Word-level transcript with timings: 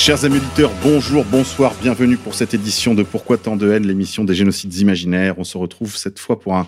Chers 0.00 0.24
amis 0.24 0.38
auditeurs, 0.38 0.72
bonjour, 0.82 1.26
bonsoir, 1.26 1.74
bienvenue 1.82 2.16
pour 2.16 2.34
cette 2.34 2.54
édition 2.54 2.94
de 2.94 3.02
Pourquoi 3.02 3.36
tant 3.36 3.54
de 3.54 3.70
haine, 3.70 3.86
l'émission 3.86 4.24
des 4.24 4.34
génocides 4.34 4.74
imaginaires. 4.78 5.34
On 5.36 5.44
se 5.44 5.58
retrouve 5.58 5.94
cette 5.94 6.18
fois 6.18 6.40
pour 6.40 6.56
un 6.56 6.66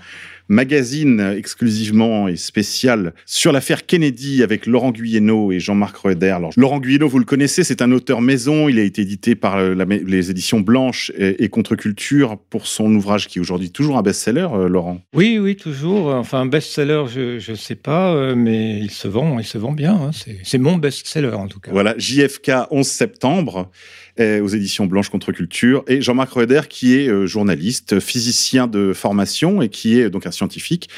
magazine 0.48 1.34
exclusivement 1.36 2.28
et 2.28 2.36
spécial 2.36 3.14
sur 3.26 3.52
l'affaire 3.52 3.86
Kennedy 3.86 4.42
avec 4.42 4.66
Laurent 4.66 4.90
Guyeno 4.90 5.52
et 5.52 5.60
Jean-Marc. 5.60 5.92
Alors, 6.22 6.50
Laurent 6.56 6.80
Guyeno, 6.80 7.08
vous 7.08 7.18
le 7.18 7.24
connaissez, 7.24 7.64
c'est 7.64 7.82
un 7.82 7.92
auteur 7.92 8.20
maison. 8.20 8.68
Il 8.68 8.78
a 8.78 8.82
été 8.82 9.02
édité 9.02 9.34
par 9.34 9.56
euh, 9.56 9.74
la- 9.74 9.84
les 9.84 10.30
éditions 10.30 10.60
Blanches 10.60 11.12
et, 11.16 11.44
et 11.44 11.48
Contre-Culture 11.48 12.38
pour 12.50 12.66
son 12.66 12.92
ouvrage 12.94 13.28
qui 13.28 13.38
est 13.38 13.40
aujourd'hui 13.40 13.70
toujours 13.70 13.98
un 13.98 14.02
best-seller, 14.02 14.48
euh, 14.54 14.68
Laurent. 14.68 15.00
Oui, 15.14 15.38
oui, 15.38 15.56
toujours. 15.56 16.08
Enfin, 16.14 16.40
un 16.40 16.46
best-seller, 16.46 17.04
je 17.08 17.50
ne 17.50 17.56
sais 17.56 17.74
pas, 17.74 18.12
euh, 18.14 18.34
mais 18.34 18.78
il 18.80 18.90
se 18.90 19.08
vend, 19.08 19.38
il 19.38 19.44
se 19.44 19.58
vend 19.58 19.72
bien. 19.72 19.94
hein. 19.94 20.10
C'est- 20.44 20.58
mon 20.58 20.76
best-seller 20.76 21.32
en 21.34 21.48
tout 21.48 21.60
cas. 21.60 21.72
Voilà, 21.72 21.94
JFK 21.98 22.52
11 22.70 22.86
septembre 22.86 23.70
aux 24.18 24.48
éditions 24.48 24.86
Blanche 24.86 25.08
contre 25.08 25.32
Culture 25.32 25.84
et 25.88 26.02
Jean-Marc 26.02 26.32
Roeder 26.32 26.62
qui 26.68 26.94
est 26.94 27.08
euh, 27.08 27.26
journaliste, 27.26 27.98
physicien 27.98 28.66
de 28.66 28.92
formation 28.92 29.62
et 29.62 29.70
qui 29.70 29.98
est 29.98 30.10
donc 30.10 30.26
un 30.26 30.30
scientifique, 30.30 30.88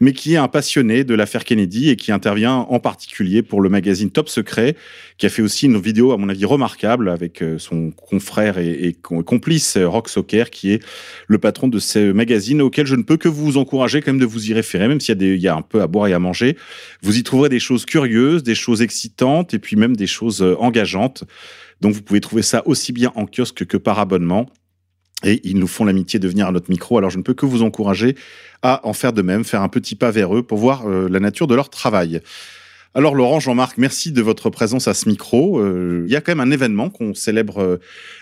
mais 0.00 0.12
qui 0.12 0.34
est 0.34 0.38
un 0.38 0.48
passionné 0.48 1.04
de 1.04 1.14
l'affaire 1.14 1.44
Kennedy 1.44 1.90
et 1.90 1.96
qui 1.96 2.12
intervient 2.12 2.54
en 2.54 2.80
particulier 2.80 3.42
pour 3.42 3.60
le 3.60 3.68
magazine 3.68 4.10
Top 4.10 4.28
Secret, 4.28 4.74
qui 5.18 5.26
a 5.26 5.28
fait 5.28 5.42
aussi 5.42 5.66
une 5.66 5.78
vidéo 5.78 6.12
à 6.12 6.16
mon 6.16 6.28
avis 6.28 6.46
remarquable 6.46 7.10
avec 7.10 7.42
euh, 7.42 7.58
son 7.58 7.90
confrère 7.90 8.56
et, 8.58 8.70
et 8.70 8.92
com- 8.94 9.22
complice 9.22 9.76
euh, 9.76 9.86
Rock 9.86 10.08
Socker 10.08 10.44
qui 10.50 10.72
est 10.72 10.82
le 11.26 11.38
patron 11.38 11.68
de 11.68 11.78
ce 11.78 12.12
magazine 12.12 12.62
auquel 12.62 12.86
je 12.86 12.96
ne 12.96 13.02
peux 13.02 13.18
que 13.18 13.28
vous 13.28 13.58
encourager 13.58 14.00
quand 14.00 14.12
même 14.12 14.20
de 14.20 14.26
vous 14.26 14.50
y 14.50 14.54
référer, 14.54 14.88
même 14.88 15.00
s'il 15.00 15.20
y 15.20 15.48
a, 15.48 15.54
un 15.54 15.62
peu 15.62 15.82
à 15.82 15.86
boire 15.86 16.08
et 16.08 16.14
à 16.14 16.18
manger. 16.18 16.56
Vous 17.02 17.18
y 17.18 17.22
trouverez 17.22 17.48
des 17.50 17.60
choses 17.60 17.84
curieuses, 17.84 18.42
des 18.42 18.54
choses 18.54 18.80
excitantes 18.80 19.52
et 19.52 19.58
puis 19.58 19.76
même 19.76 19.94
des 19.94 20.06
choses 20.06 20.42
engageantes. 20.58 21.24
Donc 21.82 21.94
vous 21.94 22.02
pouvez 22.02 22.20
trouver 22.20 22.42
ça 22.42 22.62
aussi 22.66 22.92
bien 22.92 23.12
en 23.16 23.26
kiosque 23.26 23.66
que 23.66 23.76
par 23.76 23.98
abonnement. 23.98 24.46
Et 25.24 25.40
ils 25.44 25.58
nous 25.58 25.66
font 25.66 25.84
l'amitié 25.84 26.18
de 26.20 26.28
venir 26.28 26.46
à 26.46 26.52
notre 26.52 26.70
micro. 26.70 26.96
Alors 26.96 27.10
je 27.10 27.18
ne 27.18 27.22
peux 27.22 27.34
que 27.34 27.44
vous 27.44 27.62
encourager 27.62 28.16
à 28.62 28.86
en 28.86 28.92
faire 28.92 29.12
de 29.12 29.20
même, 29.20 29.44
faire 29.44 29.62
un 29.62 29.68
petit 29.68 29.96
pas 29.96 30.12
vers 30.12 30.34
eux 30.34 30.44
pour 30.44 30.58
voir 30.58 30.88
euh, 30.88 31.08
la 31.08 31.18
nature 31.18 31.48
de 31.48 31.56
leur 31.56 31.70
travail. 31.70 32.20
Alors 32.94 33.14
Laurent, 33.14 33.40
Jean-Marc, 33.40 33.78
merci 33.78 34.12
de 34.12 34.20
votre 34.20 34.50
présence 34.50 34.86
à 34.86 34.92
ce 34.92 35.08
micro. 35.08 35.58
Euh, 35.60 36.04
il 36.06 36.12
y 36.12 36.16
a 36.16 36.20
quand 36.20 36.32
même 36.36 36.46
un 36.46 36.50
événement 36.52 36.90
qu'on 36.90 37.14
célèbre 37.14 37.58
euh, 37.62 37.76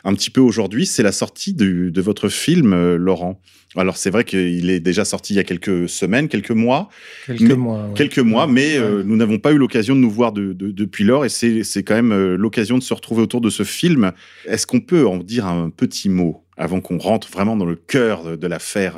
un 0.05 0.15
petit 0.15 0.31
peu 0.31 0.41
aujourd'hui, 0.41 0.87
c'est 0.87 1.03
la 1.03 1.11
sortie 1.11 1.55
de 1.55 2.01
votre 2.01 2.29
film, 2.29 2.73
euh, 2.73 2.97
Laurent. 2.97 3.41
Alors 3.75 3.97
c'est 3.97 4.11
vrai 4.11 4.23
qu'il 4.23 4.71
est 4.71 4.79
déjà 4.79 5.05
sorti 5.05 5.33
il 5.33 5.37
y 5.37 5.41
a 5.41 5.45
quelques 5.45 5.89
semaines, 5.89 6.29
quelques 6.29 6.53
mois, 6.53 6.89
Quelques 7.27 7.41
mais- 7.43 7.55
mois. 7.57 7.79
ouais. 7.89 7.95
quelques 7.97 8.19
mois, 8.21 8.47
mais 8.47 8.77
euh, 8.77 9.03
nous 9.05 9.17
n'avons 9.17 9.39
pas 9.41 9.51
eu 9.53 9.59
l'occasion 9.59 9.97
de 9.97 10.01
nous 10.01 10.11
voir 10.11 10.31
de- 10.31 10.53
de- 10.53 10.71
depuis 10.71 11.03
lors, 11.03 11.25
et 11.25 11.29
c'est 11.29 11.83
quand 11.83 11.95
même 12.01 12.35
l'occasion 12.37 12.79
de 12.79 12.83
se 12.85 12.95
retrouver 12.95 13.23
autour 13.23 13.41
de 13.41 13.51
ce 13.51 13.65
film. 13.65 14.13
Est-ce 14.47 14.69
qu'on 14.69 14.81
peut 14.81 15.05
en 15.05 15.17
dire 15.19 15.47
un 15.47 15.71
petit 15.71 16.09
mot 16.09 16.45
avant 16.57 16.80
qu'on 16.80 16.98
rentre 16.98 17.29
vraiment 17.29 17.57
dans 17.57 17.64
le 17.64 17.75
cœur 17.77 18.36
de, 18.36 18.47
l'affaire 18.47 18.97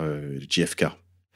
JFK 0.51 0.85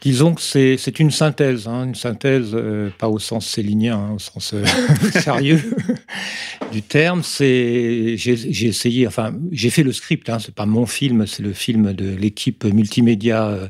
Disons 0.03 0.35
que 0.35 0.43
c'est 0.43 0.77
c'est 0.77 1.01
une 1.01 1.11
synthèse, 1.11 1.67
hein, 1.67 1.87
une 1.87 1.95
synthèse 1.95 2.51
euh, 2.53 2.91
pas 2.99 3.09
au 3.09 3.19
sens 3.19 3.47
célinien, 3.47 3.97
hein, 3.97 4.13
au 4.15 4.19
sens 4.19 4.53
euh, 4.53 4.63
sérieux 5.21 5.75
du 6.73 6.83
terme. 6.83 7.23
C'est 7.23 8.15
j'ai 8.19 8.67
essayé, 8.67 9.07
enfin 9.07 9.35
j'ai 9.53 9.71
fait 9.71 9.83
le 9.83 9.93
script. 9.93 10.29
Hein, 10.29 10.39
c'est 10.39 10.55
pas 10.55 10.67
mon 10.67 10.85
film, 10.85 11.27
c'est 11.27 11.43
le 11.43 11.55
film 11.55 11.95
de 11.95 12.15
l'équipe 12.15 12.65
multimédia 12.65 13.47
euh, 13.47 13.69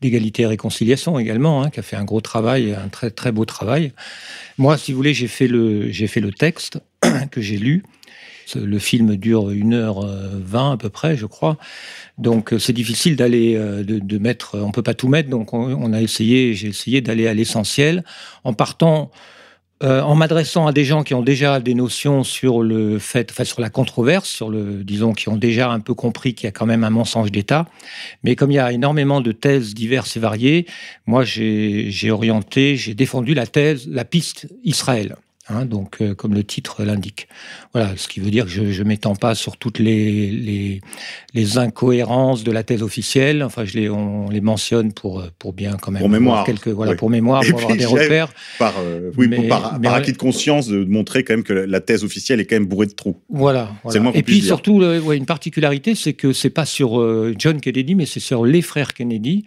d'égalité 0.00 0.42
et 0.44 0.46
réconciliation 0.46 1.18
également, 1.18 1.68
qui 1.68 1.78
a 1.78 1.82
fait 1.82 1.96
un 1.96 2.04
gros 2.04 2.22
travail, 2.22 2.72
un 2.72 2.88
très 2.88 3.10
très 3.10 3.30
beau 3.30 3.44
travail. 3.44 3.92
Moi, 4.56 4.78
si 4.78 4.92
vous 4.92 4.96
voulez, 4.96 5.12
j'ai 5.12 5.28
fait 5.28 5.46
le 5.46 5.90
j'ai 5.90 6.06
fait 6.06 6.20
le 6.20 6.32
texte 6.32 6.80
que 7.30 7.42
j'ai 7.42 7.58
lu. 7.58 7.82
Le 8.54 8.78
film 8.78 9.16
dure 9.16 9.50
1h20 9.50 10.72
à 10.72 10.76
peu 10.76 10.88
près, 10.88 11.16
je 11.16 11.26
crois. 11.26 11.56
Donc 12.18 12.52
euh, 12.52 12.58
c'est 12.58 12.72
difficile 12.72 13.16
d'aller 13.16 13.56
euh, 13.56 13.82
de, 13.84 14.18
mettre, 14.18 14.58
on 14.58 14.70
peut 14.70 14.82
pas 14.82 14.94
tout 14.94 15.08
mettre. 15.08 15.28
Donc 15.28 15.52
on, 15.52 15.92
a 15.92 16.00
essayé, 16.00 16.54
j'ai 16.54 16.68
essayé 16.68 17.00
d'aller 17.00 17.26
à 17.26 17.34
l'essentiel 17.34 18.04
en 18.44 18.52
partant, 18.52 19.10
euh, 19.82 20.00
en 20.00 20.14
m'adressant 20.14 20.66
à 20.66 20.72
des 20.72 20.84
gens 20.84 21.02
qui 21.02 21.14
ont 21.14 21.22
déjà 21.22 21.60
des 21.60 21.74
notions 21.74 22.24
sur 22.24 22.62
le 22.62 22.98
fait, 22.98 23.30
enfin 23.30 23.44
sur 23.44 23.60
la 23.60 23.68
controverse, 23.68 24.28
sur 24.28 24.48
le, 24.48 24.84
disons, 24.84 25.12
qui 25.12 25.28
ont 25.28 25.36
déjà 25.36 25.70
un 25.70 25.80
peu 25.80 25.94
compris 25.94 26.34
qu'il 26.34 26.46
y 26.46 26.48
a 26.48 26.52
quand 26.52 26.66
même 26.66 26.84
un 26.84 26.90
mensonge 26.90 27.30
d'État. 27.30 27.66
Mais 28.22 28.36
comme 28.36 28.50
il 28.50 28.56
y 28.56 28.60
a 28.60 28.72
énormément 28.72 29.20
de 29.20 29.32
thèses 29.32 29.74
diverses 29.74 30.16
et 30.16 30.20
variées, 30.20 30.66
moi 31.06 31.24
j'ai 31.24 32.10
orienté, 32.10 32.76
j'ai 32.76 32.94
défendu 32.94 33.34
la 33.34 33.46
thèse, 33.46 33.88
la 33.88 34.04
piste 34.04 34.46
Israël. 34.64 35.16
Hein, 35.48 35.64
donc, 35.64 35.98
euh, 36.00 36.12
comme 36.14 36.34
le 36.34 36.42
titre 36.42 36.82
l'indique. 36.82 37.28
Voilà, 37.72 37.96
ce 37.96 38.08
qui 38.08 38.18
veut 38.18 38.30
dire 38.32 38.46
que 38.46 38.50
je 38.50 38.82
ne 38.82 38.88
m'étends 38.88 39.14
pas 39.14 39.36
sur 39.36 39.56
toutes 39.56 39.78
les, 39.78 40.28
les, 40.32 40.80
les 41.34 41.56
incohérences 41.58 42.42
de 42.42 42.50
la 42.50 42.64
thèse 42.64 42.82
officielle. 42.82 43.44
Enfin, 43.44 43.64
je 43.64 43.78
les, 43.78 43.88
on 43.88 44.28
les 44.28 44.40
mentionne 44.40 44.92
pour, 44.92 45.20
euh, 45.20 45.28
pour 45.38 45.52
bien 45.52 45.76
quand 45.80 45.92
même. 45.92 46.00
Pour 46.00 46.08
mémoire. 46.08 46.38
avoir 46.40 46.46
Quelques, 46.46 46.68
voilà, 46.68 46.92
Oui. 46.92 46.98
pour 46.98 47.10
mémoire, 47.10 47.44
Et 47.44 47.50
pour 47.50 47.60
avoir 47.60 47.76
des 47.76 47.86
repères. 47.86 48.28
Par, 48.58 48.74
euh, 48.80 49.12
oui, 49.16 49.28
Mais- 49.28 49.46
par, 49.46 49.78
mais- 49.78 49.86
par 49.86 49.94
acquis 49.94 50.12
de 50.12 50.18
conscience, 50.18 50.66
de 50.66 50.84
montrer 50.84 51.22
quand 51.22 51.34
même 51.34 51.44
que 51.44 51.52
la, 51.52 51.80
thèse 51.80 52.02
officielle 52.02 52.40
est 52.40 52.46
quand 52.46 52.56
même 52.56 52.66
bourrée 52.66 52.86
de 52.86 52.92
trous. 52.94 53.16
Voilà. 53.28 53.70
Voilà. 53.84 54.10
Et 54.14 54.24
puis 54.24 54.40
dire. 54.40 54.46
surtout, 54.46 54.80
le- 54.80 55.00
ouais, 55.00 55.16
une 55.16 55.26
particularité, 55.26 55.94
c'est 55.94 56.14
que 56.14 56.32
c'est 56.32 56.50
pas 56.50 56.66
sur 56.66 57.00
euh, 57.00 57.32
John 57.38 57.60
Kennedy, 57.60 57.94
mais 57.94 58.06
c'est 58.06 58.18
sur 58.18 58.44
les 58.44 58.62
frères 58.62 58.94
Kennedy. 58.94 59.44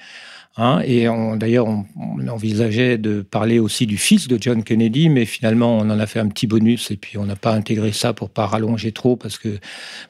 Hein, 0.57 0.81
et 0.83 1.05
d'ailleurs, 1.37 1.67
on, 1.67 1.85
envisageait 2.27 2.97
de 2.97 3.21
parler 3.21 3.59
aussi 3.59 3.87
du 3.87 3.97
fils 3.97 4.27
de 4.27 4.37
John 4.39 4.63
Kennedy, 4.63 5.09
mais 5.09 5.25
finalement, 5.25 5.77
on 5.77 5.89
en 5.89 5.99
a 5.99 6.05
fait 6.05 6.19
un 6.19 6.27
petit 6.27 6.47
bonus 6.47 6.91
et 6.91 6.97
puis 6.97 7.17
on 7.17 7.25
n'a 7.25 7.35
pas 7.35 7.53
intégré 7.53 7.91
ça 7.91 8.13
pour 8.13 8.29
pas 8.29 8.45
rallonger 8.45 8.91
trop 8.91 9.15
parce 9.15 9.37
que, 9.37 9.57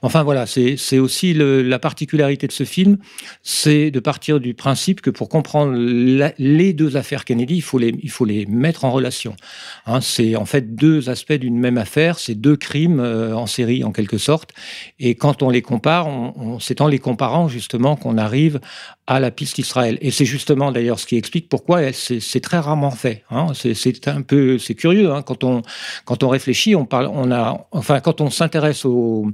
enfin 0.01 0.23
voilà, 0.23 0.45
c'est 0.47 0.99
aussi 0.99 1.33
la 1.35 1.79
particularité 1.79 2.47
de 2.47 2.51
ce 2.51 2.63
film, 2.63 2.97
c'est 3.43 3.91
de 3.91 3.99
partir 3.99 4.39
du 4.39 4.53
principe 4.53 5.01
que 5.01 5.09
pour 5.09 5.29
comprendre 5.29 5.73
les 5.75 6.73
deux 6.73 6.97
affaires 6.97 7.25
Kennedy, 7.25 7.55
il 7.55 7.61
faut 7.61 7.77
les, 7.77 7.95
il 8.01 8.09
faut 8.09 8.25
les 8.25 8.45
mettre 8.47 8.85
en 8.85 8.91
relation. 8.91 9.35
Hein, 9.85 10.01
c'est 10.01 10.35
en 10.35 10.45
fait 10.45 10.75
deux 10.75 11.09
aspects 11.09 11.33
d'une 11.33 11.59
même 11.59 11.77
affaire, 11.77 12.17
c'est 12.17 12.35
deux 12.35 12.55
crimes 12.55 12.99
euh, 12.99 13.35
en 13.35 13.45
série 13.45 13.83
en 13.83 13.91
quelque 13.91 14.17
sorte. 14.17 14.51
Et 14.99 15.15
quand 15.15 15.43
on 15.43 15.49
les 15.49 15.61
compare, 15.61 16.07
c'est 16.59 16.81
en 16.81 16.87
les 16.87 16.99
comparant 16.99 17.47
justement 17.47 17.95
qu'on 17.95 18.17
arrive 18.17 18.59
à 19.11 19.19
la 19.19 19.31
piste 19.31 19.57
Israël. 19.57 19.97
Et 20.01 20.11
c'est 20.11 20.23
justement 20.25 20.71
d'ailleurs 20.71 20.99
ce 20.99 21.07
qui 21.07 21.17
explique 21.17 21.49
pourquoi 21.49 21.91
c'est 21.93 22.39
très 22.41 22.59
rarement 22.59 22.91
fait. 22.91 23.23
hein. 23.31 23.47
C'est- 23.55 23.73
C'est 23.73 24.07
un 24.07 24.21
peu, 24.21 24.59
c'est 24.59 24.75
curieux 24.75 25.11
hein. 25.11 25.23
quand 25.23 25.43
on 25.43 25.63
quand 26.05 26.21
on 26.23 26.29
réfléchit, 26.29 26.75
on 26.75 26.85
parle, 26.85 27.07
on 27.11 27.31
a, 27.31 27.67
enfin 27.71 27.99
quand 28.01 28.21
on 28.21 28.29
s'intéresse 28.29 28.85
au 28.85 29.31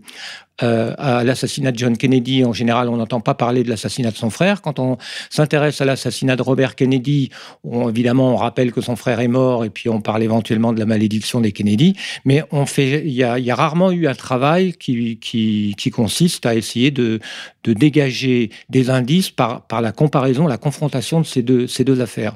euh, 0.63 0.93
à 0.97 1.23
l'assassinat 1.23 1.71
de 1.71 1.77
John 1.77 1.97
Kennedy, 1.97 2.45
en 2.45 2.53
général, 2.53 2.87
on 2.87 2.97
n'entend 2.97 3.19
pas 3.19 3.33
parler 3.33 3.63
de 3.63 3.69
l'assassinat 3.69 4.11
de 4.11 4.15
son 4.15 4.29
frère. 4.29 4.61
Quand 4.61 4.79
on 4.79 4.97
s'intéresse 5.29 5.81
à 5.81 5.85
l'assassinat 5.85 6.37
de 6.37 6.41
Robert 6.41 6.75
Kennedy, 6.75 7.29
on- 7.63 7.89
évidemment, 7.89 8.33
on 8.33 8.37
rappelle 8.37 8.71
que 8.71 8.79
son 8.79 8.95
frère 8.95 9.19
est 9.19 9.27
mort 9.27 9.65
et 9.65 9.69
puis 9.69 9.89
on 9.89 9.99
parle 9.99 10.23
éventuellement 10.23 10.71
de 10.71 10.79
la 10.79 10.85
malédiction 10.85 11.41
des 11.41 11.51
Kennedy. 11.51 11.95
Mais 12.23 12.43
il 12.77 13.09
y 13.09 13.23
a, 13.23 13.55
rarement 13.55 13.91
eu 13.91 14.07
un 14.07 14.15
travail 14.15 14.73
qui, 14.73 15.75
consiste 15.93 16.45
à 16.45 16.55
essayer 16.55 16.91
de, 16.91 17.19
dégager 17.65 18.49
des 18.69 18.89
indices 18.89 19.31
par, 19.31 19.65
la 19.81 19.91
comparaison, 19.91 20.47
la 20.47 20.57
confrontation 20.57 21.21
de 21.21 21.67
ces 21.67 21.83
deux 21.83 22.01
affaires. 22.01 22.35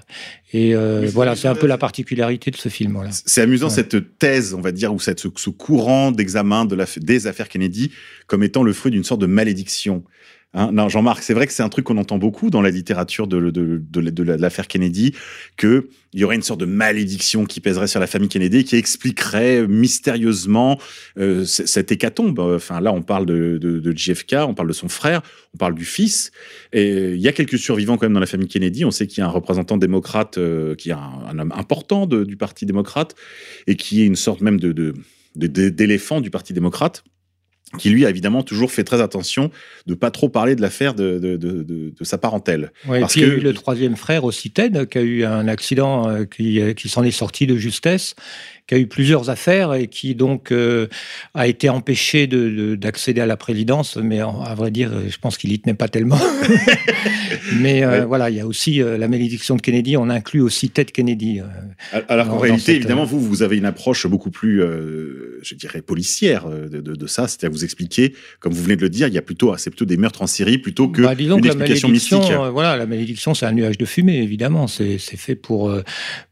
Et 0.52 0.74
euh, 0.74 1.08
voilà, 1.14 1.36
c'est 1.36 1.48
un 1.48 1.54
peu 1.56 1.68
la 1.68 1.78
particularité 1.78 2.50
de 2.50 2.56
ce 2.58 2.70
film. 2.70 2.94
Voilà. 2.94 3.12
C'est 3.12 3.42
amusant 3.42 3.68
Ouais. 3.68 3.74
cette 3.74 4.18
thèse, 4.18 4.56
on 4.56 4.62
va 4.62 4.72
dire, 4.72 4.92
ou 4.94 5.00
cette, 5.00 5.20
ce, 5.20 5.28
ce 5.36 5.50
courant 5.52 6.12
d'examen 6.12 6.66
de 6.66 6.76
la, 6.76 6.86
des 6.98 7.28
affaires 7.28 7.50
Kennedy 7.50 7.92
comme 8.26 8.42
étant 8.44 8.64
le 8.64 8.74
fruit 8.74 8.92
d'une 8.92 9.04
sorte 9.04 9.22
de 9.22 9.28
malédiction. 9.28 10.04
Hein, 10.56 10.72
non, 10.72 10.90
Jean-Marc, 10.90 11.22
c'est 11.22 11.36
vrai 11.36 11.46
que 11.46 11.54
c'est 11.54 11.62
un 11.62 11.70
truc 11.70 11.86
qu'on 11.86 11.98
entend 11.98 12.18
beaucoup 12.18 12.50
dans 12.50 12.64
la 12.64 12.72
littérature 12.72 13.28
de, 13.28 13.38
l'affaire 14.24 14.68
Kennedy, 14.68 15.14
qu'il 15.58 15.84
y 16.16 16.24
aurait 16.24 16.38
une 16.38 16.42
sorte 16.42 16.60
de 16.60 16.66
malédiction 16.66 17.46
qui 17.46 17.60
pèserait 17.62 17.88
sur 17.88 18.00
la 18.00 18.08
famille 18.08 18.30
Kennedy, 18.30 18.64
qui 18.64 18.76
expliquerait 18.76 19.68
mystérieusement 19.68 20.80
euh, 21.20 21.46
cette 21.46 21.92
hécatombe. 21.92 22.40
Enfin, 22.40 22.82
là, 22.82 22.92
on 22.92 23.04
parle 23.04 23.28
de, 23.28 23.94
JFK, 23.96 24.38
on 24.40 24.56
parle 24.56 24.70
de 24.70 24.74
son 24.74 24.90
frère, 24.90 25.22
on 25.54 25.58
parle 25.58 25.76
du 25.76 25.86
fils. 25.86 26.32
Et 26.74 27.12
il 27.12 27.22
y 27.22 27.28
a 27.28 27.32
quelques 27.32 27.60
survivants 27.60 27.98
quand 27.98 28.08
même 28.08 28.14
dans 28.14 28.20
la 28.20 28.26
famille 28.26 28.48
Kennedy. 28.48 28.86
On 28.86 28.92
sait 28.92 29.06
qu'il 29.06 29.20
y 29.20 29.22
a 29.22 29.28
un 29.28 29.32
représentant 29.32 29.78
démocrate, 29.78 30.40
euh, 30.40 30.74
qui 30.74 30.90
est 30.90 30.94
un, 30.94 31.38
homme 31.38 31.54
important 31.56 32.08
du 32.08 32.38
Parti 32.38 32.66
démocrate, 32.66 33.14
et 33.68 33.76
qui 33.76 34.02
est 34.02 34.06
une 34.06 34.16
sorte 34.16 34.42
même 34.42 34.60
d'éléphant 35.36 36.22
du 36.22 36.32
Parti 36.32 36.54
démocrate 36.54 37.04
qui 37.78 37.90
lui 37.90 38.06
a 38.06 38.10
évidemment 38.10 38.42
toujours 38.42 38.72
fait 38.72 38.84
très 38.84 39.00
attention 39.02 39.52
de 39.86 39.94
pas 39.94 40.10
trop 40.10 40.28
parler 40.28 40.56
de 40.56 40.62
l'affaire 40.62 40.96
de, 40.96 41.20
de, 41.20 41.38
de, 41.38 41.64
de, 41.64 42.04
sa 42.04 42.18
parentèle. 42.18 42.72
Ouais, 42.88 43.00
Parce 43.00 43.16
et 43.16 43.22
puis 43.22 43.22
que... 43.22 43.26
il 43.28 43.30
y 43.30 43.36
a 43.36 43.42
eu 43.42 43.44
le 43.44 43.54
troisième 43.54 43.96
frère 43.96 44.24
aussi, 44.24 44.50
Ted, 44.50 44.88
qui 44.88 44.98
a 44.98 45.02
eu 45.02 45.24
un 45.24 45.48
accident 45.48 46.10
euh, 46.10 46.26
qui, 46.26 46.62
qui 46.76 46.90
s'en 46.90 47.04
est 47.04 47.12
sorti 47.12 47.46
de 47.46 47.58
justesse 47.58 48.16
qui 48.70 48.76
a 48.76 48.78
eu 48.78 48.86
plusieurs 48.86 49.32
affaires 49.32 49.74
et 49.74 49.88
qui 49.88 50.14
donc 50.14 50.52
euh, 50.52 50.86
a 51.34 51.48
été 51.48 51.70
empêché 51.70 52.28
d'accéder 52.28 53.20
de, 53.20 53.24
à 53.24 53.26
la 53.26 53.36
présidence. 53.36 53.98
Mais 53.98 54.20
à 54.20 54.54
vrai 54.56 54.70
dire, 54.70 54.92
je 55.10 55.18
pense 55.18 55.40
qu'il 55.40 55.52
y 55.52 55.60
tenait 55.60 55.74
pas 55.74 55.88
tellement. 55.88 56.20
mais 57.60 57.84
euh, 57.84 58.06
voilà, 58.06 58.30
il 58.30 58.36
y 58.36 58.40
a 58.40 58.46
aussi 58.46 58.80
euh, 58.80 59.00
la 59.00 59.08
malédiction 59.08 59.56
de 59.56 59.62
Kennedy. 59.62 59.98
On 59.98 60.08
inclut 60.08 60.42
aussi 60.42 60.70
Ted 60.70 60.92
Kennedy. 60.92 61.42
Alors 62.08 62.28
qu'en 62.28 62.38
réalité, 62.38 62.66
cette... 62.66 62.76
évidemment, 62.76 63.06
vous, 63.06 63.20
vous 63.20 63.42
avez 63.42 63.58
une 63.58 63.66
approche 63.66 64.06
beaucoup 64.06 64.30
plus, 64.30 64.62
je 65.42 65.56
dirais, 65.56 65.82
policière 65.82 66.48
de, 66.48 66.80
de 66.80 67.08
ça. 67.08 67.28
C'est-à-dire 67.28 67.50
vous 67.50 67.64
expliquer, 67.64 68.14
comme 68.40 68.54
vous 68.54 68.62
venez 68.62 68.76
de 68.76 68.84
le 68.84 68.90
dire, 68.90 69.08
il 69.08 69.16
y 69.16 69.18
a 69.18 69.24
plutôt, 69.24 69.58
c'est 69.58 69.72
plutôt 69.72 69.86
des 69.86 69.98
meurtres 69.98 70.22
en 70.22 70.28
série 70.28 70.60
plutôt 70.60 70.90
que 70.90 71.02
bah, 71.02 71.16
disons 71.16 71.38
une 71.38 71.42
que 71.42 71.48
explication 71.48 71.88
la 71.88 71.94
mystique. 71.94 72.32
voilà, 72.52 72.78
la 72.78 72.86
malédiction, 72.86 73.34
c'est 73.34 73.48
un 73.48 73.52
nuage 73.52 73.80
de 73.80 73.86
fumée, 73.86 74.22
évidemment. 74.22 74.68
C'est 74.68 75.00
fait 75.00 75.36
pour 75.36 75.74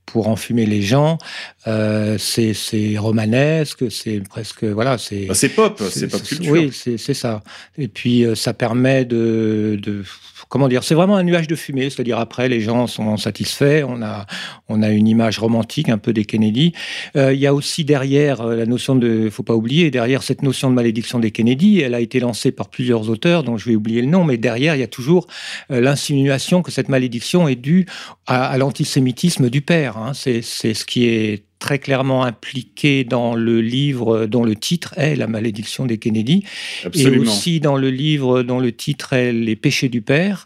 pour 0.07 0.29
enfumer 0.29 0.65
les 0.65 0.81
gens. 0.81 1.19
Euh, 1.67 2.17
c'est 2.17 2.97
romanesque, 2.97 3.91
c'est 3.91 4.21
presque 4.27 4.63
voilà, 4.63 4.97
c'est. 4.97 5.25
Bah, 5.25 5.35
c'est 5.35 5.49
pop, 5.49 5.79
c'est 5.91 6.07
pop 6.07 6.23
culture. 6.23 6.51
Oui, 6.51 6.71
c'est 6.73 7.13
ça. 7.13 7.43
Et 7.77 7.87
puis 7.87 8.25
euh, 8.25 8.33
ça 8.33 8.53
permet 8.53 9.05
de, 9.05 9.77
de 9.79 10.03
comment 10.49 10.67
dire, 10.67 10.83
c'est 10.83 10.95
vraiment 10.95 11.15
un 11.15 11.23
nuage 11.23 11.47
de 11.47 11.55
fumée, 11.55 11.89
c'est-à-dire 11.89 12.19
après 12.19 12.49
les 12.49 12.61
gens 12.61 12.87
sont 12.87 13.17
satisfaits, 13.17 13.83
on 13.87 14.01
a 14.01 14.25
on 14.69 14.81
a 14.81 14.89
une 14.89 15.07
image 15.07 15.39
romantique 15.39 15.89
un 15.89 15.97
peu 15.97 16.13
des 16.13 16.25
Kennedy. 16.25 16.73
Euh, 17.15 17.33
il 17.33 17.39
y 17.39 17.47
a 17.47 17.53
aussi 17.53 17.83
derrière 17.83 18.41
euh, 18.41 18.55
la 18.55 18.65
notion 18.65 18.95
de, 18.95 19.29
faut 19.29 19.43
pas 19.43 19.55
oublier, 19.55 19.91
derrière 19.91 20.23
cette 20.23 20.43
notion 20.43 20.69
de 20.69 20.75
malédiction 20.75 21.19
des 21.19 21.31
Kennedy, 21.31 21.79
elle 21.79 21.93
a 21.93 21.99
été 21.99 22.19
lancée 22.19 22.51
par 22.51 22.69
plusieurs 22.69 23.09
auteurs 23.09 23.43
dont 23.43 23.57
je 23.57 23.69
vais 23.69 23.75
oublier 23.75 24.01
le 24.01 24.07
nom, 24.07 24.23
mais 24.23 24.37
derrière 24.37 24.75
il 24.75 24.79
y 24.79 24.83
a 24.83 24.87
toujours 24.87 25.27
euh, 25.71 25.81
l'insinuation 25.81 26.61
que 26.61 26.71
cette 26.71 26.89
malédiction 26.89 27.47
est 27.47 27.55
due 27.55 27.85
à, 28.25 28.57
l'antisémitisme 28.57 29.49
du 29.49 29.61
père. 29.61 29.97
Hein. 29.97 30.11
C'est 30.13 30.41
ce 30.41 30.85
qui 30.85 31.05
est 31.05 31.46
très 31.59 31.79
clairement 31.79 32.23
impliqué 32.23 33.03
dans 33.03 33.35
le 33.35 33.61
livre 33.61 34.25
dont 34.25 34.43
le 34.43 34.55
titre 34.55 34.93
est 34.97 35.15
La 35.15 35.27
malédiction 35.27 35.85
des 35.85 35.97
Kennedy, 35.97 36.43
Absolument. 36.85 37.15
et 37.15 37.19
aussi 37.27 37.59
dans 37.59 37.77
le 37.77 37.89
livre 37.89 38.43
dont 38.43 38.59
le 38.59 38.71
titre 38.71 39.13
est 39.13 39.33
Les 39.33 39.55
péchés 39.55 39.89
du 39.89 40.01
père. 40.01 40.45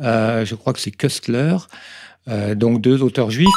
Euh, 0.00 0.44
je 0.44 0.54
crois 0.54 0.72
que 0.72 0.80
c'est 0.80 0.90
Köstler. 0.90 1.56
Euh, 2.28 2.54
donc 2.54 2.80
deux 2.80 3.02
auteurs 3.02 3.30
juifs 3.32 3.48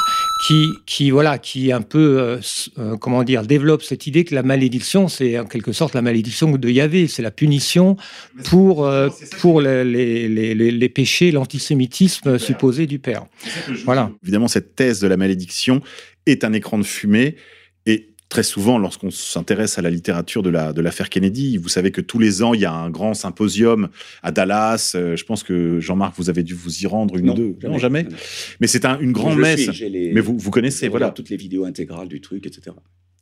qui, 0.46 0.66
qui 0.86 1.10
voilà, 1.10 1.38
qui 1.38 1.72
un 1.72 1.82
peu, 1.82 2.20
euh, 2.20 2.38
euh, 2.78 2.96
comment 2.96 3.22
dire, 3.22 3.42
développent 3.42 3.82
cette 3.82 4.06
idée 4.06 4.24
que 4.24 4.34
la 4.34 4.42
malédiction, 4.42 5.08
c'est 5.08 5.38
en 5.38 5.46
quelque 5.46 5.72
sorte 5.72 5.94
la 5.94 6.02
malédiction 6.02 6.50
de 6.50 6.68
Yahvé, 6.68 7.06
c'est 7.06 7.22
la 7.22 7.30
punition 7.30 7.96
pour 8.44 8.86
euh, 8.86 9.08
pour 9.40 9.60
les, 9.60 9.84
les, 9.84 10.28
les, 10.28 10.54
les, 10.54 10.88
péchés, 10.88 11.30
l'antisémitisme 11.30 12.38
supposé 12.38 12.86
du 12.86 12.98
père. 12.98 13.26
Voilà. 13.84 14.10
Évidemment, 14.22 14.48
cette 14.48 14.74
thèse 14.74 15.00
de 15.00 15.06
la 15.06 15.16
malédiction 15.16 15.80
est 16.26 16.44
un 16.44 16.52
écran 16.52 16.78
de 16.78 16.84
fumée 16.84 17.36
très 18.28 18.42
souvent, 18.42 18.78
lorsqu'on 18.78 19.10
s'intéresse 19.10 19.78
à 19.78 19.82
la 19.82 19.90
littérature 19.90 20.42
de 20.42 20.50
la 20.50 20.72
de 20.72 20.80
l'affaire 20.80 21.10
Kennedy, 21.10 21.56
vous 21.58 21.68
savez 21.68 21.90
que 21.90 22.00
tous 22.00 22.18
les 22.18 22.42
ans, 22.42 22.54
il 22.54 22.60
y 22.60 22.64
a 22.64 22.72
un 22.72 22.90
grand 22.90 23.14
symposium 23.14 23.88
à 24.22 24.32
Dallas. 24.32 24.92
Euh, 24.94 25.16
je 25.16 25.24
pense 25.24 25.42
que 25.42 25.80
Jean-Marc, 25.80 26.14
vous 26.16 26.30
avez 26.30 26.42
dû 26.42 26.54
vous 26.54 26.82
y 26.82 26.86
rendre 26.86 27.16
une 27.16 27.26
non, 27.26 27.32
ou 27.34 27.36
deux. 27.36 27.56
Jamais, 27.60 27.72
non, 27.72 27.78
jamais. 27.78 28.06
Mais 28.60 28.66
c'est 28.66 28.84
un, 28.84 28.98
une 28.98 29.12
grande 29.12 29.38
messe. 29.38 29.70
Suis, 29.70 29.88
les, 29.88 30.12
Mais 30.12 30.20
vous, 30.20 30.36
vous 30.36 30.50
connaissez, 30.50 30.88
voilà. 30.88 31.10
Toutes 31.10 31.30
les 31.30 31.36
vidéos 31.36 31.64
intégrales 31.64 32.08
du 32.08 32.20
truc, 32.20 32.46
etc. 32.46 32.76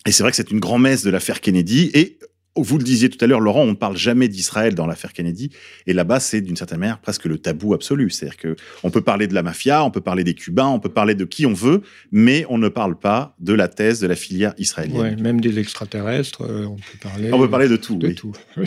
Et 0.07 0.13
c'est 0.13 0.23
vrai 0.23 0.31
que 0.31 0.37
c'est 0.37 0.51
une 0.51 0.61
grande 0.61 0.83
messe 0.83 1.03
de 1.03 1.11
l'affaire 1.11 1.41
Kennedy. 1.41 1.91
Et 1.95 2.19
vous 2.57 2.79
le 2.79 2.85
disiez 2.85 3.09
tout 3.11 3.23
à 3.25 3.27
l'heure, 3.27 3.41
Laurent, 3.41 3.63
on 3.63 3.69
ne 3.71 3.75
parle 3.75 3.97
jamais 3.97 4.29
d'Israël 4.29 4.75
dans 4.75 4.87
l'affaire 4.87 5.13
Kennedy. 5.13 5.51
Et 5.87 5.93
là-bas, 5.93 6.21
c'est 6.21 6.41
d'une 6.41 6.57
certaine 6.57 6.79
manière 6.79 7.01
presque 7.01 7.25
le 7.25 7.39
tabou 7.39 7.75
absolu. 7.75 8.11
C'est-à-dire 8.11 8.37
que 8.37 8.55
on 8.85 8.91
peut 8.91 9.01
parler 9.01 9.27
de 9.27 9.35
la 9.35 9.43
mafia, 9.43 9.83
on 9.85 9.91
peut 9.91 10.01
parler 10.01 10.23
des 10.25 10.35
Cubains, 10.35 10.69
on 10.69 10.79
peut 10.79 10.89
parler 10.89 11.15
de 11.15 11.25
qui 11.25 11.47
on 11.47 11.53
veut, 11.53 11.83
mais 12.13 12.47
on 12.49 12.59
ne 12.59 12.69
parle 12.69 12.97
pas 12.99 13.35
de 13.41 13.53
la 13.55 13.67
thèse 13.69 13.99
de 14.01 14.07
la 14.07 14.15
filière 14.17 14.55
israélienne. 14.59 15.01
Ouais, 15.01 15.17
même 15.17 15.41
des 15.41 15.59
extraterrestres, 15.59 16.43
euh, 16.43 16.67
on 16.67 16.77
peut 16.77 16.99
parler. 17.03 17.31
On 17.33 17.39
peut 17.41 17.51
parler 17.51 17.69
de 17.69 17.77
tout. 17.77 17.97
De 17.97 18.09
oui. 18.09 18.15
tout. 18.15 18.33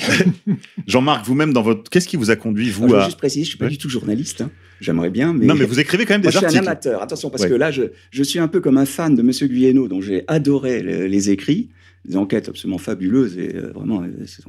Jean-Marc, 0.87 1.25
vous-même, 1.25 1.53
dans 1.53 1.61
votre, 1.61 1.89
qu'est-ce 1.89 2.07
qui 2.07 2.17
vous 2.17 2.31
a 2.31 2.35
conduit 2.35 2.69
vous 2.69 2.85
Alors, 2.85 2.97
je 2.97 3.01
à 3.01 3.05
juste 3.05 3.17
préciser, 3.17 3.43
je 3.45 3.49
suis 3.49 3.57
pas 3.57 3.65
Ouais. 3.65 3.71
du 3.71 3.77
tout 3.77 3.89
journaliste. 3.89 4.41
hein. 4.41 4.51
J'aimerais 4.79 5.09
bien, 5.09 5.33
mais 5.33 5.45
Non, 5.47 5.55
mais 5.55 5.65
vous 5.65 5.79
écrivez 5.79 6.05
quand 6.05 6.13
même 6.13 6.21
Moi, 6.21 6.29
des 6.31 6.33
je 6.33 6.37
suis 6.37 6.45
articles. 6.45 6.63
un 6.63 6.67
amateur. 6.67 7.01
Attention, 7.01 7.29
parce 7.31 7.43
Ouais. 7.43 7.49
que 7.49 7.55
là, 7.55 7.71
je, 7.71 7.83
je 8.11 8.23
suis 8.23 8.37
un 8.39 8.47
peu 8.47 8.59
comme 8.61 8.77
un 8.77 8.85
fan 8.85 9.15
de 9.15 9.21
Monsieur 9.23 9.47
Guyeno, 9.47 9.87
dont 9.87 10.01
j'ai 10.01 10.23
adoré 10.27 10.81
le- 10.83 11.07
les 11.07 11.29
écrits, 11.31 11.69
des 12.07 12.17
enquêtes 12.17 12.49
absolument 12.49 12.77
fabuleuses 12.77 13.37
et 13.37 13.55
euh, 13.55 13.71
vraiment, 13.71 14.03
euh, 14.03 14.25
c'est- 14.25 14.43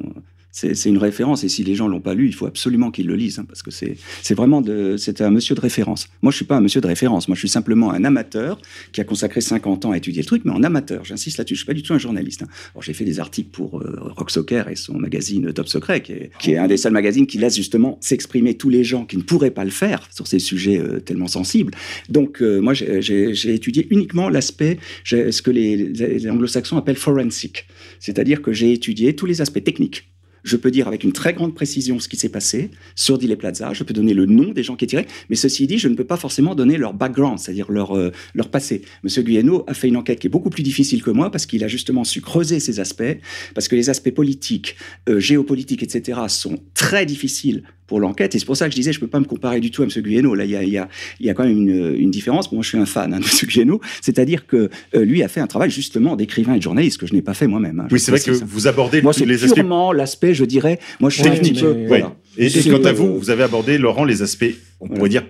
c'est 0.75 0.89
une 0.89 0.99
référence. 0.99 1.45
Et 1.45 1.49
si 1.49 1.63
les 1.65 1.75
gens 1.75 1.89
l'ont 1.89 2.01
pas 2.01 2.15
lu, 2.15 2.27
il 2.27 2.35
faut 2.35 2.47
absolument 2.47 2.91
qu'ils 2.91 3.07
le 3.07 3.15
lisent, 3.17 3.39
hein, 3.39 3.45
parce 3.47 3.63
que 3.63 3.71
c'est 3.71 3.97
vraiment 4.35 4.63
c'est 4.97 5.21
un 5.21 5.31
monsieur 5.31 5.55
de 5.55 5.61
référence. 5.61 6.09
Moi, 6.23 6.33
je 6.33 6.37
suis 6.37 6.45
pas 6.45 6.57
un 6.57 6.61
monsieur 6.61 6.81
de 6.81 6.87
référence. 6.87 7.29
Moi, 7.29 7.35
je 7.35 7.41
suis 7.41 7.49
simplement 7.49 7.93
un 7.93 8.05
amateur 8.05 8.61
qui 8.93 9.01
a 9.01 9.05
consacré 9.05 9.41
50 9.41 9.85
ans 9.87 9.93
à 9.93 9.97
étudier 9.97 10.23
le 10.23 10.27
truc, 10.27 10.43
mais 10.45 10.53
en 10.53 10.63
amateur. 10.63 11.05
J'insiste 11.05 11.39
là-dessus. 11.39 11.55
Je 11.55 11.61
suis 11.61 11.67
pas 11.67 11.75
du 11.75 11.83
tout 11.83 11.95
un 11.95 11.99
journaliste. 11.99 12.43
hein. 12.43 12.49
J'ai 12.81 12.93
fait 12.93 13.05
des 13.05 13.21
articles 13.21 13.51
pour 13.51 13.81
euh, 13.81 13.99
Rock 14.17 14.31
Soccer 14.31 14.69
et 14.69 14.77
son 14.77 14.95
magazine 14.99 15.53
Top 15.53 15.69
Secret, 15.69 16.03
qui 16.03 16.53
est, 16.53 16.57
un 16.57 16.67
des 16.67 16.77
seuls 16.77 16.93
magazines 16.93 17.27
qui 17.27 17.39
laisse 17.39 17.57
justement 17.57 17.99
s'exprimer 18.01 18.55
tous 18.57 18.71
les 18.71 18.85
gens 18.85 19.05
qui 19.05 19.17
ne 19.17 19.23
pourraient 19.23 19.51
pas 19.51 19.65
le 19.65 19.71
faire 19.71 20.09
sur 20.15 20.27
ces 20.27 20.39
sujets 20.39 20.79
euh, 20.79 21.01
tellement 21.01 21.29
sensibles. 21.29 21.73
Donc, 22.09 22.41
euh, 22.43 22.61
moi, 22.61 22.75
j'ai- 22.75 23.35
étudié 23.49 23.87
uniquement 23.91 24.29
l'aspect, 24.29 24.79
ce 25.05 25.43
que 25.43 25.51
les, 25.51 25.77
les 25.77 26.31
anglo-saxons 26.31 26.77
appellent 26.77 26.97
forensic. 26.97 27.67
C'est-à-dire 28.01 28.43
que 28.43 28.53
j'ai 28.53 28.73
étudié 28.73 29.15
tous 29.17 29.27
les 29.27 29.41
aspects 29.41 29.63
techniques. 29.63 30.09
Je 30.45 30.57
peux 30.57 30.71
dire 30.71 30.89
avec 30.89 31.05
une 31.05 31.13
très 31.13 31.33
grande 31.35 31.55
précision 31.55 31.99
ce 31.99 32.09
qui 32.09 32.17
s'est 32.17 32.29
passé 32.29 32.71
sur 32.95 33.19
Dile 33.19 33.37
Plaza. 33.37 33.73
Je 33.73 33.85
peux 33.85 33.95
donner 33.95 34.15
le 34.15 34.27
nom 34.27 34.53
des 34.53 34.63
gens 34.63 34.77
qui 34.77 34.85
étaient 34.85 34.97
tirés. 34.97 35.07
Mais 35.31 35.37
ceci 35.37 35.67
dit, 35.67 35.79
je 35.79 35.89
ne 35.89 35.95
peux 35.95 36.05
pas 36.05 36.17
forcément 36.17 36.55
donner 36.55 36.77
leur 36.77 36.95
background, 36.95 37.39
c'est-à-dire 37.39 37.71
leur, 37.71 37.97
euh, 37.97 38.13
leur 38.35 38.49
passé. 38.51 38.83
Monsieur 39.03 39.23
Guyeno 39.23 39.65
a 39.67 39.75
fait 39.75 39.89
une 39.89 39.97
enquête 39.97 40.21
qui 40.21 40.27
est 40.27 40.31
beaucoup 40.31 40.51
plus 40.51 40.63
difficile 40.63 41.03
que 41.03 41.11
moi 41.11 41.31
parce 41.31 41.47
qu'il 41.47 41.65
a 41.65 41.69
justement 41.69 42.05
su 42.05 42.21
creuser 42.21 42.61
ces 42.61 42.81
aspects, 42.81 43.19
parce 43.55 43.69
que 43.69 43.77
les 43.77 43.91
aspects 43.91 44.11
politiques, 44.11 44.77
euh, 45.09 45.21
géopolitiques, 45.21 45.83
etc. 45.83 46.21
sont 46.29 46.59
très 46.75 47.07
difficiles 47.07 47.65
pour 47.89 47.99
l'enquête. 47.99 48.37
Et 48.37 48.39
c'est 48.39 48.45
pour 48.45 48.57
ça 48.57 48.67
que 48.67 48.71
je 48.71 48.77
disais, 48.77 48.93
je 48.93 49.01
peux 49.01 49.09
pas 49.09 49.19
me 49.19 49.25
comparer 49.25 49.59
du 49.59 49.73
tout 49.73 49.83
à 49.83 49.87
M. 49.87 49.91
Guyeno. 49.91 50.35
Là, 50.37 50.45
il 50.45 50.51
y 50.53 50.57
a, 50.57 50.63
y 50.63 50.79
a, 50.79 50.89
y 51.21 51.29
a 51.31 51.35
quand 51.35 51.43
même 51.45 51.57
une, 51.69 51.97
une 51.99 52.11
différence. 52.13 52.53
Moi, 52.53 52.63
je 52.63 52.69
suis 52.69 52.79
un 52.79 52.87
fan 52.87 53.13
hein, 53.13 53.19
de 53.19 53.25
M. 53.25 53.31
Guyeno. 53.49 53.81
C'est-à-dire 54.03 54.47
que 54.47 54.69
euh, 54.95 55.05
lui 55.05 55.23
a 55.25 55.29
fait 55.29 55.41
un 55.41 55.47
travail 55.49 55.71
justement 55.71 56.15
d'écrivain 56.15 56.55
et 56.55 56.59
de 56.59 56.63
journaliste 56.63 56.99
que 57.01 57.07
je 57.09 57.15
n'ai 57.15 57.23
pas 57.23 57.35
fait 57.35 57.49
moi-même. 57.49 57.81
hein. 57.81 57.89
Oui, 57.91 57.99
c'est 57.99 58.13
vrai 58.13 58.21
que 58.21 58.31
vous 58.31 58.69
abordez 58.69 59.03
Moi, 59.03 59.13
c'est 59.13 59.25
les 59.27 59.43
aspects 59.43 59.55
purement 59.57 59.93
l'aspect, 59.93 60.35
je 60.35 60.45
dirais. 60.45 60.79
Moi, 61.01 61.11
je 61.11 61.17
suis 61.17 61.25
Ouais, 61.29 61.35
un 61.37 61.41
petit 61.41 61.55
peu. 61.55 61.73
ouais. 61.73 61.87
Voilà. 61.89 62.15
Et, 62.37 62.47
et 62.47 62.51
C'est- 62.51 62.71
quant 62.71 62.85
à 62.85 62.93
vous, 62.93 63.19
vous 63.19 63.31
avez 63.31 63.43
abordé, 63.43 63.79
Laurent, 63.79 64.05
les 64.05 64.23
aspects, 64.23 64.45
on 64.81 64.87
pourrait 64.89 65.09
dire 65.09 65.27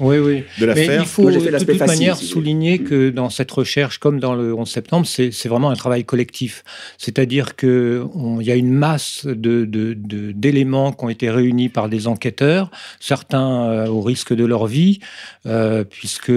Oui, 0.00 0.18
oui. 0.18 0.36
de 0.38 0.44
Mais 0.60 0.66
l'affaire. 0.66 1.02
il 1.02 1.06
faut 1.08 1.22
Moi, 1.22 1.32
j'ai 1.32 1.40
fait 1.40 1.50
de 1.50 1.58
toute 1.58 1.78
facile, 1.78 1.98
manière 1.98 2.16
si 2.16 2.26
souligner 2.26 2.78
que 2.78 3.10
dans 3.10 3.30
cette 3.30 3.50
recherche, 3.50 3.98
comme 3.98 4.20
dans 4.20 4.34
le 4.34 4.54
11 4.54 4.68
septembre, 4.70 5.06
c'est 5.06 5.48
vraiment 5.48 5.70
un 5.70 5.74
travail 5.76 6.04
collectif. 6.04 6.62
C'est-à-dire 6.98 7.56
qu'il 7.56 8.02
y 8.42 8.50
a 8.50 8.54
une 8.54 8.70
masse 8.70 9.26
de- 9.26 9.64
de- 9.64 9.94
de- 9.94 10.30
d'éléments 10.32 10.92
qui 10.92 11.04
ont 11.04 11.08
été 11.08 11.30
réunis 11.30 11.68
par 11.68 11.88
des 11.88 12.06
enquêteurs, 12.06 12.70
certains 13.00 13.64
euh, 13.68 13.86
au 13.88 14.00
risque 14.02 14.32
de 14.32 14.44
leur 14.44 14.66
vie, 14.66 15.00
euh, 15.46 15.82
puisque 15.82 16.32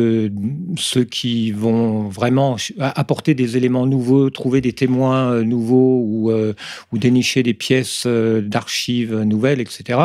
ceux 0.77 1.03
qui 1.03 1.51
vont 1.51 2.07
vraiment 2.09 2.57
apporter 2.79 3.33
des 3.35 3.57
éléments 3.57 3.85
nouveaux, 3.85 4.29
trouver 4.29 4.61
des 4.61 4.73
témoins 4.73 5.31
euh, 5.31 5.43
nouveaux 5.43 6.01
ou, 6.03 6.31
euh, 6.31 6.53
ou 6.91 6.97
dénicher 6.97 7.43
des 7.43 7.53
pièces 7.53 8.03
euh, 8.07 8.41
d'archives 8.41 9.15
nouvelles, 9.21 9.61
etc., 9.61 9.99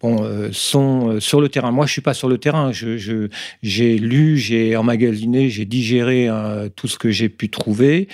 bon, 0.00 0.22
euh, 0.22 0.50
sont 0.52 1.15
euh, 1.16 1.20
sur 1.20 1.40
le 1.40 1.48
terrain. 1.48 1.70
Moi, 1.70 1.86
je 1.86 1.92
suis 1.92 2.02
pas 2.02 2.14
sur 2.14 2.28
le 2.28 2.38
terrain. 2.38 2.70
J'ai 2.72 3.98
lu, 3.98 4.38
j'ai 4.38 4.76
emmagasiné, 4.76 5.50
j'ai 5.50 5.64
digéré 5.64 6.28
euh, 6.28 6.68
tout 6.68 6.88
ce 6.88 6.98
que 6.98 7.10
j'ai 7.10 7.28
pu 7.28 7.48
trouver. 7.48 8.08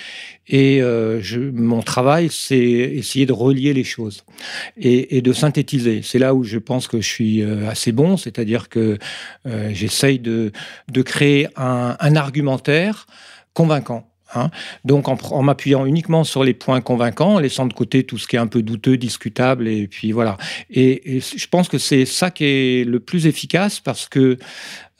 Et 0.47 0.81
euh, 0.81 1.21
mon 1.53 1.81
travail, 1.81 2.29
c'est 2.31 2.57
essayer 2.57 3.25
de 3.25 3.33
relier 3.33 3.73
les 3.73 3.83
choses 3.83 4.23
et, 4.77 5.21
de 5.21 5.33
synthétiser. 5.33 6.01
C'est 6.03 6.19
là 6.19 6.33
où 6.33 6.43
je 6.43 6.57
pense 6.57 6.87
que 6.87 6.99
je 6.99 7.07
suis 7.07 7.43
assez 7.43 7.93
bon, 7.93 8.17
c'est-à-dire 8.17 8.67
que 8.67 8.97
j'essaye 9.71 10.19
de, 10.19 10.51
de 10.91 11.01
créer 11.01 11.47
un, 11.55 11.95
un 11.97 12.15
argumentaire 12.17 13.07
convaincant. 13.53 14.12
Hein. 14.35 14.49
Donc 14.85 15.07
en, 15.07 15.41
m'appuyant 15.41 15.85
uniquement 15.85 16.23
sur 16.23 16.43
les 16.43 16.53
points 16.53 16.81
convaincants, 16.81 17.35
en 17.35 17.39
laissant 17.39 17.65
de 17.65 17.73
côté 17.73 18.03
tout 18.03 18.17
ce 18.17 18.27
qui 18.27 18.35
est 18.35 18.39
un 18.39 18.47
peu 18.47 18.61
douteux, 18.61 18.97
discutable, 18.97 19.67
et 19.67 19.87
puis 19.87 20.11
voilà. 20.11 20.37
Et, 20.69 21.19
je 21.19 21.47
pense 21.47 21.67
que 21.67 21.77
c'est 21.77 22.05
ça 22.05 22.31
qui 22.31 22.45
est 22.45 22.85
le 22.85 22.99
plus 22.99 23.27
efficace 23.27 23.79
parce 23.79 24.07
que 24.07 24.37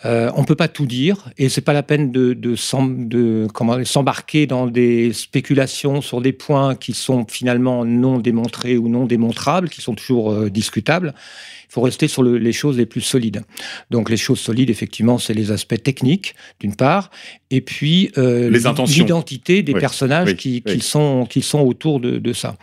Euh, 0.06 0.30
on 0.36 0.44
peut 0.44 0.56
pas 0.56 0.68
tout 0.68 0.86
dire 0.86 1.30
et 1.38 1.48
c'est 1.48 1.62
pas 1.62 1.72
la 1.72 1.84
peine 1.84 2.12
de, 2.12 2.56
s'embarquer 2.56 4.48
dans 4.48 4.68
des 4.68 5.14
spéculations 5.14 6.02
sur 6.02 6.20
des 6.20 6.34
points 6.34 6.76
qui 6.76 6.92
sont 6.92 7.26
finalement 7.30 7.86
non 7.86 8.20
démontrés 8.20 8.78
ou 8.78 8.90
non 8.90 9.06
démontrables, 9.06 9.70
qui 9.70 9.82
sont 9.82 9.96
toujours 9.96 10.34
euh, 10.34 10.50
discutables. 10.50 11.14
Faut 11.74 11.82
rester 11.82 12.08
sur 12.08 12.22
le- 12.22 12.38
les 12.38 12.52
choses 12.54 12.78
les 12.78 12.86
plus 12.86 13.02
solides. 13.02 13.42
Donc 13.90 14.12
les 14.12 14.18
choses 14.18 14.40
solides, 14.40 14.70
effectivement, 14.70 15.18
c'est 15.18 15.34
les 15.34 15.50
aspects 15.52 15.82
techniques, 15.82 16.36
d'une 16.60 16.76
part, 16.76 17.10
et 17.50 17.62
puis 17.62 18.12
euh, 18.20 18.52
l'identité 18.52 19.64
des 19.64 19.74
Oui, 19.74 19.80
personnages 19.80 20.28
oui, 20.30 20.36
qui, 20.36 20.64
oui. 20.68 20.80
sont, 20.82 21.26
qui 21.28 21.42
sont 21.42 21.62
autour 21.62 22.00
de, 22.00 22.20
de 22.20 22.34
ça. 22.34 22.58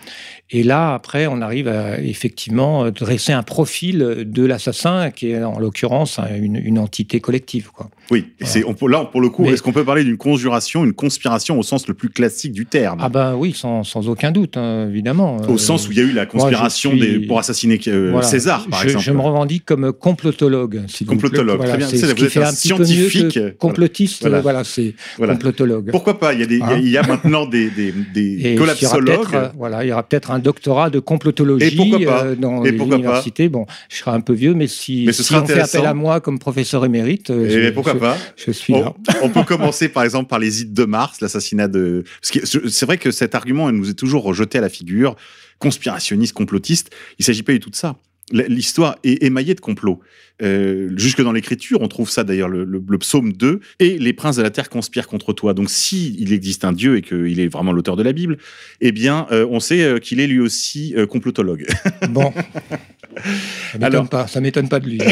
Et 0.50 0.62
là, 0.62 0.94
après, 0.94 1.26
on 1.26 1.42
arrive 1.42 1.66
à 1.68 2.00
effectivement 2.00 2.84
euh, 2.84 2.90
dresser 2.92 3.32
un 3.32 3.42
profil 3.42 3.98
de 4.26 4.44
l'assassin, 4.44 5.10
qui 5.10 5.30
est 5.30 5.42
en 5.42 5.58
l'occurrence 5.58 6.18
un- 6.20 6.34
une, 6.36 6.56
une 6.56 6.78
entité 6.78 7.20
collective. 7.20 7.70
Quoi. 7.72 7.90
Oui, 8.12 8.26
et 8.40 8.44
c'est, 8.46 8.64
on 8.64 8.74
peut- 8.74 8.88
là, 8.88 9.04
pour 9.04 9.20
le 9.20 9.28
coup, 9.28 9.44
est-ce 9.46 9.62
qu'on 9.62 9.72
peut 9.72 9.84
parler 9.84 10.04
d'une 10.04 10.16
conjuration, 10.16 10.84
une 10.84 10.92
conspiration 10.92 11.58
au 11.58 11.62
sens 11.64 11.86
le 11.88 11.94
plus 11.94 12.10
classique 12.10 12.52
du 12.52 12.66
terme? 12.66 12.98
Ah 13.02 13.08
ben 13.08 13.34
oui, 13.36 13.52
sans, 13.56 13.82
sans 13.84 14.08
aucun 14.08 14.30
doute, 14.32 14.56
hein, 14.56 14.88
évidemment. 14.88 15.36
Au 15.48 15.54
Euh, 15.54 15.58
sens 15.58 15.88
où 15.88 15.92
il 15.92 15.98
y 15.98 16.00
a 16.00 16.04
eu 16.04 16.12
la 16.12 16.26
conspiration 16.26 16.90
suis- 16.90 17.00
des, 17.00 17.26
pour 17.26 17.38
assassiner 17.40 17.78
euh, 17.88 18.10
voilà. 18.12 18.26
César, 18.26 18.66
par 18.68 18.80
je, 18.80 18.86
exemple. 18.86 18.99
Je 19.00 19.12
me 19.12 19.20
revendique 19.20 19.64
comme 19.64 19.92
complotologue. 19.92 20.82
Complotologue, 21.06 21.56
Voilà, 21.56 21.70
très 21.72 21.78
bien. 21.78 21.88
c'est 21.88 21.96
C'est- 21.98 22.06
ce 22.06 22.10
vous 22.10 22.16
qui 22.16 22.24
êtes 22.24 22.32
fait 22.32 22.42
un 22.44 22.52
scientifique, 22.52 23.38
complotiste. 23.58 24.20
Voilà. 24.22 24.40
Voilà, 24.40 24.64
c'est 24.64 24.94
Voilà. 25.18 25.34
complotologue. 25.34 25.90
Pourquoi 25.90 26.18
pas? 26.18 26.32
Il 26.34 26.40
y 26.40 26.42
a, 26.42 26.46
des, 26.46 26.60
Hein 26.60 26.78
il 26.82 26.88
y 26.90 26.96
a 26.96 27.02
maintenant 27.02 27.46
des, 27.46 27.70
des, 27.70 27.92
des 27.92 28.20
il 28.22 28.54
y 28.54 28.58
aura 28.86 29.52
voilà, 29.56 29.84
il 29.84 29.88
y 29.88 29.92
aura 29.92 30.02
peut-être 30.02 30.30
un 30.30 30.38
doctorat 30.38 30.90
de 30.90 30.98
complotologie 31.00 31.66
Et 31.66 31.70
pourquoi 31.76 31.98
pas? 32.04 32.24
euh, 32.24 32.34
dans 32.36 32.64
Et 32.64 32.72
pourquoi 32.72 32.96
pas? 32.96 33.02
l'université. 33.02 33.48
Bon, 33.48 33.66
je 33.88 33.96
serai 33.96 34.10
un 34.12 34.20
peu 34.20 34.32
vieux, 34.32 34.54
mais 34.54 34.66
si, 34.66 35.04
Mais 35.06 35.12
ce 35.12 35.22
si 35.22 35.28
sera 35.30 35.42
on 35.42 35.46
fait 35.46 35.60
appel 35.60 35.86
à 35.86 35.94
moi 35.94 36.20
comme 36.20 36.38
professeur 36.38 36.84
émérite, 36.84 37.30
euh, 37.30 37.46
Et 37.46 37.50
je, 37.66 37.70
pourquoi 37.70 37.94
je- 37.94 37.98
pas? 37.98 38.16
je 38.36 38.50
suis 38.50 38.74
on, 38.74 38.80
là. 38.80 38.94
on 39.22 39.28
peut 39.30 39.42
commencer 39.44 39.88
par 39.88 40.02
exemple 40.04 40.28
par 40.28 40.38
les 40.38 40.62
ides 40.62 40.72
de 40.72 40.84
Mars, 40.84 41.20
l'assassinat 41.20 41.68
de. 41.68 42.04
C'est 42.22 42.84
vrai 42.86 42.98
que 42.98 43.10
cet 43.10 43.34
argument 43.34 43.70
nous 43.72 43.90
est 43.90 43.94
toujours 43.94 44.22
rejeté 44.22 44.58
à 44.58 44.60
la 44.60 44.68
figure, 44.68 45.16
conspirationniste, 45.58 46.32
complotiste. 46.32 46.90
Il 47.18 47.24
s'agit 47.24 47.42
pas 47.42 47.52
du 47.52 47.60
tout 47.60 47.70
de 47.70 47.76
ça. 47.76 47.96
L'histoire 48.32 48.96
est 49.04 49.22
émaillée 49.22 49.54
de 49.54 49.60
complots. 49.60 50.00
Euh, 50.42 50.90
jusque 50.96 51.20
dans 51.20 51.32
l'écriture, 51.32 51.80
on 51.82 51.88
trouve 51.88 52.08
ça 52.08 52.24
d'ailleurs 52.24 52.48
le, 52.48 52.64
le- 52.64 52.82
le 52.88 52.98
psaume 52.98 53.32
2 53.34 53.60
et 53.78 53.98
les 53.98 54.12
princes 54.14 54.36
de 54.36 54.42
la 54.42 54.48
terre 54.50 54.70
conspirent 54.70 55.06
contre 55.08 55.32
toi. 55.34 55.52
Donc 55.52 55.68
si 55.68 56.16
il 56.18 56.32
existe 56.32 56.64
un 56.64 56.72
dieu 56.72 56.96
et 56.96 57.02
qu'il 57.02 57.38
est 57.40 57.48
vraiment 57.48 57.72
l'auteur 57.72 57.96
de 57.96 58.02
la 58.02 58.12
Bible, 58.12 58.38
eh 58.80 58.90
bien 58.92 59.26
euh, 59.32 59.46
on 59.50 59.60
sait 59.60 59.82
euh, 59.82 59.98
qu'il 59.98 60.18
est 60.20 60.26
lui 60.26 60.40
aussi 60.40 60.94
euh, 60.96 61.06
complotologue. 61.06 61.66
Bon. 62.10 62.32
Ça 62.32 63.74
m'étonne 63.74 63.84
Alors- 63.84 64.08
pas, 64.08 64.26
ça 64.28 64.40
m'étonne 64.40 64.68
pas 64.68 64.80
de 64.80 64.88
lui. 64.88 65.00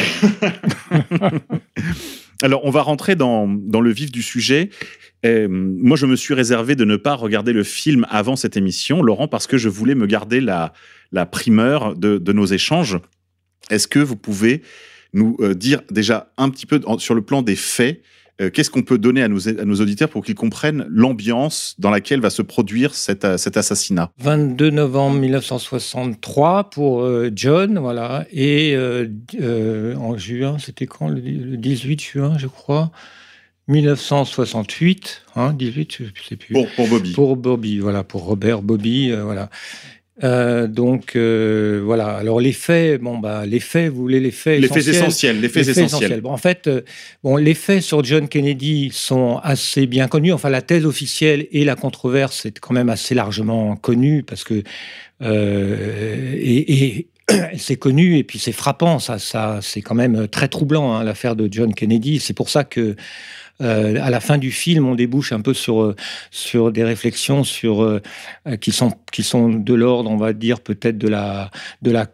Alors, 2.42 2.64
on 2.64 2.70
va 2.70 2.82
rentrer 2.82 3.16
dans, 3.16 3.48
dans 3.48 3.80
le 3.80 3.90
vif 3.90 4.12
du 4.12 4.22
sujet. 4.22 4.70
Euh, 5.26 5.48
moi, 5.50 5.96
je 5.96 6.06
me 6.06 6.14
suis 6.14 6.34
réservé 6.34 6.76
de 6.76 6.84
ne 6.84 6.94
pas 6.96 7.14
regarder 7.14 7.52
le 7.52 7.64
film 7.64 8.06
avant 8.10 8.36
cette 8.36 8.56
émission, 8.56 9.02
Laurent, 9.02 9.26
parce 9.26 9.48
que 9.48 9.56
je 9.58 9.68
voulais 9.68 9.96
me 9.96 10.06
garder 10.06 10.40
la, 10.40 10.72
la 11.12 11.26
primeur 11.26 11.96
de, 11.96 12.18
de 12.18 12.32
nos 12.32 12.46
échanges. 12.46 12.98
Est-ce 13.70 13.88
que 13.88 13.98
vous 13.98 14.16
pouvez 14.16 14.62
nous 15.12 15.36
euh, 15.40 15.54
dire 15.54 15.80
déjà 15.90 16.32
un 16.36 16.50
petit 16.50 16.66
peu 16.66 16.80
sur 16.98 17.14
le 17.14 17.22
plan 17.22 17.42
des 17.42 17.56
faits 17.56 18.02
euh, 18.40 18.50
Qu'est-ce 18.50 18.70
qu'on 18.70 18.82
peut 18.82 18.98
donner 18.98 19.22
à 19.22 19.28
nos, 19.28 19.48
à 19.48 19.64
nos 19.64 19.76
auditeurs 19.76 20.08
pour 20.10 20.22
qu'ils 20.24 20.34
comprennent 20.34 20.86
l'ambiance 20.90 21.74
dans 21.78 21.90
laquelle 21.90 22.20
va 22.20 22.30
se 22.30 22.42
produire 22.42 22.94
cet, 22.94 23.24
euh, 23.24 23.36
cet 23.36 23.56
assassinat? 23.56 24.10
22 24.18 24.70
novembre 24.70 25.18
1963 25.18 26.70
pour 26.70 27.02
euh, 27.02 27.30
John, 27.34 27.78
voilà. 27.78 28.26
Et 28.30 28.74
euh, 28.76 29.08
euh, 29.40 29.96
en 29.96 30.16
juin, 30.16 30.58
c'était 30.58 30.86
quand 30.86 31.08
le, 31.08 31.20
le 31.20 31.56
18 31.56 32.02
juin, 32.02 32.38
je 32.38 32.46
crois. 32.46 32.90
1968, 33.68 35.22
hein, 35.36 35.52
18, 35.52 35.96
je 35.98 36.02
ne 36.04 36.08
sais 36.26 36.36
plus. 36.36 36.54
pour, 36.54 36.68
pour 36.70 36.88
Bobby 36.88 37.12
Pour 37.12 37.36
Bobby, 37.36 37.78
voilà, 37.80 38.02
pour 38.02 38.24
Robert 38.24 38.62
Bobby, 38.62 39.12
voilà. 39.12 39.50
Euh, 40.24 40.66
donc 40.66 41.14
euh, 41.14 41.80
voilà. 41.84 42.08
Alors 42.08 42.40
les 42.40 42.52
faits, 42.52 43.00
bon 43.00 43.18
bah 43.18 43.46
les 43.46 43.60
faits, 43.60 43.90
vous 43.90 44.00
voulez 44.02 44.20
les 44.20 44.30
faits 44.30 44.60
Les 44.60 44.68
faits 44.68 44.88
essentiels 44.88 45.40
les 45.40 45.48
faits 45.48 45.66
Les 45.66 45.74
faits 45.74 45.84
essentiels. 45.84 46.20
Bon, 46.20 46.32
en 46.32 46.36
fait, 46.36 46.66
euh, 46.66 46.82
bon, 47.22 47.36
les 47.36 47.54
faits 47.54 47.82
sur 47.82 48.02
John 48.02 48.28
Kennedy 48.28 48.90
sont 48.92 49.38
assez 49.42 49.86
bien 49.86 50.08
connus. 50.08 50.32
Enfin, 50.32 50.50
la 50.50 50.62
thèse 50.62 50.86
officielle 50.86 51.46
et 51.52 51.64
la 51.64 51.76
controverse 51.76 52.46
est 52.46 52.58
quand 52.58 52.74
même 52.74 52.88
assez 52.88 53.14
largement 53.14 53.76
connue 53.76 54.22
parce 54.22 54.44
que 54.44 54.62
et, 55.20 56.96
et 56.96 57.08
c'est 57.56 57.76
connu 57.76 58.18
et 58.18 58.24
puis 58.24 58.38
c'est 58.38 58.52
frappant. 58.52 58.98
Ça, 58.98 59.18
ça, 59.18 59.60
c'est 59.62 59.82
quand 59.82 59.94
même 59.94 60.26
très 60.28 60.48
troublant 60.48 60.94
hein, 60.94 61.04
l'affaire 61.04 61.36
de 61.36 61.48
John 61.50 61.74
Kennedy. 61.74 62.18
C'est 62.18 62.34
pour 62.34 62.48
ça 62.48 62.64
que 62.64 62.96
euh, 63.60 63.98
à 64.00 64.10
la 64.10 64.20
fin 64.20 64.38
du 64.38 64.52
film, 64.52 64.86
on 64.86 64.94
débouche 64.94 65.32
un 65.32 65.40
peu 65.40 65.54
sur 65.54 65.82
euh, 65.82 65.96
sur 66.30 66.70
des 66.70 66.84
réflexions 66.84 67.44
sur 67.44 67.82
euh, 67.82 68.00
euh, 68.46 68.56
qui 68.56 68.72
sont 68.72 68.92
qui 69.10 69.22
sont 69.22 69.48
de 69.48 69.74
l'ordre, 69.74 70.10
on 70.10 70.16
va 70.16 70.32
dire 70.32 70.60
peut-être 70.60 70.98
de 70.98 71.08
la 71.08 71.50
de 71.82 71.90
la 71.90 72.06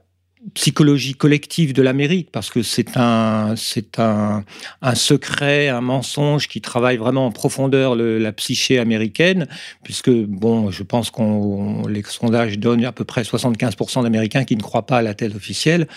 psychologie 0.52 1.14
collective 1.14 1.72
de 1.72 1.80
l'Amérique, 1.80 2.28
parce 2.30 2.50
que 2.50 2.62
c'est 2.62 2.96
un, 2.96 3.54
c'est 3.56 3.98
un, 3.98 4.44
un 4.82 4.94
secret, 4.94 5.68
un 5.68 5.80
mensonge 5.80 6.48
qui 6.48 6.60
travaille 6.60 6.98
vraiment 6.98 7.26
en 7.26 7.30
profondeur 7.32 7.94
le- 7.96 8.18
la 8.18 8.32
psyché 8.32 8.78
américaine, 8.78 9.46
puisque, 9.82 10.10
bon, 10.10 10.70
je 10.70 10.82
pense 10.82 11.10
qu'on 11.10 11.86
les 11.88 12.02
sondages 12.06 12.58
donnent 12.58 12.84
à 12.84 12.92
peu 12.92 13.04
près 13.04 13.22
75% 13.22 14.02
d'Américains 14.02 14.44
qui 14.44 14.54
ne 14.56 14.60
croient 14.62 14.84
pas 14.86 14.98
à 14.98 15.02
la 15.02 15.14
thèse 15.14 15.34
officielle. 15.34 15.88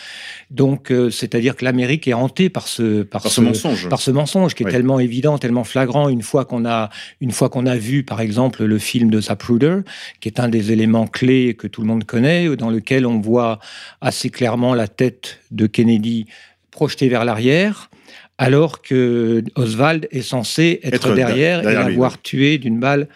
Donc, 0.50 0.92
euh, 0.92 1.10
c'est-à-dire 1.10 1.56
que 1.58 1.66
l'Amérique 1.66 2.08
est 2.08 2.14
hantée 2.14 2.50
par 2.50 2.68
ce, 2.70 3.04
par, 3.04 3.22
Par 3.24 3.32
ce 3.32 3.42
mensonge. 3.42 3.90
par 3.90 4.00
ce 4.02 4.12
mensonge 4.12 4.56
qui 4.56 4.64
est 4.64 4.68
Oui. 4.68 4.72
tellement 4.72 5.00
évident, 5.00 5.38
tellement 5.38 5.66
flagrant 5.66 6.08
une 6.10 6.22
fois 6.22 6.46
qu'on 6.46 6.66
a 6.66 6.90
une 7.20 7.32
fois 7.32 7.50
qu'on 7.50 7.66
a 7.66 7.76
vu 7.76 8.04
par 8.04 8.22
exemple 8.22 8.64
le 8.64 8.80
film 8.80 9.10
de 9.10 9.20
Zapruder, 9.20 9.80
qui 10.22 10.30
est 10.30 10.40
un 10.40 10.48
des 10.48 10.72
éléments 10.72 11.06
clés 11.08 11.56
que 11.56 11.68
tout 11.68 11.82
le 11.82 11.88
monde 11.88 12.06
connaît, 12.06 12.56
dans 12.56 12.70
lequel 12.70 13.06
on 13.06 13.20
voit 13.20 13.60
assez 14.00 14.30
clairement 14.38 14.74
la 14.76 14.88
tête 14.88 15.40
de 15.52 15.66
Kennedy 15.68 16.28
projetée 16.72 17.10
vers 17.10 17.26
l'arrière. 17.26 17.90
Alors 18.38 18.84
que 18.84 19.44
Oswald 19.56 20.08
est 20.12 20.22
censé 20.22 20.80
être, 20.84 20.94
Être 20.94 21.16
derrière, 21.16 21.62
derrière 21.62 21.88
et 21.88 21.90
l'avoir 21.90 22.22
tué 22.22 22.60
d'une 22.60 22.80
balle 22.80 23.08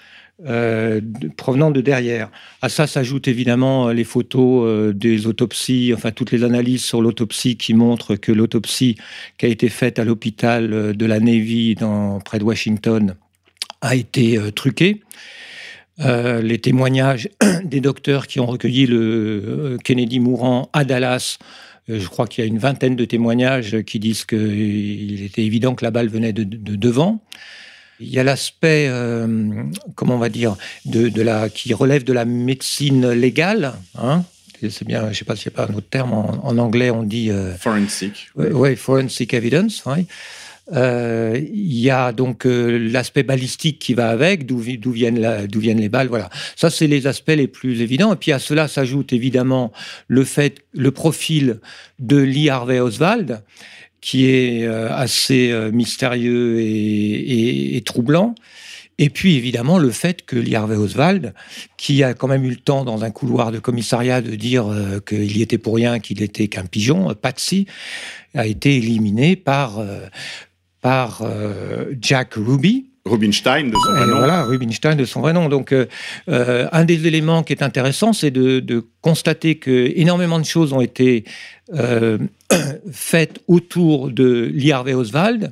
euh, 0.48 1.00
de- 1.04 1.28
provenant 1.28 1.70
de 1.70 1.80
derrière. 1.80 2.32
À 2.64 2.70
ça 2.70 2.88
s'ajoutent 2.88 3.28
évidemment 3.28 3.90
euh, 3.90 3.94
les 3.94 4.04
photos 4.04 4.64
euh, 4.66 4.94
des 4.94 5.28
autopsies, 5.28 5.94
enfin 5.96 6.10
toutes 6.10 6.32
les 6.32 6.44
analyses 6.44 6.84
sur 6.84 7.04
l'autopsie 7.04 7.56
qui 7.56 7.76
montrent 7.76 8.16
que 8.16 8.32
l'autopsie 8.32 8.98
qui 9.38 9.46
a 9.46 9.50
été 9.50 9.70
faite 9.70 10.00
à 10.00 10.04
l'hôpital 10.04 10.96
de 10.98 11.06
la 11.06 11.20
Navy 11.20 11.76
dans, 11.76 12.20
près 12.20 12.40
de 12.40 12.44
Washington 12.44 13.14
a 13.82 13.94
été 13.96 14.40
euh, 14.40 14.50
truquée. 14.50 15.04
Euh, 16.02 16.42
les 16.42 16.60
témoignages 16.60 17.30
des 17.64 17.80
docteurs 17.82 18.28
qui 18.28 18.40
ont 18.40 18.46
recueilli 18.46 18.86
le 18.88 18.98
euh, 19.46 19.78
Kennedy 19.84 20.20
mourant 20.20 20.70
à 20.74 20.84
Dallas, 20.84 21.38
euh, 21.90 22.00
je 22.00 22.08
crois 22.08 22.28
qu'il 22.28 22.44
y 22.44 22.48
a 22.48 22.48
une 22.48 22.60
vingtaine 22.60 22.96
de 22.96 23.06
témoignages 23.06 23.82
qui 23.84 24.00
disent 24.00 24.26
qu'il 24.26 25.24
était 25.24 25.44
évident 25.44 25.76
que 25.76 25.84
la 25.86 25.92
balle 25.92 26.08
venait 26.10 26.34
de, 26.34 26.44
de 26.44 26.76
devant. 26.76 27.22
Il 28.00 28.10
y 28.10 28.18
a 28.18 28.24
l'aspect, 28.24 28.88
euh, 28.90 29.64
comment 29.96 30.16
on 30.16 30.20
va 30.20 30.30
dire, 30.30 30.56
de, 30.86 31.10
de 31.10 31.22
la, 31.22 31.50
qui 31.50 31.74
relève 31.74 32.04
de 32.04 32.14
la 32.14 32.26
médecine 32.26 33.12
légale. 33.12 33.74
Hein 33.98 34.24
c'est 34.70 34.86
bien, 34.86 35.04
je 35.06 35.10
ne 35.10 35.14
sais 35.14 35.26
pas 35.26 35.36
s'il 35.36 35.52
n'y 35.52 35.56
a 35.56 35.66
pas 35.66 35.72
un 35.72 35.76
autre 35.76 35.90
terme. 35.90 36.14
En, 36.14 36.46
en 36.46 36.58
anglais, 36.58 36.92
on 36.92 37.04
dit 37.04 37.32
euh, 37.32 37.56
Forensic. 37.56 38.30
oui, 38.36 38.48
ouais, 38.48 38.76
forensic 38.76 39.34
evidence. 39.34 39.84
ouais. 39.86 40.06
Euh, 40.74 41.40
Il 41.54 41.80
y 41.80 41.90
a 41.90 42.12
donc 42.12 42.46
euh, 42.46 42.78
l'aspect 42.78 43.24
balistique 43.24 43.80
qui 43.80 43.94
va 43.94 44.10
avec, 44.10 44.46
d'où 44.46 44.60
vi- 44.60 44.78
d'où 44.78 44.92
viennent, 44.92 45.48
viennent 45.54 45.82
les 45.82 45.90
balles. 45.90 46.08
Voilà, 46.08 46.30
ça 46.56 46.70
c'est 46.70 46.88
les 46.88 47.08
aspects 47.08 47.34
les 47.36 47.48
plus 47.48 47.82
évidents. 47.82 48.14
Et 48.14 48.16
puis 48.16 48.32
à 48.32 48.40
cela 48.40 48.68
s'ajoute 48.68 49.14
évidemment 49.14 49.72
le 50.08 50.24
fait, 50.24 50.60
le 50.74 50.92
profil 50.92 51.60
de 52.00 52.18
Lee 52.18 52.50
Harvey 52.50 52.80
Oswald, 52.80 53.44
qui 54.00 54.26
est 54.28 54.64
euh, 54.64 54.90
assez 54.92 55.54
mystérieux 55.74 56.60
et, 56.60 57.82
troublant. 57.86 58.36
Et 58.98 59.10
puis 59.10 59.36
évidemment 59.36 59.80
le 59.80 59.90
fait 59.90 60.24
que 60.26 60.36
Lee 60.36 60.56
Harvey 60.56 60.76
Oswald, 60.76 61.34
qui 61.76 62.04
a 62.04 62.14
quand 62.14 62.28
même 62.28 62.46
eu 62.46 62.52
le 62.52 62.56
temps 62.56 62.86
dans 62.86 63.04
un 63.04 63.10
couloir 63.10 63.52
de 63.52 63.58
commissariat 63.58 64.22
de 64.22 64.36
dire 64.36 64.66
qu'il 65.08 65.36
y 65.36 65.42
était 65.42 65.58
pour 65.58 65.76
rien, 65.76 66.00
qu'il 66.00 66.22
était 66.22 66.48
qu'un 66.48 66.66
pigeon, 66.66 67.14
Patsy, 67.20 67.66
a 68.36 68.46
été 68.46 68.78
éliminé 68.78 69.36
par, 69.36 69.84
par 70.82 71.22
euh, 71.22 71.94
Jack 72.00 72.34
Ruby. 72.36 72.88
Rubinstein 73.06 73.72
de 73.72 73.76
son 73.76 73.92
vrai 73.94 74.06
nom. 74.06 74.18
Voilà, 74.18 74.44
Rubinstein 74.44 74.96
de 74.96 75.06
son 75.06 75.22
vrai 75.22 75.34
nom. 75.34 75.50
Donc, 75.50 75.72
euh, 75.72 75.88
euh, 76.30 76.68
un 76.72 76.86
des 76.86 77.08
éléments 77.08 77.42
qui 77.42 77.54
est 77.54 77.64
intéressant, 77.64 78.14
c'est 78.14 78.30
de, 78.30 78.60
de 78.60 78.86
constater 79.02 79.56
que 79.56 79.92
énormément 79.96 80.40
de 80.40 80.46
choses 80.46 80.72
ont 80.72 80.82
été 80.82 81.24
euh, 81.74 82.20
faites 82.92 83.40
autour 83.48 84.12
de 84.12 84.54
Harvey 84.72 84.94
Oswald, 84.94 85.52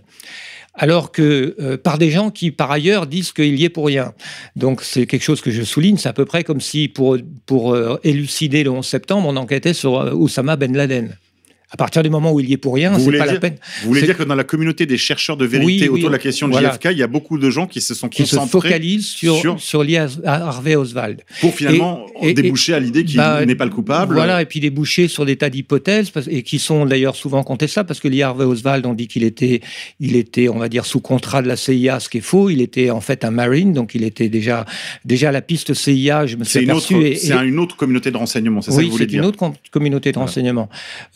alors 0.76 1.12
que 1.12 1.56
euh, 1.60 1.76
par 1.76 1.98
des 1.98 2.12
gens 2.12 2.30
qui, 2.30 2.52
par 2.52 2.70
ailleurs, 2.70 3.08
disent 3.08 3.32
qu'il 3.32 3.60
y 3.60 3.66
est 3.66 3.70
pour 3.70 3.88
rien. 3.88 4.14
Donc, 4.56 4.84
c'est 4.84 5.08
quelque 5.08 5.24
chose 5.24 5.42
que 5.42 5.50
je 5.50 5.64
souligne. 5.64 5.98
C'est 5.98 6.10
à 6.10 6.14
peu 6.14 6.26
près 6.26 6.44
comme 6.44 6.62
si, 6.62 6.88
pour, 6.88 7.18
pour 7.48 7.76
élucider 8.04 8.64
le 8.64 8.70
11 8.70 8.86
septembre, 8.86 9.28
on 9.28 9.36
enquêtait 9.38 9.74
sur 9.74 9.94
Oussama 10.16 10.56
Ben 10.56 10.78
Laden. 10.78 11.16
À 11.72 11.78
partir 11.78 12.02
du 12.02 12.10
moment 12.10 12.32
où 12.32 12.40
il 12.40 12.50
y 12.50 12.54
est 12.54 12.58
pour 12.58 12.74
rien, 12.74 12.98
c'est 12.98 13.12
pas 13.12 13.26
la 13.26 13.32
dire- 13.34 13.40
peine. 13.40 13.56
Vous 13.84 13.90
voulez 13.90 14.02
dire 14.02 14.18
que 14.18 14.24
dans 14.24 14.34
la 14.34 14.44
communauté 14.44 14.88
des 14.88 14.98
chercheurs 14.98 15.38
de 15.38 15.46
vérité 15.46 15.66
Oui, 15.66 15.80
oui, 15.84 16.00
autour 16.00 16.10
de 16.10 16.14
la 16.14 16.20
question 16.20 16.48
de 16.48 16.54
voilà. 16.54 16.72
JFK, 16.72 16.90
il 16.94 16.98
y 16.98 17.04
a 17.04 17.08
beaucoup 17.08 17.38
de 17.38 17.50
gens 17.52 17.68
qui 17.68 17.80
se 17.80 17.94
sont 17.94 18.10
Qui 18.10 18.26
se 18.26 18.36
concentrés 18.38 18.70
focalise 18.70 19.06
sur, 19.06 19.36
sur- 19.36 19.60
sur, 19.60 19.84
Lee 19.84 19.98
Harvey 20.26 20.76
Oswald. 20.76 21.22
pour 21.42 21.54
finalement 21.54 22.08
Et- 22.24 22.30
et- 22.30 22.34
déboucher 22.34 22.74
à 22.74 22.80
l'idée 22.80 23.06
qu'il 23.06 23.18
Bah, 23.18 23.46
n'est 23.46 23.54
pas 23.54 23.66
le 23.66 23.72
coupable. 23.72 24.16
Voilà, 24.16 24.42
et 24.42 24.46
puis 24.46 24.60
des 24.60 24.72
bouchées 24.72 25.08
sur 25.08 25.26
des 25.26 25.36
tas 25.36 25.52
d'hypothèses, 25.52 26.12
et 26.28 26.42
qui 26.42 26.58
sont 26.58 26.88
d'ailleurs 26.88 27.16
souvent 27.16 27.44
contestables, 27.44 27.88
parce 27.88 28.00
que 28.00 28.08
Lee 28.08 28.24
Harvey 28.24 28.46
Oswald, 28.46 28.84
on 28.88 28.94
dit 28.96 29.08
qu'il 29.08 29.24
était, 29.24 29.62
il 30.00 30.16
était, 30.16 30.50
on 30.50 30.58
va 30.58 30.70
dire, 30.70 30.86
sous 30.88 31.02
contrat 31.02 31.44
de 31.44 31.48
la 31.48 31.56
CIA, 31.56 32.00
ce 32.00 32.10
qui 32.10 32.18
est 32.18 32.22
faux. 32.22 32.50
Il 32.50 32.62
était 32.62 32.90
en 32.90 33.00
fait 33.02 33.24
un 33.24 33.32
Marine, 33.32 33.74
donc 33.74 33.94
il 33.94 34.04
était 34.04 34.28
déjà, 34.30 34.66
déjà 35.06 35.32
la 35.32 35.44
piste 35.44 35.76
CIA, 35.76 36.26
je 36.26 36.36
me 36.36 36.44
suis 36.46 36.54
C'est 36.54 36.64
une, 36.64 36.72
aperçu. 36.72 36.96
autre, 36.96 37.06
c'est 37.16 37.34
une 37.48 37.68
communauté 37.78 38.10
de 38.10 38.18
renseignement, 38.18 38.62
c'est 38.64 38.72
ça 38.72 38.78
que 38.78 38.82
oui, 38.82 38.86
vous 38.88 38.94
voulez 38.94 39.06
c'est 39.06 39.14
une 39.14 39.22
dire 39.22 39.28
autre 39.30 39.38
com- 39.38 39.54
communauté 39.70 40.10
de 40.12 40.16
Voilà. 40.16 40.26
renseignement. 40.28 40.68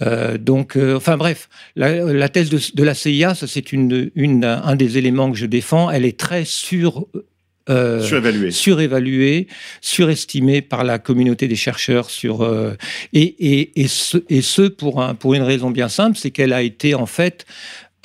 Euh, 0.03 0.37
donc, 0.43 0.75
euh, 0.75 0.95
enfin 0.97 1.17
bref, 1.17 1.49
la, 1.75 2.03
la 2.13 2.29
thèse 2.29 2.49
de, 2.49 2.59
de 2.73 2.83
la 2.83 2.93
CIA, 2.93 3.33
ça 3.35 3.47
c'est 3.47 3.71
une, 3.71 4.11
une, 4.15 4.43
un 4.45 4.75
des 4.75 4.97
éléments 4.97 5.31
que 5.31 5.37
je 5.37 5.45
défends. 5.45 5.89
Elle 5.89 6.05
est 6.05 6.19
très 6.19 6.45
sur, 6.45 7.07
euh, 7.69 8.01
Surévalué. 8.51 9.47
surestimée 9.79 10.61
par 10.61 10.83
la 10.83 10.99
communauté 10.99 11.47
des 11.47 11.55
chercheurs 11.55 12.09
sur 12.09 12.41
euh, 12.41 12.73
et, 13.13 13.21
et, 13.21 13.81
et 13.81 13.87
ce, 13.87 14.17
et 14.27 14.41
ce 14.41 14.63
pour 14.63 15.01
un, 15.01 15.15
pour 15.15 15.33
une 15.33 15.43
raison 15.43 15.71
bien 15.71 15.87
simple, 15.87 16.17
c'est 16.17 16.31
qu'elle 16.31 16.51
a 16.51 16.61
été 16.61 16.93
en 16.93 17.05
fait 17.05 17.45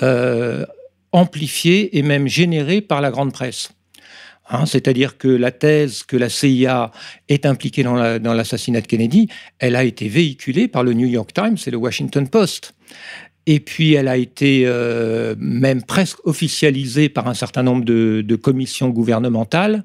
euh, 0.03 0.65
amplifiée 1.11 1.99
et 1.99 2.03
même 2.03 2.29
générée 2.29 2.81
par 2.81 3.01
la 3.01 3.11
grande 3.11 3.33
presse. 3.33 3.71
Hein, 4.51 4.67
C'est-à-dire 4.67 5.19
que 5.19 5.29
la 5.29 5.51
thèse 5.51 6.03
que 6.03 6.17
la 6.17 6.29
CIA 6.29 6.91
est 7.29 7.45
impliquée 7.47 7.83
dans 7.83 7.95
la- 7.95 8.19
dans 8.19 8.35
l'assassinat 8.35 8.81
de 8.81 8.87
Kennedy, 8.87 9.29
elle 9.59 9.77
a 9.77 9.85
été 9.85 10.09
véhiculée 10.09 10.69
par 10.69 10.83
le 10.85 10.93
New 10.95 11.07
York 11.09 11.33
Times 11.35 11.57
et 11.67 11.71
le 11.71 11.77
Washington 11.77 12.27
Post. 12.29 12.75
Et 13.47 13.61
puis, 13.61 13.95
elle 13.95 14.09
a 14.09 14.17
été 14.19 14.65
euh, 14.67 15.35
même 15.39 15.83
presque 15.83 16.19
officialisée 16.27 17.09
par 17.09 17.29
un 17.29 17.35
certain 17.35 17.63
nombre 17.63 17.85
de 17.85 18.37
commissions 18.37 18.91
gouvernementales. 18.91 19.85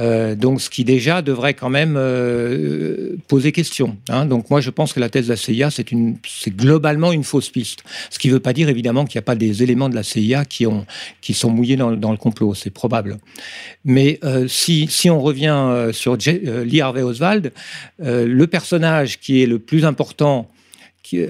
Euh, 0.00 0.34
donc, 0.34 0.60
ce 0.60 0.70
qui 0.70 0.84
déjà 0.84 1.22
devrait 1.22 1.54
quand 1.54 1.68
même 1.68 1.96
euh, 1.96 3.16
poser 3.28 3.52
question. 3.52 3.96
hein. 4.08 4.26
Donc, 4.26 4.48
moi, 4.50 4.60
je 4.60 4.70
pense 4.70 4.92
que 4.92 5.00
la 5.00 5.08
thèse 5.08 5.26
de 5.26 5.30
la 5.30 5.36
CIA, 5.36 5.70
c'est 5.70 6.56
globalement 6.56 7.12
une 7.12 7.24
fausse 7.24 7.50
piste. 7.50 7.84
Ce 8.10 8.18
qui 8.18 8.28
ne 8.28 8.34
veut 8.34 8.40
pas 8.40 8.52
dire 8.52 8.68
évidemment 8.68 9.04
qu'il 9.04 9.18
n'y 9.18 9.22
a 9.22 9.26
pas 9.26 9.34
des 9.34 9.62
éléments 9.62 9.88
de 9.88 9.94
la 9.94 10.02
CIA 10.02 10.44
qui 10.44 10.66
ont, 10.66 10.86
qui 11.20 11.34
sont 11.34 11.50
mouillés 11.50 11.76
dans, 11.76 11.90
le 11.90 12.16
complot. 12.16 12.54
C'est 12.54 12.70
probable. 12.70 13.18
Mais 13.84 14.18
euh, 14.24 14.48
si, 14.48 14.86
si 14.88 15.10
on 15.10 15.20
revient 15.20 15.90
sur 15.92 16.16
Lee 16.16 16.80
Harvey 16.80 17.02
Oswald, 17.02 17.52
le 17.98 18.44
personnage 18.46 19.18
qui 19.20 19.42
est 19.42 19.46
le 19.46 19.58
plus 19.58 19.84
important 19.84 20.48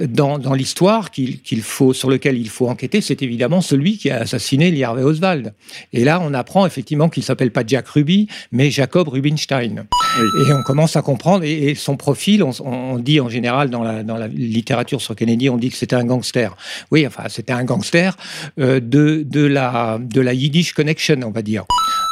dans, 0.09 0.39
dans 0.39 0.55
l'histoire 0.55 1.11
qu'il 1.11 1.63
faut, 1.63 1.93
sur 1.93 2.11
lequel 2.11 2.39
il 2.39 2.49
faut 2.49 2.69
enquêter, 2.69 3.01
c'est 3.01 3.23
évidemment 3.23 3.61
celui 3.61 3.99
qui 3.99 4.11
a 4.11 4.21
assassiné 4.21 4.71
Lee 4.71 4.85
Harvey 4.85 5.03
Oswald. 5.03 5.55
Et 5.93 6.05
là, 6.05 6.21
on 6.23 6.35
apprend 6.35 6.67
effectivement 6.67 7.09
qu'il 7.09 7.23
s'appelle 7.23 7.51
pas 7.51 7.63
Jack 7.67 7.89
Ruby, 7.89 8.29
mais 8.51 8.71
Jacob 8.71 9.09
Rubinstein. 9.09 9.87
Oui. 10.19 10.45
Et 10.49 10.53
on 10.53 10.63
commence 10.63 10.97
à 10.97 11.03
comprendre. 11.03 11.45
Et, 11.45 11.71
et 11.71 11.75
son 11.75 11.97
profil, 11.97 12.43
on, 12.43 12.53
on 12.65 12.99
dit 12.99 13.21
en 13.21 13.29
général 13.29 13.71
dans 13.71 13.83
la, 13.83 14.03
dans 14.03 14.17
la 14.17 14.29
littérature 14.29 15.01
sur 15.01 15.17
Kennedy, 15.17 15.49
on 15.49 15.57
dit 15.57 15.71
que 15.71 15.77
c'était 15.77 15.97
un 15.97 16.05
gangster. 16.05 16.57
Oui, 16.91 17.07
enfin, 17.07 17.25
c'était 17.29 17.53
un 17.53 17.65
gangster 17.65 18.17
euh, 18.59 18.81
de, 18.81 19.25
de, 19.27 19.45
la, 19.45 19.99
de 20.01 20.21
la 20.21 20.35
Yiddish 20.35 20.73
Connection, 20.73 21.21
on 21.25 21.31
va 21.31 21.43
dire. 21.43 21.65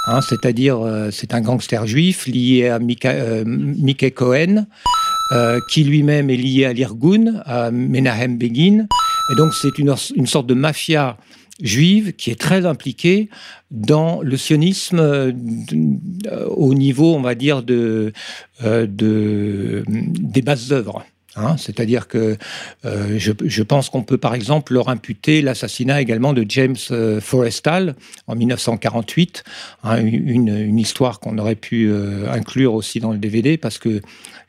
Hein, 0.07 0.21
C'est-à-dire, 0.29 0.81
euh, 0.81 1.11
c'est 1.11 1.35
un 1.35 1.41
gangster 1.41 1.87
juif 1.87 2.27
lié 2.27 2.69
à 2.69 2.79
Mika, 2.79 3.11
euh, 3.11 3.45
Mickey 3.47 4.11
Cohen, 4.11 4.67
euh, 5.33 5.61
qui 5.69 5.85
lui-même 5.85 6.29
est 6.29 6.37
lié 6.37 6.65
à 6.65 6.73
l'Irgun, 6.73 7.41
à 7.45 7.71
Menahem 7.71 8.37
Begin. 8.37 8.89
Et 9.33 9.37
donc, 9.37 9.55
c'est 9.55 9.79
une, 9.79 9.95
une 10.17 10.27
sorte 10.27 10.49
de 10.49 10.55
mafia 10.55 11.19
juive 11.63 12.15
qui 12.15 12.33
est 12.33 12.41
très 12.41 12.67
impliquée 12.67 13.29
dans 13.71 14.23
le 14.23 14.37
sionisme 14.37 14.99
euh, 14.99 15.33
au 16.49 16.75
niveau, 16.75 17.15
on 17.15 17.21
va 17.21 17.37
dire, 17.37 17.63
de, 17.63 18.13
euh, 18.65 18.89
de, 18.89 19.85
des 19.87 20.43
bases 20.43 20.73
œuvres. 20.73 21.05
Hein, 21.37 21.57
C'est-à-dire 21.59 22.09
que 22.09 22.37
je, 22.83 23.63
pense 23.63 23.89
qu'on 23.89 24.03
peut 24.03 24.19
par 24.19 24.35
exemple 24.35 24.73
leur 24.73 24.89
imputer 24.89 25.43
l'assassinat 25.43 26.01
également 26.01 26.33
de 26.33 26.45
James 26.49 27.21
Forrestal 27.21 27.95
en 28.27 28.35
1948, 28.35 29.45
hein, 29.85 30.05
une, 30.05 30.49
une 30.49 30.79
histoire 30.81 31.21
qu'on 31.21 31.39
aurait 31.39 31.55
pu 31.55 31.89
inclure 32.29 32.75
aussi 32.75 32.99
dans 32.99 33.13
le 33.13 33.19
DVD 33.19 33.57
parce 33.59 33.79
que 33.79 34.03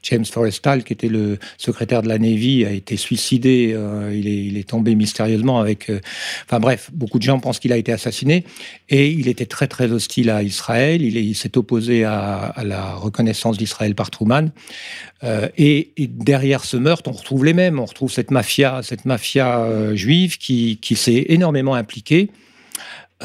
James 0.03 0.25
Forrestal, 0.25 0.83
qui 0.83 0.93
était 0.93 1.07
le 1.07 1.37
secrétaire 1.57 2.01
de 2.01 2.07
la 2.07 2.17
Navy, 2.17 2.65
a 2.65 2.71
été 2.71 2.97
suicidé. 2.97 3.71
euh, 3.73 4.11
il, 4.13 4.57
est, 4.57 4.67
tombé 4.67 4.95
mystérieusement 4.95 5.59
avec. 5.59 5.89
euh, 5.89 5.99
enfin 6.45 6.59
bref, 6.59 6.89
beaucoup 6.93 7.17
de 7.17 7.23
gens 7.23 7.39
pensent 7.39 7.59
qu'il 7.59 7.71
a 7.73 7.77
été 7.77 7.91
assassiné. 7.91 8.45
Et 8.89 9.09
il 9.09 9.27
était 9.27 9.45
très 9.45 9.67
très 9.67 9.91
hostile 9.91 10.29
à 10.29 10.43
Israël. 10.43 11.01
Il 11.01 11.17
est- 11.17 11.23
il 11.23 11.35
s'est 11.35 11.57
opposé 11.57 12.03
à, 12.03 12.53
la 12.63 12.95
reconnaissance 12.95 13.57
d'Israël 13.57 13.95
par 13.95 14.09
Truman. 14.11 14.51
Euh, 15.23 15.47
et, 15.57 15.91
derrière 15.97 16.63
ce 16.65 16.77
meurtre, 16.77 17.09
on 17.09 17.13
retrouve 17.13 17.45
les 17.45 17.53
mêmes. 17.53 17.79
On 17.79 17.85
retrouve 17.85 18.11
cette 18.11 18.31
mafia, 18.31 18.81
cette 18.83 19.05
mafia 19.05 19.95
juive 19.95 20.37
qui 20.37 20.95
s'est 20.95 21.25
énormément 21.29 21.75
impliquée. 21.75 22.29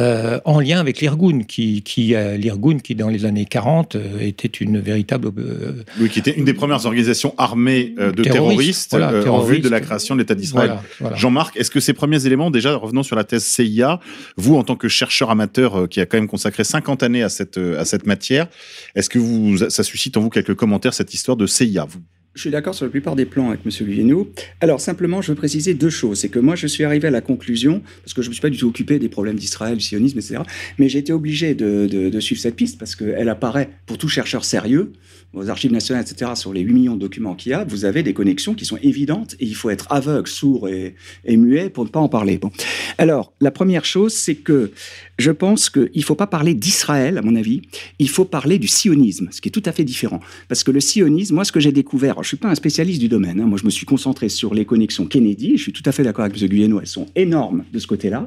Euh, 0.00 0.40
en 0.44 0.60
lien 0.60 0.78
avec 0.78 1.00
l'Irgun, 1.00 1.42
qui, 1.42 1.82
qui, 1.82 2.14
euh, 2.14 2.36
l'Irgun, 2.36 2.78
qui 2.78 2.94
dans 2.94 3.08
les 3.08 3.24
années 3.24 3.44
40 3.44 3.96
euh, 3.96 4.20
était 4.20 4.48
une 4.48 4.78
véritable 4.78 5.28
euh, 5.38 5.82
Oui, 6.00 6.08
qui 6.10 6.18
était 6.18 6.32
une 6.32 6.44
des 6.44 6.54
premières 6.54 6.84
organisations 6.86 7.34
armées 7.38 7.94
de 7.96 8.22
Terroriste, 8.22 8.90
terroristes 8.90 8.90
voilà, 8.90 9.32
en 9.32 9.40
vue 9.40 9.60
de 9.60 9.68
la 9.68 9.80
création 9.80 10.14
de 10.14 10.20
l'État 10.20 10.34
d'Israël. 10.34 10.68
voilà, 10.68 10.82
voilà. 11.00 11.16
Jean-Marc, 11.16 11.56
est-ce 11.56 11.70
que 11.70 11.80
ces 11.80 11.92
premiers 11.92 12.26
éléments, 12.26 12.50
déjà 12.50 12.74
revenons 12.74 13.02
sur 13.02 13.16
la 13.16 13.24
thèse 13.24 13.44
CIA, 13.44 14.00
vous 14.36 14.56
en 14.56 14.64
tant 14.64 14.76
que 14.76 14.88
chercheur 14.88 15.30
amateur 15.30 15.88
qui 15.88 16.00
a 16.00 16.06
quand 16.06 16.18
même 16.18 16.28
consacré 16.28 16.64
50 16.64 17.02
années 17.02 17.22
à 17.22 17.28
cette, 17.28 17.58
à 17.58 17.84
cette 17.84 18.06
matière, 18.06 18.48
est-ce 18.94 19.08
que 19.08 19.18
vous, 19.18 19.56
ça 19.56 19.82
suscite 19.82 20.16
en 20.16 20.20
vous 20.20 20.30
quelques 20.30 20.54
commentaires 20.54 20.94
cette 20.94 21.14
histoire 21.14 21.36
de 21.36 21.46
CIA 21.46 21.86
vous? 21.88 22.00
Je 22.36 22.42
suis 22.42 22.50
d'accord 22.50 22.74
sur 22.74 22.84
la 22.84 22.90
plupart 22.90 23.16
des 23.16 23.24
plans 23.24 23.48
avec 23.48 23.60
M. 23.64 23.86
Guilleneau. 23.88 24.30
Alors, 24.60 24.78
simplement, 24.78 25.22
je 25.22 25.32
veux 25.32 25.36
préciser 25.36 25.72
deux 25.72 25.88
choses. 25.88 26.18
C'est 26.18 26.28
que 26.28 26.38
moi, 26.38 26.54
je 26.54 26.66
suis 26.66 26.84
arrivé 26.84 27.08
à 27.08 27.10
la 27.10 27.22
conclusion, 27.22 27.80
parce 28.02 28.12
que 28.12 28.20
je 28.20 28.26
ne 28.26 28.30
me 28.30 28.34
suis 28.34 28.42
pas 28.42 28.50
du 28.50 28.58
tout 28.58 28.66
occupé 28.66 28.98
des 28.98 29.08
problèmes 29.08 29.36
d'Israël, 29.36 29.80
sionisme, 29.80 30.18
etc., 30.18 30.42
mais 30.78 30.90
j'ai 30.90 30.98
été 30.98 31.14
obligé 31.14 31.54
de, 31.54 32.20
suivre 32.20 32.38
cette 32.38 32.54
piste, 32.54 32.78
parce 32.78 32.94
qu'elle 32.94 33.30
apparaît 33.30 33.70
pour 33.86 33.96
tout 33.96 34.08
chercheur 34.08 34.44
sérieux, 34.44 34.92
aux 35.32 35.48
archives 35.48 35.72
nationales, 35.72 36.04
etc., 36.04 36.32
sur 36.34 36.52
les 36.52 36.60
8 36.60 36.74
millions 36.74 36.94
de 36.94 37.00
documents 37.00 37.34
qu'il 37.34 37.52
y 37.52 37.54
a, 37.54 37.64
vous 37.64 37.86
avez 37.86 38.02
des 38.02 38.12
connexions 38.12 38.52
qui 38.52 38.66
sont 38.66 38.78
évidentes, 38.82 39.34
et 39.40 39.46
il 39.46 39.54
faut 39.54 39.70
être 39.70 39.86
aveugle, 39.90 40.28
sourd 40.28 40.68
et, 40.68 40.94
et 41.24 41.38
muet 41.38 41.70
pour 41.70 41.84
ne 41.84 41.88
pas 41.88 42.00
en 42.00 42.08
parler. 42.10 42.36
Bon. 42.36 42.50
Alors, 42.98 43.32
la 43.40 43.50
première 43.50 43.86
chose, 43.86 44.12
c'est 44.12 44.34
que 44.34 44.72
je 45.18 45.30
pense 45.30 45.70
qu'il 45.70 45.90
ne 45.94 46.02
faut 46.02 46.14
pas 46.14 46.26
parler 46.26 46.52
d'Israël, 46.52 47.16
à 47.16 47.22
mon 47.22 47.34
avis, 47.34 47.62
il 47.98 48.10
faut 48.10 48.26
parler 48.26 48.58
du 48.58 48.68
sionisme, 48.68 49.28
ce 49.30 49.40
qui 49.40 49.48
est 49.48 49.52
tout 49.52 49.62
à 49.64 49.72
fait 49.72 49.84
différent. 49.84 50.20
Parce 50.48 50.64
que 50.64 50.70
le 50.70 50.80
sionisme, 50.80 51.34
moi, 51.34 51.44
ce 51.44 51.52
que 51.52 51.60
j'ai 51.60 51.72
découvert, 51.72 52.18
je 52.26 52.30
suis 52.30 52.36
pas 52.36 52.48
un 52.48 52.56
spécialiste 52.56 53.00
du 53.00 53.08
domaine, 53.08 53.40
hein, 53.40 53.46
moi, 53.46 53.56
je 53.56 53.64
me 53.64 53.70
suis 53.70 53.86
concentré 53.86 54.28
sur 54.28 54.52
les 54.52 54.64
connexions 54.64 55.06
Kennedy, 55.06 55.56
je 55.56 55.62
suis 55.62 55.72
tout 55.72 55.82
à 55.86 55.92
fait 55.92 56.02
d'accord 56.02 56.24
avec 56.24 56.42
M. 56.42 56.48
Guyeno, 56.48 56.80
elles 56.80 56.88
sont 56.88 57.06
énormes 57.14 57.64
de 57.72 57.78
ce 57.78 57.86
côté-là, 57.86 58.26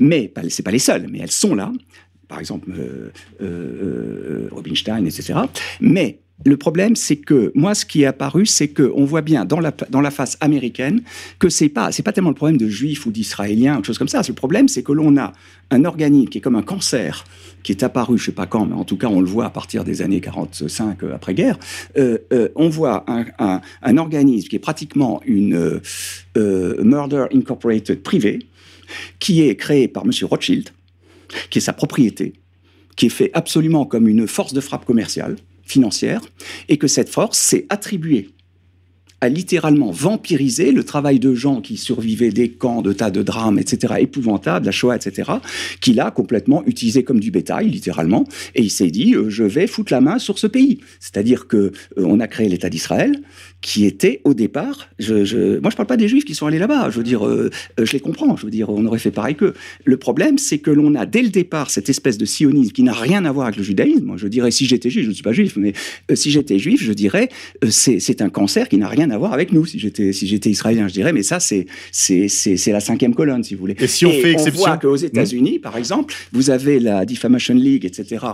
mais 0.00 0.32
ce 0.34 0.42
n'est 0.42 0.64
pas 0.64 0.70
les 0.72 0.80
seules, 0.80 1.06
mais 1.08 1.20
elles 1.20 1.30
sont 1.30 1.54
là. 1.54 1.72
Par 2.26 2.40
exemple, 2.40 2.72
euh, 2.76 3.12
euh, 3.40 4.48
Rubinstein, 4.50 5.06
etc. 5.06 5.34
Mais 5.80 6.18
le 6.44 6.56
problème, 6.56 6.96
c'est 6.96 7.16
que 7.16 7.50
moi, 7.54 7.74
ce 7.74 7.86
qui 7.86 8.02
est 8.02 8.06
apparu, 8.06 8.44
c'est 8.44 8.68
qu'on 8.68 9.04
voit 9.04 9.22
bien 9.22 9.44
dans 9.44 9.58
la, 9.58 9.72
dans 9.90 10.02
la 10.02 10.10
face 10.10 10.36
américaine 10.40 11.02
que 11.38 11.48
c'est 11.48 11.70
pas, 11.70 11.90
pas 12.04 12.12
tellement 12.12 12.30
le 12.30 12.36
problème 12.36 12.58
de 12.58 12.68
juifs 12.68 13.06
ou 13.06 13.10
d'israéliens, 13.10 13.72
ou 13.72 13.76
quelque 13.76 13.86
chose 13.86 13.98
comme 13.98 14.08
ça. 14.08 14.20
Le 14.26 14.34
problème, 14.34 14.68
c'est 14.68 14.82
que 14.82 14.92
l'on 14.92 15.16
a 15.16 15.32
un 15.70 15.84
organisme 15.84 16.28
qui 16.28 16.38
est 16.38 16.40
comme 16.42 16.56
un 16.56 16.62
cancer, 16.62 17.24
qui 17.62 17.72
est 17.72 17.82
apparu, 17.82 18.18
je 18.18 18.26
sais 18.26 18.32
pas 18.32 18.46
quand, 18.46 18.66
mais 18.66 18.74
en 18.74 18.84
tout 18.84 18.98
cas, 18.98 19.08
on 19.08 19.20
le 19.20 19.26
voit 19.26 19.46
à 19.46 19.50
partir 19.50 19.82
des 19.82 20.02
années 20.02 20.20
45 20.20 21.02
euh, 21.02 21.14
après-guerre. 21.14 21.58
Euh, 21.96 22.18
euh, 22.32 22.48
on 22.54 22.68
voit 22.68 23.04
un, 23.08 23.60
un, 23.82 23.96
organisme 23.96 24.48
qui 24.48 24.56
est 24.56 24.60
pratiquement 24.60 25.22
une 25.24 25.80
euh, 26.36 26.84
Murder 26.84 27.26
Incorporated 27.34 28.02
privée, 28.02 28.40
qui 29.18 29.42
est 29.42 29.56
créé 29.56 29.88
par 29.88 30.04
M. 30.04 30.10
Rothschild, 30.22 30.68
qui 31.50 31.58
est 31.58 31.62
sa 31.62 31.72
propriété, 31.72 32.34
qui 32.94 33.06
est 33.06 33.10
fait 33.10 33.30
absolument 33.32 33.86
comme 33.86 34.06
une 34.06 34.28
force 34.28 34.52
de 34.52 34.60
frappe 34.60 34.84
commerciale 34.84 35.36
financière, 35.66 36.22
et 36.68 36.78
que 36.78 36.86
cette 36.86 37.08
force 37.08 37.38
s'est 37.38 37.66
attribuée 37.68 38.30
à 39.20 39.28
littéralement 39.28 39.90
vampiriser 39.90 40.72
le 40.72 40.84
travail 40.84 41.18
de 41.18 41.34
gens 41.34 41.60
qui 41.60 41.76
survivaient 41.76 42.30
des 42.30 42.50
camps, 42.50 42.82
de 42.82 42.92
tas 42.92 43.10
de 43.10 43.22
drames, 43.22 43.58
etc., 43.58 43.94
épouvantables, 44.00 44.66
la 44.66 44.72
Shoah, 44.72 44.96
etc., 44.96 45.32
qu'il 45.80 46.00
a 46.00 46.10
complètement 46.10 46.62
utilisé 46.66 47.02
comme 47.02 47.20
du 47.20 47.30
bétail, 47.30 47.70
littéralement, 47.70 48.24
et 48.54 48.62
il 48.62 48.70
s'est 48.70 48.90
dit, 48.90 49.14
euh, 49.14 49.30
je 49.30 49.44
vais 49.44 49.66
foutre 49.66 49.92
la 49.92 50.00
main 50.00 50.18
sur 50.18 50.38
ce 50.38 50.46
pays. 50.46 50.80
C'est-à-dire 51.00 51.46
que 51.46 51.56
euh, 51.56 51.70
on 51.96 52.20
a 52.20 52.28
créé 52.28 52.48
l'État 52.48 52.68
d'Israël, 52.68 53.22
qui 53.66 53.84
était 53.84 54.20
au 54.22 54.32
départ, 54.32 54.90
je, 55.00 55.24
je, 55.24 55.58
moi 55.58 55.70
je 55.72 55.76
parle 55.76 55.88
pas 55.88 55.96
des 55.96 56.06
Juifs 56.06 56.24
qui 56.24 56.36
sont 56.36 56.46
allés 56.46 56.60
là-bas, 56.60 56.88
je 56.88 56.98
veux 56.98 57.02
dire, 57.02 57.26
euh, 57.26 57.50
je 57.82 57.92
les 57.92 57.98
comprends, 57.98 58.36
je 58.36 58.44
veux 58.44 58.50
dire, 58.52 58.70
on 58.70 58.86
aurait 58.86 59.00
fait 59.00 59.10
pareil 59.10 59.34
qu'eux. 59.34 59.54
Le 59.84 59.96
problème, 59.96 60.38
c'est 60.38 60.58
que 60.58 60.70
l'on 60.70 60.94
a 60.94 61.04
dès 61.04 61.20
le 61.20 61.30
départ 61.30 61.68
cette 61.68 61.88
espèce 61.88 62.16
de 62.16 62.24
sionisme 62.24 62.70
qui 62.70 62.84
n'a 62.84 62.92
rien 62.92 63.24
à 63.24 63.32
voir 63.32 63.46
avec 63.46 63.56
le 63.56 63.64
judaïsme. 63.64 64.04
Moi, 64.04 64.18
je 64.18 64.28
dirais, 64.28 64.52
si 64.52 64.66
j'étais 64.66 64.88
juif, 64.88 65.02
je 65.02 65.08
ne 65.08 65.14
suis 65.14 65.24
pas 65.24 65.32
juif, 65.32 65.56
mais 65.56 65.72
euh, 66.12 66.14
si 66.14 66.30
j'étais 66.30 66.60
juif, 66.60 66.80
je 66.80 66.92
dirais, 66.92 67.28
euh, 67.64 67.70
c'est 67.70 68.22
un 68.22 68.28
cancer 68.28 68.68
qui 68.68 68.78
n'a 68.78 68.86
rien 68.86 69.10
à 69.10 69.18
voir 69.18 69.32
avec 69.32 69.50
nous. 69.50 69.66
Si 69.66 69.80
j'étais 69.80 70.12
si 70.12 70.28
j'étais 70.28 70.50
israélien, 70.50 70.86
je 70.86 70.92
dirais, 70.92 71.12
mais 71.12 71.24
ça 71.24 71.40
c'est 71.40 71.66
la 72.68 72.80
cinquième 72.80 73.16
colonne, 73.16 73.42
si 73.42 73.54
vous 73.54 73.60
voulez. 73.62 73.74
Et 73.80 73.88
si 73.88 74.06
on 74.06 74.12
fait 74.12 74.30
exception, 74.30 74.62
on 74.62 74.66
voit 74.68 74.76
qu'aux 74.76 74.94
États-Unis, 74.94 75.58
par 75.58 75.76
exemple, 75.76 76.14
vous 76.32 76.50
avez 76.50 76.78
la 76.78 77.04
Defamation 77.04 77.54
League, 77.54 77.84
etc., 77.84 78.26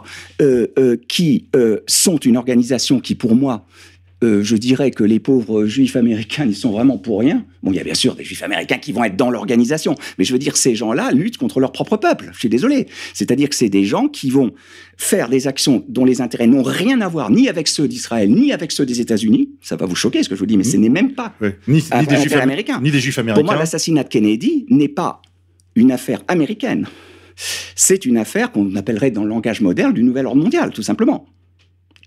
euh, 0.43 0.67
euh, 0.79 0.97
qui 1.09 1.47
euh, 1.57 1.81
sont 1.87 2.17
une 2.17 2.37
organisation 2.37 3.01
qui, 3.01 3.15
pour 3.15 3.35
moi, 3.35 3.65
euh, 4.23 4.43
je 4.43 4.57
dirais 4.57 4.91
que 4.91 5.05
les 5.05 5.19
pauvres 5.21 5.67
juifs 5.67 5.97
américains 5.97 6.47
n'y 6.47 6.55
sont 6.55 6.71
vraiment 6.71 6.99
pour 6.99 7.21
rien. 7.21 7.45
Bon, 7.63 7.71
il 7.73 7.77
y 7.77 7.81
a 7.81 7.85
bien 7.85 7.95
sûr 7.95 8.15
des 8.15 8.25
juifs 8.25 8.43
américains 8.43 8.79
qui 8.79 8.93
vont 8.93 9.05
être 9.05 9.17
dans 9.17 9.31
l'organisation, 9.31 9.95
mais 10.19 10.25
je 10.25 10.33
veux 10.33 10.39
dire, 10.39 10.57
ces 10.57 10.75
gens-là 10.75 11.11
luttent 11.13 11.39
contre 11.39 11.61
leur 11.61 11.73
propre 11.73 11.97
peuple. 11.97 12.31
Je 12.33 12.39
suis 12.39 12.49
désolé. 12.49 12.87
C'est-à-dire 13.15 13.49
que 13.49 13.55
c'est 13.55 13.69
des 13.69 13.85
gens 13.85 14.09
qui 14.09 14.31
vont 14.31 14.53
faire 14.97 15.29
des 15.29 15.47
actions 15.47 15.85
dont 15.89 16.05
les 16.05 16.21
intérêts 16.21 16.47
n'ont 16.47 16.63
rien 16.63 17.01
à 17.01 17.09
voir 17.09 17.31
ni 17.31 17.49
avec 17.49 17.69
ceux 17.69 17.89
d'Israël, 17.89 18.31
ni 18.31 18.53
avec 18.53 18.73
ceux 18.73 18.87
des 18.87 19.01
États-Unis. 19.01 19.51
Ça 19.61 19.77
va 19.77 19.87
vous 19.87 19.97
choquer 19.97 20.23
ce 20.23 20.29
que 20.29 20.35
je 20.35 20.41
vous 20.41 20.47
dis, 20.47 20.57
mais 20.57 20.65
ce 20.65 20.77
n'est 20.77 20.89
même 20.89 21.13
pas 21.15 21.35
Ouais. 21.41 21.59
Ni, 21.69 21.77
ni 21.77 22.07
des 22.07 22.17
juifs 22.17 22.27
affaire 22.27 22.39
am- 22.39 22.49
américain. 22.49 22.81
ni 22.83 22.91
des 22.91 23.01
juifs 23.01 23.15
Pour 23.17 23.25
moi, 23.25 23.33
américains. 23.35 23.59
l'assassinat 23.59 24.05
de 24.05 24.09
Kennedy 24.09 24.67
n'est 24.71 24.89
pas 24.89 25.21
une 25.75 25.91
affaire 25.93 26.23
américaine. 26.29 26.87
C'est 27.75 28.05
une 28.05 28.19
affaire 28.19 28.53
qu'on 28.53 28.75
appellerait 28.77 29.11
dans 29.11 29.23
le 29.25 29.31
langage 29.31 29.61
moderne 29.61 29.93
du 29.93 30.03
nouvel 30.03 30.27
ordre 30.27 30.43
mondial, 30.43 30.71
tout 30.71 30.83
simplement. 30.83 31.27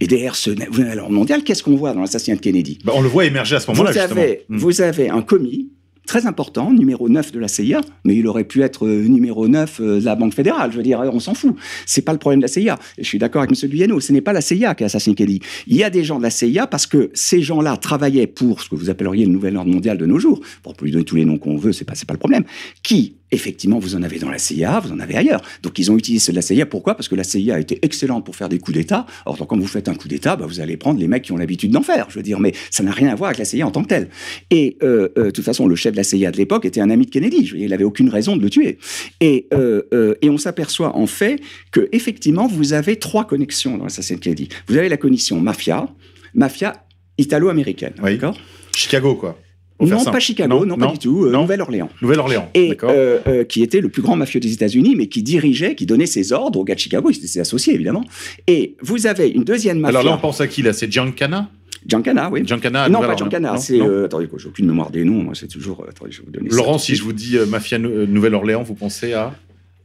Et 0.02 0.08
derrière 0.08 0.36
ce 0.36 0.52
ordre 0.52 1.12
mondial, 1.12 1.44
qu'est-ce 1.44 1.64
qu'on 1.64 1.76
voit 1.76 1.94
dans 1.94 2.02
l'assassinat 2.02 2.36
de 2.36 2.42
Kennedy? 2.42 2.80
Bah, 2.84 2.94
on 2.96 3.02
le 3.02 3.08
voit 3.08 3.26
émerger 3.26 3.56
à 3.56 3.60
ce 3.60 3.70
moment-là, 3.72 3.92
justement. 3.92 4.22
avez, 4.22 4.46
Mm. 4.50 4.58
vous 4.58 4.82
avez 4.82 5.10
un 5.10 5.22
commis 5.22 5.70
très 6.06 6.28
important, 6.28 6.72
numéro 6.72 7.10
9 7.10 7.32
de 7.32 7.40
la 7.40 7.48
CIA, 7.48 7.82
mais 8.04 8.16
il 8.16 8.28
aurait 8.28 8.44
pu 8.44 8.62
être 8.62 8.86
euh, 8.86 9.08
numéro 9.08 9.48
9 9.48 9.80
euh, 9.80 10.00
de 10.00 10.06
la 10.06 10.16
Banque 10.16 10.34
fédérale. 10.34 10.72
Je 10.72 10.78
veux 10.78 10.84
dire, 10.84 11.00
on 11.00 11.20
s'en 11.20 11.34
fout. 11.34 11.56
C'est 11.86 12.04
pas 12.04 12.14
le 12.14 12.20
problème 12.20 12.40
de 12.40 12.44
la 12.44 12.48
CIA. 12.48 12.78
Je 12.98 13.04
suis 13.04 13.18
d'accord 13.18 13.42
avec 13.42 13.52
M. 13.52 13.70
Guyeno, 13.70 14.00
ce 14.00 14.14
n'est 14.14 14.22
pas 14.22 14.34
la 14.34 14.42
CIA 14.42 14.76
qui 14.76 14.84
a 14.84 14.86
assassiné 14.86 15.16
Kennedy. 15.16 15.42
Il 15.68 15.76
y 15.76 15.84
a 15.84 15.90
des 15.90 16.04
gens 16.04 16.18
de 16.18 16.24
la 16.24 16.30
CIA 16.30 16.68
parce 16.68 16.86
que 16.86 17.10
ces 17.14 17.42
gens-là 17.42 17.78
travaillaient 17.78 18.28
pour 18.28 18.62
ce 18.62 18.70
que 18.70 18.76
vous 18.76 18.90
appelleriez 18.90 19.26
le 19.26 19.32
nouvel 19.32 19.58
ordre 19.58 19.72
mondial 19.72 19.98
de 19.98 20.06
nos 20.06 20.20
jours. 20.20 20.42
Pour 20.62 20.76
lui 20.82 20.92
donner 20.92 21.06
tous 21.06 21.16
les 21.16 21.26
noms 21.26 21.38
qu'on 21.38 21.58
veut, 21.58 21.74
c'est 21.74 21.86
pas, 21.86 21.94
pas 22.08 22.14
le 22.14 22.20
problème. 22.20 22.44
Qui, 22.84 23.16
effectivement, 23.36 23.80
vous 23.80 23.96
en 23.96 24.04
avez 24.04 24.20
dans 24.20 24.30
la 24.30 24.38
CIA, 24.38 24.80
vous 24.80 24.92
en 24.92 25.00
avez 25.00 25.16
ailleurs. 25.16 25.42
Donc 25.62 25.78
ils 25.78 25.92
ont 25.92 25.98
utilisé 25.98 26.32
la 26.32 26.42
CIA. 26.42 26.66
Pourquoi? 26.66 26.96
Parce 26.96 27.08
que 27.08 27.16
la 27.16 27.24
CIA 27.24 27.56
a 27.56 27.60
été 27.60 27.80
excellente 27.84 28.26
pour 28.26 28.36
faire 28.36 28.50
des 28.50 28.60
coups 28.60 28.78
d'État. 28.78 29.06
Or, 29.26 29.38
donc, 29.38 29.50
quand 29.50 29.58
vous 29.58 29.68
faites 29.68 29.88
un 29.88 29.96
coup 29.96 30.08
d'État, 30.08 30.36
bah, 30.36 30.46
vous 30.48 30.60
allez 30.60 30.78
prendre 30.78 31.00
les 31.00 31.08
mecs 31.08 31.24
qui 31.24 31.32
ont 31.32 31.38
l'habitude 31.38 31.72
d'en 31.72 31.84
faire. 31.84 32.08
Je 32.10 32.16
veux 32.16 32.24
dire, 32.24 32.40
mais 32.40 32.54
ça 32.72 32.84
n'a 32.84 32.92
rien 32.92 33.10
à 33.10 33.16
voir 33.16 33.30
avec 33.30 33.40
la 33.40 33.46
CIA 33.46 33.68
en 33.68 33.72
tant 33.72 33.84
que 33.84 33.90
telle. 33.90 34.10
Et 34.50 34.78
euh, 34.84 35.10
euh, 35.18 35.26
de 35.26 35.32
toute 35.32 35.46
façon, 35.46 35.68
le 35.68 35.76
chef 35.76 35.92
de 35.92 35.98
la 35.98 36.04
CIA 36.04 36.32
de 36.32 36.38
l'époque 36.38 36.66
était 36.66 36.82
un 36.82 36.90
ami 36.90 37.06
de 37.06 37.12
Kennedy. 37.12 37.46
Je 37.46 37.52
veux 37.52 37.58
dire, 37.58 37.68
il 37.68 37.72
n'avait 37.72 37.84
aucune 37.84 38.10
raison 38.10 38.36
de 38.36 38.42
le 38.42 38.50
tuer. 38.50 38.78
Et, 39.22 39.48
euh, 39.54 40.16
et 40.22 40.30
on 40.30 40.38
s'aperçoit 40.38 40.96
en 40.96 41.08
fait 41.08 41.40
que 41.72 41.90
effectivement, 41.92 42.48
vous 42.48 42.74
avez 42.74 42.96
trois 42.98 43.26
connexions 43.26 43.78
dans 43.78 43.84
l'assassinat 43.84 44.20
de 44.20 44.24
Kennedy. 44.24 44.50
Vous 44.68 44.78
avez 44.78 44.90
la 44.90 44.98
connexion 44.98 45.40
mafia, 45.40 45.88
mafia 46.34 46.86
italo-américaine. 47.18 47.94
Oui. 48.02 48.14
D'accord? 48.14 48.38
Chicago, 48.76 49.16
quoi. 49.16 49.38
Non, 49.82 50.00
simple. 50.00 50.12
pas 50.14 50.20
Chicago, 50.20 50.66
non, 50.66 50.78
pas 50.78 50.88
du 50.88 50.98
tout. 51.00 51.26
euh, 51.26 51.32
non. 51.32 51.42
Nouvelle-Orléans 51.42 51.90
Nouvelle-Orléans. 52.02 52.50
et 52.54 52.70
D'accord. 52.70 52.92
euh, 52.94 53.20
euh, 53.28 53.44
qui 53.44 53.62
était 53.62 53.82
le 53.82 53.90
plus 53.90 54.02
grand 54.02 54.16
mafieux 54.16 54.40
des 54.40 54.54
États-Unis, 54.54 54.96
mais 54.96 55.08
qui 55.08 55.22
dirigeait, 55.22 55.76
qui 55.76 55.86
donnait 55.86 56.06
ses 56.06 56.32
ordres 56.32 56.60
aux 56.60 56.64
gars 56.64 56.76
de 56.76 56.80
Chicago. 56.80 57.10
Ils 57.12 57.18
étaient 57.18 57.28
ses 57.28 57.42
associés, 57.42 57.74
évidemment. 57.74 58.06
Et 58.48 58.76
vous 58.82 59.06
avez 59.08 59.28
une 59.30 59.44
deuxième 59.44 59.80
mafia. 59.80 60.00
Alors 60.00 60.12
là, 60.12 60.18
on 60.18 60.22
pense 60.22 60.40
à 60.40 60.48
qui, 60.48 60.62
là? 60.62 60.72
C'est 60.72 60.90
Giancana? 60.92 61.50
Giancana, 61.86 62.30
oui. 62.32 62.42
Giancana 62.46 62.90
non, 62.90 63.02
pas. 63.02 63.16
Giancana. 63.16 63.52
Non, 63.54 63.58
C'est. 63.58 63.78
non. 63.78 63.88
euh, 63.90 64.06
attendez, 64.06 64.28
j'ai 64.38 64.48
aucune 64.48 64.66
mémoire 64.68 64.90
des 64.90 65.04
noms. 65.04 65.22
Moi, 65.24 65.34
c'est 65.36 65.48
toujours. 65.48 65.82
euh, 65.84 65.90
attendez, 65.90 66.12
je 66.12 66.20
vais 66.22 66.26
vous 66.26 66.32
donner 66.32 66.50
Laurent, 66.50 66.78
si 66.78 66.96
je 66.96 67.04
vous 67.04 67.14
dis 67.14 67.38
euh, 67.38 67.46
Mafia 67.46 67.78
Nou- 67.78 68.08
Nouvelle-Orléans, 68.08 68.64
vous 68.64 68.74
pensez 68.76 69.14
à? 69.14 69.36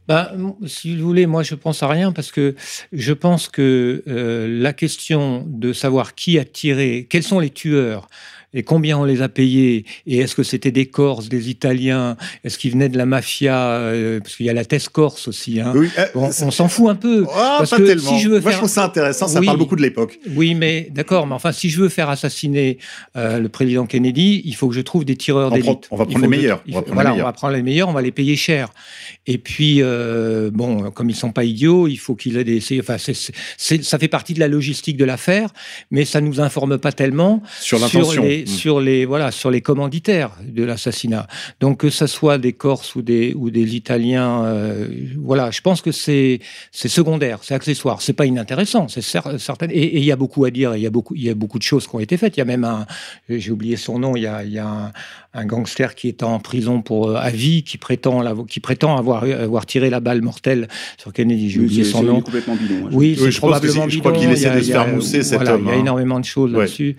Bah, 0.07 0.33
si 0.65 0.97
vous 0.97 1.05
voulez, 1.05 1.27
moi 1.27 1.43
je 1.43 1.53
pense 1.53 1.83
à 1.83 1.87
rien 1.87 2.11
parce 2.11 2.31
que 2.31 2.55
je 2.91 3.13
pense 3.13 3.47
que 3.47 4.03
euh, 4.07 4.47
la 4.61 4.73
question 4.73 5.45
de 5.47 5.73
savoir 5.73 6.15
qui 6.15 6.39
a 6.39 6.43
tiré, 6.43 7.05
quels 7.07 7.21
sont 7.23 7.39
les 7.39 7.51
tueurs 7.51 8.09
et 8.53 8.63
combien 8.63 8.97
on 8.97 9.03
les 9.05 9.21
a 9.21 9.29
payés 9.29 9.85
et 10.05 10.17
est-ce 10.19 10.35
que 10.35 10.43
c'était 10.43 10.71
des 10.71 10.85
Corses, 10.85 11.29
des 11.29 11.49
Italiens, 11.49 12.17
est-ce 12.43 12.57
qu'ils 12.57 12.71
venaient 12.71 12.89
de 12.89 12.97
la 12.97 13.05
mafia, 13.05 13.55
euh, 13.75 14.19
parce 14.19 14.35
qu'il 14.35 14.45
y 14.45 14.49
a 14.49 14.53
la 14.53 14.65
thèse 14.65 14.89
corse 14.89 15.27
aussi. 15.27 15.59
Hein. 15.59 15.71
Oui, 15.75 15.89
euh, 15.97 16.05
Bon, 16.13 16.29
on 16.41 16.51
s'en 16.51 16.67
fout 16.67 16.89
un 16.89 16.95
peu. 16.95 17.23
Parce 17.25 17.69
pas 17.69 17.77
que 17.77 17.83
tellement. 17.83 18.09
si 18.09 18.19
je 18.19 18.29
veux 18.29 18.39
Moi, 18.39 18.39
je 18.41 18.49
faire- 18.49 18.57
trouve 18.57 18.69
ça 18.69 18.83
intéressant. 18.85 19.27
Ça 19.27 19.39
Oui. 19.39 19.45
parle 19.45 19.57
beaucoup 19.57 19.75
de 19.75 19.81
l'époque. 19.81 20.19
Oui, 20.35 20.53
mais 20.55 20.89
d'accord, 20.91 21.27
mais 21.27 21.33
enfin, 21.35 21.51
si 21.51 21.69
je 21.69 21.79
veux 21.81 21.89
faire 21.89 22.09
assassiner 22.09 22.77
euh, 23.15 23.39
le 23.39 23.49
président 23.49 23.85
Kennedy, 23.85 24.41
il 24.45 24.55
faut 24.55 24.67
que 24.67 24.75
je 24.75 24.81
trouve 24.81 25.05
des 25.05 25.15
tireurs 25.15 25.51
d'élite. 25.51 25.87
on 25.91 25.95
va 25.95 26.05
prendre 26.05 26.19
les 26.19 26.25
je- 26.25 26.29
meilleurs. 26.29 26.63
On 26.71 26.79
les 26.81 26.85
voilà, 26.91 27.11
meilleurs. 27.11 27.25
on 27.25 27.29
va 27.29 27.33
prendre 27.33 27.53
les 27.55 27.63
meilleurs, 27.63 27.89
on 27.89 27.93
va 27.93 28.01
les 28.01 28.11
payer 28.11 28.35
cher. 28.35 28.69
Et 29.27 29.37
puis, 29.37 29.81
bon, 30.51 30.91
comme 30.91 31.09
ils 31.09 31.15
sont 31.15 31.31
pas 31.31 31.43
idiots, 31.43 31.87
il 31.87 31.97
faut 31.97 32.15
qu'il 32.15 32.37
ait 32.37 32.43
des. 32.43 32.61
Enfin, 32.79 32.97
ça 32.97 33.99
fait 33.99 34.07
partie 34.07 34.33
de 34.33 34.39
la 34.39 34.47
logistique 34.47 34.97
de 34.97 35.05
l'affaire, 35.05 35.49
mais 35.89 36.05
ça 36.05 36.21
nous 36.21 36.39
informe 36.41 36.77
pas 36.77 36.91
tellement 36.91 37.41
Sur 37.59 37.79
l'intention. 37.79 38.23
les, 38.23 38.40
Mm. 38.43 38.47
sur 38.47 38.79
les 38.81 39.05
voilà, 39.05 39.31
sur 39.31 39.51
les 39.51 39.61
commanditaires 39.61 40.31
de 40.45 40.63
l'assassinat. 40.63 41.27
Donc 41.59 41.79
que 41.79 41.89
ça 41.89 42.07
soit 42.07 42.37
des 42.37 42.53
Corses 42.53 42.95
ou 42.95 43.01
des 43.01 43.33
ou 43.35 43.49
des 43.49 43.75
Italiens, 43.75 44.43
euh, 44.45 44.87
voilà, 45.17 45.51
je 45.51 45.61
pense 45.61 45.81
que 45.81 45.91
c'est 45.91 46.39
c'est 46.71 46.87
secondaire, 46.89 47.39
c'est 47.41 47.53
accessoire, 47.53 48.01
c'est 48.01 48.13
pas 48.13 48.25
inintéressant, 48.25 48.87
c'est 48.87 49.01
cer- 49.01 49.37
certain. 49.37 49.67
Et 49.69 49.97
il 49.97 50.03
y 50.03 50.11
a 50.11 50.15
beaucoup 50.15 50.45
à 50.45 50.51
dire, 50.51 50.75
il 50.75 50.81
y 50.81 50.87
a 50.87 50.89
beaucoup 50.91 51.15
il 51.15 51.23
y 51.23 51.29
a 51.29 51.35
beaucoup 51.35 51.57
de 51.57 51.63
choses 51.63 51.87
qui 51.87 51.95
ont 51.95 51.99
été 51.99 52.17
faites. 52.17 52.37
Il 52.37 52.39
y 52.39 52.43
a 52.43 52.45
même 52.45 52.63
un, 52.63 52.85
j'ai 53.29 53.51
oublié 53.51 53.77
son 53.77 53.99
nom, 53.99 54.15
il 54.15 54.23
y 54.23 54.27
a 54.27 54.43
il 54.43 54.51
y 54.51 54.59
a 54.59 54.67
un, 54.67 54.91
un 55.33 55.45
gangster 55.45 55.95
qui 55.95 56.07
est 56.07 56.23
en 56.23 56.39
prison 56.39 56.81
pour 56.81 57.09
euh, 57.09 57.15
à 57.15 57.29
vie, 57.29 57.63
qui 57.63 57.77
prétend 57.77 58.45
qui 58.45 58.59
prétend 58.59 58.97
avoir 58.97 59.23
avoir 59.23 59.65
tiré 59.65 59.89
la 59.89 59.99
balle 59.99 60.21
mortelle 60.21 60.67
sur 60.97 61.13
Kennedy. 61.13 61.49
J'ai 61.49 61.59
Oui, 61.59 61.65
oublié 61.65 61.83
son 61.83 62.03
nom. 62.03 62.21
complètement 62.21 62.55
bidon. 62.55 62.85
hein. 62.87 62.89
Oui, 62.91 62.97
Oui, 63.11 63.15
c'est 63.17 63.19
je 63.19 63.23
pense 63.25 63.33
que 63.33 63.39
probablement 63.39 63.89
je 63.89 63.99
crois 63.99 64.11
qu'il 64.13 64.29
essaie 64.29 64.49
de 64.53 64.59
se 64.61 64.65
il 64.65 64.69
y 64.69 64.73
a- 64.73 64.83
faire 64.83 64.93
mousser, 64.93 65.23
cet 65.23 65.35
voilà, 65.35 65.55
homme, 65.55 65.63
Il 65.65 65.67
y 65.69 65.71
a 65.71 65.75
hein. 65.75 65.79
énormément 65.79 66.19
de 66.19 66.25
choses 66.25 66.51
Ouais. 66.53 66.59
là-dessus. 66.59 66.95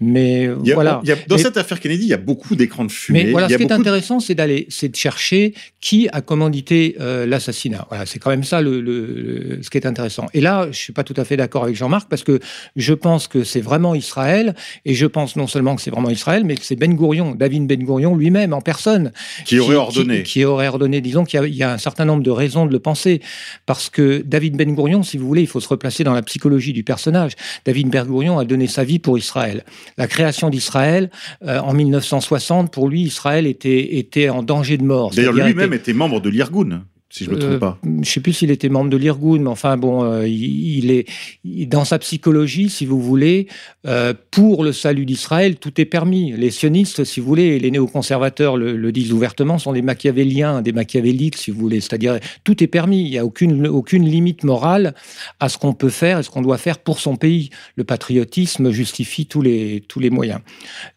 Mais 0.00 0.46
a- 0.48 0.54
voilà. 0.74 1.00
a- 1.06 1.14
dans 1.28 1.36
Mais- 1.36 1.42
cette 1.42 1.56
affaire 1.56 1.78
Kennedy, 1.80 2.04
il 2.04 2.08
y 2.08 2.14
a 2.14 2.16
beaucoup 2.16 2.56
d'écrans 2.56 2.84
de 2.84 2.90
fumée. 2.90 3.24
mais 3.24 3.30
voilà, 3.32 3.48
ce 3.48 3.56
qui 3.56 3.62
est 3.62 3.66
de- 3.66 3.72
intéressant, 3.72 4.18
c'est 4.20 4.34
d'aller, 4.34 4.66
c'est 4.70 4.88
de 4.88 4.96
chercher 4.96 5.54
qui 5.80 6.08
a 6.12 6.20
commandité 6.22 6.96
euh, 7.00 7.26
l'assassinat. 7.26 7.86
Voilà, 7.90 8.06
c'est 8.06 8.18
quand 8.18 8.30
même 8.30 8.44
ça 8.44 8.62
le, 8.62 8.80
le- 8.80 9.58
ce 9.62 9.68
qui 9.70 9.76
est 9.78 9.86
intéressant. 9.86 10.26
Et 10.34 10.40
là, 10.40 10.68
je 10.70 10.76
suis 10.78 10.92
pas 10.92 11.04
tout 11.04 11.14
à 11.16 11.24
fait 11.24 11.36
d'accord 11.36 11.64
avec 11.64 11.76
Jean-Marc 11.76 12.08
parce 12.08 12.22
que 12.24 12.40
je 12.76 12.94
pense 12.94 13.28
que 13.28 13.44
c'est 13.44 13.60
vraiment 13.60 13.94
Israël 13.94 14.54
et 14.84 14.94
je 14.94 15.06
pense 15.06 15.36
non 15.36 15.46
seulement 15.46 15.76
que 15.76 15.82
c'est 15.82 15.90
vraiment 15.90 16.10
Israël, 16.10 16.44
mais 16.44 16.54
que 16.54 16.64
c'est 16.64 16.76
Ben 16.76 16.94
Gourion, 16.94 17.34
David 17.34 17.66
Ben 17.66 17.82
Gourion 17.82 18.16
lui-même 18.16 18.52
en 18.52 18.60
personne 18.62 19.12
qui 19.44 19.58
aurait 19.58 19.76
ordonné. 19.76 20.22
qui, 20.22 20.44
aurait 20.44 20.68
ordonné. 20.68 21.00
Disons 21.00 21.24
qu'il 21.24 21.44
y 21.44 21.56
y, 21.56 21.62
a 21.62 21.72
un 21.72 21.78
certain 21.78 22.04
nombre 22.06 22.22
de 22.22 22.30
raisons 22.30 22.64
de 22.66 22.72
le 22.72 22.78
penser. 22.78 23.20
Parce 23.66 23.90
que 23.90 24.22
David 24.24 24.56
Ben 24.56 24.74
Gourion, 24.74 25.02
si 25.02 25.18
vous 25.18 25.26
voulez, 25.26 25.42
il 25.42 25.46
faut 25.46 25.60
se 25.60 25.68
replacer 25.68 26.04
dans 26.04 26.14
la 26.14 26.22
psychologie 26.22 26.72
du 26.72 26.84
personnage. 26.84 27.32
David 27.66 27.88
Ben 27.90 28.04
Gourion 28.06 28.38
a 28.38 28.44
donné 28.46 28.66
sa 28.66 28.82
vie 28.84 28.98
pour 28.98 29.18
Israël. 29.18 29.64
La 29.98 30.06
création 30.06 30.50
d'Israël, 30.50 31.10
euh, 31.46 31.58
en 31.60 31.72
1960, 31.72 32.72
pour 32.72 32.88
lui, 32.88 33.02
Israël 33.02 33.46
était, 33.46 33.96
était 33.98 34.28
en 34.28 34.42
danger 34.42 34.76
de 34.78 34.84
mort. 34.84 35.10
D'ailleurs, 35.14 35.32
lui-même 35.34 35.72
était- 35.72 35.90
était 35.90 35.92
membre 35.92 36.20
de 36.20 36.28
l'Irgun, 36.30 36.84
si 37.10 37.24
je 37.24 37.30
me 37.30 37.38
trompe 37.38 37.52
euh, 37.52 37.58
pas. 37.58 37.78
Je 38.02 38.08
sais 38.08 38.20
plus 38.20 38.32
s'il 38.32 38.50
était 38.52 38.68
membre 38.68 38.88
de 38.88 38.96
l'Irgun, 38.96 39.40
mais 39.40 39.48
enfin 39.48 39.76
bon, 39.76 40.04
euh, 40.04 40.26
il, 40.28 40.78
il 40.78 40.90
est 40.92 41.06
il- 41.44 41.68
dans 41.68 41.84
sa 41.84 41.98
psychologie, 41.98 42.70
si 42.70 42.86
vous 42.86 43.00
voulez, 43.00 43.48
euh, 43.86 44.14
pour 44.30 44.62
le 44.62 44.72
salut 44.72 45.04
d'Israël, 45.04 45.56
tout 45.56 45.80
est 45.80 45.84
permis. 45.84 46.32
Les 46.32 46.50
sionistes, 46.50 47.02
si 47.04 47.18
vous 47.20 47.26
voulez, 47.26 47.56
et 47.56 47.58
les 47.58 47.70
néoconservateurs 47.72 48.56
le, 48.56 48.76
le 48.76 48.92
disent 48.92 49.12
ouvertement, 49.12 49.58
sont 49.58 49.72
des 49.72 49.82
machiavéliens, 49.82 50.62
des 50.62 50.72
machiavéliques, 50.72 51.36
si 51.36 51.50
vous 51.50 51.58
voulez. 51.60 51.80
C'est-à-dire, 51.80 52.18
tout 52.44 52.62
est 52.62 52.68
permis. 52.68 53.02
Il 53.02 53.10
n'y 53.10 53.18
a 53.18 53.24
aucune 53.26 53.66
aucune 53.66 54.04
limite 54.08 54.44
morale 54.44 54.94
à 55.40 55.48
ce 55.48 55.58
qu'on 55.58 55.74
peut 55.74 55.88
faire 55.90 56.20
et 56.20 56.22
ce 56.22 56.30
qu'on 56.30 56.42
doit 56.42 56.58
faire 56.58 56.78
pour 56.78 57.00
son 57.00 57.16
pays. 57.16 57.50
Le 57.74 57.82
patriotisme 57.84 58.70
justifie 58.70 59.26
tous 59.26 59.42
les 59.42 59.82
tous 59.88 59.98
les 59.98 60.10
moyens. 60.10 60.40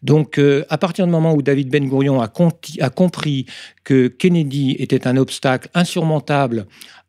Donc, 0.02 0.40
à 0.68 0.78
partir 0.78 1.06
du 1.06 1.10
moment 1.12 1.34
où 1.34 1.42
David 1.42 1.68
Ben 1.70 1.88
Gourion 1.88 2.20
a, 2.20 2.28
conti- 2.28 2.80
a 2.80 2.90
compris 2.90 3.46
que 3.84 4.08
Kennedy 4.08 4.76
était 4.78 5.06
un 5.06 5.16
obstacle 5.16 5.68
insurmontable 5.74 6.66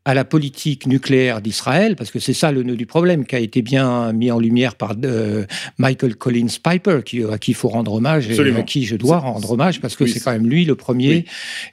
à 0.08 0.14
la 0.14 0.24
politique 0.24 0.86
nucléaire 0.86 1.42
d'Israël, 1.42 1.96
parce 1.96 2.12
que 2.12 2.20
c'est 2.20 2.34
ça 2.36 2.52
le 2.52 2.62
nœud 2.62 2.76
du 2.76 2.86
problème 2.86 3.26
qui 3.26 3.36
a 3.36 3.40
été 3.40 3.64
bien 3.64 4.14
mis 4.14 4.30
en 4.30 4.38
lumière 4.38 4.76
par 4.76 4.94
euh, 5.04 5.46
Michael 5.80 6.16
Collins 6.16 6.46
Piper, 6.64 7.00
qui, 7.04 7.24
à 7.24 7.40
qui 7.40 7.52
il 7.52 7.54
faut 7.56 7.70
rendre 7.70 7.92
hommage 7.94 8.30
Absolument. 8.30 8.58
et 8.60 8.62
à 8.62 8.64
qui 8.64 8.86
je 8.86 8.96
dois 8.98 9.18
rendre 9.18 9.50
hommage, 9.50 9.82
parce 9.82 9.96
que 9.96 10.04
Oui, 10.04 10.12
c'est 10.12 10.20
quand 10.20 10.32
même 10.32 10.46
lui 10.48 10.64
le 10.64 10.76
premier 10.76 11.10
Oui. 11.10 11.26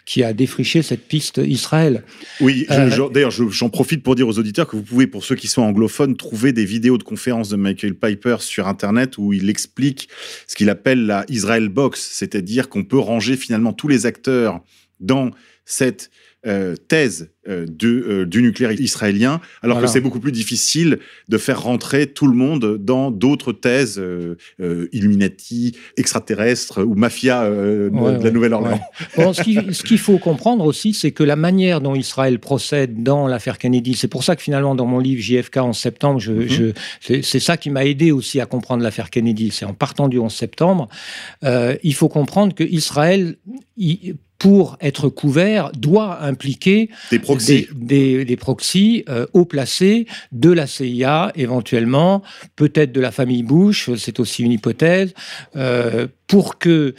qui 0.07 0.25
a 0.25 0.33
défriché 0.33 0.81
cette 0.81 1.07
piste 1.09 1.43
Israël. 1.45 2.05
Oui, 2.41 2.65
Euh, 2.71 2.89
je- 2.91 3.13
d'ailleurs, 3.13 3.31
je- 3.31 3.51
j'en 3.51 3.69
profite 3.69 4.03
pour 4.03 4.15
dire 4.15 4.27
aux 4.27 4.39
auditeurs 4.39 4.67
que 4.67 4.77
vous 4.77 4.83
pouvez, 4.83 5.07
pour 5.07 5.27
ceux 5.27 5.35
qui 5.37 5.47
sont 5.47 5.61
anglophones, 5.61 6.17
trouver 6.17 6.55
des 6.55 6.65
vidéos 6.65 6.97
de 6.97 7.03
conférences 7.03 7.51
de 7.51 7.57
Michael 7.57 7.95
Piper 7.97 8.37
sur 8.41 8.67
Internet 8.67 9.19
où 9.19 9.35
il 9.35 9.51
explique 9.51 10.09
ce 10.47 10.55
qu'il 10.57 10.71
appelle 10.71 11.05
la 11.05 11.27
Israel 11.29 11.69
Box, 11.69 12.09
c'est-à-dire 12.13 12.71
qu'on 12.71 12.85
peut 12.85 12.99
ranger 12.99 13.37
finalement 13.37 13.75
tous 13.75 13.89
les 13.89 14.07
acteurs 14.07 14.63
dans 15.03 15.31
cette 15.65 16.11
euh, 16.45 16.75
thèse 16.89 17.31
euh, 17.49 17.67
du, 17.69 17.87
euh, 18.03 18.27
du 18.27 18.43
nucléaire 18.43 18.73
israélien, 18.73 19.41
alors 19.63 19.77
Voilà. 19.77 19.87
que 19.87 19.93
c'est 19.93 20.01
beaucoup 20.01 20.19
plus 20.19 20.33
difficile 20.33 20.99
de 21.29 21.39
faire 21.39 21.63
rentrer 21.63 22.09
tout 22.09 22.27
le 22.27 22.35
monde 22.35 22.79
dans 22.79 23.13
d'autres 23.13 23.53
thèses 23.53 23.97
euh, 24.01 24.35
euh, 24.61 24.89
Illuminati, 24.93 25.77
extraterrestres 25.97 26.83
ou 26.85 26.97
mafia 26.97 27.45
euh, 27.45 27.91
de- 27.91 27.95
Ouais, 27.97 28.19
la 28.19 28.31
Nouvelle-Orléans. 28.33 28.73
ouais. 28.75 28.81
Bon, 29.25 29.33
ce 29.33 29.43
qui- 29.43 29.57
ce 29.73 29.85
qu'il 29.85 29.99
faut 29.99 30.19
comprendre 30.19 30.65
aussi, 30.65 30.95
c'est 30.95 31.13
que 31.13 31.23
la 31.23 31.37
manière 31.37 31.81
dont 31.81 31.95
Israël 31.95 32.41
procède 32.41 33.05
dans 33.05 33.29
l'affaire 33.29 33.59
Kennedy, 33.59 33.95
c'est 33.95 34.09
pour 34.09 34.25
ça 34.25 34.35
que 34.35 34.43
finalement, 34.43 34.75
dans 34.75 34.87
mon 34.87 34.99
livre 34.99 35.23
JFK 35.23 35.59
en 35.59 35.73
septembre, 35.73 36.19
je, 36.19 36.33
Mhm. 36.33 36.73
je- 37.01 37.23
c'est 37.23 37.41
ça 37.41 37.57
qui 37.57 37.71
m'a 37.71 37.85
aidé 37.85 38.11
aussi 38.11 38.41
à 38.41 38.47
comprendre 38.47 38.83
l'affaire 38.83 39.11
Kennedy. 39.11 39.53
C'est 39.53 39.65
en 39.65 39.75
partant 39.75 40.09
du 40.09 40.19
11 40.19 40.35
septembre, 40.35 40.89
euh, 41.45 41.77
il 41.85 41.95
faut 41.95 42.09
comprendre 42.09 42.53
que 42.53 42.65
Israël, 42.65 43.37
il- 43.77 44.17
pour 44.43 44.77
être 44.81 45.09
couvert, 45.09 45.71
doit 45.71 46.21
impliquer 46.21 46.91
Des 47.13 47.21
proxys. 47.21 47.69
des, 47.77 48.17
des, 48.17 48.25
des 48.25 48.37
proxys 48.37 49.05
euh, 49.09 49.25
haut 49.35 49.45
placés 49.45 50.09
de 50.33 50.51
la 50.51 50.67
CIA, 50.67 51.31
éventuellement, 51.37 52.25
peut-être 52.57 52.91
de 52.91 53.01
la 53.01 53.13
famille 53.13 53.45
Bush, 53.45 53.89
c'est 53.97 54.19
aussi 54.19 54.43
une 54.43 54.51
hypothèse, 54.51 55.15
euh, 55.55 56.09
pour 56.27 56.59
que 56.59 56.97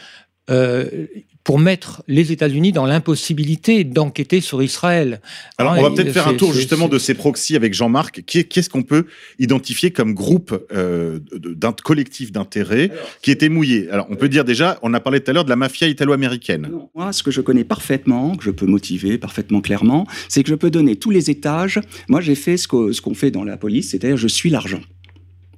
euh, 0.49 1.06
pour 1.43 1.60
mettre 1.60 2.03
les 2.08 2.32
États-Unis 2.32 2.71
dans 2.71 2.86
l'impossibilité 2.86 3.84
d'enquêter 3.84 4.39
sur 4.39 4.63
Israël. 4.63 5.19
Alors, 5.58 5.73
Hein, 5.73 5.79
on 5.79 5.84
va 5.84 5.89
et 5.89 5.95
peut-être 5.95 6.13
faire 6.13 6.27
un 6.27 6.34
tour 6.36 6.53
justement 6.53 6.88
de 6.88 6.97
ces 6.97 7.13
proxys 7.13 7.56
avec 7.56 7.73
Jean-Marc. 7.73 8.23
Qu'est-ce 8.25 8.69
qu'on 8.69 8.84
peut 8.84 9.06
identifier 9.39 9.91
comme 9.91 10.13
groupe 10.13 10.65
euh, 10.73 11.19
d'un 11.34 11.71
collectif 11.71 12.32
d'intérêts 12.32 12.91
qui 13.21 13.32
était 13.32 13.49
mouillé 13.49 13.89
Alors, 13.89 14.08
on 14.10 14.15
peut 14.15 14.29
dire 14.29 14.45
déjà, 14.45 14.79
on 14.82 14.93
a 14.93 14.99
parlé 14.99 15.19
tout 15.19 15.32
à 15.32 15.34
l'heure 15.34 15.45
de 15.45 15.49
la 15.49 15.56
mafia 15.56 15.88
italo-américaine. 15.88 16.69
Moi, 16.95 17.13
ce 17.13 17.23
que 17.23 17.32
je 17.32 17.41
connais 17.41 17.63
parfaitement, 17.63 18.36
que 18.36 18.43
je 18.43 18.51
peux 18.51 18.65
motiver 18.65 19.17
parfaitement 19.17 19.62
clairement, 19.62 20.08
c'est 20.29 20.43
que 20.43 20.49
je 20.49 20.56
peux 20.56 20.71
donner 20.71 20.95
tous 20.95 21.10
les 21.10 21.29
étages. 21.29 21.79
Moi, 22.08 22.21
j'ai 22.21 22.36
fait 22.36 22.58
ce 22.58 22.67
qu'on 22.67 23.13
fait 23.13 23.32
dans 23.32 23.43
la 23.43 23.58
police, 23.58 23.91
c'est-à-dire 23.91 24.17
je 24.17 24.27
suis 24.27 24.49
l'argent. 24.49 24.82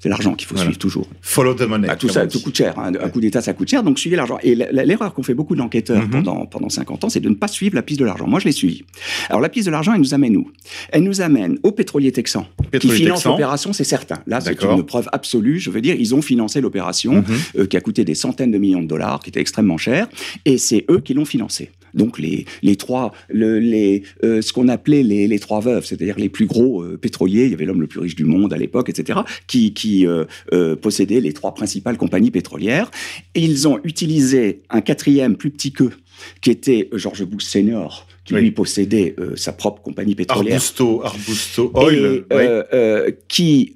C'est 0.05 0.09
l'argent 0.09 0.35
qu'il 0.35 0.47
faut 0.47 0.53
Voilà. 0.53 0.69
suivre 0.69 0.77
toujours. 0.77 1.07
Follow 1.19 1.55
the 1.55 1.63
money. 1.63 1.87
Bah, 1.87 1.95
tout 1.95 2.09
ça, 2.09 2.27
tout 2.27 2.39
coûte 2.39 2.55
cher. 2.55 2.77
hein. 2.77 2.91
Un 3.01 3.09
coup 3.09 3.19
d'État, 3.19 3.41
ça 3.41 3.53
coûte 3.53 3.67
cher. 3.67 3.81
Donc, 3.81 3.97
suivez 3.97 4.15
l'argent. 4.15 4.37
Et 4.43 4.53
l'erreur 4.53 5.15
qu'ont 5.15 5.23
fait 5.23 5.33
beaucoup 5.33 5.55
d'enquêteurs 5.55 6.03
Mhm. 6.03 6.09
pendant, 6.11 6.45
pendant 6.45 6.69
50 6.69 7.03
ans, 7.05 7.09
c'est 7.09 7.19
de 7.21 7.27
ne 7.29 7.33
pas 7.33 7.47
suivre 7.47 7.73
la 7.73 7.81
piste 7.81 7.99
de 8.01 8.05
l'argent. 8.05 8.27
Moi, 8.27 8.39
je 8.39 8.45
l'ai 8.45 8.51
suivi. 8.51 8.83
Alors, 9.29 9.41
la 9.41 9.49
piste 9.49 9.65
de 9.65 9.71
l'argent, 9.71 9.93
elle 9.95 10.01
nous 10.01 10.13
amène 10.13 10.37
où? 10.37 10.51
Elle 10.91 11.01
nous 11.01 11.21
amène 11.21 11.57
aux 11.63 11.71
pétroliers 11.71 12.11
texans, 12.11 12.45
qui 12.61 12.67
Pétrolier 12.69 12.97
financent 12.97 13.17
texan. 13.21 13.31
l'opération, 13.31 13.73
c'est 13.73 13.83
certain. 13.83 14.19
Là, 14.27 14.41
c'est 14.41 14.61
une 14.61 14.83
preuve 14.83 15.09
absolue. 15.11 15.57
Je 15.59 15.71
veux 15.71 15.81
dire, 15.81 15.95
ils 15.97 16.13
ont 16.13 16.21
financé 16.21 16.61
l'opération, 16.61 17.13
Mhm. 17.15 17.23
euh, 17.61 17.65
qui 17.65 17.75
a 17.75 17.81
coûté 17.81 18.05
des 18.05 18.13
centaines 18.13 18.51
de 18.51 18.59
millions 18.59 18.83
de 18.83 18.87
dollars, 18.87 19.21
qui 19.23 19.31
était 19.31 19.41
extrêmement 19.41 19.77
cher. 19.77 20.07
Et 20.45 20.59
c'est 20.59 20.85
eux 20.91 20.99
qui 20.99 21.15
l'ont 21.15 21.25
financé. 21.25 21.71
Donc 21.95 22.19
les, 22.19 22.45
les 22.61 22.75
trois, 22.75 23.13
le- 23.29 23.57
les, 23.57 24.03
euh, 24.25 24.41
ce 24.41 24.51
qu'on 24.51 24.67
appelait 24.67 25.01
les, 25.01 25.29
les 25.29 25.39
trois 25.39 25.61
veuves, 25.61 25.85
c'est-à-dire 25.85 26.15
les 26.19 26.27
plus 26.27 26.45
gros 26.45 26.83
euh, 26.83 26.97
pétroliers, 26.97 27.45
il 27.45 27.51
y 27.51 27.53
avait 27.53 27.63
l'homme 27.63 27.79
le 27.79 27.87
plus 27.87 28.01
riche 28.01 28.15
du 28.15 28.25
monde 28.25 28.51
à 28.51 28.57
l'époque, 28.57 28.89
etc., 28.89 29.19
qui, 29.47 29.73
qui 29.73 29.94
euh, 30.03 30.25
euh, 30.53 30.75
possédaient 30.75 31.21
les 31.21 31.33
trois 31.33 31.53
principales 31.53 31.97
compagnies 31.97 32.31
pétrolières. 32.31 32.91
Et 33.35 33.41
ils 33.41 33.67
ont 33.67 33.79
utilisé 33.83 34.61
un 34.69 34.81
quatrième 34.81 35.35
plus 35.37 35.51
petit 35.51 35.71
qu'eux, 35.71 35.93
qui 36.41 36.49
était 36.51 36.89
George 36.93 37.23
Bush 37.23 37.43
Senior, 37.45 38.07
qui 38.25 38.33
Oui. 38.33 38.41
lui 38.41 38.51
possédait 38.51 39.15
euh, 39.19 39.35
sa 39.35 39.53
propre 39.53 39.81
compagnie 39.81 40.15
pétrolière 40.15 40.55
Arbusto, 40.55 41.01
Arbusto 41.03 41.71
Oil. 41.75 41.95
et, 41.95 42.35
oui. 42.35 42.43
euh, 42.73 43.11
qui 43.27 43.75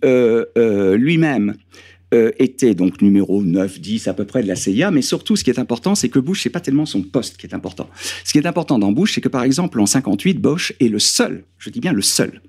lui-même 0.95 1.55
était 2.39 2.73
donc 2.73 3.03
numéro 3.03 3.43
9, 3.43 3.79
10 3.79 4.07
à 4.07 4.15
peu 4.15 4.25
près 4.25 4.41
de 4.41 4.47
la 4.47 4.55
CIA, 4.55 4.89
mais 4.89 5.03
surtout 5.03 5.35
ce 5.35 5.43
qui 5.43 5.51
est 5.51 5.59
important, 5.59 5.93
c'est 5.93 6.09
que 6.09 6.17
Bush, 6.17 6.41
c'est 6.41 6.49
pas 6.49 6.59
tellement 6.59 6.87
son 6.87 7.03
poste 7.03 7.37
qui 7.37 7.45
est 7.45 7.53
important. 7.53 7.87
Ce 8.23 8.31
qui 8.31 8.39
est 8.39 8.47
important 8.47 8.79
dans 8.79 8.91
Bush, 8.91 9.13
c'est 9.13 9.21
que 9.21 9.29
par 9.29 9.43
exemple 9.43 9.79
en 9.79 9.85
58, 9.85 10.39
Bush 10.41 10.73
est 10.79 10.87
le 10.87 10.97
seul, 10.97 11.43
je 11.59 11.69
dis 11.69 11.79
bien 11.79 11.93
le 11.93 12.01
seul, 12.01 12.41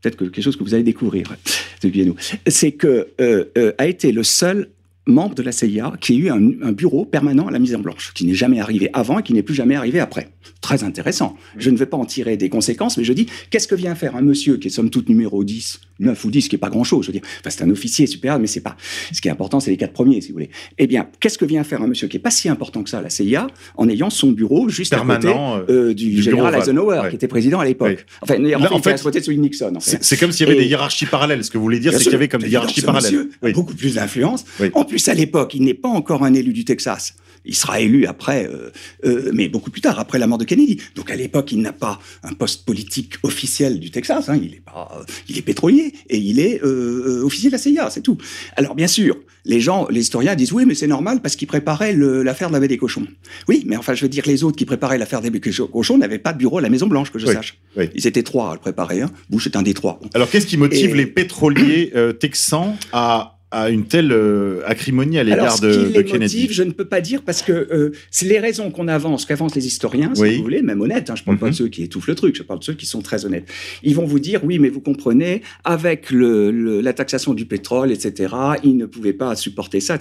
peut-être 0.00 0.16
que 0.16 0.24
quelque 0.24 0.42
chose 0.42 0.56
que 0.56 0.64
vous 0.64 0.74
allez 0.74 0.84
découvrir, 0.84 1.34
de 1.82 1.88
Guénou, 1.88 2.16
c'est 2.46 2.72
que 2.72 3.08
euh, 3.20 3.44
euh, 3.56 3.72
a 3.78 3.86
été 3.86 4.12
le 4.12 4.22
seul 4.22 4.70
membre 5.06 5.34
de 5.34 5.42
la 5.42 5.52
CIA 5.52 5.94
qui 6.00 6.14
ait 6.14 6.16
eu 6.16 6.30
un, 6.30 6.50
un 6.62 6.72
bureau 6.72 7.06
permanent 7.06 7.46
à 7.46 7.50
la 7.50 7.58
mise 7.58 7.74
en 7.74 7.78
blanche, 7.78 8.12
qui 8.14 8.26
n'est 8.26 8.34
jamais 8.34 8.60
arrivé 8.60 8.90
avant 8.92 9.18
et 9.18 9.22
qui 9.22 9.32
n'est 9.32 9.42
plus 9.42 9.54
jamais 9.54 9.74
arrivé 9.74 10.00
après. 10.00 10.28
Très 10.60 10.84
intéressant. 10.84 11.36
Je 11.56 11.70
ne 11.70 11.76
vais 11.76 11.86
pas 11.86 11.96
en 11.96 12.04
tirer 12.04 12.36
des 12.36 12.50
conséquences, 12.50 12.98
mais 12.98 13.04
je 13.04 13.12
dis, 13.14 13.26
qu'est-ce 13.50 13.68
que 13.68 13.74
vient 13.74 13.94
faire 13.94 14.16
un 14.16 14.22
monsieur 14.22 14.58
qui 14.58 14.68
est 14.68 14.70
somme 14.70 14.90
toute 14.90 15.08
numéro 15.08 15.44
10, 15.44 15.80
9 16.00 16.24
ou 16.24 16.30
10, 16.30 16.42
ce 16.42 16.48
qui 16.48 16.56
est 16.56 16.58
pas 16.58 16.70
grand-chose, 16.70 17.02
je 17.06 17.08
veux 17.12 17.18
dire, 17.18 17.22
enfin, 17.40 17.50
c'est 17.50 17.62
un 17.62 17.70
officier 17.70 18.06
supérieur, 18.06 18.38
mais 18.38 18.46
c'est 18.46 18.60
pas. 18.60 18.76
Ce 19.12 19.20
qui 19.20 19.28
est 19.28 19.30
important, 19.30 19.60
c'est 19.60 19.70
les 19.70 19.76
quatre 19.76 19.92
premiers, 19.92 20.20
si 20.20 20.28
vous 20.28 20.34
voulez. 20.34 20.50
Eh 20.78 20.86
bien, 20.86 21.08
qu'est-ce 21.20 21.38
que 21.38 21.44
vient 21.44 21.64
faire 21.64 21.82
un 21.82 21.86
monsieur 21.86 22.08
qui 22.08 22.16
est 22.16 22.20
pas 22.20 22.30
si 22.30 22.48
important 22.48 22.82
que 22.82 22.90
ça 22.90 23.00
la 23.02 23.10
CIA, 23.10 23.48
en 23.76 23.88
ayant 23.88 24.10
son 24.10 24.30
bureau 24.32 24.68
juste 24.68 24.92
à 24.92 24.98
côté 25.00 25.28
euh, 25.28 25.64
euh, 25.68 25.94
du, 25.94 26.10
du 26.10 26.22
général 26.22 26.52
bureau. 26.52 26.62
Eisenhower, 26.62 26.98
Ouais. 27.00 27.08
qui 27.10 27.16
était 27.16 27.28
président 27.28 27.58
à 27.60 27.64
l'époque. 27.64 28.04
Enfin, 28.22 28.36
en 28.36 28.42
Là, 28.42 28.58
fait, 28.68 28.74
en 28.74 28.82
fait, 28.82 28.92
à 28.92 28.98
côté 28.98 29.20
de 29.20 29.24
celui 29.24 29.36
de 29.38 29.42
Nixon. 29.42 29.72
En 29.76 29.80
fait. 29.80 29.98
C'est 30.00 30.16
comme 30.16 30.32
s'il 30.32 30.46
y 30.46 30.50
avait 30.50 30.58
Et- 30.58 30.62
des 30.64 30.68
hiérarchies 30.68 31.06
parallèles. 31.06 31.42
Ce 31.44 31.50
que 31.50 31.58
vous 31.58 31.64
voulez 31.64 31.80
dire, 31.80 31.92
c'est 31.92 32.02
qu'il 32.04 32.12
y 32.12 32.14
avait 32.14 32.28
comme 32.28 32.42
des 32.42 32.48
hiérarchies 32.50 32.82
parallèles. 32.82 33.26
Oui. 33.42 33.52
beaucoup 33.52 33.74
plus 33.74 33.94
d'influence. 33.96 34.44
Oui. 34.60 34.68
En 34.74 34.84
plus, 34.84 35.06
à 35.08 35.14
l'époque, 35.14 35.54
il 35.54 35.62
n'est 35.64 35.74
pas 35.74 35.88
encore 35.88 36.24
un 36.24 36.34
élu 36.34 36.52
du 36.52 36.64
Texas. 36.64 37.14
Il 37.44 37.54
sera 37.54 37.80
élu 37.80 38.06
après, 38.06 38.46
euh, 38.46 38.70
euh, 39.04 39.30
mais 39.34 39.48
beaucoup 39.48 39.70
plus 39.70 39.80
tard, 39.80 39.98
après 39.98 40.18
la 40.18 40.26
mort 40.26 40.38
de 40.38 40.44
Kennedy. 40.44 40.78
Donc 40.94 41.10
à 41.10 41.16
l'époque, 41.16 41.52
il 41.52 41.60
n'a 41.60 41.72
pas 41.72 41.98
un 42.22 42.32
poste 42.34 42.64
politique 42.64 43.14
officiel 43.22 43.80
du 43.80 43.90
Texas. 43.90 44.28
hein. 44.28 44.38
Il 44.42 44.54
est 44.54 44.62
pas, 44.64 44.88
euh, 45.00 45.04
il 45.28 45.38
est 45.38 45.42
pétrolier 45.42 45.92
et 46.08 46.18
il 46.18 46.40
est 46.40 46.62
officier 46.62 47.48
de 47.50 47.52
la 47.52 47.58
CIA, 47.58 47.90
c'est 47.90 48.02
tout. 48.02 48.18
Alors 48.56 48.74
bien 48.74 48.86
sûr, 48.88 49.16
les 49.44 49.60
gens, 49.60 49.86
les 49.90 50.00
historiens 50.00 50.34
disent 50.34 50.52
oui, 50.52 50.64
mais 50.66 50.74
c'est 50.74 50.86
normal 50.86 51.20
parce 51.22 51.36
qu'il 51.36 51.48
préparait 51.48 51.94
l'affaire 51.94 52.48
de 52.48 52.52
la 52.54 52.60
baie 52.60 52.68
des 52.68 52.76
cochons. 52.76 53.06
Oui, 53.48 53.62
mais 53.66 53.76
enfin, 53.76 53.94
je 53.94 54.02
veux 54.02 54.08
dire, 54.08 54.24
les 54.26 54.44
autres 54.44 54.56
qui 54.56 54.64
préparaient 54.66 54.98
l'affaire 54.98 55.20
des 55.22 55.30
cochons 55.40 55.98
n'avaient 55.98 56.18
pas 56.18 56.32
de 56.32 56.38
bureau 56.38 56.58
à 56.58 56.60
la 56.60 56.68
Maison 56.68 56.86
Blanche, 56.86 57.10
que 57.10 57.18
je 57.18 57.26
Oui, 57.26 57.32
sache. 57.34 57.58
oui. 57.76 57.88
Ils 57.94 58.06
étaient 58.06 58.22
trois 58.22 58.50
à 58.50 58.54
le 58.54 58.60
préparer. 58.60 59.00
Hein. 59.00 59.10
Bush 59.30 59.46
est 59.46 59.56
un 59.56 59.62
des 59.62 59.74
trois. 59.74 60.00
Alors, 60.14 60.28
qu'est-ce 60.30 60.46
qui 60.46 60.56
motive 60.56 60.90
Et- 60.90 60.94
les 60.94 61.06
pétroliers 61.06 61.92
euh, 61.94 62.12
texans 62.12 62.76
à, 62.92 63.37
à 63.50 63.70
une 63.70 63.86
telle 63.86 64.12
euh, 64.12 64.60
acrimonie 64.66 65.18
à 65.18 65.24
l'égard 65.24 65.58
de, 65.60 65.68
de 65.68 65.98
les 65.98 66.04
Kennedy 66.04 66.36
motive, 66.36 66.52
je 66.52 66.62
ne 66.62 66.70
peux 66.72 66.84
pas 66.84 67.00
dire 67.00 67.22
parce 67.22 67.40
que 67.40 67.52
euh, 67.52 67.92
c'est 68.10 68.26
les 68.26 68.38
raisons 68.38 68.70
qu'on 68.70 68.88
avance, 68.88 69.24
qu'avancent 69.24 69.54
les 69.54 69.66
historiens, 69.66 70.10
si 70.14 70.20
Oui. 70.20 70.36
vous 70.36 70.42
voulez, 70.42 70.60
même 70.60 70.80
honnêtes. 70.82 71.08
Hein, 71.08 71.14
je 71.16 71.22
ne 71.22 71.24
parle 71.24 71.38
pas 71.38 71.46
Mhm. 71.46 71.52
de 71.52 71.56
ceux 71.56 71.68
qui 71.68 71.82
étouffent 71.82 72.08
le 72.08 72.14
truc, 72.14 72.36
je 72.36 72.42
parle 72.42 72.58
de 72.60 72.64
ceux 72.64 72.74
qui 72.74 72.84
sont 72.84 73.00
très 73.00 73.24
honnêtes. 73.24 73.46
Ils 73.82 73.94
vont 73.94 74.04
vous 74.04 74.18
dire, 74.18 74.40
oui, 74.44 74.58
mais 74.58 74.68
vous 74.68 74.80
comprenez, 74.82 75.40
avec 75.64 76.10
le, 76.10 76.50
le- 76.50 76.82
la 76.82 76.92
taxation 76.92 77.32
du 77.32 77.46
pétrole, 77.46 77.90
etc., 77.90 78.34
ils 78.64 78.76
ne 78.76 78.84
pouvaient 78.84 79.14
pas 79.14 79.34
supporter 79.34 79.80
ça. 79.80 79.98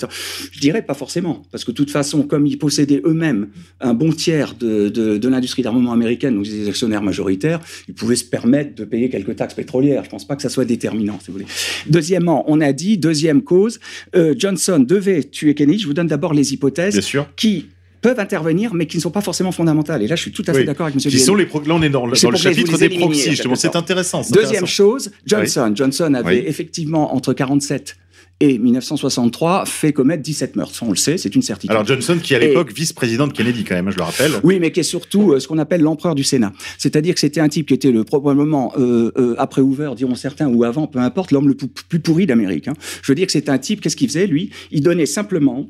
Je 0.51 0.59
dirais 0.59 0.81
pas 0.81 0.93
forcément, 0.93 1.43
parce 1.51 1.63
que 1.63 1.71
de 1.71 1.77
toute 1.77 1.91
façon, 1.91 2.23
comme 2.23 2.45
ils 2.47 2.57
possédaient 2.57 3.01
eux-mêmes 3.05 3.47
un 3.79 3.93
bon 3.93 4.11
tiers 4.11 4.55
de, 4.55 4.89
de, 4.89 5.17
de 5.17 5.27
l'industrie 5.29 5.61
d'armement 5.61 5.93
américaine, 5.93 6.35
donc 6.35 6.43
des 6.43 6.67
actionnaires 6.67 7.01
majoritaires, 7.01 7.61
ils 7.87 7.93
pouvaient 7.93 8.17
se 8.17 8.25
permettre 8.25 8.75
de 8.75 8.83
payer 8.83 9.09
quelques 9.09 9.37
taxes 9.37 9.53
pétrolières. 9.53 10.03
Je 10.03 10.07
ne 10.09 10.11
pense 10.11 10.27
pas 10.27 10.35
que 10.35 10.41
ça 10.41 10.49
soit 10.49 10.65
déterminant, 10.65 11.17
si 11.21 11.27
vous 11.27 11.33
voulez. 11.33 11.45
Deuxièmement, 11.89 12.43
on 12.47 12.59
a 12.59 12.73
dit, 12.73 12.97
deuxième 12.97 13.36
cause, 13.43 13.79
euh, 14.15 14.33
Johnson 14.37 14.79
devait 14.79 15.23
tuer 15.23 15.53
Kennedy. 15.55 15.79
Je 15.79 15.87
vous 15.87 15.93
donne 15.93 16.07
d'abord 16.07 16.33
les 16.33 16.53
hypothèses 16.53 16.99
qui 17.35 17.67
peuvent 18.01 18.19
intervenir, 18.19 18.73
mais 18.75 18.85
qui 18.85 18.97
ne 18.97 19.01
sont 19.01 19.09
pas 19.09 19.21
forcément 19.21 19.51
fondamentales. 19.51 20.03
Et 20.03 20.07
là, 20.07 20.15
je 20.15 20.21
suis 20.21 20.31
tout 20.31 20.43
à 20.47 20.53
fait 20.53 20.59
Oui. 20.59 20.65
d'accord 20.65 20.85
avec 20.85 20.95
M. 21.03 21.11
Qui 21.11 21.17
sont 21.19 21.33
les 21.35 21.47
pro- 21.47 21.61
Là, 21.61 21.73
on 21.73 21.81
est 21.81 21.89
dans, 21.89 22.05
le- 22.05 22.13
dans 22.21 22.29
le 22.29 22.37
chapitre 22.37 22.77
des 22.77 22.89
proxys, 22.89 23.31
justement. 23.31 23.55
C'est 23.55 23.75
intéressant. 23.75 24.19
Deuxième 24.21 24.43
intéressant. 24.45 24.65
chose, 24.67 25.11
Johnson. 25.25 25.71
Johnson 25.75 26.13
avait 26.13 26.41
Oui. 26.41 26.43
effectivement, 26.45 27.15
entre 27.15 27.33
47 27.33 27.97
et 28.39 28.59
1963, 28.59 29.65
fait 29.65 29.93
commettre 29.93 30.21
17 30.21 30.55
meurtres. 30.55 30.75
Ça, 30.75 30.85
on 30.85 30.91
le 30.91 30.95
sait, 30.95 31.17
c'est 31.17 31.33
une 31.35 31.41
certitude. 31.41 31.71
Alors, 31.71 31.85
Johnson, 31.85 32.17
qui 32.21 32.35
à 32.35 32.39
l'époque 32.39 32.71
vice-président 32.71 33.27
de 33.27 33.33
Kennedy, 33.33 33.63
quand 33.63 33.73
même, 33.75 33.87
hein, 33.87 33.91
je 33.91 33.97
le 33.97 34.03
rappelle. 34.03 34.31
Oui, 34.43 34.59
mais 34.59 34.71
qui 34.71 34.81
est 34.81 34.83
surtout 34.83 35.31
euh, 35.31 35.39
ce 35.39 35.47
qu'on 35.47 35.57
appelle 35.57 35.81
l'empereur 35.81 36.13
du 36.13 36.23
Sénat. 36.23 36.53
C'est-à-dire 36.77 37.15
que 37.15 37.19
c'était 37.19 37.39
un 37.39 37.49
type 37.49 37.67
qui 37.67 37.73
était 37.73 37.91
le 37.91 38.03
probablement 38.03 38.73
euh, 38.77 39.11
euh, 39.17 39.35
après 39.39 39.61
Hoover, 39.61 39.91
diront 39.95 40.15
certains, 40.15 40.47
ou 40.47 40.63
avant, 40.63 40.85
peu 40.85 40.99
importe, 40.99 41.31
l'homme 41.31 41.47
le 41.47 41.55
plus, 41.55 41.99
pourri 41.99 42.27
d'Amérique. 42.27 42.67
hein. 42.67 42.73
Je 43.01 43.11
veux 43.11 43.15
dire 43.15 43.25
que 43.25 43.31
c'était 43.31 43.49
un 43.49 43.57
type. 43.57 43.81
Qu'est-ce 43.81 43.95
qu'il 43.95 44.07
faisait 44.07 44.27
lui? 44.27 44.51
Il 44.71 44.81
donnait 44.81 45.07
simplement 45.07 45.67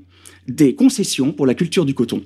des 0.48 0.76
concessions 0.76 1.32
pour 1.32 1.46
la 1.46 1.54
culture 1.54 1.86
du 1.86 1.94
coton. 1.94 2.22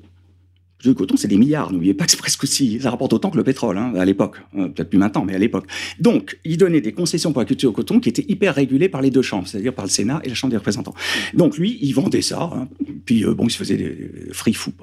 Le 0.86 0.94
coton, 0.94 1.16
c'est 1.18 1.28
des 1.28 1.38
milliards. 1.38 1.72
N'oubliez 1.72 1.94
pas 1.94 2.06
que 2.06 2.12
c'est 2.12 2.18
presque 2.18 2.44
aussi, 2.44 2.80
ça 2.82 2.90
rapporte 2.90 3.14
autant 3.14 3.30
que 3.30 3.38
le 3.38 3.44
pétrole 3.44 3.78
hein, 3.78 3.94
à 3.96 4.06
l'époque. 4.06 4.38
Euh, 4.58 4.68
Peut-être 4.70 4.90
plus 4.90 4.98
maintenant, 5.00 5.24
mais 5.26 5.36
à 5.36 5.38
l'époque. 5.38 5.66
Donc, 6.00 6.40
il 6.46 6.58
donnait 6.58 6.82
des 6.82 6.92
concessions 6.92 7.32
pour 7.34 7.42
la 7.42 7.46
culture 7.46 7.70
du 7.72 7.76
coton 7.76 8.00
qui 8.00 8.10
étaient 8.10 8.26
hyper 8.28 8.56
régulées 8.56 8.90
par 8.90 9.02
les 9.02 9.10
deux 9.12 9.22
chambres, 9.22 9.48
c'est-à-dire 9.48 9.74
par 9.74 9.86
le 9.86 9.92
Sénat 9.92 10.22
et 10.24 10.30
la 10.30 10.36
Chambre 10.36 10.52
des 10.52 10.58
représentants. 10.58 10.94
Donc, 11.34 11.58
lui, 11.58 11.78
il 11.82 11.92
vendait 11.94 12.22
ça. 12.22 12.50
hein. 12.54 12.68
Puis, 13.06 13.26
euh, 13.26 13.34
bon, 13.34 13.46
il 13.48 13.52
se 13.52 13.58
faisait 13.58 13.78
des 13.78 14.12
free 14.32 14.54
fous. 14.54 14.74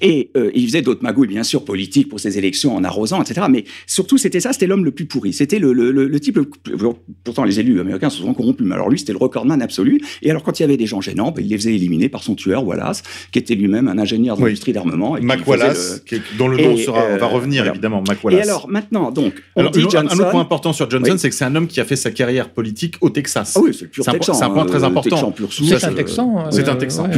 Et 0.00 0.30
euh, 0.36 0.50
il 0.54 0.66
faisait 0.66 0.82
d'autres 0.82 1.02
magouilles, 1.02 1.28
bien 1.28 1.42
sûr, 1.42 1.64
politiques 1.64 2.08
pour 2.08 2.20
ses 2.20 2.38
élections 2.38 2.74
en 2.74 2.82
arrosant, 2.84 3.22
etc. 3.22 3.46
Mais 3.50 3.64
surtout, 3.86 4.18
c'était 4.18 4.40
ça, 4.40 4.52
c'était 4.52 4.66
l'homme 4.66 4.84
le 4.84 4.90
plus 4.90 5.06
pourri. 5.06 5.32
C'était 5.32 5.58
le, 5.58 5.72
le, 5.72 5.90
le, 5.90 6.06
le 6.08 6.20
type. 6.20 6.36
le 6.36 6.44
plus- 6.44 6.74
pourtant, 7.24 7.44
les 7.44 7.60
élus 7.60 7.80
américains 7.80 8.10
se 8.10 8.18
sont 8.22 8.34
corrompus, 8.34 8.66
mais 8.66 8.74
alors 8.74 8.88
lui, 8.90 8.98
c'était 8.98 9.12
le 9.12 9.18
recordman 9.18 9.60
absolu. 9.62 10.00
Et 10.22 10.30
alors, 10.30 10.42
quand 10.42 10.58
il 10.58 10.62
y 10.62 10.64
avait 10.64 10.76
des 10.76 10.86
gens 10.86 11.00
gênants, 11.00 11.30
ben, 11.32 11.44
il 11.44 11.50
les 11.50 11.56
faisait 11.58 11.74
éliminer 11.74 12.08
par 12.08 12.22
son 12.22 12.34
tueur, 12.34 12.66
Wallace, 12.66 13.02
qui 13.32 13.38
était 13.38 13.54
lui-même 13.54 13.88
un 13.88 13.98
ingénieur 13.98 14.36
de 14.36 14.42
Oui. 14.42 14.50
l'industrie 14.50 14.72
d'armement. 14.72 15.16
Wallace, 15.46 16.02
le- 16.10 16.18
qui- 16.18 16.22
dont 16.38 16.48
le 16.48 16.56
nom 16.58 16.72
Et, 16.76 16.84
sera, 16.84 17.04
on 17.12 17.16
va 17.16 17.24
euh, 17.24 17.28
revenir 17.28 17.62
voilà. 17.62 17.72
évidemment, 17.72 18.02
Mac 18.06 18.18
Et 18.30 18.40
alors, 18.40 18.68
maintenant, 18.68 19.10
donc, 19.10 19.34
on 19.56 19.60
Alors, 19.60 19.72
dit 19.72 19.84
un- 19.96 20.04
autre 20.06 20.30
point 20.30 20.40
important 20.40 20.72
sur 20.72 20.90
Johnson, 20.90 21.12
Oui. 21.12 21.18
c'est 21.18 21.28
que 21.30 21.34
c'est 21.34 21.44
un 21.44 21.54
homme 21.56 21.66
qui 21.66 21.80
a 21.80 21.84
fait 21.84 21.96
sa 21.96 22.10
carrière 22.10 22.50
politique 22.50 22.96
au 23.00 23.10
Texas. 23.10 23.54
Ah 23.56 23.60
oui, 23.62 23.72
c'est 23.74 23.82
le 23.84 23.88
pur 23.90 24.04
C'est 24.04 24.10
un- 24.10 24.14
Texan. 24.14 24.34
c'est 24.34 24.44
un 24.44 24.50
point 24.50 24.62
hein, 24.62 24.66
très 24.66 24.82
euh, 24.82 24.86
important. 24.86 25.34
C'est 25.50 25.84
un 25.84 25.90
euh, 25.90 25.94
Texan. 25.94 26.50
C'est 26.50 26.68
un 26.68 26.72
euh, 26.72 26.76
Texan. 26.76 27.08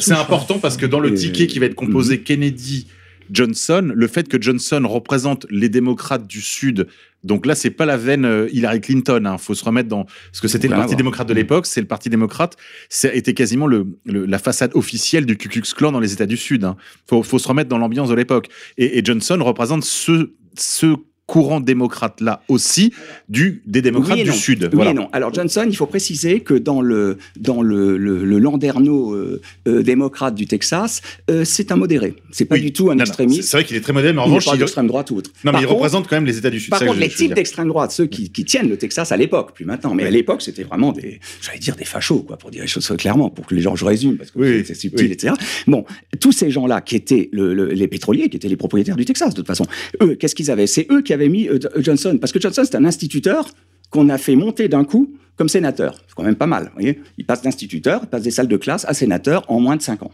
C'est 0.00 0.12
important 0.12 0.58
parce 0.58 0.76
que 0.76 0.86
dans 0.86 1.00
le 1.00 1.10
Et- 1.10 1.14
ticket 1.14 1.46
qui 1.46 1.58
va 1.58 1.66
être 1.66 1.74
composé 1.74 2.20
Kennedy 2.20 2.86
Johnson, 3.30 3.92
le 3.94 4.06
fait 4.06 4.28
que 4.28 4.40
Johnson 4.40 4.82
représente 4.86 5.46
les 5.50 5.68
démocrates 5.68 6.26
du 6.26 6.40
Sud. 6.40 6.86
Donc 7.24 7.46
là, 7.46 7.54
c'est 7.54 7.70
pas 7.70 7.86
la 7.86 7.96
veine 7.96 8.24
euh, 8.24 8.48
Hillary 8.52 8.80
Clinton. 8.80 9.30
Il 9.32 9.38
faut 9.38 9.54
se 9.54 9.64
remettre 9.64 9.88
dans 9.88 10.06
ce 10.32 10.40
que 10.40 10.48
c'était 10.48 10.66
le 10.68 10.74
Parti 10.74 10.96
démocrate 10.96 11.28
de 11.28 11.34
l'époque. 11.34 11.66
C'est 11.66 11.80
le 11.80 11.86
Parti 11.86 12.10
démocrate. 12.10 12.56
C'était 12.88 13.32
quasiment 13.34 13.66
le, 13.68 13.86
le- 14.04 14.26
la 14.26 14.38
façade 14.38 14.72
officielle 14.74 15.24
du 15.24 15.36
Ku 15.36 15.48
Klux 15.48 15.62
Klan 15.76 15.92
dans 15.92 16.00
les 16.00 16.12
États 16.12 16.26
du 16.26 16.36
Sud. 16.36 16.62
Il 16.64 16.74
faut, 17.08 17.22
faut 17.22 17.38
se 17.38 17.46
remettre 17.46 17.68
dans 17.68 17.78
l'ambiance 17.78 18.08
de 18.08 18.14
l'époque. 18.14 18.48
Et, 18.76 18.98
et 18.98 19.04
Johnson 19.04 19.38
représente 19.40 19.84
ce, 19.84 20.32
ce 20.58 20.96
courant 21.32 21.60
démocrate-là 21.60 22.42
aussi 22.48 22.92
du, 23.30 23.62
des 23.66 23.80
démocrates 23.80 24.18
Oui 24.18 24.24
du. 24.24 24.32
Sud. 24.32 24.64
Oui 24.64 24.68
Voilà. 24.74 24.90
et 24.90 24.94
non. 24.94 25.08
Alors 25.12 25.32
Johnson, 25.32 25.64
il 25.66 25.74
faut 25.76 25.86
préciser 25.86 26.40
que 26.40 26.52
dans 26.52 26.82
le 26.82 27.16
dans 27.38 27.62
le, 27.62 27.96
le, 27.96 28.22
le 28.24 28.38
Landerneau 28.38 29.12
euh, 29.14 29.40
euh, 29.66 29.82
démocrate 29.82 30.34
du 30.34 30.46
Texas, 30.46 31.00
euh, 31.30 31.44
c'est 31.44 31.72
un 31.72 31.76
modéré. 31.76 32.14
C'est 32.32 32.44
pas 32.44 32.56
Oui. 32.56 32.60
du 32.60 32.72
tout 32.74 32.90
un 32.90 32.96
Non, 32.96 33.04
extrémiste. 33.04 33.44
C'est 33.44 33.56
vrai 33.56 33.64
qu'il 33.64 33.76
est 33.76 33.80
très 33.80 33.94
moderne, 33.94 34.16
mais 34.16 34.20
en 34.22 34.26
il 34.26 34.28
revanche, 34.28 34.44
pas 34.44 34.54
il, 34.54 34.58
d'extrême 34.58 34.86
droite 34.88 35.10
ou 35.10 35.16
autre. 35.16 35.30
non, 35.30 35.36
mais 35.44 35.52
Par 35.52 35.60
il 35.62 35.66
contre- 35.66 35.76
représente 35.78 36.06
quand 36.08 36.16
même 36.16 36.26
les 36.26 36.36
États 36.36 36.50
du 36.50 36.60
Sud. 36.60 36.68
Par 36.70 36.80
contre, 36.84 36.98
les 36.98 37.08
types 37.08 37.32
d'extrême 37.32 37.68
droite, 37.68 37.92
ceux 37.92 38.06
qui, 38.06 38.30
qui 38.30 38.44
tiennent 38.44 38.68
le 38.68 38.76
Texas 38.76 39.10
à 39.10 39.16
l'époque, 39.16 39.54
plus 39.54 39.64
maintenant, 39.64 39.94
mais 39.94 40.04
à 40.04 40.10
l'époque, 40.10 40.42
c'était 40.42 40.64
vraiment 40.64 40.92
des, 40.92 41.18
j'allais 41.40 41.58
dire 41.60 41.76
des 41.76 41.86
fachos, 41.86 42.20
quoi, 42.24 42.36
pour 42.36 42.50
dire 42.50 42.60
les 42.62 42.68
choses 42.68 42.86
clairement, 42.98 43.30
pour 43.30 43.46
que 43.46 43.54
les 43.54 43.62
gens, 43.62 43.74
je 43.74 43.84
résume, 43.86 44.16
parce 44.18 44.30
que 44.30 44.38
Oui, 44.38 44.64
c'est- 44.66 44.74
subtil, 44.74 45.10
etc. 45.12 45.32
Bon, 45.66 45.84
tous 46.20 46.32
ces 46.32 46.50
gens-là 46.50 46.80
qui 46.82 46.96
étaient 46.96 47.30
le- 47.32 47.54
le- 47.54 47.68
les 47.68 47.88
pétroliers, 47.88 48.28
qui 48.28 48.36
étaient 48.36 48.48
les 48.48 48.56
propriétaires 48.56 48.96
du 48.96 49.04
Texas, 49.06 49.30
de 49.30 49.36
toute 49.36 49.46
façon, 49.46 49.64
eux, 50.02 50.14
qu'est-ce 50.16 50.34
qu'ils 50.34 50.50
avaient? 50.50 50.66
C'est 50.66 50.86
eux 50.90 51.00
qui 51.02 51.12
avaient 51.14 51.21
mis 51.28 51.48
euh, 51.48 51.58
Johnson, 51.76 52.18
parce 52.20 52.32
que 52.32 52.40
Johnson, 52.40 52.62
c'est 52.64 52.76
un 52.76 52.84
instituteur 52.84 53.48
qu'on 53.90 54.08
a 54.08 54.18
fait 54.18 54.36
monter 54.36 54.68
d'un 54.68 54.84
coup 54.84 55.14
comme 55.36 55.48
sénateur. 55.48 55.96
C'est 56.06 56.14
quand 56.14 56.24
même 56.24 56.36
pas 56.36 56.46
mal, 56.46 56.70
Il 57.18 57.24
passe 57.24 57.42
d'instituteur, 57.42 58.00
il 58.04 58.08
passe 58.08 58.22
des 58.22 58.30
salles 58.30 58.48
de 58.48 58.56
classe 58.56 58.84
à 58.86 58.94
sénateur 58.94 59.44
en 59.50 59.60
moins 59.60 59.76
de 59.76 59.82
5 59.82 60.02
ans. 60.02 60.12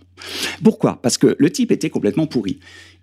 Pourquoi? 0.63 1.01
Parce 1.03 1.19
que 1.19 1.37
le 1.39 1.51
type 1.51 1.73
était 1.73 1.91
complètement 1.91 2.27
pourri. 2.27 2.59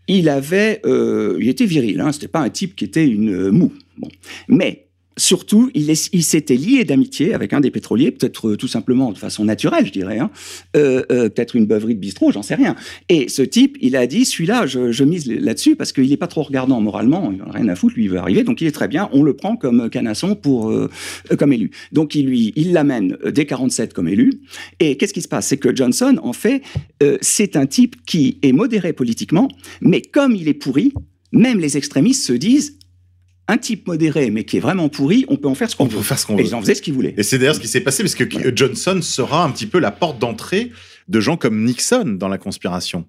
Il 0.08 0.30
avait, 0.30 0.82
euh, 0.86 1.38
il 1.42 1.50
était 1.50 1.66
viril, 1.66 2.00
hein, 2.00 2.12
c'était 2.12 2.28
pas 2.28 2.40
un 2.40 2.50
type 2.50 2.76
qui 2.76 2.86
était 2.86 3.08
une 3.08 3.34
euh, 3.34 3.52
moue. 3.52 3.74
Bon. 3.98 4.08
Mais 4.48 4.85
surtout, 5.18 5.72
il, 5.74 5.96
s'était 5.96 6.56
lié 6.56 6.84
d'amitié 6.84 7.34
avec 7.34 7.54
un 7.54 7.62
des 7.62 7.72
pétroliers, 7.72 8.12
peut-être 8.12 8.50
euh, 8.50 8.58
tout 8.58 8.68
simplement 8.68 9.12
de 9.12 9.18
façon 9.18 9.46
naturelle, 9.46 9.86
je 9.86 9.92
dirais, 9.92 10.20
hein. 10.20 10.30
Euh, 10.76 11.04
euh, 11.12 11.30
peut-être 11.30 11.56
une 11.56 11.66
beuverie 11.66 11.96
de 11.96 12.00
bistrot, 12.00 12.32
j'en 12.32 12.42
sais 12.42 12.56
rien. 12.56 12.76
Et 13.10 13.30
ce 13.30 13.42
type, 13.42 13.78
il 13.82 13.96
a 13.96 14.08
dit, 14.08 14.26
celui-là, 14.26 14.66
je, 14.66 15.04
mise 15.04 15.28
là-dessus 15.28 15.76
parce 15.76 15.92
qu'il 15.92 16.10
n'est 16.10 16.18
pas 16.18 16.28
trop 16.28 16.44
regardant 16.44 16.82
moralement, 16.82 17.32
il 17.32 17.38
n'en 17.38 17.48
a 17.48 17.52
rien 17.52 17.68
à 17.70 17.76
foutre, 17.76 17.96
lui, 17.96 18.06
il 18.06 18.10
veut 18.10 18.18
arriver, 18.18 18.44
donc 18.44 18.62
il 18.62 18.68
est 18.68 18.72
très 18.72 18.88
bien, 18.88 19.10
on 19.14 19.24
le 19.24 19.36
prend 19.36 19.56
comme 19.56 19.90
canasson 19.90 20.36
pour, 20.36 20.74
comme 21.38 21.54
élu. 21.54 21.72
Donc 21.92 22.16
il 22.16 22.26
lui, 22.26 22.54
il 22.56 22.74
l'amène 22.74 23.18
dès 23.26 23.46
47 23.46 23.94
comme 23.94 24.08
élu. 24.08 24.42
Et 24.80 24.98
qu'est-ce 24.98 25.14
qui 25.14 25.22
se 25.22 25.28
passe? 25.28 25.48
C'est 25.48 25.58
que 25.58 25.76
Johnson, 25.76 26.20
en 26.24 26.34
fait, 26.34 26.64
c'est 27.22 27.56
un 27.56 27.68
type 27.68 28.04
qui 28.06 28.40
est 28.42 28.52
modéré 28.52 28.94
politiquement, 28.94 29.48
mais 29.82 30.02
comme 30.02 30.36
il 30.36 30.48
est 30.48 30.56
pourri, 30.56 30.94
même 31.32 31.60
les 31.60 31.78
extrémistes 31.78 32.26
se 32.26 32.34
disent, 32.34 32.78
un 33.48 33.58
type 33.58 33.88
modéré, 33.88 34.32
mais 34.32 34.44
qui 34.44 34.58
est 34.58 34.60
vraiment 34.60 34.90
pourri, 34.90 35.26
on 35.30 35.38
peut 35.38 35.48
en 35.48 35.56
faire 35.56 35.70
ce 35.70 35.76
qu'on 35.76 35.84
On 35.86 35.88
veut. 35.88 35.98
peut 35.98 36.04
faire 36.04 36.18
ce 36.20 36.26
qu'on 36.26 36.34
Et 36.38 36.42
veut. 36.42 36.48
ils 36.50 36.56
en 36.56 36.62
faisaient 36.62 36.76
ce 36.76 36.82
qu'ils 36.82 36.94
voulaient. 36.94 37.14
Et 37.18 37.24
c'est 37.24 37.38
d'ailleurs 37.38 37.56
ce 37.56 37.60
qui 37.60 37.68
s'est 37.68 37.82
passé, 37.82 38.02
parce 38.04 38.16
que 38.16 38.56
Johnson 38.56 39.00
sera 39.02 39.44
un 39.44 39.52
petit 39.52 39.68
peu 39.68 39.80
la 39.80 39.92
porte 39.92 40.18
d'entrée 40.20 40.72
de 41.08 41.20
gens 41.20 41.38
comme 41.38 41.64
Nixon 41.64 42.16
dans 42.18 42.28
la 42.28 42.38
conspiration. 42.40 43.06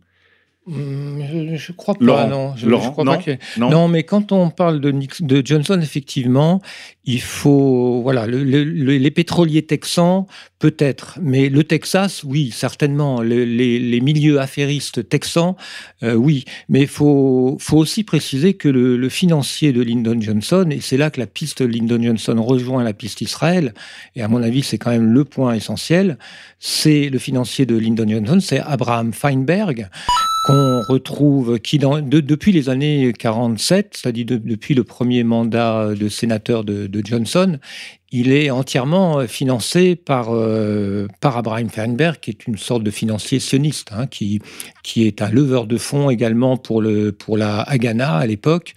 Hum, 0.68 1.22
Je, 1.30 1.56
je 1.56 1.72
crois 1.72 1.94
pas, 1.94 2.04
Laurent, 2.04 2.26
non. 2.28 2.56
Je, 2.56 2.62
je 2.62 2.68
Laurent, 2.68 2.90
crois 2.90 3.04
non, 3.04 3.16
pas 3.22 3.30
ait- 3.30 3.38
non? 3.56 3.70
Non, 3.70 3.88
mais 3.88 4.02
quand 4.02 4.32
on 4.32 4.50
parle 4.50 4.80
de 4.80 5.42
Johnson, 5.44 5.78
effectivement, 5.80 6.60
il 7.06 7.20
faut. 7.20 8.00
Voilà, 8.02 8.26
le- 8.26 8.42
le- 8.44 8.64
le- 8.64 8.96
les 8.98 9.10
pétroliers 9.10 9.62
texans, 9.62 10.24
peut-être. 10.58 11.18
Mais 11.22 11.48
le 11.48 11.62
Texas, 11.64 12.24
oui, 12.24 12.50
certainement. 12.52 13.22
Le- 13.22 13.44
les, 13.44 13.78
milieux 14.00 14.40
affairistes 14.40 15.08
texans, 15.08 15.54
euh, 16.02 16.14
oui. 16.14 16.44
Mais 16.68 16.80
il 16.82 16.86
faut, 16.88 17.56
faut 17.60 17.76
aussi 17.78 18.02
préciser 18.04 18.54
que 18.54 18.68
le, 18.68 18.96
financier 19.08 19.72
de 19.72 19.82
Lyndon 19.82 20.20
Johnson, 20.20 20.66
et 20.70 20.80
c'est 20.80 20.96
là 20.96 21.10
que 21.10 21.20
la 21.20 21.26
piste 21.26 21.60
Lyndon 21.60 22.02
Johnson 22.02 22.42
rejoint 22.42 22.82
la 22.82 22.92
piste 22.92 23.20
Israël, 23.20 23.72
et 24.16 24.22
à 24.22 24.28
mon 24.28 24.42
avis, 24.42 24.62
c'est 24.62 24.78
quand 24.78 24.90
même 24.90 25.12
le 25.12 25.24
point 25.24 25.54
essentiel, 25.54 26.18
c'est 26.58 27.08
le 27.08 27.18
financier 27.18 27.66
de 27.66 27.76
Lyndon 27.76 28.08
Johnson, 28.08 28.38
c'est 28.40 28.60
Abraham 28.60 29.12
Feinberg 29.12 29.88
qu'on 30.46 30.80
retrouve, 30.88 31.58
qui 31.58 31.78
depuis 31.78 32.52
les 32.52 32.68
années 32.68 33.12
47, 33.18 33.96
c'est-à-dire 34.00 34.26
de- 34.26 34.36
depuis 34.36 34.74
le 34.74 34.84
premier 34.84 35.24
mandat 35.24 35.88
de 35.98 36.08
sénateur 36.08 36.62
de 36.62 36.95
Johnson, 37.04 37.58
il 38.12 38.32
est 38.32 38.50
entièrement 38.50 39.18
euh, 39.18 39.26
financé 39.26 39.96
par, 39.96 40.28
euh, 40.30 41.06
par 41.20 41.36
Abraham 41.36 41.68
Feinberg, 41.68 42.18
qui 42.20 42.30
est 42.30 42.46
une 42.46 42.56
sorte 42.56 42.82
de 42.82 42.90
financier 42.90 43.40
sioniste, 43.40 43.90
hein, 43.92 44.06
qui, 44.06 44.40
qui 44.82 45.06
est 45.06 45.22
un 45.22 45.30
leveur 45.30 45.66
de 45.66 45.76
fonds 45.76 46.10
également 46.10 46.56
pour, 46.56 46.80
le, 46.80 47.12
pour 47.12 47.36
la 47.36 47.60
Haganah 47.62 48.16
à 48.16 48.26
l'époque. 48.26 48.72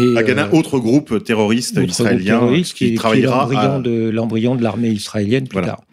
Et, 0.00 0.16
Haganah, 0.16 0.46
euh, 0.46 0.56
autre 0.56 0.78
groupe 0.78 1.22
terroriste 1.22 1.72
autre 1.72 1.80
groupe 1.80 1.90
israélien 1.90 2.38
terroriste 2.38 2.74
qui, 2.74 2.90
qui, 2.90 2.94
travaillera 2.94 3.42
l'embryon 3.42 3.76
à... 3.76 3.80
de, 3.80 4.08
l'embryon 4.08 4.54
de 4.54 4.62
l'armée 4.62 4.90
israélienne 4.90 5.48
plus 5.48 5.54
Voilà. 5.54 5.68
tard. 5.68 5.84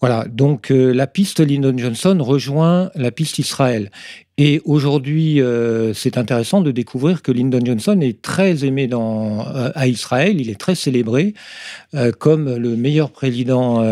Voilà, 0.00 0.26
donc 0.28 0.70
euh, 0.70 0.92
la 0.92 1.06
piste 1.06 1.40
Lyndon 1.40 1.76
Johnson 1.76 2.18
rejoint 2.20 2.90
la 2.94 3.10
piste 3.10 3.38
Israël. 3.38 3.90
Et 4.36 4.60
aujourd'hui, 4.66 5.40
euh, 5.40 5.94
c'est 5.94 6.18
intéressant 6.18 6.60
de 6.60 6.70
découvrir 6.70 7.22
que 7.22 7.32
Lyndon 7.32 7.64
Johnson 7.64 7.98
est 8.02 8.20
très 8.20 8.66
aimé 8.66 8.90
euh, 8.92 9.70
à 9.74 9.86
Israël, 9.88 10.38
il 10.38 10.50
est 10.50 10.60
très 10.60 10.74
célébré 10.74 11.32
comme 12.18 12.56
le 12.56 12.76
meilleur 12.76 13.10
président 13.10 13.82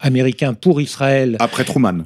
américain 0.00 0.54
pour 0.54 0.80
Israël 0.80 1.36
après 1.38 1.64
Truman. 1.64 2.04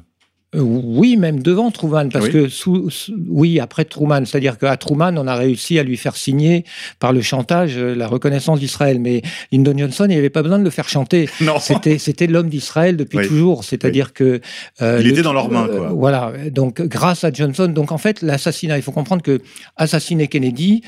Euh, 0.55 0.59
Oui, 0.61 1.15
même 1.17 1.41
devant 1.41 1.69
Truman, 1.71 2.09
parce 2.09 2.25
Oui. 2.25 2.31
que 2.31 2.49
sous, 2.49 2.89
sous- 2.89 3.13
oui, 3.27 3.59
après 3.59 3.85
Truman, 3.85 4.25
c'est-à-dire 4.25 4.57
qu'à 4.57 4.75
Truman, 4.77 5.13
on 5.17 5.27
a 5.27 5.35
réussi 5.35 5.77
à 5.79 5.83
lui 5.83 5.95
faire 5.97 6.15
signer 6.15 6.65
par 6.99 7.13
le 7.13 7.21
chantage 7.21 7.73
euh, 7.77 7.93
la 7.95 8.07
reconnaissance 8.07 8.59
d'Israël, 8.59 8.99
mais 8.99 9.21
Lyndon 9.51 9.77
Johnson, 9.77 10.05
il 10.05 10.13
n'y 10.13 10.17
avait 10.17 10.29
pas 10.29 10.41
besoin 10.41 10.59
de 10.59 10.63
le 10.63 10.69
faire 10.69 10.89
chanter. 10.89 11.29
Non, 11.41 11.59
C'était, 11.59 11.97
c'était 11.99 12.27
l'homme 12.27 12.49
d'Israël 12.49 12.97
depuis 12.97 13.19
Oui. 13.19 13.27
toujours, 13.27 13.63
c'est-à-dire 13.63 14.13
que 14.13 14.41
euh, 14.81 14.97
Il 14.99 15.05
le- 15.05 15.11
était 15.11 15.21
dans 15.21 15.33
leurs 15.33 15.49
mains, 15.51 15.67
quoi. 15.67 15.89
voilà, 15.89 16.33
donc 16.51 16.81
grâce 16.81 17.23
à 17.23 17.31
Johnson, 17.31 17.67
donc 17.67 17.91
en 17.91 17.97
fait, 17.97 18.21
l'assassinat, 18.21 18.77
il 18.77 18.81
faut 18.81 18.91
comprendre 18.91 19.21
que 19.21 19.41
assassiner 19.77 20.27
Kennedy. 20.27 20.81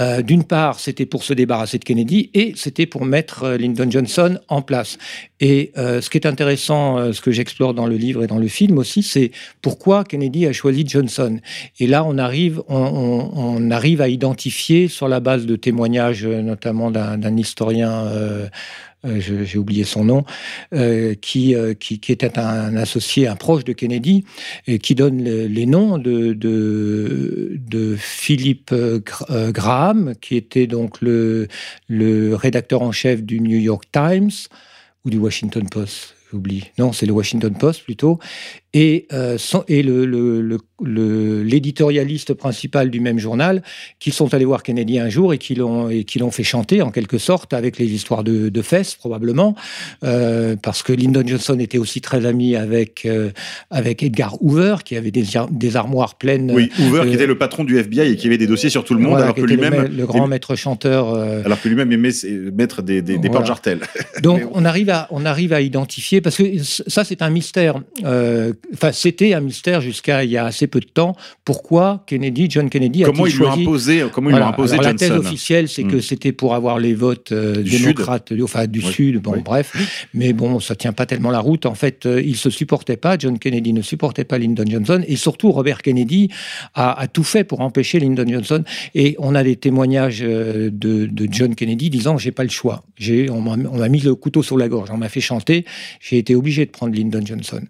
Euh, 0.00 0.22
D'une 0.22 0.44
part, 0.44 0.80
c'était 0.80 1.06
pour 1.06 1.22
se 1.22 1.32
débarrasser 1.32 1.78
de 1.78 1.84
Kennedy 1.84 2.30
et 2.34 2.52
c'était 2.56 2.86
pour 2.86 3.04
mettre 3.04 3.44
euh, 3.44 3.56
Lyndon 3.56 3.90
Johnson 3.90 4.38
en 4.48 4.62
place. 4.62 4.98
Et 5.40 5.72
euh, 5.78 6.00
ce 6.00 6.10
qui 6.10 6.18
est 6.18 6.26
intéressant, 6.26 7.12
ce 7.12 7.20
que 7.20 7.30
j'explore 7.30 7.74
dans 7.74 7.86
le 7.86 7.96
livre 7.96 8.24
et 8.24 8.26
dans 8.26 8.38
le 8.38 8.48
film 8.48 8.78
aussi, 8.78 9.02
c'est 9.02 9.30
pourquoi 9.62 10.04
Kennedy 10.04 10.46
a 10.46 10.52
choisi 10.52 10.84
Johnson. 10.86 11.38
Et 11.78 11.86
là, 11.86 12.04
on 12.04 12.18
arrive, 12.18 12.62
on, 12.68 13.70
arrive 13.70 14.00
à 14.00 14.08
identifier 14.08 14.88
sur 14.88 15.08
la 15.08 15.20
base 15.20 15.46
de 15.46 15.56
témoignages, 15.56 16.26
notamment 16.26 16.90
d'un 16.90 17.36
historien. 17.36 18.06
Euh, 19.04 19.20
j'ai 19.20 19.58
oublié 19.58 19.84
son 19.84 20.04
nom, 20.04 20.24
euh, 20.74 21.14
qui, 21.14 21.54
euh, 21.54 21.74
qui, 21.74 22.00
qui 22.00 22.12
était 22.12 22.38
un 22.38 22.76
associé, 22.76 23.26
un 23.28 23.36
proche 23.36 23.64
de 23.64 23.72
Kennedy, 23.72 24.24
et 24.66 24.78
qui 24.78 24.94
donne 24.94 25.22
le- 25.22 25.46
les 25.46 25.66
noms 25.66 25.98
de, 25.98 26.32
de, 26.32 27.58
de 27.68 27.96
Philippe 27.96 28.72
Gra- 28.72 29.52
Graham, 29.52 30.14
qui 30.20 30.36
était 30.36 30.66
donc 30.66 31.00
le, 31.00 31.48
le 31.88 32.34
rédacteur 32.34 32.82
en 32.82 32.92
chef 32.92 33.22
du 33.22 33.40
New 33.40 33.58
York 33.58 33.84
Times 33.92 34.30
ou 35.04 35.10
du 35.10 35.18
Washington 35.18 35.68
Post. 35.68 36.14
J'oublie. 36.30 36.64
Non, 36.76 36.92
c'est 36.92 37.06
le 37.06 37.12
Washington 37.12 37.54
Post 37.56 37.84
plutôt. 37.84 38.18
Et, 38.74 39.06
euh, 39.14 39.38
son- 39.38 39.64
et 39.66 39.82
le- 39.82 40.04
le- 40.04 40.42
le- 40.42 40.58
le- 40.84 41.42
l'éditorialiste 41.42 42.34
principal 42.34 42.90
du 42.90 43.00
même 43.00 43.18
journal, 43.18 43.62
qui 43.98 44.10
sont 44.10 44.32
allés 44.34 44.44
voir 44.44 44.62
Kennedy 44.62 44.98
un 44.98 45.08
jour 45.08 45.32
et 45.32 45.38
qui 45.38 45.54
l'ont 45.54 46.30
fait 46.30 46.42
chanter 46.44 46.82
en 46.82 46.90
quelque 46.90 47.16
sorte 47.18 47.54
avec 47.54 47.78
les 47.78 47.86
histoires 47.86 48.22
de, 48.24 48.50
de 48.50 48.62
fesses 48.62 48.94
probablement, 48.94 49.54
euh, 50.04 50.54
parce 50.62 50.82
que 50.82 50.92
Lyndon 50.92 51.22
Johnson 51.26 51.58
était 51.58 51.78
aussi 51.78 52.00
très 52.02 52.26
ami 52.26 52.56
avec 52.56 53.06
euh, 53.06 53.30
avec 53.70 54.02
Edgar 54.02 54.36
Hoover, 54.42 54.76
qui 54.84 54.96
avait 54.96 55.10
des, 55.10 55.36
ar- 55.36 55.48
des 55.50 55.74
armoires 55.76 56.16
pleines. 56.18 56.52
Oui, 56.52 56.70
Hoover, 56.78 57.08
qui 57.08 57.14
était 57.14 57.26
le 57.26 57.38
patron 57.38 57.64
du 57.64 57.78
FBI 57.78 58.12
et 58.12 58.16
qui 58.16 58.26
avait 58.26 58.38
des 58.38 58.46
dossiers 58.46 58.70
sur 58.70 58.84
tout 58.84 58.92
le 58.94 59.00
monde, 59.00 59.12
voilà, 59.12 59.24
alors 59.24 59.34
que 59.36 59.40
lui-même, 59.40 59.88
le 59.96 60.06
grand 60.06 60.26
maître 60.28 60.54
chanteur. 60.56 61.14
alors 61.14 61.60
que 61.60 61.68
lui-même 61.68 61.90
aimait 61.90 62.10
mettre 62.54 62.82
des, 62.82 63.00
des, 63.00 63.14
des 63.14 63.28
Voilà. 63.28 63.30
porte-jartelles. 63.32 63.80
Donc 64.22 64.42
on 64.52 64.64
arrive 64.66 64.90
à 64.90 65.08
on 65.10 65.24
arrive 65.24 65.52
à 65.54 65.60
identifier 65.62 66.20
parce 66.20 66.36
que 66.36 66.44
ça 66.62 67.02
c'est 67.04 67.22
un 67.22 67.30
mystère. 67.30 67.80
Euh, 68.66 68.70
Enfin 68.74 68.92
c'était 68.92 69.32
un 69.34 69.40
mystère 69.40 69.80
jusqu'à 69.80 70.24
il 70.24 70.30
y 70.30 70.36
a 70.36 70.44
assez 70.44 70.66
peu 70.66 70.80
de 70.80 70.86
temps. 70.86 71.16
Pourquoi 71.44 72.04
Kennedy, 72.06 72.46
John 72.50 72.68
Kennedy 72.70 73.02
Comment 73.02 73.24
lui 73.24 73.32
ont 73.32 73.36
choisi 73.36 73.62
imposé, 73.62 74.04
comment 74.12 74.28
ils 74.30 74.32
Voilà. 74.32 74.46
lui 74.46 74.50
ont 74.50 74.52
imposé 74.54 74.72
Alors, 74.74 74.84
La 74.86 74.94
thèse 74.94 75.08
Johnson 75.08 75.26
officielle, 75.26 75.68
c'est 75.68 75.84
Hmm. 75.84 75.90
que 75.90 76.00
c'était 76.00 76.32
pour 76.32 76.54
avoir 76.54 76.78
les 76.78 76.94
votes 76.94 77.32
euh, 77.32 77.62
Du 77.62 77.78
démocrates, 77.78 78.32
enfin 78.42 78.66
du 78.66 78.80
Oui. 78.80 78.92
Sud, 78.92 79.18
bon 79.22 79.32
Oui. 79.34 79.40
bref. 79.44 79.74
Mais 80.14 80.32
bon, 80.32 80.60
ça 80.60 80.74
tient 80.76 80.92
pas 80.92 81.06
tellement 81.06 81.30
la 81.30 81.40
route. 81.40 81.66
En 81.66 81.74
fait, 81.74 82.04
euh, 82.06 82.20
ils 82.22 82.36
se 82.36 82.50
supportaient 82.50 82.96
pas. 82.96 83.16
John 83.18 83.38
Kennedy 83.38 83.72
ne 83.72 83.82
supportait 83.82 84.24
pas 84.24 84.38
Lyndon 84.38 84.64
Johnson, 84.68 85.02
et 85.06 85.16
surtout 85.16 85.50
Robert 85.52 85.82
Kennedy 85.82 86.28
a, 86.74 86.98
a 87.00 87.06
tout 87.06 87.24
fait 87.24 87.44
pour 87.44 87.60
empêcher 87.60 88.00
Lyndon 88.00 88.26
Johnson. 88.28 88.64
Et 88.94 89.16
on 89.18 89.34
a 89.34 89.42
des 89.42 89.56
témoignages 89.56 90.20
euh, 90.22 90.70
de, 90.72 91.06
de 91.06 91.28
John 91.30 91.54
Kennedy 91.54 91.90
disant 91.90 92.18
j'ai 92.18 92.32
pas 92.32 92.44
le 92.44 92.50
choix. 92.50 92.84
J'ai 92.96 93.30
on 93.30 93.40
m'a 93.40 93.52
on 93.70 93.78
m'a 93.78 93.88
mis 93.88 94.00
le 94.00 94.14
couteau 94.14 94.42
sur 94.42 94.56
la 94.58 94.68
gorge, 94.68 94.90
on 94.92 94.96
m'a 94.96 95.08
fait 95.08 95.20
chanter. 95.20 95.64
J'ai 96.00 96.18
été 96.18 96.34
obligé 96.34 96.66
de 96.66 96.70
prendre 96.70 96.94
Lyndon 96.94 97.22
Johnson. 97.24 97.60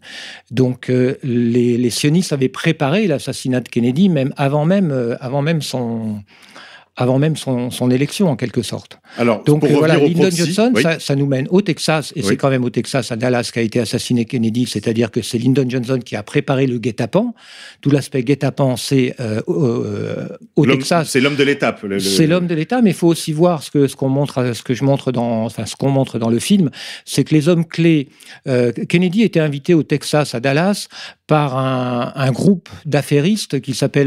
Donc 0.50 0.77
euh, 0.90 1.18
les, 1.22 1.76
les 1.76 1.90
sionistes 1.90 2.32
avaient 2.32 2.48
préparé 2.48 2.68
préparé 2.78 3.06
l'assassinat 3.06 3.60
de 3.60 3.68
Kennedy, 3.68 4.08
même 4.08 4.32
avant 4.36 4.64
même, 4.64 4.90
euh, 4.90 5.16
avant 5.20 5.42
même 5.42 5.62
son 5.62 6.22
avant 6.96 7.18
même 7.18 7.36
son, 7.36 7.70
son, 7.70 7.90
élection 7.92 8.28
en 8.28 8.34
quelque 8.34 8.62
sorte. 8.62 8.98
Alors, 9.16 9.42
donc 9.44 9.60
pour 9.60 9.70
voilà, 9.70 9.94
revenir 9.94 10.18
au 10.18 10.22
Lyndon 10.24 10.36
Johnson, 10.36 10.72
oui. 10.74 10.82
ça, 10.82 10.98
ça, 11.00 11.16
nous 11.16 11.26
mène 11.26 11.46
au 11.50 11.62
Texas, 11.62 12.12
et 12.14 12.20
Oui. 12.20 12.26
c'est 12.28 12.36
quand 12.36 12.50
même 12.50 12.64
au 12.64 12.70
Texas, 12.70 13.10
à 13.10 13.16
Dallas, 13.16 13.50
qu'a 13.52 13.62
été 13.62 13.80
assassiné 13.80 14.24
Kennedy, 14.26 14.66
c'est-à-dire 14.66 15.10
que 15.10 15.22
c'est 15.22 15.38
Lyndon 15.38 15.64
Johnson 15.68 15.98
qui 16.04 16.14
a 16.16 16.22
préparé 16.22 16.66
le 16.66 16.78
guet-apens. 16.78 17.34
Tout 17.80 17.90
l'aspect 17.90 18.22
guet-apens, 18.22 18.76
c'est 18.76 19.14
euh, 19.20 19.40
euh, 19.48 20.28
au 20.56 20.64
L'homme- 20.64 20.78
Texas. 20.78 21.08
C'est 21.10 21.20
l'homme 21.20 21.36
de 21.36 21.44
l'étape. 21.44 21.82
le- 21.82 21.98
C'est 22.00 22.26
l'homme 22.26 22.46
de 22.46 22.54
l'État, 22.54 22.82
mais 22.82 22.90
il 22.90 22.96
faut 22.96 23.08
aussi 23.08 23.32
voir 23.32 23.62
ce 23.62 23.70
que 23.70 23.86
ce 23.86 23.96
qu'on 23.96 24.08
montre, 24.08 24.52
ce 24.54 24.62
que 24.62 24.74
je 24.74 24.84
montre 24.84 25.12
dans, 25.12 25.44
enfin 25.44 25.64
ce 25.66 25.74
qu'on 25.76 25.90
montre 25.90 26.18
dans 26.18 26.28
le 26.30 26.38
film, 26.38 26.70
c'est 27.04 27.24
que 27.24 27.34
les 27.34 27.48
hommes 27.48 27.64
clés. 27.64 28.08
euh, 28.46 28.72
Kennedy 28.88 29.22
était 29.22 29.40
invité 29.40 29.74
au 29.74 29.82
Texas, 29.82 30.34
à 30.34 30.40
Dallas, 30.40 30.88
par 31.26 31.56
un, 31.58 32.12
un 32.14 32.30
groupe 32.32 32.68
d'affairistes 32.86 33.60
qui 33.60 33.74
s'appelait 33.74 34.04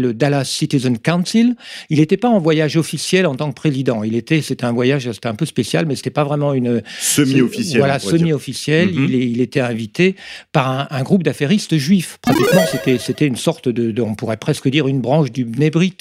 le 0.00 0.14
Dallas 0.14 0.44
Citizen 0.44 0.98
Council. 0.98 1.54
Il 1.90 1.98
n'était 1.98 2.16
pas 2.16 2.28
en 2.28 2.38
voyage 2.40 2.76
officiel 2.76 3.26
en 3.26 3.34
tant 3.36 3.48
que 3.50 3.54
président. 3.54 4.02
Il 4.02 4.14
était, 4.20 4.40
c'était 4.40 4.64
un 4.64 4.72
voyage, 4.72 5.10
c'était 5.10 5.26
un 5.26 5.34
peu 5.34 5.46
spécial, 5.46 5.86
mais 5.86 5.96
c'était 5.96 6.10
pas 6.10 6.24
vraiment 6.24 6.54
une 6.54 6.82
Semi-officiel. 7.00 7.78
Voilà, 7.78 7.96
on 7.96 7.98
pourrait 7.98 8.12
dire. 8.12 8.20
semi-officiel. 8.20 8.92
Mhm. 8.92 9.08
il, 9.10 9.40
était 9.40 9.60
invité 9.60 10.14
par 10.52 10.68
un, 10.70 10.86
un 10.90 11.02
groupe 11.02 11.22
d'affairistes 11.24 11.76
juifs. 11.76 12.18
Pratiquement, 12.22 12.62
c'était 12.70 12.98
c'était 12.98 13.26
une 13.26 13.36
sorte 13.36 13.68
de, 13.68 13.90
de- 13.90 14.02
on 14.02 14.14
pourrait 14.14 14.36
presque 14.36 14.68
dire 14.68 14.86
une 14.86 15.00
branche 15.00 15.32
du 15.32 15.44
Bnei 15.44 15.70
Brit, 15.70 15.96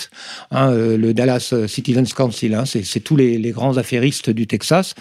hein, 0.51 0.71
euh, 0.71 0.97
le 0.97 1.13
Dallas 1.13 1.53
Citizens 1.67 2.13
Council. 2.15 2.53
hein, 2.53 2.65
c'est 2.65 2.83
c'est 2.85 2.99
tous 2.99 3.15
les, 3.15 3.37
les 3.37 3.51
grands 3.51 3.77
affairistes 3.77 4.29
du 4.29 4.45
Texas 4.47 4.93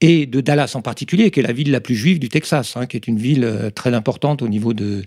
et 0.00 0.26
de 0.26 0.40
Dallas 0.40 0.72
en 0.74 0.82
particulier, 0.82 1.30
qui 1.30 1.40
est 1.40 1.42
la 1.42 1.52
ville 1.52 1.70
la 1.70 1.80
plus 1.80 1.94
juive 1.94 2.18
du 2.18 2.28
Texas, 2.28 2.74
hein, 2.76 2.86
qui 2.86 2.96
est 2.96 3.06
une 3.06 3.18
ville 3.18 3.44
euh, 3.44 3.70
très 3.70 3.92
importante 3.94 4.42
au 4.42 4.48
niveau 4.48 4.72
de, 4.74 5.02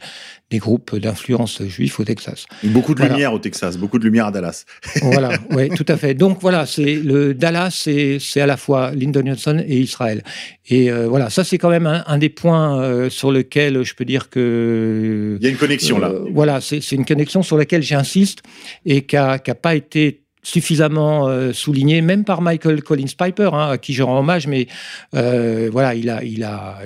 des 0.51 0.59
groupes 0.59 0.95
d'influence 0.95 1.63
juifs 1.63 1.99
au 1.99 2.03
Texas. 2.03 2.45
Beaucoup 2.63 2.93
de 2.93 2.99
Voilà. 2.99 3.13
lumière 3.15 3.33
au 3.33 3.39
Texas, 3.39 3.77
beaucoup 3.77 3.99
de 3.99 4.05
lumière 4.05 4.27
à 4.27 4.31
Dallas. 4.31 4.65
Voilà, 5.01 5.31
oui, 5.51 5.69
tout 5.69 5.85
à 5.87 5.97
fait. 5.97 6.13
Donc 6.13 6.39
voilà, 6.41 6.65
c'est 6.65 6.95
le 6.95 7.33
Dallas, 7.33 7.71
c'est 8.19 8.41
à 8.41 8.45
la 8.45 8.57
fois 8.57 8.91
Lyndon 8.91 9.23
Johnson 9.25 9.63
et 9.65 9.79
Israël. 9.79 10.23
Et 10.67 10.91
euh, 10.91 11.07
voilà, 11.07 11.29
ça 11.29 11.43
c'est 11.43 11.57
quand 11.57 11.69
même 11.69 11.87
un, 11.87 12.03
un 12.07 12.17
des 12.17 12.29
points 12.29 12.79
euh, 12.81 13.09
sur 13.09 13.31
lequel 13.31 13.83
je 13.83 13.93
peux 13.95 14.05
dire 14.05 14.29
que 14.29 15.37
Il 15.39 15.43
y 15.43 15.47
a 15.47 15.51
une 15.51 15.57
connexion 15.57 15.99
là. 15.99 16.09
euh, 16.09 16.25
voilà, 16.33 16.61
c'est 16.61 16.81
c'est 16.81 16.95
une 16.95 17.05
connexion 17.05 17.43
sur 17.43 17.57
laquelle 17.57 17.81
j'insiste 17.83 18.39
et 18.85 19.01
qui 19.03 19.15
n'a 19.15 19.37
pas 19.39 19.75
été 19.75 20.22
suffisamment 20.43 21.27
euh, 21.27 21.53
souligné, 21.53 22.01
même 22.01 22.23
par 22.25 22.41
Michael 22.41 22.83
Collins 22.83 23.05
Piper, 23.17 23.49
hein, 23.53 23.69
à 23.71 23.77
qui 23.77 23.93
je 23.93 24.03
rends 24.03 24.19
hommage, 24.19 24.45
mais 24.47 24.67
euh, 25.15 25.69
voilà, 25.71 25.95
il 25.95 26.09
a, 26.09 26.23
il 26.23 26.43
a, 26.43 26.79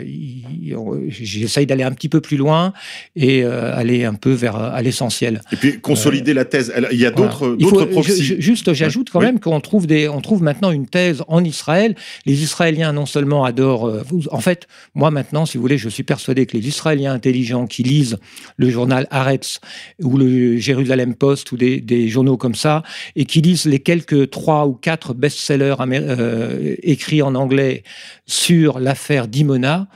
j'essaye 1.09 1.65
d'aller 1.65 1.83
un 1.83 1.91
petit 1.91 2.09
peu 2.09 2.21
plus 2.21 2.37
loin 2.37 2.73
et 3.15 3.43
euh, 3.43 3.75
aller 3.75 4.05
un 4.05 4.13
peu 4.13 4.31
vers 4.31 4.55
à 4.55 4.81
l'essentiel. 4.81 5.41
Et 5.51 5.55
puis 5.55 5.79
consolider 5.81 6.33
la 6.33 6.45
thèse. 6.45 6.71
Il 6.91 6.99
y 6.99 7.05
a 7.05 7.11
Voilà. 7.11 7.31
d'autres 7.31 7.55
Il 7.59 7.67
faut- 7.67 7.83
d'autres 7.85 8.01
Juste, 8.39 8.73
j'ajoute 8.73 9.09
quand 9.11 9.19
Oui. 9.19 9.25
même 9.25 9.39
qu'on 9.39 9.59
trouve 9.59 9.87
des, 9.87 10.07
on 10.07 10.21
trouve 10.21 10.41
maintenant 10.43 10.71
une 10.71 10.87
thèse 10.87 11.23
en 11.27 11.43
Israël. 11.43 11.95
Les 12.25 12.43
Israéliens 12.43 12.93
non 12.93 13.05
seulement 13.05 13.43
adorent, 13.43 13.91
en 14.31 14.39
fait, 14.39 14.67
moi 14.95 15.11
maintenant, 15.11 15.45
si 15.45 15.57
vous 15.57 15.61
voulez, 15.61 15.77
je 15.77 15.89
suis 15.89 16.03
persuadé 16.03 16.45
que 16.45 16.55
les 16.55 16.67
Israéliens 16.67 17.13
intelligents 17.13 17.65
qui 17.67 17.83
lisent 17.83 18.17
le 18.57 18.69
journal 18.69 19.07
Haaretz 19.11 19.59
ou 20.03 20.17
le 20.17 20.57
Jérusalem 20.57 21.15
Post 21.15 21.51
ou 21.51 21.57
des, 21.57 21.81
des 21.81 22.07
journaux 22.07 22.37
comme 22.37 22.55
ça 22.55 22.83
et 23.15 23.25
qui 23.25 23.41
lisent 23.47 23.65
les 23.65 23.79
quelques 23.79 24.29
trois 24.29 24.65
ou 24.67 24.73
quatre 24.73 25.13
best-sellers 25.13 25.75
euh, 25.79 26.75
écrits 26.83 27.21
en 27.21 27.35
anglais 27.35 27.83
sur 28.25 28.79
l'affaire 28.79 29.27
d'Imona 29.27 29.87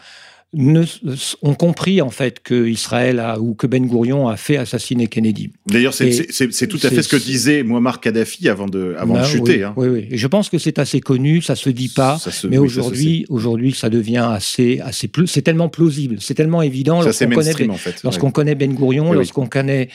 ne, 0.53 0.83
ont 1.43 1.53
compris 1.55 2.01
en 2.01 2.09
fait 2.09 2.41
que 2.43 2.67
Israël 2.67 3.19
a, 3.21 3.39
ou 3.39 3.53
que 3.53 3.67
Ben 3.67 3.85
Gourion 3.85 4.27
a 4.27 4.35
fait 4.35 4.57
assassiner 4.57 5.07
Kennedy. 5.07 5.49
D'ailleurs, 5.65 5.93
c'est- 5.93 6.67
tout 6.67 6.79
à 6.83 6.89
fait 6.89 7.01
ce 7.01 7.07
que 7.07 7.15
disait 7.15 7.63
Muammar 7.63 8.01
Kadhafi 8.01 8.49
avant 8.49 8.67
de, 8.67 8.93
avant 8.97 9.13
de 9.13 9.19
Ah, 9.19 9.23
chuter. 9.23 9.57
oui, 9.59 9.63
hein. 9.63 9.73
oui, 9.77 9.87
oui. 9.87 10.07
Et 10.11 10.17
je 10.17 10.27
pense 10.27 10.49
que 10.49 10.57
c'est 10.57 10.77
assez 10.77 10.99
connu, 10.99 11.41
ça 11.41 11.55
se 11.55 11.69
dit 11.69 11.87
pas. 11.87 12.17
Se- 12.17 12.47
mais 12.47 12.57
oui, 12.57 12.65
aujourd'hui, 12.67 13.25
aujourd'hui, 13.29 13.71
ça 13.71 13.89
devient 13.89 14.25
assez, 14.29 14.81
assez 14.81 15.07
plus. 15.07 15.25
C'est 15.27 15.41
tellement 15.41 15.69
plausible, 15.69 16.17
c'est 16.19 16.33
tellement 16.35 16.61
évident 16.61 17.01
lorsqu'on 17.01 17.29
connaît, 17.29 17.53
Ben- 17.57 17.71
en 17.71 17.75
fait. 17.77 18.03
lorsqu'on 18.03 18.25
Ouais. 18.27 18.33
connaît 18.33 18.55
Ben 18.55 18.75
Oui, 18.77 18.99
oui. 19.11 19.15
lorsqu'on 19.15 19.47
connaît 19.47 19.87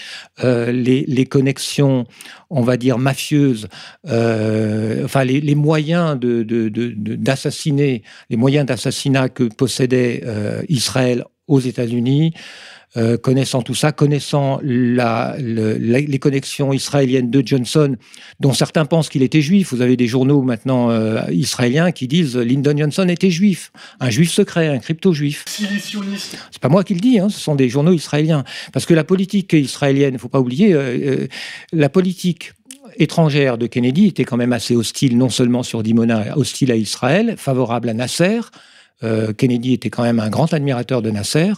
euh, 0.43 0.73
les, 0.73 1.05
les 1.07 1.27
connexions, 1.27 2.07
on 2.51 2.63
va 2.63 2.77
dire 2.77 2.99
mafieuses, 2.99 3.69
euh, 4.09 5.05
enfin 5.05 5.25
les, 5.25 5.55
moyens 5.55 6.19
d'assassiner, 6.19 8.03
les 8.31 8.37
moyens 8.37 8.67
d'assassinat 8.67 9.29
que 9.29 9.45
possédait 9.45 10.23
euh, 10.25 10.63
Israël 10.69 11.25
aux 11.49 11.61
États-Unis. 11.61 12.35
Euh, 12.97 13.19
connaissant 13.19 13.61
tout 13.63 13.75
ça, 13.75 13.93
connaissant 13.93 14.59
la, 14.63 15.37
le- 15.39 15.77
la- 15.79 16.01
les 16.01 16.19
connexions 16.19 16.73
israéliennes 16.73 17.31
de 17.31 17.43
Johnson, 17.45 17.97
dont 18.41 18.53
certains 18.55 18.85
pensent 18.87 19.09
qu'il 19.09 19.23
était 19.23 19.43
juif. 19.43 19.73
Vous 19.73 19.83
avez 19.83 19.97
des 19.97 20.07
journaux 20.07 20.43
maintenant 20.43 20.91
euh, 20.91 21.21
israéliens 21.31 21.93
qui 21.93 22.09
disent 22.09 22.37
Lyndon 22.37 22.77
Johnson 22.77 23.07
était 23.09 23.31
juif, 23.31 23.71
un 24.01 24.09
juif 24.11 24.31
secret, 24.31 24.69
un 24.69 24.79
crypto-juif. 24.79 25.45
C'est 26.51 26.61
pas 26.61 26.69
moi 26.71 26.85
qui 26.85 26.95
le 26.95 27.01
dis, 27.01 27.19
hein, 27.19 27.29
ce 27.29 27.39
sont 27.39 27.55
des 27.55 27.69
journaux 27.69 27.93
israéliens. 27.93 28.45
Parce 28.73 28.87
que 28.87 28.95
la 28.95 29.05
politique 29.05 29.53
israélienne, 29.53 30.15
il 30.15 30.19
faut 30.19 30.29
pas 30.29 30.41
oublier, 30.41 30.73
euh, 30.73 31.27
la 31.73 31.89
politique 31.89 32.53
étrangère 32.99 33.59
de 33.59 33.67
Kennedy 33.67 34.07
était 34.07 34.25
quand 34.25 34.39
même 34.39 34.55
assez 34.55 34.75
hostile, 34.75 35.19
non 35.19 35.29
seulement 35.29 35.63
sur 35.63 35.83
Dimona, 35.83 36.35
hostile 36.37 36.73
à 36.73 36.77
Israël, 36.77 37.35
favorable 37.37 37.91
à 37.91 37.95
Nasser. 37.95 38.41
Euh, 39.03 39.35
Kennedy 39.35 39.75
était 39.75 39.91
quand 39.91 40.03
même 40.05 40.21
un 40.21 40.31
grand 40.31 40.55
admirateur 40.55 41.03
de 41.03 41.11
Nasser. 41.11 41.53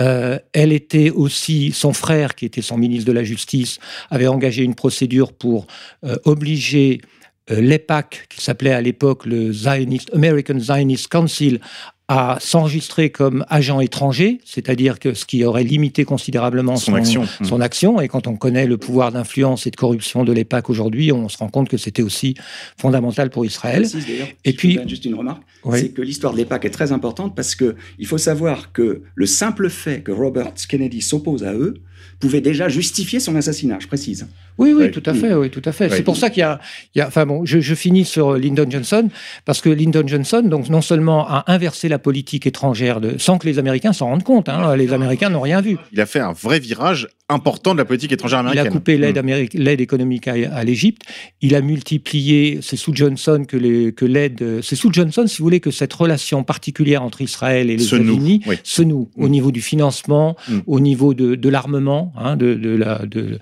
Euh, 0.00 0.38
elle 0.52 0.72
était 0.72 1.10
aussi, 1.10 1.72
son 1.72 1.92
frère, 1.92 2.34
qui 2.34 2.46
était 2.46 2.62
son 2.62 2.78
ministre 2.78 3.06
de 3.06 3.12
la 3.12 3.24
Justice, 3.24 3.78
avait 4.10 4.26
engagé 4.26 4.62
une 4.62 4.74
procédure 4.74 5.32
pour 5.32 5.66
euh, 6.04 6.16
obliger 6.24 7.00
euh, 7.50 7.60
l'EPAC, 7.60 8.26
qui 8.28 8.42
s'appelait 8.42 8.72
à 8.72 8.80
l'époque 8.80 9.26
le 9.26 9.52
Zionist, 9.52 10.10
American 10.14 10.58
Zionist 10.58 11.08
Council, 11.08 11.60
à 12.12 12.38
s'enregistrer 12.40 13.10
comme 13.10 13.44
agent 13.48 13.78
étranger, 13.78 14.40
c'est-à-dire 14.44 14.98
que 14.98 15.14
ce 15.14 15.24
qui 15.24 15.44
aurait 15.44 15.62
limité 15.62 16.04
considérablement 16.04 16.74
Son 16.74 16.94
action. 16.94 17.22
son 17.44 17.60
action. 17.60 18.00
Et 18.00 18.08
quand 18.08 18.26
on 18.26 18.34
connaît 18.34 18.66
le 18.66 18.78
pouvoir 18.78 19.12
d'influence 19.12 19.68
et 19.68 19.70
de 19.70 19.76
corruption 19.76 20.24
de 20.24 20.32
l'EPAC 20.32 20.70
aujourd'hui, 20.70 21.12
on 21.12 21.28
se 21.28 21.38
rend 21.38 21.46
compte 21.48 21.68
que 21.68 21.76
c'était 21.76 22.02
aussi 22.02 22.34
fondamental 22.76 23.30
pour 23.30 23.46
Israël. 23.46 23.82
Précise, 23.82 24.04
Et 24.44 24.50
si 24.50 24.52
je 24.52 24.56
puis- 24.56 24.74
faire 24.74 24.88
juste 24.88 25.04
une 25.04 25.14
remarque, 25.14 25.42
Oui. 25.64 25.78
c'est 25.82 25.88
que 25.90 26.02
l'histoire 26.02 26.32
de 26.32 26.38
l'EPAC 26.38 26.64
est 26.64 26.70
très 26.70 26.90
importante 26.90 27.36
parce 27.36 27.54
que 27.54 27.76
il 28.00 28.06
faut 28.06 28.18
savoir 28.18 28.72
que 28.72 29.02
le 29.14 29.26
simple 29.26 29.70
fait 29.70 30.02
que 30.02 30.10
Robert 30.10 30.52
Kennedy 30.68 31.02
s'oppose 31.02 31.44
à 31.44 31.54
eux 31.54 31.74
pouvait 32.20 32.40
déjà 32.42 32.68
justifier 32.68 33.18
son 33.18 33.34
assassinat, 33.36 33.78
je 33.80 33.86
précise. 33.86 34.28
Oui, 34.58 34.74
oui, 34.76 34.90
tout 34.90 35.02
à 35.06 35.14
fait, 35.14 35.32
oui, 35.34 35.48
tout 35.50 35.62
à 35.64 35.72
fait. 35.72 35.88
C'est 35.88 36.02
pour 36.02 36.18
ça 36.18 36.28
qu'il 36.28 36.42
y 36.42 36.44
a, 36.44 36.60
il 36.94 36.98
y 36.98 37.00
a- 37.00 37.06
enfin 37.08 37.24
bon, 37.24 37.46
je, 37.46 37.60
je 37.60 37.74
finis 37.74 38.04
sur 38.04 38.34
Lyndon 38.34 38.66
Johnson 38.68 39.08
parce 39.46 39.62
que 39.62 39.70
Lyndon 39.70 40.04
Johnson, 40.06 40.42
donc 40.44 40.68
non 40.68 40.82
seulement 40.82 41.26
a 41.26 41.44
inversé 41.46 41.88
la 41.88 41.98
politique 41.98 42.46
étrangère 42.46 43.00
de, 43.00 43.16
sans 43.18 43.38
que 43.38 43.46
les 43.46 43.58
Américains 43.58 43.94
s'en 43.94 44.06
rendent 44.06 44.22
compte, 44.22 44.50
hein, 44.50 44.76
les 44.76 44.92
Américains 44.92 45.30
n'ont 45.30 45.40
rien 45.40 45.62
vu. 45.62 45.78
Il 45.92 46.00
a 46.00 46.06
fait 46.06 46.20
un 46.20 46.32
vrai 46.32 46.60
virage 46.60 47.08
important 47.30 47.72
de 47.74 47.78
la 47.78 47.84
politique 47.84 48.12
étrangère 48.12 48.40
Il 48.40 48.46
américaine. 48.48 48.66
a 48.66 48.70
coupé 48.70 48.98
l'aide 48.98 49.78
Mm. 49.78 49.82
économique 49.82 50.28
à, 50.28 50.34
à 50.52 50.64
l'Égypte. 50.64 51.02
Il 51.40 51.54
a 51.54 51.60
multiplié. 51.62 52.58
C'est 52.60 52.76
sous 52.76 52.94
Johnson 52.94 53.44
que 53.46 53.56
les- 53.56 53.92
que 53.92 54.04
l'aide. 54.04 54.60
C'est 54.62 54.76
sous 54.76 54.92
Johnson, 54.92 55.24
si 55.26 55.38
vous 55.38 55.44
voulez, 55.44 55.60
que 55.60 55.70
cette 55.70 55.92
relation 55.92 56.42
particulière 56.44 57.02
entre 57.02 57.20
Israël 57.22 57.70
et 57.70 57.76
les 57.76 57.82
Se 57.84 57.96
noue, 57.96 58.02
États-Unis 58.14 58.40
oui. 58.46 58.56
se 58.64 58.82
noue 58.82 59.10
au 59.16 59.26
Mm. 59.28 59.30
niveau 59.30 59.50
du 59.52 59.60
financement, 59.62 60.36
Mm. 60.48 60.58
au 60.66 60.80
niveau 60.80 61.14
de, 61.14 61.34
de 61.36 61.48
l'armement, 61.48 62.09
hein, 62.16 62.36
de, 62.36 62.54
de 62.54 62.70
la. 62.70 62.98
De, 63.06 63.38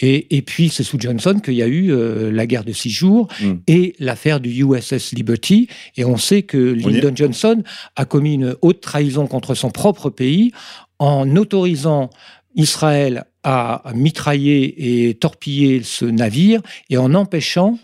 et, 0.00 0.36
et 0.36 0.42
puis 0.42 0.68
c'est 0.68 0.82
sous 0.82 0.98
Johnson 1.00 1.40
qu'il 1.42 1.54
y 1.54 1.62
a 1.62 1.66
eu 1.66 1.92
euh, 1.92 2.30
la 2.32 2.46
guerre 2.46 2.64
de 2.64 2.72
six 2.72 2.90
jours 2.90 3.28
Mm. 3.40 3.52
et 3.68 3.94
l'affaire 3.98 4.40
du 4.40 4.50
USS 4.64 5.12
Liberty. 5.12 5.68
Et 5.96 6.04
on 6.04 6.16
sait 6.16 6.42
que 6.42 6.74
est. 6.74 6.74
Lyndon 6.90 7.12
Johnson 7.14 7.62
a 7.96 8.04
commis 8.04 8.34
une 8.34 8.56
haute 8.62 8.80
trahison 8.80 9.26
contre 9.26 9.54
son 9.54 9.70
propre 9.70 10.10
pays 10.10 10.52
en 10.98 11.36
autorisant 11.36 12.10
Israël 12.54 13.24
à 13.42 13.82
mitrailler 13.94 15.08
et 15.08 15.14
torpiller 15.14 15.82
ce 15.82 16.04
navire 16.06 16.60
et 16.88 16.96
en 16.96 17.14
empêchant 17.14 17.78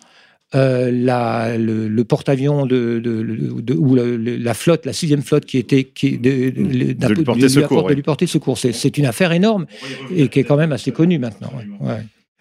euh, 0.55 0.91
la, 0.91 1.57
le, 1.57 1.89
le 1.89 2.05
porte-avions 2.05 2.67
de, 2.67 2.99
de- 2.99 3.23
de- 3.61 3.75
ou 3.75 3.95
la 3.97 4.55
flotte, 4.55 4.85
la 4.87 4.93
sixième 4.93 5.23
flotte 5.23 5.45
qui 5.45 5.59
était 5.59 5.85
qui, 5.85 6.19
de, 6.19 6.51
de- 6.51 6.93
De 6.93 7.15
lui 7.15 7.25
porter 7.25 7.49
secours, 7.49 7.85
ouais. 7.85 7.95
lui 7.95 8.03
porter 8.03 8.27
secours. 8.27 8.59
C'est, 8.59 8.73
c'est 8.73 8.99
une 8.99 9.07
affaire 9.07 9.33
énorme 9.33 9.67
et 10.15 10.29
qui 10.29 10.41
est 10.41 10.45
quand 10.45 10.57
même 10.57 10.73
assez 10.73 10.93
connue 10.93 11.19
maintenant. 11.19 11.53
ouais. 11.81 11.95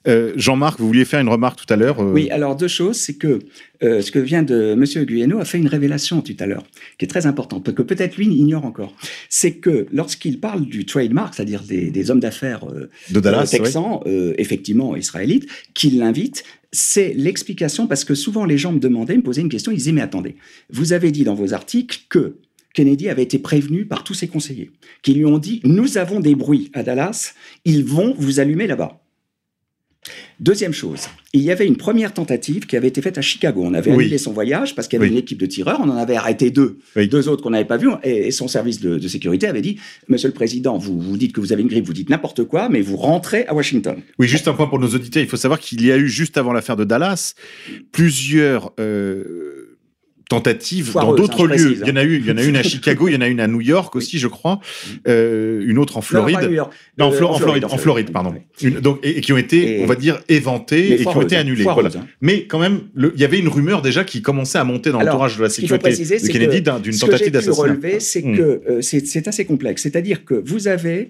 Euh, 0.07 0.31
Jean-Marc, 0.37 0.79
vous 0.79 0.87
vouliez 0.87 1.03
faire 1.03 1.19
une 1.19 1.27
remarque 1.27 1.59
tout 1.59 1.71
à 1.73 1.75
l'heure 1.75 1.99
euh, 1.99 2.13
Oui, 2.13 2.29
alors 2.29 2.55
deux 2.55 2.69
choses, 2.69 2.95
c'est 2.95 3.15
que 3.15 3.39
euh, 3.83 4.01
ce 4.01 4.11
que 4.11 4.17
vient 4.17 4.43
de 4.43 4.73
Monsieur 4.73 5.03
Guyeno 5.03 5.39
a 5.39 5.45
fait 5.45 5.57
une 5.57 5.67
révélation 5.67 6.21
tout 6.21 6.37
à 6.39 6.45
l'heure, 6.45 6.63
qui 6.97 7.03
est 7.03 7.07
très 7.09 7.25
importante, 7.25 7.73
que 7.75 7.81
peut-être 7.81 8.15
lui 8.15 8.27
ignore 8.27 8.63
encore. 8.65 8.95
C'est 9.27 9.55
que 9.55 9.87
lorsqu'il 9.91 10.39
parle 10.39 10.65
du 10.65 10.85
trademark, 10.85 11.33
c'est-à-dire 11.35 11.63
des, 11.63 11.91
des 11.91 12.11
hommes 12.11 12.21
d'affaires 12.21 12.65
euh, 12.73 12.89
de 13.11 13.19
Dallas. 13.19 13.47
texans, 13.51 13.99
euh, 14.05 14.33
effectivement 14.37 14.95
israélites, 14.95 15.49
qui 15.73 15.89
l'invitent, 15.91 16.45
c'est 16.71 17.13
l'explication, 17.13 17.87
parce 17.87 18.05
que 18.05 18.15
souvent 18.15 18.45
les 18.45 18.57
gens 18.57 18.71
me 18.71 18.79
demandaient, 18.79 19.17
me 19.17 19.23
posaient 19.23 19.41
une 19.41 19.49
question, 19.49 19.71
ils 19.71 19.77
disaient, 19.77 19.91
mais 19.91 20.01
attendez, 20.01 20.35
vous 20.69 20.93
avez 20.93 21.11
dit 21.11 21.23
dans 21.23 21.35
vos 21.35 21.53
articles 21.53 22.01
que 22.09 22.37
Kennedy 22.73 23.09
avait 23.09 23.23
été 23.23 23.39
prévenu 23.39 23.85
par 23.85 24.03
tous 24.03 24.13
ses 24.13 24.27
conseillers, 24.27 24.71
qui 25.01 25.13
lui 25.13 25.25
ont 25.25 25.39
dit 25.39 25.61
Nous 25.63 25.97
avons 25.97 26.19
des 26.19 26.35
bruits 26.35 26.69
à 26.73 26.83
Dallas, 26.83 27.33
ils 27.65 27.83
vont 27.83 28.13
vous 28.17 28.39
allumer 28.39 28.67
là-bas. 28.67 29.01
Deuxième 30.39 30.71
chose, 30.73 31.01
il 31.33 31.41
y 31.41 31.51
avait 31.51 31.67
une 31.67 31.75
première 31.75 32.13
tentative 32.13 32.65
qui 32.65 32.77
avait 32.77 32.87
été 32.87 33.01
faite 33.01 33.17
à 33.17 33.21
Chicago. 33.21 33.61
On 33.65 33.73
avait 33.73 33.91
Oui. 33.91 34.03
annulé 34.05 34.17
son 34.17 34.31
voyage 34.31 34.73
parce 34.73 34.87
qu'il 34.87 34.97
y 34.97 35.01
avait 35.01 35.07
Oui. 35.09 35.11
une 35.17 35.19
équipe 35.19 35.37
de 35.37 35.45
tireurs. 35.45 35.79
On 35.83 35.89
en 35.89 35.97
avait 35.97 36.15
arrêté 36.15 36.51
deux, 36.51 36.79
Oui. 36.95 37.09
deux 37.09 37.27
autres 37.27 37.43
qu'on 37.43 37.49
n'avait 37.49 37.65
pas 37.65 37.75
vus. 37.75 37.89
Et, 38.03 38.31
son 38.31 38.47
service 38.47 38.79
de, 38.79 38.97
de 38.97 39.07
sécurité 39.09 39.47
avait 39.47 39.61
dit 39.61 39.77
Monsieur 40.07 40.29
le 40.29 40.33
Président, 40.33 40.77
vous, 40.77 40.99
vous 40.99 41.17
dites 41.17 41.33
que 41.33 41.41
vous 41.41 41.51
avez 41.51 41.61
une 41.61 41.67
grippe, 41.67 41.85
vous 41.85 41.93
dites 41.93 42.09
n'importe 42.09 42.45
quoi, 42.45 42.69
mais 42.69 42.79
vous 42.81 42.95
rentrez 42.95 43.45
à 43.47 43.53
Washington. 43.53 43.97
Oui, 44.17 44.27
juste 44.27 44.47
un 44.47 44.53
point 44.53 44.67
pour 44.67 44.79
nos 44.79 44.87
auditeurs. 44.87 45.21
Il 45.21 45.27
faut 45.29 45.35
savoir 45.37 45.59
qu'il 45.59 45.85
y 45.85 45.91
a 45.91 45.97
eu, 45.97 46.07
juste 46.07 46.37
avant 46.37 46.53
l'affaire 46.53 46.77
de 46.77 46.85
Dallas, 46.85 47.33
plusieurs 47.91 48.71
euh, 48.79 49.58
tentatives 50.29 50.93
dans 50.93 51.13
d'autres 51.13 51.33
hein, 51.43 51.47
je 51.49 51.63
lieux. 51.63 51.65
précise, 51.65 51.83
Il 51.83 51.89
y 51.89 51.91
en 51.91 51.95
a 51.97 52.03
eu, 52.03 52.17
il 52.19 52.25
y 52.25 52.31
en 52.31 52.37
a 52.37 52.43
une 52.43 52.55
à 52.55 52.63
Chicago, 52.63 53.07
il 53.09 53.13
y 53.13 53.17
en 53.17 53.21
a 53.21 53.27
une 53.27 53.39
à 53.41 53.47
New 53.47 53.59
York 53.61 53.93
aussi, 53.97 54.17
je 54.19 54.27
crois, 54.27 54.59
euh, 55.07 55.63
une 55.65 55.77
autre 55.77 55.97
en 55.97 56.01
Floride. 56.01 56.35
Non, 56.35 56.41
pas 56.41 56.47
New 56.47 56.53
York. 56.53 56.73
Non, 56.97 57.05
en, 57.07 57.11
Flo- 57.11 57.27
en 57.27 57.33
Floride, 57.39 57.65
en 57.65 57.77
Floride, 57.77 58.11
pardon. 58.11 58.33
Une- 58.61 58.79
donc, 58.79 58.99
et, 59.03 59.17
et 59.17 59.21
qui 59.21 59.33
ont 59.33 59.37
été, 59.37 59.79
Et- 59.79 59.83
on 59.83 59.87
va 59.87 59.95
dire, 59.95 60.19
éventées 60.29 60.93
et 60.93 60.97
qui 61.03 61.07
ont 61.07 61.21
été 61.21 61.35
annulées. 61.35 61.63
Voilà. 61.63 61.89
hein. 61.95 62.05
Mais 62.21 62.45
quand 62.45 62.59
même, 62.59 62.81
il 62.95 63.19
y 63.19 63.25
avait 63.25 63.39
une 63.39 63.47
rumeur 63.49 63.81
déjà 63.81 64.03
qui 64.03 64.21
commençait 64.21 64.59
à 64.59 64.63
monter 64.63 64.91
dans 64.91 65.01
l'entourage 65.01 65.37
de 65.37 65.43
la 65.43 65.49
sécurité 65.49 65.79
préciser, 65.79 66.19
de 66.19 66.27
Kennedy 66.27 66.57
que 66.59 66.63
d'un- 66.63 66.79
d'une 66.79 66.93
ce 66.93 66.99
que 67.05 67.05
j'ai 67.07 67.11
tentative 67.11 67.25
pu 67.27 67.31
d'assassinat. 67.31 67.61
relever, 67.73 67.99
c'est 67.99 68.21
Hmm. 68.23 68.37
que 68.37 68.61
euh, 68.69 68.81
c'est 68.81 69.27
assez 69.27 69.45
complexe. 69.45 69.81
C'est-à-dire 69.81 70.23
que 70.25 70.35
vous 70.35 70.67
avez, 70.67 71.07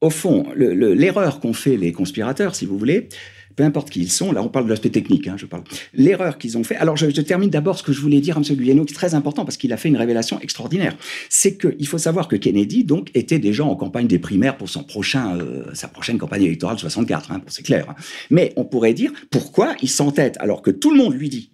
au 0.00 0.10
fond, 0.10 0.46
le- 0.54 0.74
le- 0.74 0.94
l'erreur 0.94 1.40
qu'ont 1.40 1.52
fait 1.54 1.76
les 1.76 1.90
conspirateurs, 1.92 2.54
si 2.54 2.66
vous 2.66 2.78
voulez, 2.78 3.08
peu 3.56 3.64
importe 3.64 3.90
qui 3.90 4.00
ils 4.00 4.10
sont, 4.10 4.32
là 4.32 4.42
on 4.42 4.48
parle 4.48 4.66
de 4.66 4.70
l'aspect 4.70 4.90
technique, 4.90 5.26
hein, 5.26 5.36
je 5.36 5.46
parle. 5.46 5.64
L'erreur 5.94 6.38
qu'ils 6.38 6.56
ont 6.58 6.64
fait. 6.64 6.76
Alors 6.76 6.96
je, 6.96 7.06
termine 7.22 7.50
d'abord 7.50 7.78
ce 7.78 7.82
que 7.82 7.92
je 7.92 8.00
voulais 8.00 8.20
dire 8.20 8.36
à 8.36 8.40
M. 8.40 8.56
Guyeno, 8.56 8.84
qui 8.84 8.92
est 8.92 8.96
très 8.96 9.14
important 9.14 9.44
parce 9.44 9.56
qu'il 9.56 9.72
a 9.72 9.76
fait 9.76 9.88
une 9.88 9.96
révélation 9.96 10.38
extraordinaire. 10.40 10.96
C'est 11.30 11.56
qu'il 11.56 11.86
faut 11.86 11.98
savoir 11.98 12.28
que 12.28 12.36
Kennedy, 12.36 12.84
donc, 12.84 13.10
était 13.14 13.38
déjà 13.38 13.64
en 13.64 13.74
campagne 13.74 14.06
des 14.06 14.18
primaires 14.18 14.56
pour 14.56 14.68
son 14.68 14.84
prochain, 14.84 15.36
euh, 15.36 15.64
sa 15.72 15.88
prochaine 15.88 16.18
campagne 16.18 16.42
électorale 16.42 16.78
64, 16.78 17.32
hein, 17.32 17.42
c'est 17.48 17.64
clair. 17.64 17.86
hein. 17.88 17.94
Mais 18.30 18.52
on 18.56 18.64
pourrait 18.64 18.94
dire 18.94 19.12
pourquoi 19.30 19.74
il 19.82 19.88
s'entête 19.88 20.36
alors 20.38 20.62
que 20.62 20.70
tout 20.70 20.90
le 20.90 20.98
monde 20.98 21.14
lui 21.14 21.28
dit 21.28 21.50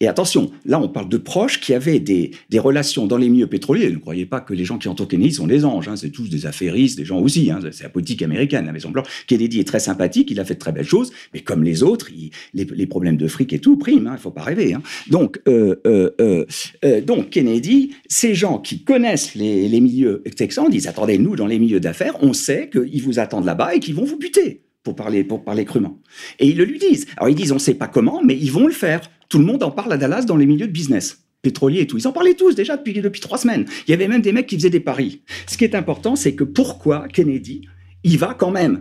et 0.00 0.08
attention, 0.08 0.50
là 0.64 0.78
on 0.80 0.88
parle 0.88 1.08
de 1.08 1.16
proches 1.16 1.60
qui 1.60 1.72
avaient 1.72 2.00
des, 2.00 2.32
relations 2.58 3.06
dans 3.06 3.16
les 3.16 3.28
milieux 3.28 3.46
pétroliers. 3.46 3.90
Ne 3.90 3.96
croyez 3.96 4.26
pas 4.26 4.40
que 4.40 4.52
les 4.54 4.64
gens 4.64 4.78
qui 4.78 4.88
entourent 4.88 5.08
Kennedy 5.08 5.32
sont 5.32 5.46
des 5.46 5.64
anges, 5.64 5.88
hein. 5.88 5.96
c'est 5.96 6.10
tous 6.10 6.28
des 6.28 6.46
affairistes, 6.46 6.98
des 6.98 7.04
gens 7.04 7.18
aussi. 7.20 7.50
Hein. 7.50 7.60
C'est 7.72 7.84
la 7.84 7.88
politique 7.88 8.22
américaine, 8.22 8.66
la 8.66 8.72
Maison 8.72 8.90
Blanche. 8.90 9.06
Kennedy 9.26 9.60
est 9.60 9.64
très 9.64 9.80
sympathique, 9.80 10.30
il 10.30 10.40
a 10.40 10.44
fait 10.44 10.54
de 10.54 10.58
très 10.58 10.72
belles 10.72 10.86
choses, 10.86 11.12
mais 11.32 11.40
comme 11.40 11.64
les 11.64 11.82
autres, 11.82 12.10
les, 12.54 12.86
problèmes 12.86 13.16
de 13.16 13.28
fric 13.28 13.52
et 13.52 13.58
tout 13.58 13.76
priment, 13.76 14.12
il 14.12 14.18
faut 14.18 14.30
pas 14.30 14.42
rêver. 14.42 14.74
hein. 14.74 14.82
Donc, 15.08 15.40
euh, 15.48 15.76
euh, 15.86 16.44
euh, 16.84 17.00
donc 17.00 17.30
Kennedy, 17.30 17.94
ces 18.08 18.34
gens 18.34 18.58
qui 18.58 18.84
connaissent 18.84 19.34
les, 19.34 19.68
les 19.68 19.80
milieux 19.80 20.22
texans 20.36 20.68
disent 20.68 20.86
attendez, 20.86 21.18
nous 21.18 21.36
dans 21.36 21.46
les 21.46 21.58
milieux 21.58 21.80
d'affaires, 21.80 22.16
on 22.22 22.32
sait 22.32 22.70
qu'ils 22.70 23.02
vous 23.02 23.18
attendent 23.18 23.44
là-bas 23.44 23.74
et 23.74 23.80
qu'ils 23.80 23.94
vont 23.94 24.04
vous 24.04 24.18
buter. 24.18 24.62
Pour 24.82 24.94
parler, 24.94 25.24
pour 25.24 25.42
parler 25.42 25.64
crûment. 25.64 26.00
Et 26.38 26.46
ils 26.46 26.56
le 26.56 26.64
lui 26.64 26.78
disent. 26.78 27.06
Alors 27.16 27.28
ils 27.28 27.34
disent, 27.34 27.50
on 27.50 27.56
ne 27.56 27.60
sait 27.60 27.74
pas 27.74 27.88
comment, 27.88 28.22
mais 28.22 28.36
ils 28.36 28.52
vont 28.52 28.68
le 28.68 28.72
faire. 28.72 29.00
Tout 29.28 29.38
le 29.38 29.44
monde 29.44 29.62
en 29.62 29.70
parle 29.70 29.92
à 29.92 29.96
Dallas 29.96 30.22
dans 30.24 30.36
les 30.36 30.46
milieux 30.46 30.66
de 30.66 30.72
business 30.72 31.22
pétrolier 31.42 31.82
et 31.82 31.86
tout. 31.86 31.96
Ils 31.96 32.08
en 32.08 32.12
parlaient 32.12 32.34
tous 32.34 32.56
déjà 32.56 32.76
depuis, 32.76 32.92
depuis 33.00 33.20
trois 33.20 33.38
semaines. 33.38 33.66
Il 33.86 33.90
y 33.92 33.94
avait 33.94 34.08
même 34.08 34.20
des 34.22 34.32
mecs 34.32 34.46
qui 34.48 34.56
faisaient 34.56 34.70
des 34.70 34.80
paris. 34.80 35.22
Ce 35.46 35.56
qui 35.56 35.62
est 35.64 35.76
important, 35.76 36.16
c'est 36.16 36.34
que 36.34 36.42
pourquoi 36.42 37.06
Kennedy 37.08 37.62
y 38.02 38.16
va 38.16 38.34
quand 38.36 38.50
même? 38.50 38.80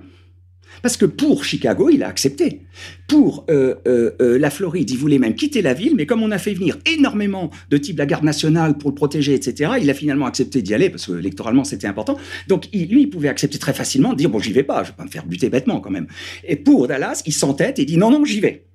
Parce 0.82 0.98
que 0.98 1.06
pour 1.06 1.46
Chicago, 1.46 1.90
il 1.92 2.02
a 2.04 2.08
accepté. 2.08 2.62
Pour 3.08 3.46
euh, 3.50 3.76
euh, 3.88 4.12
euh, 4.22 4.38
la 4.40 4.50
Floride, 4.50 4.90
il 4.90 4.98
voulait 4.98 5.20
même 5.20 5.36
quitter 5.36 5.62
la 5.62 5.74
ville, 5.74 5.94
mais 5.96 6.06
comme 6.08 6.24
on 6.24 6.32
a 6.32 6.38
fait 6.40 6.54
venir 6.54 6.78
énormément 6.92 7.50
de 7.70 7.78
types 7.78 7.96
de 7.96 8.00
la 8.02 8.06
garde 8.08 8.24
nationale 8.24 8.78
pour 8.78 8.90
le 8.90 8.96
protéger, 8.96 9.34
etc., 9.36 9.74
il 9.82 9.90
a 9.90 9.94
finalement 9.94 10.26
accepté 10.26 10.62
d'y 10.62 10.74
aller 10.74 10.90
parce 10.90 11.06
que 11.06 11.20
électoralement 11.20 11.64
c'était 11.64 11.88
important. 11.88 12.18
Donc 12.48 12.66
il- 12.74 12.90
lui, 12.90 13.04
il 13.04 13.10
pouvait 13.10 13.30
accepter 13.30 13.58
très 13.60 13.74
facilement, 13.74 14.14
dire 14.14 14.30
bon, 14.30 14.40
j'y 14.40 14.52
vais 14.54 14.64
pas, 14.64 14.84
je 14.84 14.90
vais 14.90 14.96
pas 14.98 15.06
me 15.06 15.10
faire 15.10 15.26
buter 15.26 15.50
bêtement 15.50 15.80
quand 15.80 15.92
même. 15.92 16.08
Et 16.48 16.56
pour 16.56 16.88
Dallas, 16.88 17.22
il 17.26 17.34
s'entête 17.34 17.80
et 17.80 17.86
dit 17.86 17.98
non, 17.98 18.10
non, 18.12 18.26
j'y 18.26 18.40
vais. 18.42 18.66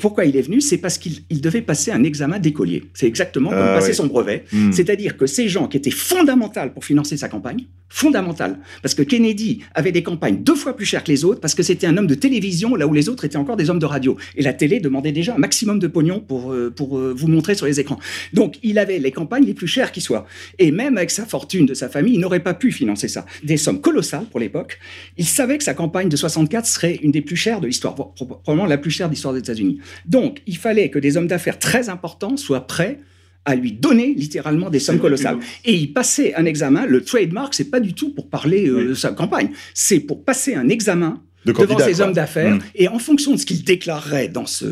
Pourquoi 0.00 0.24
il 0.24 0.36
est 0.36 0.42
venu? 0.42 0.60
C'est 0.60 0.78
parce 0.78 0.98
qu'il 0.98 1.20
il 1.30 1.40
devait 1.40 1.62
passer 1.62 1.92
un 1.92 2.02
examen 2.02 2.38
d'écolier. 2.38 2.84
C'est 2.94 3.06
exactement 3.06 3.50
comme 3.50 3.58
Ah, 3.58 3.74
passer 3.74 3.92
son 3.92 4.06
brevet. 4.06 4.44
Hmm. 4.52 4.72
C'est-à-dire 4.72 5.16
que 5.16 5.26
ces 5.26 5.48
gens 5.48 5.68
qui 5.68 5.76
étaient 5.76 5.90
fondamentaux 5.90 6.70
pour 6.72 6.84
financer 6.84 7.16
sa 7.16 7.28
campagne, 7.28 7.66
fondamentaux, 7.88 8.56
parce 8.82 8.94
que 8.94 9.02
Kennedy 9.02 9.60
avait 9.72 9.92
des 9.92 10.02
campagnes 10.02 10.42
deux 10.42 10.56
fois 10.56 10.74
plus 10.74 10.84
chères 10.84 11.04
que 11.04 11.12
les 11.12 11.24
autres, 11.24 11.40
parce 11.40 11.54
que 11.54 11.62
c'était 11.62 11.86
un 11.86 11.96
homme 11.96 12.08
de 12.08 12.16
télévision, 12.16 12.74
là 12.74 12.88
où 12.88 12.92
les 12.92 13.08
autres 13.08 13.24
étaient 13.24 13.36
encore 13.36 13.56
des 13.56 13.70
hommes 13.70 13.78
de 13.78 13.86
radio. 13.86 14.16
Et 14.36 14.42
la 14.42 14.52
télé 14.52 14.80
demandait 14.80 15.12
déjà 15.12 15.34
un 15.36 15.38
maximum 15.38 15.78
de 15.78 15.86
pognon 15.86 16.18
pour, 16.18 16.52
euh, 16.52 16.72
pour 16.74 16.98
euh, 16.98 17.14
vous 17.16 17.28
montrer 17.28 17.54
sur 17.54 17.66
les 17.66 17.78
écrans. 17.78 18.00
Donc, 18.32 18.58
il 18.64 18.80
avait 18.80 18.98
les 18.98 19.12
campagnes 19.12 19.44
les 19.44 19.54
plus 19.54 19.68
chères 19.68 19.92
qui 19.92 20.00
soient. 20.00 20.26
Et 20.58 20.72
même 20.72 20.96
avec 20.96 21.12
sa 21.12 21.24
fortune 21.24 21.66
de 21.66 21.74
sa 21.74 21.88
famille, 21.88 22.14
il 22.14 22.20
n'aurait 22.20 22.42
pas 22.42 22.54
pu 22.54 22.72
financer 22.72 23.06
ça. 23.06 23.26
Des 23.44 23.56
sommes 23.56 23.80
colossales 23.80 24.26
pour 24.28 24.40
l'époque. 24.40 24.80
Il 25.16 25.26
savait 25.26 25.56
que 25.56 25.64
sa 25.64 25.74
campagne 25.74 26.08
de 26.08 26.16
64 26.16 26.66
serait 26.66 26.98
une 27.00 27.12
des 27.12 27.22
plus 27.22 27.36
chères 27.36 27.60
de 27.60 27.68
l'histoire, 27.68 27.94
probablement 27.94 28.66
la 28.66 28.78
plus 28.78 28.90
chère 28.90 29.06
de 29.08 29.12
l'histoire 29.12 29.34
des 29.34 29.40
États-Unis. 29.40 29.78
Donc, 30.06 30.42
il 30.46 30.56
fallait 30.56 30.90
que 30.90 30.98
des 30.98 31.16
hommes 31.16 31.26
d'affaires 31.26 31.58
très 31.58 31.88
importants 31.88 32.36
soient 32.36 32.66
prêts 32.66 33.00
à 33.44 33.54
lui 33.54 33.72
donner 33.72 34.14
littéralement 34.14 34.70
des 34.70 34.78
sommes 34.78 34.98
colossales. 34.98 35.38
Et 35.64 35.74
il 35.74 35.92
passait 35.92 36.34
un 36.34 36.44
examen. 36.44 36.86
Le 36.86 37.02
trademark, 37.02 37.54
c'est 37.54 37.70
pas 37.70 37.80
du 37.80 37.94
tout 37.94 38.10
pour 38.10 38.28
parler 38.28 38.68
euh, 38.68 38.88
de 38.88 38.94
sa 38.94 39.10
campagne. 39.10 39.50
C'est 39.74 40.00
pour 40.00 40.24
passer 40.24 40.54
un 40.54 40.68
examen 40.68 41.22
De 41.44 41.52
devant 41.52 41.78
ces 41.78 42.00
hommes 42.00 42.14
d'affaires. 42.14 42.54
Mm. 42.54 42.60
Et 42.74 42.88
en 42.88 42.98
fonction 42.98 43.32
de 43.32 43.36
ce 43.36 43.46
qu'il 43.46 43.62
déclarerait 43.64 44.28
dans 44.28 44.46
ce 44.46 44.64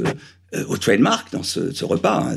euh, 0.55 0.65
au 0.69 0.77
trademark, 0.77 1.33
dans 1.33 1.43
ce, 1.43 1.73
ce 1.73 1.85
repas, 1.85 2.27
hein, 2.27 2.37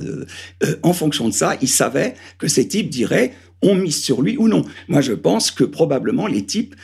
euh, 0.63 0.76
en 0.84 0.93
fonction 0.93 1.28
de 1.28 1.34
ça, 1.34 1.57
il 1.61 1.67
savait 1.69 2.15
que 2.38 2.47
ces 2.47 2.67
types 2.67 2.89
diraient 2.89 3.34
on 3.61 3.73
mise 3.73 4.03
sur 4.03 4.21
lui 4.21 4.38
ou 4.38 4.47
non. 4.47 4.63
Moi, 4.89 5.01
je 5.01 5.13
pense 5.13 5.49
que 5.49 5.63
probablement 5.63 6.28
les 6.28 6.45
types 6.45 6.76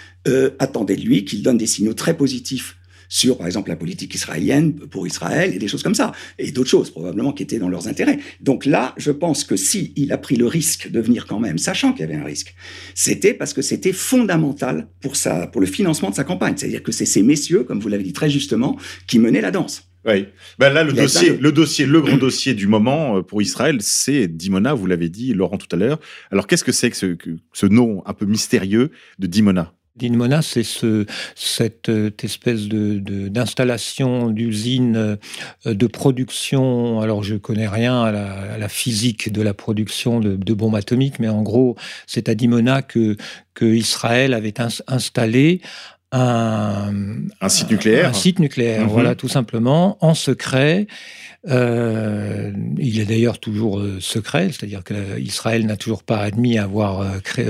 attendaient 0.57 0.95
de 0.95 1.01
lui 1.01 1.25
qu'il 1.25 1.43
donne 1.43 1.57
des 1.57 1.67
signaux 1.67 1.93
très 1.93 2.15
positifs 2.15 2.77
sur, 3.11 3.37
par 3.37 3.45
exemple, 3.45 3.69
la 3.69 3.75
politique 3.75 4.15
israélienne 4.15 4.73
pour 4.73 5.05
Israël 5.05 5.53
et 5.53 5.59
des 5.59 5.67
choses 5.67 5.83
comme 5.83 5.95
ça, 5.95 6.13
et 6.39 6.53
d'autres 6.53 6.69
choses 6.69 6.89
probablement 6.91 7.33
qui 7.33 7.43
étaient 7.43 7.59
dans 7.59 7.67
leurs 7.67 7.89
intérêts. 7.89 8.19
Donc 8.39 8.65
là, 8.65 8.95
je 8.95 9.11
pense 9.11 9.43
que 9.43 9.57
si 9.57 9.91
il 9.97 10.13
a 10.13 10.17
pris 10.17 10.37
le 10.37 10.47
risque 10.47 10.89
de 10.89 11.01
venir 11.01 11.27
quand 11.27 11.39
même, 11.39 11.57
sachant 11.57 11.91
qu'il 11.91 12.01
y 12.05 12.09
avait 12.09 12.15
un 12.15 12.23
risque, 12.23 12.55
c'était 12.95 13.33
parce 13.33 13.53
que 13.53 13.61
c'était 13.61 13.91
fondamental 13.91 14.87
pour 15.01 15.17
sa, 15.17 15.45
pour 15.47 15.59
le 15.59 15.67
financement 15.67 16.09
de 16.09 16.15
sa 16.15 16.23
campagne. 16.23 16.53
C'est-à-dire 16.55 16.83
que 16.83 16.93
c'est 16.93 17.05
ces 17.05 17.21
messieurs, 17.21 17.63
comme 17.65 17.81
vous 17.81 17.89
l'avez 17.89 18.03
dit 18.03 18.13
très 18.13 18.29
justement, 18.29 18.77
qui 19.07 19.19
menaient 19.19 19.41
la 19.41 19.51
danse. 19.51 19.89
Oui. 20.07 20.27
Ben 20.57 20.69
là, 20.71 20.85
le 20.85 20.93
dossier, 20.93 21.31
de- 21.31 21.43
le 21.43 21.51
dossier, 21.51 21.85
le 21.85 22.01
gros 22.01 22.17
dossier 22.17 22.53
du 22.53 22.67
moment 22.67 23.17
euh, 23.17 23.21
pour 23.23 23.41
Israël, 23.41 23.77
c'est 23.81 24.27
Dimona, 24.27 24.73
vous 24.73 24.87
l'avez 24.87 25.09
dit, 25.09 25.33
Laurent, 25.33 25.57
tout 25.57 25.67
à 25.75 25.77
l'heure. 25.77 25.99
Alors, 26.31 26.47
qu'est-ce 26.47 26.63
que 26.63 26.71
c'est 26.71 26.89
que 26.89 26.97
ce, 26.97 27.05
que 27.07 27.31
ce 27.53 27.65
nom 27.67 28.01
un 28.07 28.13
peu 28.13 28.25
mystérieux 28.25 28.89
de 29.19 29.27
Dimona? 29.27 29.75
Dimona, 29.97 30.41
c'est 30.41 30.63
ce, 30.63 31.05
cette 31.35 31.89
euh, 31.89 32.09
espèce 32.23 32.67
de, 32.67 32.99
de- 32.99 33.27
d'installation 33.27 34.29
d'usine 34.29 34.95
euh, 35.65 35.73
de 35.73 35.87
production. 35.87 37.01
Alors, 37.01 37.23
je 37.23 37.35
connais 37.35 37.67
rien 37.67 38.01
à 38.03 38.11
la, 38.11 38.31
à 38.53 38.57
la 38.57 38.69
physique 38.69 39.31
de 39.31 39.41
la 39.41 39.53
production 39.53 40.19
de, 40.19 40.35
de 40.35 40.53
bombes 40.53 40.75
atomiques, 40.75 41.19
mais 41.19 41.27
en 41.29 41.41
gros, 41.41 41.75
c'est 42.07 42.29
à 42.29 42.35
Dimona 42.35 42.81
que, 42.81 43.17
que 43.53 43.65
Israël 43.65 44.33
avait 44.33 44.59
ins- 44.61 44.81
installé 44.87 45.61
un, 46.13 46.93
Un 47.39 47.49
site 47.49 47.71
nucléaire 47.71 48.09
un 48.09 48.13
site 48.13 48.39
nucléaire, 48.39 48.81
Mhm. 48.83 48.87
voilà, 48.89 49.15
tout 49.15 49.29
simplement, 49.29 49.97
en 50.01 50.13
secret. 50.13 50.87
Euh, 51.49 52.51
il 52.77 52.99
est 52.99 53.05
d'ailleurs 53.05 53.39
toujours 53.39 53.79
euh, 53.79 53.99
secret, 53.99 54.47
c'est-à-dire 54.51 54.83
qu'Israël 54.83 55.65
n'a 55.65 55.75
toujours 55.75 56.03
pas 56.03 56.19
admis 56.19 56.59
avoir 56.59 57.01
euh, 57.01 57.19
créé, 57.19 57.47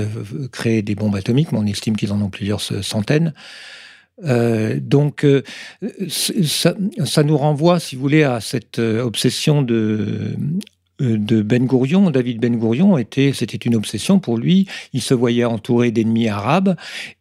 euh, 0.78 0.82
des 0.82 0.94
bombes 0.94 1.14
atomiques, 1.14 1.52
mais 1.52 1.58
on 1.58 1.66
estime 1.66 1.96
qu'ils 1.96 2.12
en 2.12 2.20
ont 2.22 2.30
plusieurs 2.30 2.60
ce- 2.60 2.80
centaines. 2.80 3.34
Euh, 4.24 4.78
donc, 4.80 5.24
euh, 5.24 5.42
ça, 6.08 6.74
nous 7.24 7.36
renvoie, 7.36 7.80
si 7.80 7.96
vous 7.96 8.02
voulez, 8.02 8.22
à 8.22 8.40
cette 8.40 8.78
euh, 8.78 9.02
obsession 9.02 9.62
de, 9.62 9.74
euh, 9.74 10.36
de 11.02 11.42
Ben 11.42 11.66
Gourion. 11.66 12.10
David 12.10 12.40
Ben 12.40 12.56
Gourion 12.56 12.96
était, 12.96 13.32
c'était 13.34 13.56
une 13.58 13.74
obsession 13.74 14.18
pour 14.18 14.38
lui. 14.38 14.66
Il 14.92 15.02
se 15.02 15.12
voyait 15.14 15.44
entouré 15.44 15.90
d'ennemis 15.90 16.28
arabes, 16.28 16.76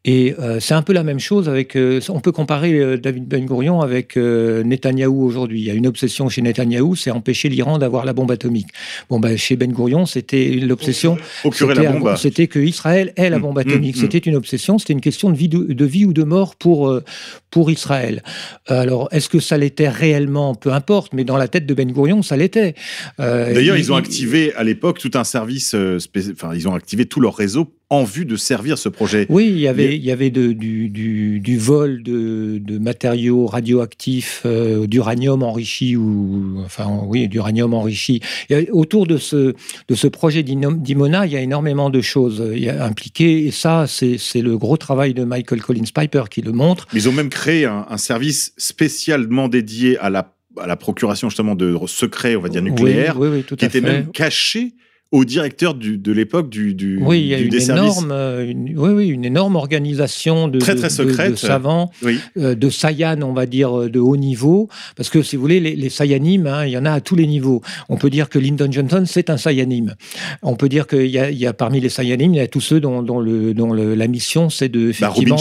et 0.05 0.35
euh, 0.39 0.59
c'est 0.59 0.73
un 0.73 0.81
peu 0.81 0.93
la 0.93 1.03
même 1.03 1.19
chose 1.19 1.49
avec. 1.49 1.75
euh, 1.75 1.99
on 2.09 2.19
peut 2.19 2.31
comparer 2.31 2.73
euh, 2.79 2.97
David 2.97 3.27
Ben 3.27 3.45
Gourion 3.45 3.81
avec 3.81 4.17
euh, 4.17 4.63
Netanyahou 4.63 5.23
aujourd'hui. 5.25 5.59
Il 5.61 5.65
y 5.65 5.71
a 5.71 5.73
une 5.73 5.87
obsession 5.87 6.29
chez 6.29 6.41
Netanyahou, 6.41 6.95
c'est 6.95 7.11
empêcher 7.11 7.49
l'Iran 7.49 7.77
d'avoir 7.77 8.05
la 8.05 8.13
bombe 8.13 8.31
atomique. 8.31 8.67
Bon, 9.09 9.19
ben, 9.19 9.37
chez 9.37 9.55
Ben 9.55 9.71
Gourion, 9.71 10.05
c'était 10.05 10.49
l'obsession. 10.61 11.17
C'était 11.51 11.73
la 11.83 11.91
bombe. 11.91 12.07
un- 12.07 12.15
C'était 12.15 12.47
que 12.47 12.59
Israël 12.59 13.13
ait 13.15 13.29
la 13.29 13.39
Mm, 13.39 13.41
bombe 13.41 13.55
mm, 13.57 13.69
atomique. 13.69 13.97
mm. 13.97 13.99
C'était 13.99 14.17
une 14.19 14.35
obsession. 14.35 14.77
C'était 14.77 14.93
une 14.93 15.01
question 15.01 15.29
de 15.31 15.35
vie, 15.35 15.49
de, 15.49 15.73
de 15.73 15.85
vie 15.85 16.05
ou 16.05 16.13
de 16.13 16.23
mort 16.23 16.55
pour 16.55 16.87
euh, 16.89 17.03
pour 17.49 17.69
Israël. 17.69 18.23
Alors, 18.67 19.09
est-ce 19.11 19.27
que 19.27 19.39
ça 19.39 19.57
l'était 19.57 19.89
réellement? 19.89 20.55
Peu 20.55 20.71
importe. 20.71 21.13
Mais 21.13 21.23
dans 21.25 21.35
la 21.37 21.47
tête 21.49 21.65
de 21.65 21.73
Ben 21.73 21.91
Gourion, 21.91 22.21
ça 22.21 22.37
l'était. 22.37 22.75
Euh, 23.19 23.53
D'ailleurs, 23.53 23.70
Ils 23.77 23.91
ont 23.91 23.95
activé 23.95 24.53
à 24.55 24.63
l'époque 24.63 24.99
tout 24.99 25.11
un 25.15 25.23
service, 25.23 25.73
euh, 25.75 25.97
enfin, 26.33 26.53
ils 26.55 26.67
ont 26.67 26.73
activé 26.75 27.05
tout 27.05 27.19
leur 27.19 27.35
réseau 27.35 27.73
en 27.89 28.05
vue 28.05 28.23
de 28.23 28.37
servir 28.37 28.77
ce 28.77 28.87
projet. 28.87 29.25
Oui, 29.29 29.47
il 29.49 29.59
y 29.59 29.67
avait, 29.67 29.83
Il 29.83 29.89
y 29.91 29.93
a- 29.93 29.95
il 29.97 30.05
y 30.05 30.11
avait 30.11 30.29
de- 30.29 30.53
du, 30.53 30.87
du- 30.87 31.41
du 31.41 31.57
vol 31.57 32.03
de, 32.03 32.57
de 32.63 32.77
matériaux 32.77 33.47
radioactifs, 33.47 34.43
euh, 34.45 34.87
d'uranium 34.87 35.43
enrichi 35.43 35.97
ou 35.97 36.61
enfin 36.63 36.87
oui, 37.05 37.27
d'uranium 37.27 37.73
enrichi. 37.73 38.21
Et 38.49 38.69
autour 38.71 39.07
de 39.07 39.17
ce 39.17 39.53
de 39.89 39.95
ce 39.95 40.07
projet 40.07 40.41
d'Imona, 40.43 41.25
il 41.25 41.33
y 41.33 41.35
a 41.35 41.41
énormément 41.41 41.89
de 41.89 41.99
choses 42.01 42.39
euh, 42.41 42.79
impliquées 42.81 43.45
et 43.47 43.51
ça, 43.51 43.85
c'est 43.87 44.17
c'est 44.17 44.41
le 44.41 44.57
gros 44.57 44.77
travail 44.77 45.13
de 45.13 45.23
Michael 45.25 45.61
Collins 45.61 45.83
Piper 45.93 46.23
qui 46.29 46.41
le 46.41 46.53
montre. 46.53 46.87
Ils 46.93 47.09
ont 47.09 47.13
même 47.13 47.29
créé 47.29 47.65
un, 47.65 47.85
un 47.89 47.97
service 47.97 48.53
spécialement 48.57 49.49
dédié 49.49 49.97
à 49.97 50.09
la, 50.09 50.33
à 50.59 50.67
la 50.67 50.75
procuration 50.75 51.29
justement 51.29 51.55
de 51.55 51.77
secrets, 51.87 52.35
on 52.35 52.41
va 52.41 52.49
dire 52.49 52.61
nucléaires, 52.61 53.17
Oui, 53.19 53.27
oui, 53.29 53.37
oui, 53.37 53.43
tout 53.43 53.55
qui 53.55 53.65
à 53.65 53.69
fait. 53.69 53.81
même 53.81 54.11
caché 54.11 54.73
au 55.11 55.25
directeur 55.25 55.73
du- 55.73 55.97
de 55.97 56.11
l'époque 56.13 56.49
du, 56.49 56.73
du, 56.73 56.97
Oui, 57.01 57.19
il 57.19 57.27
y 57.27 57.33
a 57.33 57.39
une 57.39 57.53
énorme, 57.53 58.11
euh, 58.13 58.49
une, 58.49 58.77
oui, 58.77 58.91
oui, 58.91 59.07
une 59.09 59.25
énorme 59.25 59.57
organisation 59.57 60.47
de, 60.47 60.57
Très, 60.59 60.75
très 60.75 60.87
de- 60.87 60.93
secrète. 60.93 61.31
de 61.31 61.35
savants 61.35 61.91
Oui. 62.01 62.17
euh, 62.37 62.55
de 62.55 62.69
Sayan, 62.69 63.21
on 63.21 63.33
va 63.33 63.45
dire, 63.45 63.77
euh, 63.77 63.89
de 63.89 63.99
haut 63.99 64.15
niveau. 64.15 64.69
Parce 64.95 65.09
que, 65.09 65.21
si 65.21 65.35
vous 65.35 65.41
voulez, 65.41 65.59
les, 65.59 65.75
les 65.75 65.89
hein, 66.01 66.65
il 66.65 66.71
y 66.71 66.77
en 66.77 66.85
a 66.85 66.91
à 66.93 67.01
tous 67.01 67.15
les 67.15 67.27
niveaux. 67.27 67.61
On 67.89 67.97
peut 67.97 68.09
dire 68.09 68.29
que 68.29 68.39
Lyndon 68.39 68.71
Johnson, 68.71 69.03
c'est 69.05 69.29
un 69.29 69.35
Sayanime. 69.37 69.95
On 70.43 70.55
peut 70.55 70.69
dire 70.69 70.87
qu'il 70.87 71.07
y 71.07 71.19
a, 71.19 71.29
il 71.29 71.37
y 71.37 71.45
a 71.45 71.51
parmi 71.53 71.81
les 71.81 71.89
Sayanimes, 71.89 72.33
il 72.33 72.37
y 72.37 72.39
a 72.39 72.47
tous 72.47 72.61
ceux 72.61 72.79
dont, 72.79 73.03
dont 73.03 73.19
le, 73.19 73.53
dont 73.53 73.73
le- 73.73 73.95
la 73.95 74.07
mission, 74.07 74.49
c'est 74.49 74.69
de, 74.69 74.91
Bah, 74.99 75.09
effectivement, 75.11 75.35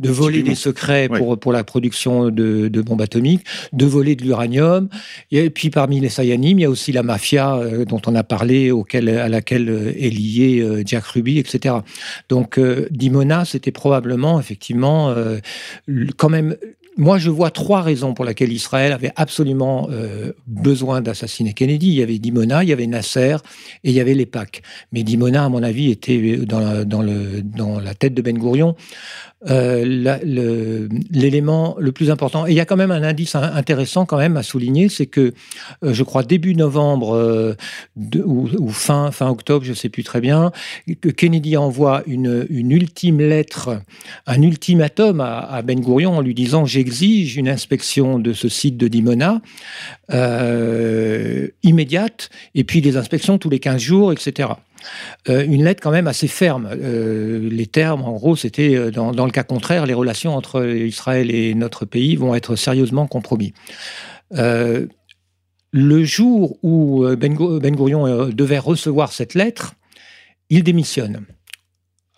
de, 0.00 0.10
voler 0.10 0.42
des 0.42 0.54
secrets 0.54 1.08
Ouais. 1.10 1.18
pour, 1.18 1.38
pour 1.38 1.52
la 1.52 1.64
production 1.64 2.28
de, 2.28 2.68
bombes 2.82 3.00
atomiques, 3.00 3.44
de 3.72 3.86
voler 3.86 4.16
de 4.16 4.22
l'uranium. 4.22 4.88
Et 5.32 5.48
puis, 5.48 5.70
parmi 5.70 5.98
les 6.00 6.10
Sayanimes, 6.10 6.58
il 6.58 6.62
y 6.62 6.66
a 6.66 6.70
aussi 6.70 6.92
la 6.92 7.02
mafia 7.02 7.56
euh, 7.56 7.86
dont 7.86 8.00
on 8.06 8.14
a 8.14 8.22
parlé, 8.22 8.70
auquel, 8.70 9.13
à 9.16 9.28
laquelle 9.28 9.68
euh, 9.68 9.92
est 9.96 10.10
lié 10.10 10.60
euh, 10.60 10.82
Jack 10.84 11.04
Ruby, 11.04 11.38
etc. 11.38 11.76
Donc, 12.28 12.58
euh, 12.58 12.86
Dimona, 12.90 13.44
c'était 13.44 13.72
probablement, 13.72 14.40
effectivement, 14.40 15.14
quand 16.16 16.28
même. 16.28 16.56
Moi, 16.96 17.18
je 17.18 17.28
vois 17.28 17.50
trois 17.50 17.82
raisons 17.82 18.14
pour 18.14 18.24
lesquelles 18.24 18.52
Israël 18.52 18.92
avait 18.92 19.10
absolument 19.16 19.88
besoin 20.46 21.00
d'assassiner 21.00 21.52
Kennedy. 21.52 21.88
Il 21.88 21.94
y 21.94 22.02
avait 22.02 22.18
Dimona, 22.18 22.62
il 22.62 22.68
y 22.68 22.72
avait 22.72 22.86
Nasser 22.86 23.36
et 23.82 23.90
il 23.90 23.94
y 23.94 24.00
avait 24.00 24.14
les 24.14 24.26
PAC. 24.26 24.62
Mais 24.92 25.02
Dimona, 25.02 25.44
à 25.44 25.48
mon 25.48 25.62
avis, 25.62 25.90
était 25.90 26.36
dans 26.38 26.60
la, 26.60 26.84
dans 26.84 27.02
le, 27.02 27.42
dans 27.42 27.80
la 27.80 27.94
tête 27.94 28.14
de 28.14 28.22
Ben 28.22 28.38
Gourion 28.38 28.76
euh, 29.48 29.84
l'élément 31.10 31.76
le, 31.78 31.92
plus 31.92 32.10
important. 32.10 32.46
Et 32.46 32.52
il 32.52 32.56
y 32.56 32.60
a 32.60 32.64
quand 32.64 32.76
même 32.76 32.90
un 32.90 33.02
indice 33.02 33.34
in- 33.34 33.42
intéressant 33.54 34.06
quand 34.06 34.16
même 34.16 34.36
à 34.36 34.42
souligner, 34.42 34.88
c'est 34.88 35.06
que 35.06 35.34
euh, 35.82 35.92
je 35.92 36.02
crois 36.02 36.22
début 36.22 36.54
novembre 36.54 37.14
euh, 37.14 37.54
ou, 38.24 38.68
fin, 38.70 39.10
fin 39.10 39.28
octobre, 39.28 39.64
je 39.64 39.70
ne 39.70 39.76
sais 39.76 39.88
plus 39.88 40.02
très 40.02 40.20
bien, 40.20 40.50
que 41.00 41.08
Kennedy 41.10 41.56
envoie 41.56 42.02
une, 42.06 42.46
une 42.48 42.70
ultime 42.72 43.20
lettre, 43.20 43.80
un 44.26 44.40
ultimatum 44.42 45.20
à, 45.20 45.40
à 45.40 45.62
Ben 45.62 45.80
Gourion 45.80 46.16
en 46.16 46.20
lui 46.20 46.34
disant 46.34 46.64
j'exige 46.64 47.36
une 47.36 47.48
inspection 47.48 48.18
de 48.18 48.32
ce 48.32 48.48
site 48.48 48.76
de 48.76 48.88
Dimona 48.88 49.40
immédiate 51.62 52.30
et 52.54 52.64
puis 52.64 52.80
des 52.80 52.96
inspections 52.96 53.38
tous 53.38 53.50
les 53.50 53.58
15 53.58 53.80
jours, 53.80 54.12
etc. 54.12 54.48
Euh, 55.28 55.44
une 55.44 55.64
lettre 55.64 55.82
quand 55.82 55.90
même 55.90 56.06
assez 56.06 56.28
ferme. 56.28 56.68
Euh, 56.72 57.48
les 57.50 57.66
termes, 57.66 58.02
en 58.02 58.12
gros, 58.12 58.36
c'était 58.36 58.76
euh, 58.76 58.90
dans, 58.90 59.24
le 59.24 59.30
cas 59.30 59.42
contraire, 59.42 59.86
les 59.86 59.94
relations 59.94 60.36
entre 60.36 60.66
Israël 60.66 61.34
et 61.34 61.54
notre 61.54 61.84
pays 61.84 62.16
vont 62.16 62.34
être 62.34 62.56
sérieusement 62.56 63.06
compromis. 63.06 63.54
Le 65.76 66.04
jour 66.04 66.56
où 66.62 67.04
Ben, 67.16 67.34
Ben 67.34 67.74
Gourion 67.74 68.06
euh, 68.06 68.30
devait 68.30 68.60
recevoir 68.60 69.12
cette 69.12 69.34
lettre, 69.34 69.74
il 70.48 70.62
démissionne. 70.62 71.26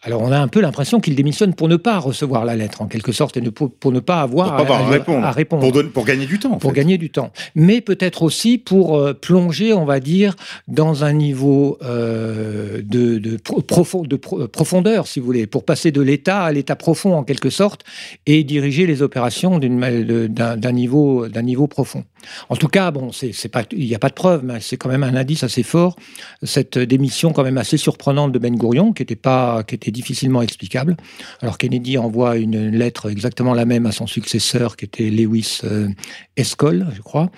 Alors 0.06 0.22
on 0.22 0.30
a 0.30 0.38
un 0.38 0.46
peu 0.46 0.60
l'impression 0.60 1.00
qu'il 1.00 1.16
démissionne 1.16 1.52
pour 1.52 1.68
ne 1.68 1.74
pas 1.76 1.98
recevoir 1.98 2.44
la 2.44 2.54
lettre, 2.54 2.80
en 2.80 2.86
quelque 2.86 3.10
sorte, 3.10 3.36
et 3.36 3.40
ne, 3.40 3.50
pour, 3.50 3.72
pour 3.72 3.90
ne 3.90 3.98
pas 3.98 4.20
avoir, 4.22 4.48
Pour 4.56 4.56
pas 4.56 4.62
avoir 4.76 4.80
à 4.88 4.90
répondre. 4.90 5.24
à 5.26 5.32
répondre 5.32 5.90
Pour, 5.92 6.04
gagner 6.04 6.26
du 6.26 6.38
temps. 6.38 6.52
en 6.52 6.58
pour 6.58 6.70
fait. 6.70 6.76
gagner 6.76 6.96
du 6.96 7.10
temps. 7.10 7.32
Mais 7.56 7.80
peut-être 7.80 8.22
aussi 8.22 8.56
pour 8.56 8.96
euh, 8.96 9.14
plonger, 9.14 9.72
on 9.72 9.84
va 9.84 9.98
dire, 9.98 10.36
dans 10.68 11.02
un 11.04 11.12
niveau 11.12 11.76
euh, 11.82 12.80
de, 12.84 13.18
de, 13.18 13.36
pro- 13.36 13.62
profond- 13.62 14.06
de 14.06 14.14
pro- 14.16 14.46
profondeur, 14.46 15.08
si 15.08 15.18
vous 15.18 15.26
voulez, 15.26 15.46
pour 15.48 15.64
passer 15.64 15.90
de 15.90 16.00
l'état 16.00 16.42
à 16.44 16.52
l'état 16.52 16.76
profond, 16.76 17.14
en 17.14 17.24
quelque 17.24 17.50
sorte, 17.50 17.82
et 18.26 18.44
diriger 18.44 18.86
les 18.86 19.02
opérations 19.02 19.58
d'un 19.58 20.72
niveau, 20.72 21.26
d'un 21.28 21.42
niveau 21.42 21.66
profond. 21.66 22.04
En 22.48 22.56
tout 22.56 22.68
cas, 22.68 22.90
bon, 22.90 23.10
c'est 23.12 23.48
pas, 23.48 23.64
il 23.72 23.86
n'y 23.86 23.94
a 23.94 23.98
pas 23.98 24.08
de 24.08 24.14
preuve, 24.14 24.44
mais 24.44 24.60
c'est 24.60 24.76
quand 24.76 24.88
même 24.88 25.02
un 25.02 25.14
indice 25.14 25.42
assez 25.42 25.62
fort, 25.62 25.96
cette 26.42 26.78
démission 26.78 27.32
quand 27.32 27.42
même 27.42 27.58
assez 27.58 27.76
surprenante 27.76 28.32
de 28.32 28.38
Ben 28.38 28.56
Gourion, 28.56 28.92
qui 28.92 29.02
était, 29.02 29.16
pas, 29.16 29.62
qui 29.64 29.74
était 29.74 29.90
difficilement 29.90 30.42
explicable. 30.42 30.96
Alors 31.40 31.58
Kennedy 31.58 31.98
envoie 31.98 32.36
une 32.36 32.70
lettre 32.70 33.10
exactement 33.10 33.54
la 33.54 33.64
même 33.64 33.86
à 33.86 33.92
son 33.92 34.06
successeur, 34.06 34.76
qui 34.76 34.84
était 34.84 35.10
Lewis 35.10 35.60
euh, 35.64 35.88
Escol, 36.36 36.86
je 36.94 37.02
crois. 37.02 37.30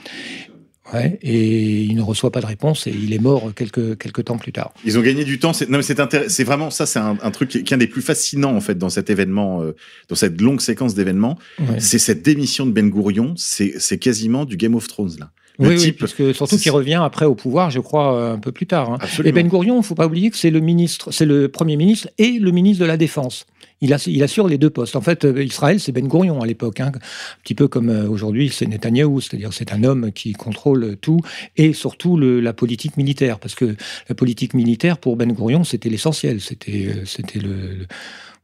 Ouais, 0.94 1.18
et 1.22 1.82
il 1.82 1.94
ne 1.96 2.02
reçoit 2.02 2.30
pas 2.32 2.40
de 2.40 2.46
réponse 2.46 2.86
et 2.86 2.90
il 2.90 3.12
est 3.12 3.18
mort 3.18 3.52
quelques, 3.54 3.98
quelques 3.98 4.24
temps 4.24 4.38
plus 4.38 4.52
tard. 4.52 4.72
Ils 4.84 4.98
ont 4.98 5.02
gagné 5.02 5.24
du 5.24 5.38
temps. 5.38 5.52
C'est, 5.52 5.68
non, 5.68 5.78
mais 5.78 5.82
c'est, 6.28 6.44
vraiment 6.44 6.70
ça, 6.70 6.86
c'est 6.86 6.98
un, 6.98 7.18
un 7.22 7.30
truc 7.30 7.50
qui 7.50 7.58
est, 7.58 7.62
qui 7.62 7.72
est 7.72 7.76
un 7.76 7.78
des 7.78 7.86
plus 7.86 8.00
fascinants 8.02 8.56
en 8.56 8.60
fait 8.60 8.76
dans 8.78 8.88
cet 8.88 9.10
événement, 9.10 9.60
euh, 9.62 9.74
dans 10.08 10.16
cette 10.16 10.40
longue 10.40 10.60
séquence 10.60 10.94
d'événements. 10.94 11.38
Ouais. 11.58 11.78
C'est 11.78 11.98
cette 11.98 12.22
démission 12.22 12.64
de 12.66 12.72
Ben 12.72 12.88
Gourion. 12.88 13.34
C'est, 13.36 13.74
c'est 13.78 13.98
quasiment 13.98 14.44
du 14.44 14.56
Game 14.56 14.74
of 14.74 14.88
Thrones 14.88 15.12
là. 15.18 15.30
Le 15.60 15.70
Oui, 15.70 15.90
parce 15.90 16.14
que 16.14 16.32
surtout 16.32 16.54
c'est- 16.56 16.62
qu'il 16.62 16.70
revient 16.70 17.00
après 17.02 17.26
au 17.26 17.34
pouvoir, 17.34 17.68
je 17.70 17.80
crois, 17.80 18.14
euh, 18.16 18.34
un 18.34 18.38
peu 18.38 18.52
plus 18.52 18.66
tard. 18.66 18.92
hein. 18.92 18.98
Et. 19.24 19.32
Ben 19.32 19.48
Gourion, 19.48 19.74
il 19.74 19.78
ne 19.78 19.82
faut 19.82 19.96
pas 19.96 20.06
oublier 20.06 20.30
que 20.30 20.36
c'est 20.36 20.50
le 20.50 20.60
ministre, 20.60 21.10
c'est 21.10 21.26
le 21.26 21.48
premier 21.48 21.76
ministre 21.76 22.08
et 22.16 22.38
le 22.38 22.50
ministre 22.52 22.80
de 22.82 22.86
la 22.88 22.96
Défense. 22.96 23.44
Il, 23.80 23.92
ass- 23.92 24.08
il 24.08 24.22
assure 24.22 24.48
les 24.48 24.58
deux 24.58 24.70
postes. 24.70 24.96
En 24.96 25.00
fait, 25.00 25.24
euh, 25.24 25.42
Israël, 25.42 25.78
c'est 25.78 25.92
Ben 25.92 26.06
Gourion 26.06 26.40
à 26.40 26.46
l'époque, 26.46 26.80
hein. 26.80 26.92
un 26.94 27.42
petit 27.42 27.54
peu 27.54 27.68
comme 27.68 27.90
euh, 27.90 28.08
aujourd'hui, 28.08 28.50
c'est 28.50 28.66
Netanyahou, 28.66 29.20
c'est-à-dire 29.20 29.52
c'est 29.52 29.72
un 29.72 29.84
homme 29.84 30.10
qui 30.12 30.32
contrôle 30.32 30.96
tout 31.00 31.20
et 31.56 31.72
surtout 31.72 32.18
la 32.18 32.52
politique 32.52 32.96
militaire, 32.96 33.38
parce 33.38 33.54
que 33.54 33.76
la 34.08 34.14
politique 34.14 34.54
militaire 34.54 34.98
pour 34.98 35.16
Ben 35.16 35.32
Gourion, 35.32 35.64
c'était 35.64 35.88
l'essentiel, 35.88 36.40
c'était, 36.40 36.88
euh, 36.88 37.40
le, 37.40 37.86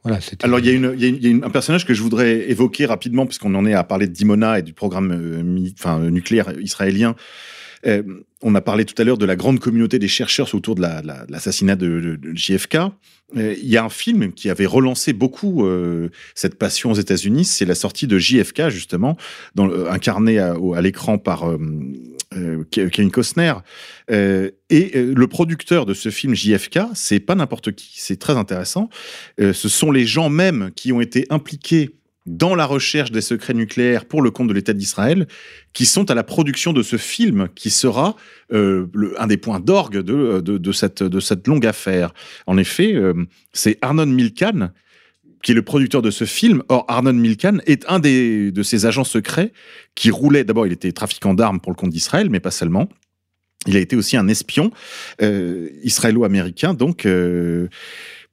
voilà. 0.04 0.18
Alors, 0.42 0.60
il 0.60 0.66
y 0.66 1.42
a, 1.42 1.46
un 1.46 1.50
personnage 1.50 1.86
que 1.86 1.94
je 1.94 2.02
voudrais 2.02 2.50
évoquer 2.50 2.86
rapidement, 2.86 3.26
puisqu'on 3.26 3.54
en 3.54 3.66
est 3.66 3.72
à 3.72 3.82
parler 3.84 4.06
de 4.06 4.12
Dimona 4.12 4.58
et 4.58 4.62
du 4.62 4.72
programme 4.72 5.14
nucléaire 6.10 6.52
israélien. 6.60 7.16
Euh, 7.86 8.02
on 8.42 8.54
a 8.54 8.60
parlé 8.60 8.84
tout 8.84 9.00
à 9.00 9.04
l'heure 9.04 9.18
de 9.18 9.26
la 9.26 9.36
grande 9.36 9.58
communauté 9.60 9.98
des 9.98 10.08
chercheurs 10.08 10.54
autour 10.54 10.74
de 10.74 10.80
la- 10.82 11.02
la- 11.02 11.24
l'assassinat 11.28 11.76
de, 11.76 12.18
JFK. 12.34 12.76
Euh, 13.36 13.54
Il 13.60 13.68
y 13.68 13.76
a 13.76 13.84
un 13.84 13.88
film 13.88 14.32
qui 14.32 14.50
avait 14.50 14.66
relancé 14.66 15.12
beaucoup 15.12 15.66
euh, 15.66 16.10
cette 16.34 16.56
passion 16.56 16.90
aux 16.92 16.94
États-Unis, 16.94 17.44
c'est 17.44 17.64
la 17.64 17.74
sortie 17.74 18.06
de 18.06 18.18
JFK 18.18 18.68
justement, 18.68 19.16
dans, 19.54 19.70
incarné 19.86 20.38
à, 20.38 20.54
à 20.76 20.80
l'écran 20.82 21.18
par 21.18 21.44
Ke- 22.32 22.88
Kevin 22.90 23.10
Costner. 23.10 23.54
Et 24.10 24.92
le 24.94 25.26
producteur 25.26 25.86
de 25.86 25.94
ce 25.94 26.10
film 26.10 26.34
JFK, 26.34 26.80
c'est 26.94 27.20
pas 27.20 27.34
n'importe 27.34 27.72
qui, 27.72 28.00
c'est 28.00 28.18
très 28.18 28.36
intéressant. 28.36 28.88
Ce 29.38 29.68
sont 29.68 29.90
les 29.90 30.04
gens 30.06 30.28
même 30.30 30.70
qui 30.76 30.92
ont 30.92 31.00
été 31.00 31.26
impliqués 31.30 31.90
dans 32.26 32.54
la 32.54 32.64
recherche 32.64 33.12
des 33.12 33.20
secrets 33.20 33.54
nucléaires 33.54 34.06
pour 34.06 34.22
le 34.22 34.30
compte 34.30 34.48
de 34.48 34.54
l'État 34.54 34.72
d'Israël, 34.72 35.26
qui 35.72 35.84
sont 35.84 36.10
à 36.10 36.14
la 36.14 36.22
production 36.22 36.72
de 36.72 36.82
ce 36.82 36.96
film 36.96 37.48
qui 37.54 37.70
sera 37.70 38.16
euh, 38.52 38.86
un 39.18 39.26
des 39.26 39.36
points 39.36 39.60
d'orgue 39.60 39.98
de, 39.98 40.40
de, 40.40 40.72
cette, 40.72 41.46
longue 41.46 41.66
affaire. 41.66 42.14
En 42.46 42.56
effet, 42.56 42.94
euh, 42.94 43.12
c'est 43.52 43.78
Arnon 43.82 44.06
Milkan 44.06 44.70
qui 45.42 45.52
est 45.52 45.54
le 45.54 45.62
producteur 45.62 46.00
de 46.00 46.10
ce 46.10 46.24
film. 46.24 46.62
Or, 46.70 46.86
Arnon 46.88 47.12
Milkan 47.12 47.58
est 47.66 47.84
un 47.86 48.00
des, 48.00 48.50
de 48.50 48.62
ces 48.62 48.86
agents 48.86 49.04
secrets 49.04 49.52
qui 49.94 50.10
roulait, 50.10 50.42
d'abord 50.42 50.66
il 50.66 50.72
était 50.72 50.92
trafiquant 50.92 51.34
d'armes 51.34 51.60
pour 51.60 51.70
le 51.70 51.76
compte 51.76 51.90
d'Israël, 51.90 52.30
mais 52.30 52.40
pas 52.40 52.50
seulement. 52.50 52.88
Il 53.66 53.76
a 53.76 53.80
été 53.80 53.94
aussi 53.94 54.16
un 54.16 54.26
espion 54.28 54.70
euh, 55.22 55.68
israélo-américain, 55.82 56.74
donc 56.74 57.04
euh, 57.04 57.68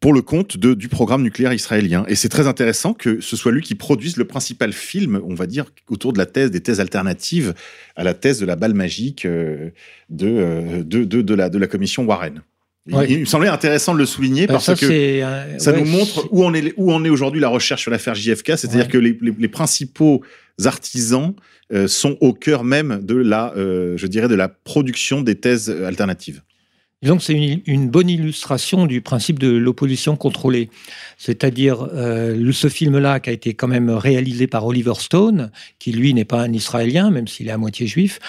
pour 0.02 0.14
le 0.14 0.22
compte 0.22 0.58
de, 0.58 0.74
du 0.74 0.90
programme 0.90 1.22
nucléaire 1.22 1.54
israélien. 1.54 2.04
Et 2.10 2.16
c'est 2.16 2.28
très 2.28 2.48
intéressant 2.48 2.94
que 2.94 3.22
ce 3.22 3.38
soit 3.38 3.52
lui 3.52 3.62
qui 3.62 3.76
produise 3.76 4.18
le 4.18 4.26
principal 4.26 4.74
film, 4.74 5.22
on 5.24 5.36
va 5.36 5.46
dire, 5.46 5.66
autour 5.90 6.12
de 6.12 6.18
la 6.18 6.26
thèse, 6.26 6.52
des 6.52 6.60
thèses 6.60 6.80
alternatives 6.82 7.54
à 7.96 8.04
la 8.04 8.14
thèse 8.16 8.40
de 8.40 8.46
la 8.48 8.56
balle 8.56 8.74
magique 8.74 9.26
euh, 9.26 9.70
de, 10.10 10.28
euh, 10.28 10.84
de, 10.84 11.04
de, 11.06 11.22
de 11.22 11.34
la, 11.36 11.50
de 11.50 11.58
la 11.60 11.68
commission 11.68 12.04
Warren. 12.04 12.42
Il- 12.88 12.96
Ouais. 12.96 13.06
Il, 13.12 13.20
me 13.20 13.26
semblait 13.26 13.48
intéressant 13.48 13.94
de 13.94 14.00
le 14.00 14.08
souligner 14.08 14.48
Ben, 14.48 14.54
parce 14.56 14.66
ça, 14.66 14.76
que 14.76 15.22
un- 15.22 15.60
ça 15.60 15.72
ouais, 15.72 15.80
nous 15.82 15.86
montre 15.86 16.28
où 16.32 16.44
en 16.44 16.52
est, 16.56 16.74
où 16.78 16.92
en 16.92 17.06
est 17.06 17.10
aujourd'hui 17.10 17.40
la 17.40 17.48
recherche 17.50 17.84
sur 17.84 17.92
l'affaire 17.92 18.16
JFK, 18.16 18.58
c'est-à-dire 18.58 18.86
Ouais. 18.86 18.92
que 18.92 18.98
les, 18.98 19.16
les- 19.22 19.36
les 19.38 19.48
principaux 19.48 20.24
artisans 20.66 21.34
euh, 21.74 21.88
sont 21.88 22.18
au 22.22 22.34
cœur 22.34 22.64
même 22.64 23.00
de 23.04 23.16
la, 23.16 23.54
euh, 23.56 23.98
je 23.98 24.08
dirais, 24.08 24.28
de 24.28 24.34
la 24.36 24.50
production 24.50 25.22
des 25.22 25.36
thèses 25.36 25.70
euh, 25.70 25.86
alternatives. 25.86 26.42
Disons 27.02 27.18
c'est 27.18 27.62
une, 27.66 27.90
bonne 27.90 28.10
illustration 28.10 28.86
du 28.86 29.02
principe 29.02 29.40
de 29.40 29.50
l'opposition 29.50 30.16
contrôlée. 30.16 30.70
C'est-à-dire, 31.18 31.88
euh, 31.94 32.52
ce 32.52 32.70
film-là, 32.70 33.20
qui 33.20 33.32
a 33.32 33.34
été 33.34 33.56
quand 33.56 33.68
même 33.68 33.90
réalisé 33.90 34.46
par 34.46 34.68
Oliver 34.68 34.94
Stone, 35.00 35.52
qui 35.80 35.94
lui 35.94 36.14
n'est 36.14 36.26
pas 36.26 36.42
un 36.44 36.54
Israélien, 36.54 37.10
même 37.10 37.28
s'il 37.28 37.48
est 37.48 37.52
à 37.52 37.58
moitié 37.58 37.88
juif, 37.88 38.20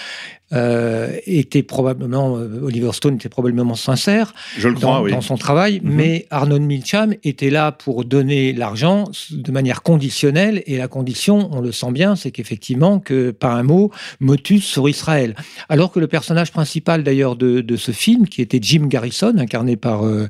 euh, 0.53 1.17
était 1.27 1.63
probablement, 1.63 2.37
euh, 2.37 2.61
Oliver 2.63 2.91
Stone 2.93 3.15
était 3.15 3.29
probablement 3.29 3.75
sincère 3.75 4.35
Je 4.59 4.69
le 4.69 4.75
crois, 4.75 4.97
dans, 4.99 5.03
oui. 5.03 5.11
dans 5.13 5.21
son 5.21 5.37
travail, 5.37 5.81
Mhm. 5.83 5.93
mais 5.95 6.27
Arnold 6.31 6.63
Milcham 6.63 7.15
était 7.25 7.51
là 7.51 7.73
pour 7.73 8.05
donner 8.05 8.53
l'argent 8.53 9.05
de 9.31 9.53
manière 9.53 9.83
conditionnelle, 9.83 10.63
et 10.67 10.77
la 10.77 10.89
condition, 10.89 11.49
on 11.53 11.61
le 11.61 11.73
sent 11.73 11.93
bien, 11.93 12.17
c'est 12.17 12.31
qu'effectivement, 12.31 12.99
que 12.99 13.31
par 13.31 13.57
un 13.57 13.63
mot, 13.63 13.91
motus 14.21 14.65
sur 14.65 14.89
Israël. 14.89 15.35
Alors 15.69 15.91
que 15.93 16.01
le 16.01 16.07
personnage 16.07 16.53
principal 16.53 17.03
d'ailleurs 17.03 17.37
de, 17.37 17.61
de 17.61 17.77
ce 17.77 17.93
film, 17.93 18.29
qui 18.29 18.43
était 18.43 18.59
Jim 18.61 18.87
Garrison, 18.89 19.35
incarné 19.39 19.77
par, 19.77 20.05
euh, 20.05 20.29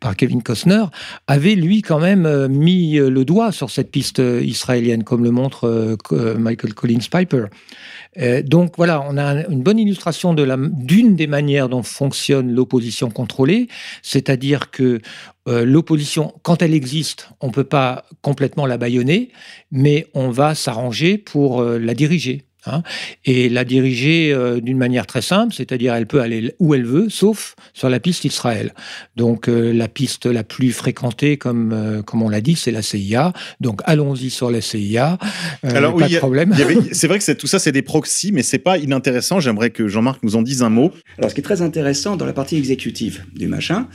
par 0.00 0.16
Kevin 0.16 0.42
Costner, 0.42 0.84
avait 1.26 1.54
lui 1.54 1.82
quand 1.82 2.00
même 2.00 2.26
euh, 2.26 2.48
mis 2.48 2.94
le 2.94 3.24
doigt 3.24 3.52
sur 3.52 3.70
cette 3.70 3.90
piste 3.90 4.20
israélienne, 4.42 5.02
comme 5.04 5.24
le 5.24 5.30
montre 5.30 5.96
Michael 6.38 6.74
Collins 6.74 6.98
Piper. 7.10 7.46
Euh, 8.18 8.42
donc 8.42 8.74
voilà, 8.76 9.04
on 9.08 9.16
a 9.16 9.24
un- 9.24 9.48
une 9.48 9.62
bonne 9.62 9.78
illustration 9.78 10.34
d'une 10.34 11.16
des 11.16 11.26
manières 11.26 11.68
dont 11.68 11.82
fonctionne 11.82 12.52
l'opposition 12.52 13.10
contrôlée, 13.10 13.68
c'est-à-dire 14.02 14.70
que 14.70 15.00
euh, 15.48 15.64
l'opposition, 15.64 16.32
quand 16.42 16.62
elle 16.62 16.74
existe, 16.74 17.28
on 17.40 17.48
ne 17.48 17.52
peut 17.52 17.64
pas 17.64 18.06
complètement 18.22 18.66
la 18.66 18.78
bâillonner, 18.78 19.30
mais 19.70 20.06
on 20.14 20.30
va 20.30 20.54
s'arranger 20.54 21.18
pour 21.18 21.60
euh, 21.60 21.78
la 21.78 21.94
diriger. 21.94 22.42
Hein. 22.66 22.82
et 23.24 23.48
la 23.48 23.64
diriger 23.64 24.32
euh, 24.32 24.60
d'une 24.60 24.78
manière 24.78 25.06
très 25.06 25.22
simple, 25.22 25.54
c'est-à-dire 25.54 25.94
elle 25.94 26.06
peut 26.06 26.20
aller 26.20 26.54
où 26.58 26.74
elle 26.74 26.84
veut, 26.84 27.08
sauf 27.08 27.54
sur 27.72 27.88
la 27.88 28.00
piste 28.00 28.24
Israël. 28.24 28.72
Donc 29.16 29.48
euh, 29.48 29.72
la 29.72 29.88
piste 29.88 30.26
la 30.26 30.44
plus 30.44 30.72
fréquentée, 30.72 31.36
comme, 31.36 31.72
euh, 31.72 32.02
comme 32.02 32.22
on 32.22 32.28
l'a 32.28 32.40
dit, 32.40 32.56
c'est 32.56 32.70
la 32.70 32.82
CIA. 32.82 33.32
Donc 33.60 33.80
allons-y 33.84 34.30
sur 34.30 34.50
la 34.50 34.60
CIA. 34.60 35.18
Euh, 35.64 35.70
Alors, 35.74 35.94
oui, 35.94 36.02
pas 36.02 36.08
de 36.08 36.16
a- 36.16 36.18
problème. 36.18 36.54
C'est 36.92 37.08
vrai 37.08 37.18
que 37.18 37.32
tout 37.32 37.46
ça, 37.46 37.58
c'est 37.58 37.72
des 37.72 37.82
proxys, 37.82 38.32
mais 38.32 38.42
c'est 38.42 38.58
pas 38.58 38.78
inintéressant. 38.78 39.40
J'aimerais 39.40 39.70
que 39.70 39.88
Jean-Marc 39.88 40.22
nous 40.22 40.36
en 40.36 40.42
dise 40.42 40.62
un 40.62 40.68
mot. 40.68 40.92
Alors, 41.18 41.30
ce 41.30 41.34
qui 41.34 41.40
est 41.40 41.44
très 41.44 41.62
intéressant 41.62 42.16
dans 42.16 42.26
la 42.26 42.32
partie 42.32 42.56
exécutive 42.56 43.24
du 43.34 43.46
machin, 43.48 43.88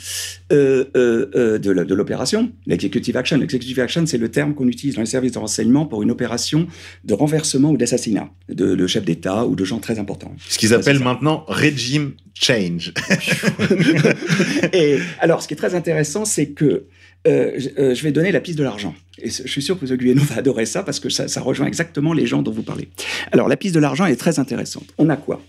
euh, 0.52 0.86
euh, 0.96 1.28
euh, 1.36 1.58
de 1.60 1.94
l'opération, 1.94 2.52
l'executive 2.66 3.16
action. 3.18 3.38
L'executive 3.38 3.80
action, 3.80 4.06
c'est 4.06 4.18
le 4.18 4.30
terme 4.30 4.54
qu'on 4.56 4.68
utilise 4.68 4.96
dans 4.96 5.02
les 5.02 5.08
services 5.08 5.34
de 5.34 5.40
renseignement 5.40 5.86
pour 5.86 6.04
une 6.04 6.12
opération 6.12 6.68
de 7.04 7.14
renversement 7.14 7.72
ou 7.72 7.78
d'assassinat 7.78 8.30
de, 8.60 8.76
de 8.76 8.88
chefs 8.88 9.06
d'État 9.06 9.46
ou 9.46 9.56
de 9.56 9.64
gens 9.66 9.80
très 9.80 10.00
importants. 10.00 10.36
Ce 10.48 10.58
qu'ils 10.58 10.74
appellent 10.74 11.00
ça. 11.00 11.04
maintenant 11.04 11.46
regime 11.48 12.14
change. 12.34 12.94
Et 14.74 15.00
alors, 15.20 15.42
ce 15.42 15.48
qui 15.48 15.54
est 15.54 15.58
très 15.58 15.76
intéressant, 15.76 16.26
c'est 16.26 16.48
que 16.48 16.86
euh, 17.28 17.52
je, 17.58 17.70
euh, 17.78 17.96
je 17.96 18.04
vais 18.04 18.12
donner 18.12 18.32
la 18.32 18.40
piste 18.40 18.58
de 18.58 18.64
l'argent. 18.64 18.96
Et 19.22 19.30
je 19.30 19.48
suis 19.48 19.62
sûr 19.62 19.80
que. 19.80 19.86
Guyeno 19.86 20.22
va 20.24 20.38
adorer 20.38 20.66
ça 20.66 20.84
parce 20.84 21.00
que 21.00 21.10
ça, 21.10 21.28
ça 21.28 21.42
rejoint 21.42 21.68
exactement 21.68 22.14
les 22.14 22.28
gens 22.28 22.42
dont 22.42 22.52
vous 22.52 22.64
parlez. 22.64 22.90
Alors, 23.32 23.48
la 23.48 23.58
piste 23.58 23.76
de 23.76 23.80
l'argent 23.80 24.06
est 24.06 24.16
très 24.16 24.40
intéressante. 24.40 24.86
On 24.98 25.10
a 25.10 25.18
quoi? 25.18 25.42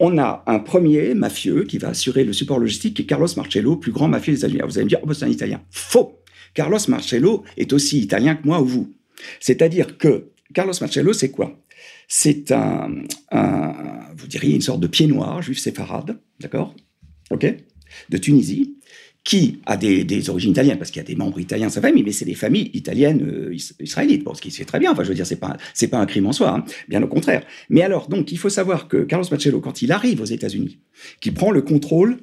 On 0.00 0.18
a 0.18 0.44
un 0.46 0.58
premier 0.60 1.14
mafieux 1.14 1.64
qui 1.64 1.78
va 1.78 1.88
assurer 1.88 2.24
le 2.24 2.32
support 2.32 2.58
logistique, 2.58 2.94
qui 2.94 3.02
est 3.02 3.06
Carlos 3.06 3.28
Marcello, 3.36 3.76
plus 3.76 3.90
grand 3.92 4.08
mafieux 4.08 4.32
des 4.32 4.40
États-Unis. 4.40 4.60
Vous 4.64 4.78
allez 4.78 4.84
me 4.84 4.88
dire, 4.88 5.00
oh, 5.02 5.06
bah, 5.06 5.14
c'est 5.14 5.24
un 5.24 5.28
Italien. 5.28 5.60
Faux 5.70 6.18
Carlos 6.54 6.78
Marcello 6.88 7.44
est 7.56 7.72
aussi 7.72 8.00
italien 8.00 8.34
que 8.34 8.46
moi 8.46 8.60
ou 8.60 8.66
vous. 8.66 8.92
C'est-à-dire 9.40 9.98
que 9.98 10.30
Carlos 10.54 10.72
Marcello, 10.80 11.12
c'est 11.12 11.30
quoi? 11.30 11.56
C'est 12.08 12.52
un, 12.52 12.88
vous 14.16 14.26
diriez, 14.26 14.54
une 14.54 14.62
sorte 14.62 14.80
de 14.80 14.86
pied 14.86 15.06
noir, 15.06 15.42
juif 15.42 15.58
séfarade, 15.58 16.18
d'accord 16.40 16.74
Ok 17.30 17.54
De 18.08 18.16
Tunisie, 18.16 18.76
qui 19.24 19.60
a 19.66 19.76
des, 19.76 20.30
origines 20.30 20.52
italiennes, 20.52 20.78
parce 20.78 20.90
qu'il 20.90 21.02
y 21.02 21.04
a 21.04 21.06
des 21.06 21.14
membres 21.14 21.38
italiens 21.38 21.66
de 21.66 21.72
sa 21.72 21.82
famille, 21.82 22.02
mais 22.02 22.12
c'est 22.12 22.24
des 22.24 22.34
familles 22.34 22.70
italiennes 22.72 23.22
euh, 23.22 23.54
is- 23.54 23.74
israélites. 23.78 24.24
Bon, 24.24 24.32
ce 24.32 24.40
qui 24.40 24.50
c'est 24.50 24.64
très 24.64 24.78
bien. 24.78 24.90
Enfin, 24.90 25.04
je 25.04 25.10
veux 25.10 25.14
dire, 25.14 25.26
c'est 25.26 25.36
pas 25.36 25.58
pas 25.90 25.98
un 25.98 26.06
crime 26.06 26.26
en 26.26 26.32
soi, 26.32 26.50
hein. 26.50 26.64
bien 26.88 27.02
au 27.02 27.08
contraire. 27.08 27.44
Mais 27.68 27.82
alors, 27.82 28.08
donc, 28.08 28.32
il 28.32 28.38
faut 28.38 28.48
savoir 28.48 28.88
que 28.88 29.04
Carlos 29.04 29.26
Marcello, 29.30 29.60
quand 29.60 29.82
il 29.82 29.92
arrive 29.92 30.22
aux 30.22 30.24
États-Unis, 30.24 30.78
qui 31.20 31.30
prend 31.30 31.50
le 31.50 31.60
contrôle 31.60 32.18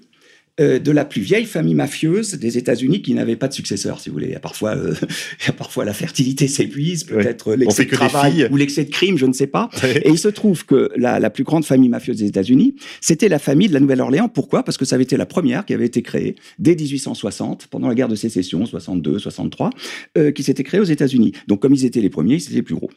euh, 0.62 0.80
de 0.80 0.92
la 0.92 1.04
plus 1.06 1.22
vieille 1.22 1.46
famille 1.46 1.74
mafieuse 1.74 2.36
des 2.36 2.58
États-Unis 2.58 3.02
qui 3.02 3.14
n'avait 3.14 3.36
pas 3.36 3.48
de 3.48 3.54
successeur, 3.54 4.00
si 4.00 4.10
vous 4.10 4.14
voulez. 4.14 4.28
Il 4.28 4.34
y 4.34 4.36
a 4.36 4.40
parfois, 4.40 4.76
euh, 4.76 4.94
il 5.42 5.46
y 5.48 5.50
a 5.50 5.54
parfois 5.54 5.84
la 5.86 5.94
fertilité 5.94 6.48
s'épuise, 6.48 7.04
peut-être 7.04 7.54
l'excès 7.56 7.86
de 7.86 7.90
travail 7.92 8.48
ou 8.52 8.56
l'excès 8.58 8.86
de 8.86 8.90
crime, 8.90 9.18
je 9.18 9.26
ne 9.26 9.34
sais 9.34 9.48
pas. 9.48 9.70
Et 9.84 10.10
il 10.10 10.18
se 10.18 10.28
trouve 10.30 10.66
que 10.66 10.90
la, 10.96 11.20
la 11.20 11.30
plus 11.30 11.44
grande 11.44 11.66
famille 11.66 11.90
mafieuse 11.90 12.18
des 12.18 12.26
États-Unis, 12.28 12.76
c'était 13.02 13.30
la 13.30 13.40
famille 13.40 13.68
de 13.68 13.74
la 13.74 13.80
Nouvelle-Orléans. 13.80 14.30
Pourquoi? 14.30 14.64
Parce 14.64 14.78
que 14.78 14.86
ça 14.86 14.96
avait 14.96 15.04
été 15.04 15.18
la 15.18 15.26
première 15.26 15.66
qui 15.66 15.74
avait 15.74 15.86
été 15.86 16.02
créée 16.02 16.36
dès 16.60 16.76
1860, 16.76 17.68
pendant 17.68 17.88
la 17.88 17.96
guerre 17.96 18.08
de 18.08 18.16
sécession, 18.16 18.66
62, 18.66 19.20
63, 19.20 19.70
euh, 20.18 20.32
qui 20.32 20.44
s'était 20.44 20.64
créée 20.64 20.80
aux 20.80 20.84
États-Unis. 20.86 21.34
Donc, 21.48 21.62
comme 21.62 21.74
ils 21.74 21.86
étaient 21.86 22.02
les 22.02 22.10
premiers, 22.10 22.36
ils 22.36 22.44
étaient 22.44 22.54
les 22.54 22.62
plus 22.62 22.76
gros. 22.76 22.90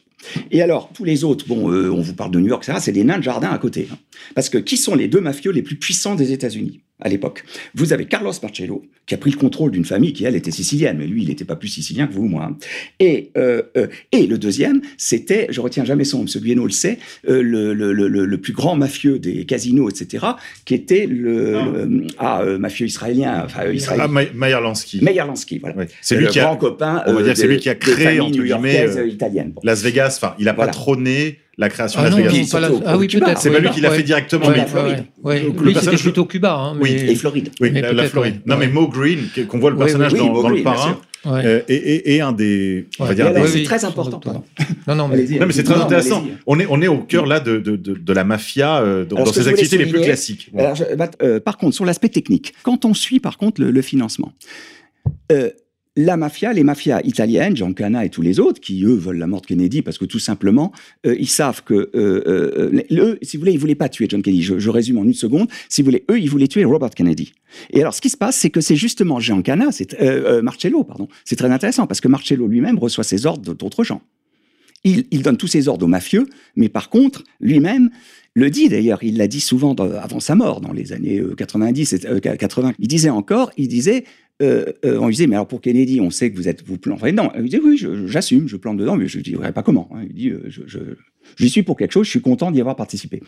Et 0.51 0.61
alors, 0.61 0.91
tous 0.93 1.03
les 1.03 1.23
autres, 1.23 1.45
bon, 1.47 1.71
euh, 1.71 1.89
on 1.91 2.01
vous 2.01 2.13
parle 2.13 2.31
de 2.31 2.39
New 2.39 2.47
York, 2.47 2.63
etc., 2.63 2.79
c'est 2.81 2.91
des 2.91 3.03
nains 3.03 3.17
de 3.17 3.23
jardin 3.23 3.49
à 3.49 3.57
côté. 3.57 3.87
hein. 3.91 3.97
Parce 4.35 4.49
que 4.49 4.57
qui 4.57 4.77
sont 4.77 4.95
les 4.95 5.07
deux 5.07 5.21
mafieux 5.21 5.51
les 5.51 5.61
plus 5.61 5.75
puissants 5.77 6.15
des 6.15 6.31
États-Unis? 6.31 6.81
À 7.01 7.09
l'époque 7.09 7.43
Vous 7.75 7.93
avez 7.93 8.05
Carlos 8.05 8.33
Marcello, 8.43 8.83
qui 9.05 9.15
a 9.15 9.17
pris 9.17 9.31
le 9.31 9.37
contrôle 9.37 9.71
d'une 9.71 9.85
famille 9.85 10.13
qui, 10.13 10.25
elle, 10.25 10.35
était 10.35 10.51
sicilienne, 10.51 10.97
mais 10.99 11.07
lui, 11.07 11.23
il 11.23 11.29
n'était 11.29 11.45
pas 11.45 11.55
plus 11.55 11.67
sicilien 11.69 12.07
que 12.07 12.13
vous 12.13 12.23
ou 12.23 12.27
moi. 12.27 12.43
hein. 12.51 12.57
Et, 12.99 13.31
euh, 13.37 13.61
euh, 13.77 13.87
et 14.11 14.27
le 14.27 14.37
deuxième, 14.37 14.81
c'était, 14.97 15.47
je 15.49 15.61
retiens 15.61 15.85
jamais 15.85 16.03
son 16.03 16.19
nom, 16.19 16.25
M. 16.25 16.41
Guéno 16.43 16.65
le 16.65 16.71
sait, 16.71 16.99
euh, 17.27 17.41
le, 17.41 17.73
le, 17.73 17.93
le, 17.93 18.07
le- 18.07 18.25
le 18.25 18.37
plus 18.37 18.53
grand 18.53 18.75
mafieux 18.75 19.17
des 19.19 19.45
casinos, 19.45 19.89
etc., 19.89 20.25
qui 20.65 20.73
était 20.73 21.05
le, 21.07 21.55
Ah. 21.57 21.65
le- 21.85 22.07
ah, 22.17 22.43
mafieux 22.59 22.85
israélien, 22.85 23.43
enfin 23.45 23.61
Ah, 23.63 23.71
israélien. 23.71 24.07
Ma- 24.07 24.25
Meyer 24.33 24.59
Lansky. 24.61 25.03
Meyer 25.03 25.23
Lansky, 25.25 25.59
voilà. 25.59 25.75
C'est 26.01 26.15
le 26.15 26.21
lui 26.21 26.27
qui 26.27 26.39
grand 26.39 26.53
a 26.53 26.57
copain. 26.57 27.03
on 27.07 27.13
va 27.13 27.23
dire 27.23 27.35
c'est 27.37 27.47
lui 27.47 27.57
qui 27.57 27.69
a 27.69 27.75
créé, 27.75 28.19
entre 28.19 28.37
guillemets. 28.41 28.87
Bon. 28.87 29.61
Las 29.63 29.81
Vegas. 29.83 30.15
Enfin, 30.21 30.35
il 30.39 30.47
a 30.49 30.53
Voilà. 30.53 30.71
pas 30.71 30.73
trôné 30.77 31.37
la 31.59 31.69
création 31.69 31.99
Ah 32.01 32.09
de 32.09 32.15
Las 32.15 32.17
Vegas. 32.17 32.29
non, 32.29 32.35
Surtout 32.45 32.51
pas 32.51 32.59
la- 32.61 32.91
ah 32.91 32.97
oui, 32.97 33.07
peut-être. 33.07 33.37
C'est 33.41 33.49
oui. 33.49 33.55
pas 33.55 33.61
lui 33.61 33.69
qui 33.69 33.81
l'a 33.81 33.89
Ouais. 33.91 33.97
fait 33.97 34.03
directement, 34.03 34.47
Ouais, 34.47 34.65
mais. 35.23 35.41
Donc, 35.41 35.59
le 35.61 35.65
Lui, 35.67 35.75
c'était 35.75 35.97
plutôt 35.97 36.25
Cuba. 36.25 36.55
hein, 36.55 36.77
Oui. 36.81 36.93
mais- 36.95 37.11
Et 37.11 37.15
Floride. 37.15 37.49
Oui, 37.59 37.69
Mais 37.73 37.81
la, 37.81 38.05
Floride. 38.05 38.35
ouais. 38.35 38.41
Non, 38.45 38.57
mais. 38.57 38.67
Mo 38.69 38.87
Green, 38.87 39.19
qu'on 39.47 39.59
voit 39.59 39.69
le 39.69 39.75
Oui, 39.75 39.83
personnage 39.83 40.13
oui, 40.13 40.19
dans, 40.19 40.33
dans 40.41 40.47
le 40.47 40.53
Green, 40.55 40.63
parrain. 40.63 40.97
Ouais. 41.25 41.41
euh, 41.45 41.59
et, 41.67 41.75
et- 41.75 42.15
et 42.15 42.21
un 42.21 42.31
des, 42.31 42.87
on 42.97 43.03
va 43.03 43.09
Ouais. 43.09 43.15
dire, 43.15 43.25
Et 43.25 43.29
alors, 43.29 43.43
des- 43.43 43.49
c'est 43.49 43.57
oui, 43.57 43.63
très 43.65 43.83
important. 43.83 44.21
Non, 44.87 44.95
non, 44.95 45.07
mais 45.09 45.15
Allez-y. 45.15 45.37
Non, 45.37 45.47
mais 45.47 45.51
c'est 45.51 45.63
très 45.63 45.75
Non, 45.75 45.81
intéressant. 45.83 46.25
On 46.47 46.57
est, 46.61 46.65
on 46.69 46.81
est 46.81 46.87
au 46.87 46.99
cœur 46.99 47.25
là 47.25 47.41
de, 47.41 47.57
de, 47.57 47.75
de, 47.75 47.93
de 47.93 48.13
la 48.13 48.23
mafia 48.23 48.77
euh, 48.79 49.03
dans, 49.03 49.25
ses 49.25 49.49
activités 49.49 49.77
les 49.77 49.87
plus 49.87 49.99
classiques. 50.01 50.49
Bon. 50.53 50.59
Alors, 50.63 50.75
je- 50.75 50.95
bah, 50.95 51.09
euh, 51.21 51.41
par 51.41 51.57
contre, 51.57 51.75
sur 51.75 51.83
l'aspect 51.83 52.07
technique, 52.07 52.53
quand 52.63 52.85
on 52.85 52.93
suit 52.93 53.19
par 53.19 53.37
contre 53.37 53.59
le, 53.59 53.69
le 53.71 53.81
financement, 53.81 54.31
euh, 55.33 55.49
la 55.95 56.17
mafia, 56.17 56.53
les 56.53 56.63
mafias 56.63 57.01
italiennes, 57.03 57.55
Giancana 57.55 58.05
et 58.05 58.09
tous 58.09 58.21
les 58.21 58.39
autres, 58.39 58.61
qui 58.61 58.83
eux 58.85 58.93
veulent 58.93 59.17
la 59.17 59.27
mort 59.27 59.41
de 59.41 59.47
Kennedy 59.47 59.81
parce 59.81 59.97
que 59.97 60.05
tout 60.05 60.19
simplement, 60.19 60.71
euh, 61.05 61.15
ils 61.19 61.29
savent 61.29 61.63
que 61.63 61.73
euh, 61.73 61.91
euh, 61.95 62.81
eux, 62.91 63.19
si 63.21 63.37
vous 63.37 63.41
voulez, 63.41 63.53
ils 63.53 63.59
voulaient 63.59 63.75
pas 63.75 63.89
tuer 63.89 64.07
John 64.07 64.21
Kennedy. 64.21 64.43
Je, 64.43 64.69
résume 64.69 64.97
en 64.97 65.03
une 65.03 65.13
seconde. 65.13 65.49
Si 65.67 65.81
vous 65.81 65.85
voulez, 65.85 66.05
eux, 66.09 66.19
ils 66.19 66.29
voulaient 66.29 66.47
tuer 66.47 66.63
Robert 66.63 66.91
Kennedy. 66.91 67.33
Et 67.71 67.81
alors, 67.81 67.93
ce 67.93 68.01
qui 68.01 68.09
se 68.09 68.17
passe, 68.17 68.37
c'est 68.37 68.49
que 68.49 68.61
c'est 68.61 68.75
justement 68.75 69.19
Giancana, 69.19 69.71
c'est 69.71 69.95
Marcello, 70.41 70.83
pardon. 70.83 71.07
C'est 71.25 71.35
très 71.35 71.49
intéressant 71.49 71.87
parce 71.87 72.01
que 72.01 72.07
Marcello 72.07 72.47
lui-même 72.47 72.77
reçoit 72.77 73.03
ses 73.03 73.25
ordres 73.25 73.53
d'autres 73.53 73.83
gens. 73.83 74.01
Il, 74.85 75.21
donne 75.23 75.35
tous 75.35 75.47
ses 75.47 75.67
ordres 75.67 75.85
aux 75.85 75.89
mafieux, 75.89 76.25
mais 76.55 76.69
par 76.69 76.89
contre, 76.89 77.23
lui-même 77.41 77.89
le 78.33 78.49
dit 78.49 78.69
d'ailleurs, 78.69 79.03
il 79.03 79.17
l'a 79.17 79.27
dit 79.27 79.41
souvent 79.41 79.73
avant 79.73 80.21
sa 80.21 80.35
mort, 80.35 80.61
dans 80.61 80.71
les 80.71 80.93
années 80.93 81.19
euh, 81.19 81.35
90, 81.35 81.93
et, 81.93 82.05
euh, 82.05 82.19
80. 82.19 82.73
Il 82.79 82.87
disait 82.87 83.09
encore, 83.09 83.51
il 83.57 83.67
disait, 83.67 84.05
euh, 84.41 84.65
euh, 84.85 84.97
on 84.99 85.07
lui 85.07 85.15
disait, 85.15 85.27
mais 85.27 85.35
alors 85.35 85.47
pour 85.47 85.61
Kennedy, 85.61 85.99
on 85.99 86.09
sait 86.09 86.31
que 86.31 86.37
vous 86.37 86.47
êtes 86.47 86.65
vous 86.65 86.77
plantez 86.77 87.11
dedans. 87.11 87.31
Il 87.37 87.43
disait, 87.43 87.61
oui, 87.61 87.81
j'assume, 88.05 88.47
je 88.47 88.55
plante 88.57 88.77
dedans, 88.77 88.95
mais 88.95 89.07
je 89.07 89.17
ne 89.17 89.23
dirais 89.23 89.51
pas 89.51 89.63
comment. 89.63 89.89
hein. 89.93 90.03
Il 90.07 90.13
dit, 90.13 90.29
euh, 90.29 90.43
je, 90.47 90.61
je, 91.37 91.45
suis 91.45 91.63
pour 91.63 91.75
quelque 91.77 91.91
chose, 91.91 92.05
je 92.05 92.11
suis 92.11 92.21
content 92.21 92.51
d'y 92.51 92.61
avoir 92.61 92.75
participé. 92.75 93.21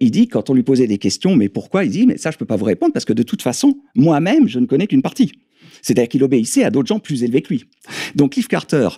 Il 0.00 0.10
dit, 0.10 0.28
quand 0.28 0.50
on 0.50 0.54
lui 0.54 0.62
posait 0.62 0.86
des 0.86 0.98
questions, 0.98 1.36
mais 1.36 1.48
pourquoi 1.48 1.84
Il 1.84 1.90
dit, 1.90 2.06
mais 2.06 2.18
ça, 2.18 2.30
je 2.30 2.36
peux 2.36 2.44
pas 2.44 2.56
vous 2.56 2.66
répondre 2.66 2.92
parce 2.92 3.04
que 3.04 3.12
de 3.12 3.22
toute 3.22 3.42
façon, 3.42 3.78
moi-même, 3.94 4.48
je 4.48 4.58
ne 4.58 4.66
connais 4.66 4.86
qu'une 4.86 5.02
partie. 5.02 5.32
C'est-à-dire 5.80 6.08
qu'il 6.08 6.24
obéissait 6.24 6.64
à 6.64 6.70
d'autres 6.70 6.88
gens 6.88 6.98
plus 6.98 7.22
élevés 7.22 7.40
que 7.40 7.48
lui. 7.54 7.64
Donc 8.16 8.32
Cliff 8.32 8.48
Carter, 8.48 8.88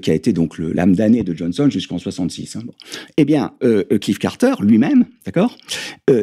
qui 0.00 0.10
a 0.10 0.14
été 0.14 0.32
donc 0.32 0.58
l'âme 0.58 0.94
damnée 0.94 1.24
de 1.24 1.36
Johnson 1.36 1.68
jusqu'en 1.68 1.98
66, 1.98 2.56
hein, 2.56 2.62
eh 3.16 3.24
bien, 3.24 3.52
Cliff 4.00 4.18
Carter 4.18 4.54
lui-même, 4.60 5.06
d'accord, 5.26 5.56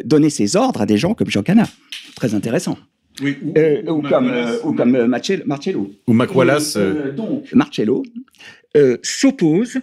donnait 0.05 0.29
ses 0.29 0.55
ordres 0.55 0.81
à 0.81 0.85
des 0.85 0.97
gens 0.97 1.13
comme 1.13 1.29
Jean 1.29 1.43
Cana. 1.43 1.67
Très 2.15 2.33
intéressant. 2.33 2.77
Oui, 3.21 3.37
Euh, 3.57 3.81
ou, 3.89 4.01
comme, 4.01 4.29
euh, 4.29 4.57
ou 4.63 4.73
comme 4.73 4.95
euh, 4.95 5.07
Marcel- 5.07 5.43
Marcello. 5.45 5.91
Ou 6.07 6.13
Mac 6.13 6.33
Wallace. 6.35 6.77
donc, 7.15 7.51
Marcello 7.53 8.03
euh, 8.75 8.97
s'oppose 9.01 9.79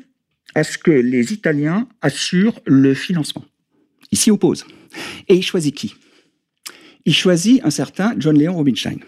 à 0.54 0.62
ce 0.62 0.78
que 0.78 0.90
les 0.92 1.32
Italiens 1.32 1.88
assurent 2.00 2.60
le 2.66 2.94
financement. 2.94 3.44
Il 4.12 4.18
s'y 4.18 4.30
oppose. 4.30 4.64
Et 5.28 5.34
il 5.34 5.42
choisit 5.42 5.74
qui? 5.74 5.94
Il 7.04 7.14
choisit 7.14 7.60
un 7.64 7.70
certain 7.70 8.14
John 8.18 8.38
Léon 8.38 8.56
Rubinstein. 8.56 8.98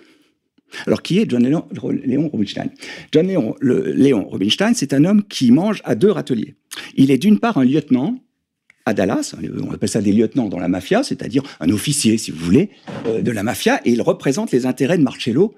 Alors, 0.87 1.01
qui 1.03 1.20
est 1.20 1.31
John 1.31 1.45
Léon, 1.45 1.64
Léon 2.05 2.29
Rubinstein? 2.33 2.70
John 3.12 3.29
Léon, 3.29 3.55
le- 3.61 3.93
Léon 3.93 4.29
Rubinstein, 4.29 4.74
c'est 4.74 4.93
un 4.93 5.05
homme 5.05 5.22
qui 5.22 5.53
mange 5.53 5.81
à 5.85 5.95
deux 5.95 6.11
râteliers. 6.11 6.57
Il 6.97 7.12
est 7.12 7.18
d'une 7.18 7.39
part 7.39 7.57
un 7.59 7.64
lieutenant 7.64 8.18
à 8.87 8.95
Dallas, 8.95 9.34
on 9.62 9.72
appelle 9.72 9.89
ça 9.89 10.01
des 10.01 10.12
lieutenants 10.12 10.49
dans 10.49 10.61
la 10.61 10.68
mafia, 10.68 11.03
c'est-à-dire 11.03 11.43
un 11.61 11.68
officier, 11.70 12.16
si 12.18 12.30
vous 12.30 12.43
voulez, 12.45 12.70
euh, 13.07 13.20
de 13.20 13.30
la 13.32 13.43
mafia, 13.43 13.80
et 13.84 13.91
il 13.91 14.01
représente 14.01 14.53
les 14.53 14.64
intérêts 14.64 14.97
de 14.97 15.03
Marcello 15.03 15.55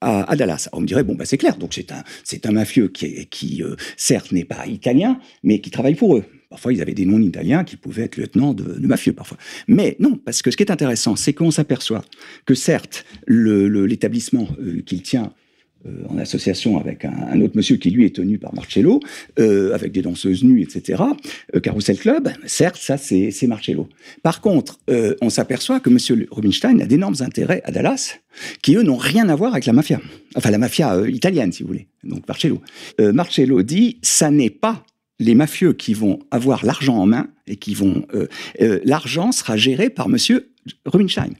à, 0.00 0.36
Dallas. 0.36 0.68
On 0.72 0.80
me 0.82 0.86
dirait, 0.86 1.04
bon, 1.04 1.14
bah, 1.14 1.24
c'est 1.24 1.38
clair, 1.38 1.56
donc 1.56 1.72
c'est 1.72 1.92
un, 1.92 2.02
un 2.44 2.52
mafieux 2.52 2.88
qui, 2.88 3.26
qui 3.28 3.62
euh, 3.62 3.76
certes, 3.96 4.32
n'est 4.32 4.44
pas 4.44 4.66
italien, 4.66 5.18
mais 5.42 5.60
qui 5.60 5.70
travaille 5.70 5.94
pour 5.94 6.16
eux. 6.16 6.24
Parfois, 6.50 6.72
ils 6.74 6.82
avaient 6.82 6.94
des 6.94 7.06
noms 7.06 7.20
italiens 7.20 7.64
qui 7.64 7.76
pouvaient 7.76 8.02
être 8.02 8.16
lieutenants 8.16 8.52
de, 8.54 8.86
mafieux, 8.86 9.12
parfois. 9.12 9.38
Mais 9.66 9.96
non, 10.00 10.16
parce 10.16 10.42
que 10.42 10.50
ce 10.50 10.56
qui 10.56 10.62
est 10.62 10.70
intéressant, 10.70 11.16
c'est 11.16 11.32
qu'on 11.32 11.50
s'aperçoit 11.50 12.04
que 12.44 12.54
certes, 12.54 13.06
le- 13.26 13.66
le- 13.68 13.86
l'établissement 13.86 14.46
euh, 14.60 14.82
qu'il 14.82 15.02
tient 15.02 15.32
en 16.08 16.18
association 16.18 16.78
avec 16.78 17.04
un, 17.04 17.40
autre 17.40 17.56
monsieur 17.56 17.76
qui 17.76 17.90
lui 17.90 18.04
est 18.04 18.14
tenu 18.14 18.38
par 18.38 18.54
Marcello, 18.54 19.00
euh, 19.38 19.74
avec 19.74 19.92
des 19.92 20.02
danseuses 20.02 20.44
nues, 20.44 20.62
etc. 20.62 21.02
Euh, 21.54 21.60
Carousel 21.60 21.98
Club, 21.98 22.30
certes, 22.46 22.76
ça 22.76 22.96
c'est 22.96 23.46
Marcello. 23.46 23.88
Par 24.22 24.40
contre, 24.40 24.80
euh, 24.90 25.14
on 25.20 25.30
s'aperçoit 25.30 25.80
que 25.80 25.90
monsieur 25.90 26.26
Rubinstein 26.30 26.80
a 26.80 26.86
d'énormes 26.86 27.16
intérêts 27.20 27.62
à 27.64 27.70
Dallas, 27.70 28.18
qui 28.62 28.76
eux 28.76 28.82
n'ont 28.82 28.96
rien 28.96 29.28
à 29.28 29.34
voir 29.34 29.52
avec 29.52 29.66
la 29.66 29.72
mafia, 29.72 30.00
enfin 30.36 30.50
la 30.50 30.58
mafia 30.58 30.94
euh, 30.94 31.10
italienne, 31.10 31.52
si 31.52 31.62
vous 31.62 31.68
voulez. 31.68 31.86
Donc 32.02 32.26
Marcello. 32.26 32.60
Euh, 33.00 33.12
Marcello 33.12 33.62
dit, 33.62 33.98
ça 34.02 34.30
n'est 34.30 34.50
pas 34.50 34.84
les 35.18 35.34
mafieux 35.34 35.72
qui 35.72 35.94
vont 35.94 36.18
avoir 36.30 36.64
l'argent 36.64 36.96
en 36.96 37.06
main 37.06 37.28
et 37.46 37.56
qui 37.56 37.74
vont 37.74 38.04
euh, 38.14 38.26
euh, 38.60 38.80
l'argent 38.84 39.32
sera 39.32 39.56
géré 39.56 39.90
par 39.90 40.08
monsieur 40.08 40.50
Rubinstein. 40.86 41.30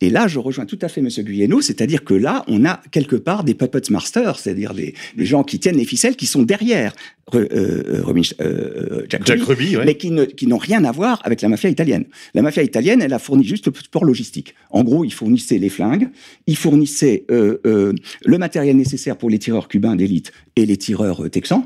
Et 0.00 0.10
là, 0.10 0.28
je 0.28 0.38
rejoins 0.38 0.66
tout 0.66 0.78
à 0.82 0.88
fait 0.88 1.00
Monsieur 1.00 1.22
Guyeno, 1.22 1.60
c'est-à-dire 1.60 2.04
que 2.04 2.14
là, 2.14 2.44
on 2.48 2.64
a 2.64 2.80
quelque 2.90 3.16
part 3.16 3.44
des 3.44 3.54
puppet 3.54 3.80
masters, 3.90 4.38
c'est-à-dire 4.38 4.74
des, 4.74 4.94
des 5.16 5.24
gens 5.24 5.42
qui 5.42 5.58
tiennent 5.58 5.76
les 5.78 5.84
ficelles, 5.84 6.16
qui 6.16 6.26
sont 6.26 6.42
derrière 6.42 6.94
euh, 7.34 7.46
euh, 7.52 8.02
euh, 8.40 9.06
Jack, 9.08 9.26
Jack 9.26 9.40
Ruby, 9.40 9.64
Ruby, 9.64 9.76
ouais. 9.78 9.84
mais 9.84 9.94
qui 9.96 10.10
ne- 10.10 10.24
qui 10.24 10.46
n'ont 10.46 10.58
rien 10.58 10.84
à 10.84 10.92
voir 10.92 11.20
avec 11.24 11.40
la 11.42 11.48
mafia 11.48 11.70
italienne. 11.70 12.04
La 12.34 12.42
mafia 12.42 12.62
italienne, 12.62 13.00
elle 13.02 13.12
a 13.12 13.18
fourni 13.18 13.44
juste 13.44 13.66
le 13.66 13.72
support 13.74 14.04
logistique. 14.04 14.54
En 14.70 14.84
gros, 14.84 15.04
ils 15.04 15.12
fournissaient 15.12 15.58
les 15.58 15.68
flingues, 15.70 16.08
ils 16.46 16.56
fournissaient 16.56 17.24
euh, 17.30 17.92
le 18.24 18.38
matériel 18.38 18.76
nécessaire 18.76 19.16
pour 19.16 19.30
les 19.30 19.38
tireurs 19.38 19.68
cubains 19.68 19.96
d'élite 19.96 20.32
et 20.56 20.66
les 20.66 20.76
tireurs 20.76 21.28
texans. 21.30 21.64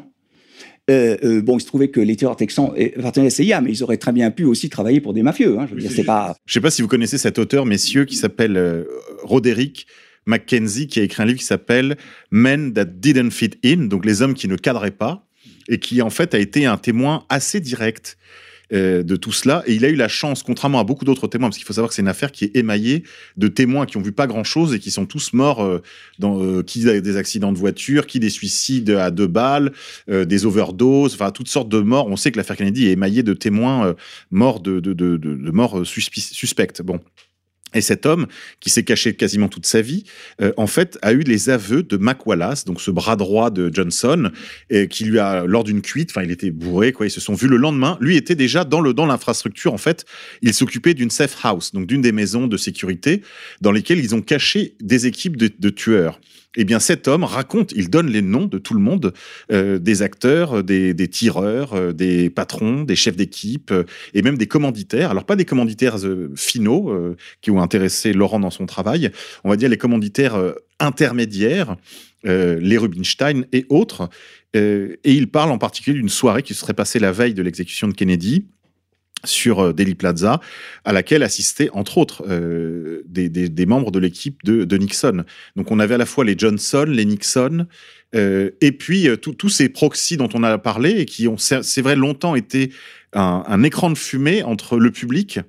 Euh, 0.91 1.16
euh, 1.22 1.43
bon, 1.43 1.57
il 1.57 1.61
se 1.61 1.66
trouvait 1.66 1.88
que 1.88 2.01
les 2.01 2.16
tireurs 2.16 2.36
texans 2.36 2.72
appartenaient 2.99 3.26
à 3.26 3.28
la 3.28 3.30
CIA, 3.30 3.61
mais 3.61 3.70
ils 3.70 3.82
auraient 3.82 3.97
très 3.97 4.12
bien 4.12 4.30
pu 4.30 4.45
aussi 4.45 4.68
travailler 4.68 5.01
pour 5.01 5.12
des 5.12 5.22
mafieux. 5.22 5.59
Hein. 5.59 5.66
Je 5.68 5.74
veux 5.74 5.80
dire, 5.80 5.91
c'est 5.95 6.05
pas. 6.05 6.34
Je 6.47 6.53
sais 6.53 6.61
pas 6.61 6.70
si 6.70 6.82
vous 6.82 6.88
connaissez 6.88 7.18
cet 7.18 7.38
auteur, 7.38 7.64
messieurs, 7.64 8.05
qui 8.05 8.16
s'appelle 8.16 8.57
euh, 8.57 8.84
Roderick 9.22 9.86
Mackenzie, 10.26 10.88
qui 10.88 11.01
a 11.01 11.03
écrit 11.03 11.22
un 11.22 11.26
livre 11.26 11.38
qui 11.38 11.45
s'appelle 11.45 11.97
Men 12.30 12.72
That 12.72 12.86
Didn't 12.86 13.30
Fit 13.30 13.53
In, 13.64 13.86
donc 13.86 14.05
les 14.05 14.22
hommes 14.22 14.34
qui 14.34 14.49
ne 14.49 14.57
cadraient 14.57 14.91
pas, 14.91 15.26
et 15.68 15.78
qui 15.78 16.03
en 16.03 16.11
fait 16.11 16.34
a 16.34 16.38
été 16.38 16.66
un 16.66 16.76
témoin 16.76 17.24
assez 17.28 17.61
direct 17.61 18.18
euh, 18.73 19.03
de 19.03 19.16
tout 19.16 19.33
cela. 19.33 19.62
Et 19.66 19.75
il 19.75 19.85
a 19.85 19.89
eu 19.89 19.97
la 19.97 20.09
chance, 20.09 20.43
contrairement 20.43 20.81
à 20.81 20.85
beaucoup 20.85 21.05
d'autres 21.05 21.27
témoins, 21.27 21.49
parce 21.49 21.59
qu'il 21.59 21.66
faut 21.66 21.73
savoir 21.73 21.89
que 21.89 21.95
c'est 21.95 22.03
une 22.03 22.09
affaire 22.09 22.33
qui 22.33 22.45
est 22.45 22.57
émaillée 22.57 23.05
de 23.37 23.49
témoins 23.49 23.87
qui 23.87 23.97
ont 23.97 24.03
vu 24.03 24.12
pas 24.12 24.27
grand-chose 24.27 24.75
et 24.75 24.79
qui 24.79 24.91
sont 24.91 25.07
tous 25.07 25.33
morts, 25.33 25.62
euh, 25.62 25.83
dans, 26.18 26.43
euh, 26.43 26.62
qui 26.62 26.85
des 26.85 27.16
accidents 27.16 27.53
de 27.53 27.59
voiture, 27.59 28.07
qui 28.07 28.21
des 28.21 28.31
suicides 28.31 28.91
à 28.91 29.11
deux 29.11 29.27
balles, 29.27 29.73
euh, 30.09 30.25
des 30.25 30.47
overdoses, 30.47 31.14
enfin 31.14 31.31
toutes 31.31 31.49
sortes 31.49 31.68
de 31.68 31.81
morts. 31.81 32.07
On 32.09 32.16
sait 32.16 32.31
que 32.31 32.37
l'affaire 32.37 32.57
Kennedy 32.57 32.87
est 32.87 32.93
émaillée 32.93 33.23
de 33.23 33.35
témoins 33.35 33.95
morts 34.31 34.61
de, 34.61 34.81
de, 34.81 34.93
de, 34.93 35.16
de, 35.16 35.51
morts 35.51 35.85
suspectes. 35.85 36.83
Bon. 36.83 37.01
Et 37.75 37.81
cet 37.81 38.07
homme, 38.07 38.27
qui 38.61 38.71
s'est 38.71 38.85
caché 38.85 39.14
quasiment 39.14 39.49
toute 39.49 39.66
sa 39.66 39.81
vie, 39.81 40.05
euh, 40.41 40.53
en 40.57 40.66
fait, 40.66 40.99
a 41.03 41.12
eu 41.12 41.21
les 41.21 41.51
aveux 41.51 41.83
de 41.83 41.97
Mac 41.97 42.27
Wallace, 42.27 42.64
donc 42.64 42.81
ce 42.81 42.91
bras 42.91 43.16
droit 43.16 43.51
de 43.51 43.71
Johnson, 43.73 44.31
et 44.71 44.89
qui 44.89 45.05
lui 45.05 45.18
a, 45.18 45.45
lors 45.45 45.64
d'une 45.64 45.83
cuite, 45.83 46.11
enfin, 46.11 46.23
il 46.23 46.31
était 46.31 46.51
bourré, 46.51 46.93
quoi, 46.93 47.07
ils 47.07 47.11
se 47.11 47.21
sont 47.21 47.35
vus 47.35 47.49
le 47.49 47.57
lendemain. 47.57 47.97
Lui 48.01 48.16
était 48.16 48.35
déjà 48.35 48.64
dans 48.64 48.81
le 48.81 48.95
dans 48.95 49.07
l'infrastructure, 49.07 49.73
en 49.73 49.79
fait. 49.79 50.05
Il 50.43 50.53
s'occupait 50.55 50.95
d'une 50.95 51.11
safe 51.11 51.37
house, 51.45 51.73
donc 51.73 51.87
d'une 51.87 52.03
des 52.03 52.12
maisons 52.12 52.47
de 52.47 52.57
sécurité, 52.57 53.23
dans 53.61 53.73
lesquelles 53.73 53.99
ils 53.99 54.14
ont 54.14 54.23
caché 54.23 54.75
des 54.81 55.07
équipes 55.07 55.37
de, 55.37 55.51
de 55.57 55.71
tueurs. 55.71 56.21
Eh 56.57 56.64
bien, 56.64 56.80
cet 56.80 57.07
homme 57.07 57.22
raconte, 57.22 57.70
il 57.76 57.90
donne 57.90 58.09
les 58.09 58.22
noms 58.22 58.46
de 58.46 58.59
tout 58.59 58.74
le 58.74 58.80
monde, 58.80 59.12
euh, 59.53 59.78
des 59.78 60.03
acteurs, 60.03 60.59
euh, 60.59 60.62
des, 60.64 61.09
tireurs, 61.09 61.74
euh, 61.74 61.92
des 61.92 62.28
patrons, 62.28 62.82
des 62.82 62.96
chefs 62.96 63.14
d'équipe, 63.14 63.72
et 64.14 64.22
même 64.22 64.36
des 64.36 64.48
commanditaires. 64.48 65.12
Alors, 65.12 65.24
pas 65.24 65.36
des 65.36 65.44
commanditaires 65.44 65.96
finaux 66.34 66.92
qui 67.40 67.51
ont 67.51 67.61
intéressé 67.61 68.12
Laurent 68.12 68.40
dans 68.40 68.51
son 68.51 68.66
travail, 68.66 69.11
on 69.44 69.51
va 69.51 69.57
dire 69.57 69.68
les 69.68 69.76
commanditaires 69.76 70.36
intermédiaires, 70.78 71.76
les 72.24 72.78
Rubinstein 72.78 73.46
et 73.53 73.66
autres. 73.68 74.09
Et 74.55 74.98
il 75.05 75.30
parle 75.30 75.51
en 75.51 75.59
particulier 75.59 75.96
d'une 75.96 76.09
soirée 76.09 76.42
qui 76.42 76.55
se 76.55 76.61
serait 76.61 76.74
passée 76.74 76.98
la 76.98 77.12
veille 77.12 77.34
de 77.34 77.42
l'exécution 77.42 77.88
de 77.88 77.94
Kennedy 77.94 78.46
sur 79.25 79.61
euh, 79.61 79.73
Delhi 79.73 79.95
Plaza, 79.95 80.41
à 80.85 80.93
laquelle 80.93 81.23
assistaient 81.23 81.71
entre 81.73 81.99
autres 81.99 82.25
euh, 82.29 83.03
des, 83.07 83.66
membres 83.66 83.91
de 83.91 83.99
l'équipe 83.99 84.43
de, 84.45 84.77
Nixon. 84.77 85.25
Donc 85.57 85.71
on 85.71 85.79
avait 85.79 85.95
à 85.95 85.99
la 85.99 86.07
fois 86.07 86.25
les 86.25 86.37
Johnson, 86.37 86.87
les 86.89 87.05
Nixon, 87.05 87.66
euh, 88.14 88.51
et 88.61 88.73
puis 88.73 89.09
tous 89.21 89.49
ces 89.49 89.68
proxys 89.68 90.16
dont 90.16 90.29
on 90.35 90.43
a 90.43 90.59
parlé 90.59 90.91
et 90.91 91.05
qui 91.05 91.29
ont, 91.29 91.37
c'est 91.39 91.83
vrai, 91.83 91.97
longtemps 91.97 92.35
été 92.35 92.73
un 93.12 93.62
écran 93.64 93.91
de 93.91 93.99
fumée 93.99 94.43
entre 94.43 94.79
le 94.79 94.91
public 94.91 95.41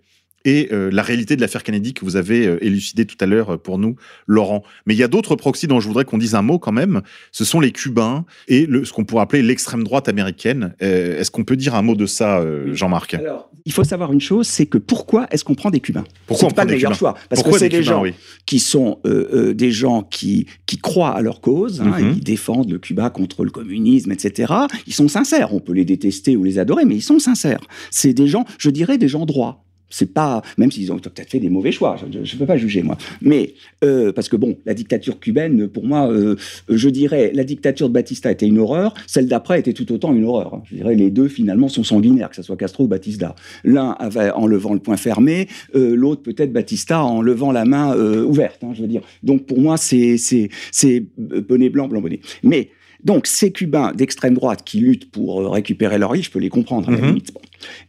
et 0.46 0.70
euh, 0.72 0.90
la 0.92 1.02
réalité 1.04 1.36
de 1.36 1.42
l'affaire 1.42 1.64
Kennedy 1.64 1.94
que 1.94 2.04
vous 2.06 2.16
avez 2.16 2.48
euh, 2.48 2.64
élucidé 2.64 3.06
tout 3.06 3.16
à 3.20 3.26
l'heure 3.26 3.52
euh, 3.54 3.58
pour 3.58 3.78
nous, 3.78 3.96
Laurent. 4.28 4.64
Mais 4.86 4.94
il 4.94 4.98
y 4.98 5.04
a 5.04 5.08
d'autres 5.08 5.36
proxys 5.36 5.68
dont 5.68 5.80
je 5.80 5.88
voudrais 5.88 6.06
qu'on 6.06 6.18
dise 6.18 6.36
un 6.36 6.42
mot 6.42 6.60
quand 6.60 6.72
même. 6.72 7.02
Ce 7.32 7.46
sont 7.46 7.60
les 7.60 7.72
Cubains 7.72 8.26
et 8.48 8.66
le, 8.66 8.86
ce 8.86 8.94
qu'on 8.94 9.06
pourrait 9.06 9.24
appeler 9.24 9.42
l'extrême 9.42 9.84
droite 9.84 10.08
américaine. 10.10 10.74
Euh, 10.82 11.20
Est-ce 11.20 11.32
qu'on 11.32 11.44
peut 11.44 11.56
dire 11.58 11.76
un 11.76 11.82
mot 11.82 11.96
de 11.96 12.06
ça, 12.06 12.44
Jean-Marc? 12.74 13.14
Alors, 13.16 13.50
il 13.66 13.72
faut 13.72 13.84
savoir 13.84 14.12
une 14.14 14.22
chose, 14.22 14.48
c'est 14.48 14.66
que 14.66 14.78
pourquoi 14.78 15.28
est-ce 15.32 15.44
qu'on 15.44 15.56
prend 15.56 15.70
des 15.70 15.80
Cubains? 15.80 16.04
Pourquoi 16.26 16.48
on 16.48 16.50
C'est 16.50 16.56
pas 16.56 16.62
prend 16.64 16.64
le 16.64 16.70
des 16.70 16.76
meilleur 16.78 16.92
Cubains? 16.92 16.98
choix, 17.00 17.14
parce 17.30 17.42
Pourquoi 17.42 17.54
que 17.54 17.60
c'est 17.60 17.70
des 17.70 17.78
des 17.78 17.84
Cubains, 17.84 17.96
gens 17.98 18.02
oui? 18.04 18.14
qui 18.46 18.60
sont 18.60 19.00
des 19.06 19.72
gens 19.72 20.02
qui, 20.04 20.48
qui 20.66 20.78
croient 20.78 21.12
à 21.16 21.22
leur 21.22 21.42
cause, 21.42 21.82
hein, 21.82 21.92
Mhm. 22.00 22.14
ils 22.18 22.24
défendent 22.24 22.72
le 22.72 22.80
Cuba 22.80 23.10
contre 23.10 23.44
le 23.44 23.52
communisme, 23.52 24.12
etc. 24.12 24.54
Ils 24.88 24.94
sont 24.94 25.08
sincères, 25.08 25.54
on 25.54 25.60
peut 25.60 25.74
les 25.74 25.86
détester 25.86 26.36
ou 26.36 26.44
les 26.44 26.58
adorer, 26.60 26.86
mais 26.86 26.96
ils 26.96 27.02
sont 27.02 27.20
sincères. 27.20 27.62
C'est 27.92 28.14
des 28.14 28.28
gens, 28.28 28.46
je 28.58 28.70
dirais, 28.70 28.98
des 28.98 29.08
gens 29.08 29.26
droits. 29.26 29.64
C'est 29.92 30.14
pas, 30.14 30.42
même 30.58 30.72
s'ils 30.72 30.92
ont 30.92 30.98
peut-être 30.98 31.30
fait 31.30 31.40
des 31.40 31.50
mauvais 31.50 31.72
choix, 31.72 31.96
je 32.12 32.18
ne 32.20 32.40
peux 32.40 32.46
pas 32.46 32.58
juger 32.58 32.82
moi. 32.82 32.98
Mais 33.22 33.54
euh, 33.84 34.12
parce 34.12 34.30
que 34.30 34.36
bon, 34.36 34.58
la 34.66 34.74
dictature 34.74 35.20
cubaine, 35.20 35.68
pour 35.68 35.86
moi, 35.86 36.12
euh, 36.12 36.36
je 36.68 36.90
dirais, 36.90 37.32
la 37.36 37.44
dictature 37.44 37.90
de 37.90 37.94
Batista 37.94 38.32
était 38.32 38.48
une 38.48 38.58
horreur, 38.58 38.94
celle 39.06 39.28
d'après 39.28 39.60
était 39.60 39.74
tout 39.74 39.92
autant 39.92 40.14
une 40.16 40.26
horreur. 40.26 40.62
Je 40.66 40.78
dirais, 40.78 40.96
les 40.96 41.12
deux 41.12 41.28
finalement 41.28 41.68
sont 41.68 41.84
sanguinaires, 41.84 42.30
que 42.30 42.36
ce 42.36 42.42
soit 42.42 42.58
Castro 42.58 42.86
ou 42.86 42.88
Batista. 42.88 43.36
L'un 43.64 43.92
avait 44.00 44.32
en 44.32 44.48
levant 44.48 44.74
le 44.74 44.80
poing 44.80 44.98
fermé, 44.98 45.48
euh, 45.76 45.96
l'autre 45.96 46.24
peut-être 46.24 46.52
Batista 46.52 47.04
en 47.04 47.22
levant 47.22 47.52
la 47.52 47.66
main 47.66 47.96
ouverte. 47.96 48.64
hein, 48.64 48.72
je 48.74 48.82
veux 48.82 48.88
dire. 48.88 49.02
Donc 49.22 49.46
pour 49.46 49.60
moi, 49.60 49.78
c'est 49.78 50.18
c'est 50.18 51.06
bonnet 51.18 51.70
blanc, 51.70 51.88
blanc 51.88 52.02
bonnet. 52.02 52.22
Mais 52.44 52.70
donc 53.04 53.28
ces 53.28 53.52
Cubains 53.52 53.92
d'extrême 53.94 54.34
droite 54.36 54.62
qui 54.64 54.80
luttent 54.80 55.10
pour 55.12 55.42
euh, 55.42 55.50
récupérer 55.50 55.98
leur 55.98 56.16
île, 56.16 56.24
je 56.24 56.30
peux 56.32 56.40
les 56.40 56.50
comprendre 56.50 56.88
à 56.90 56.92
la 56.92 56.98
Mhm. 56.98 57.08
limite. 57.08 57.34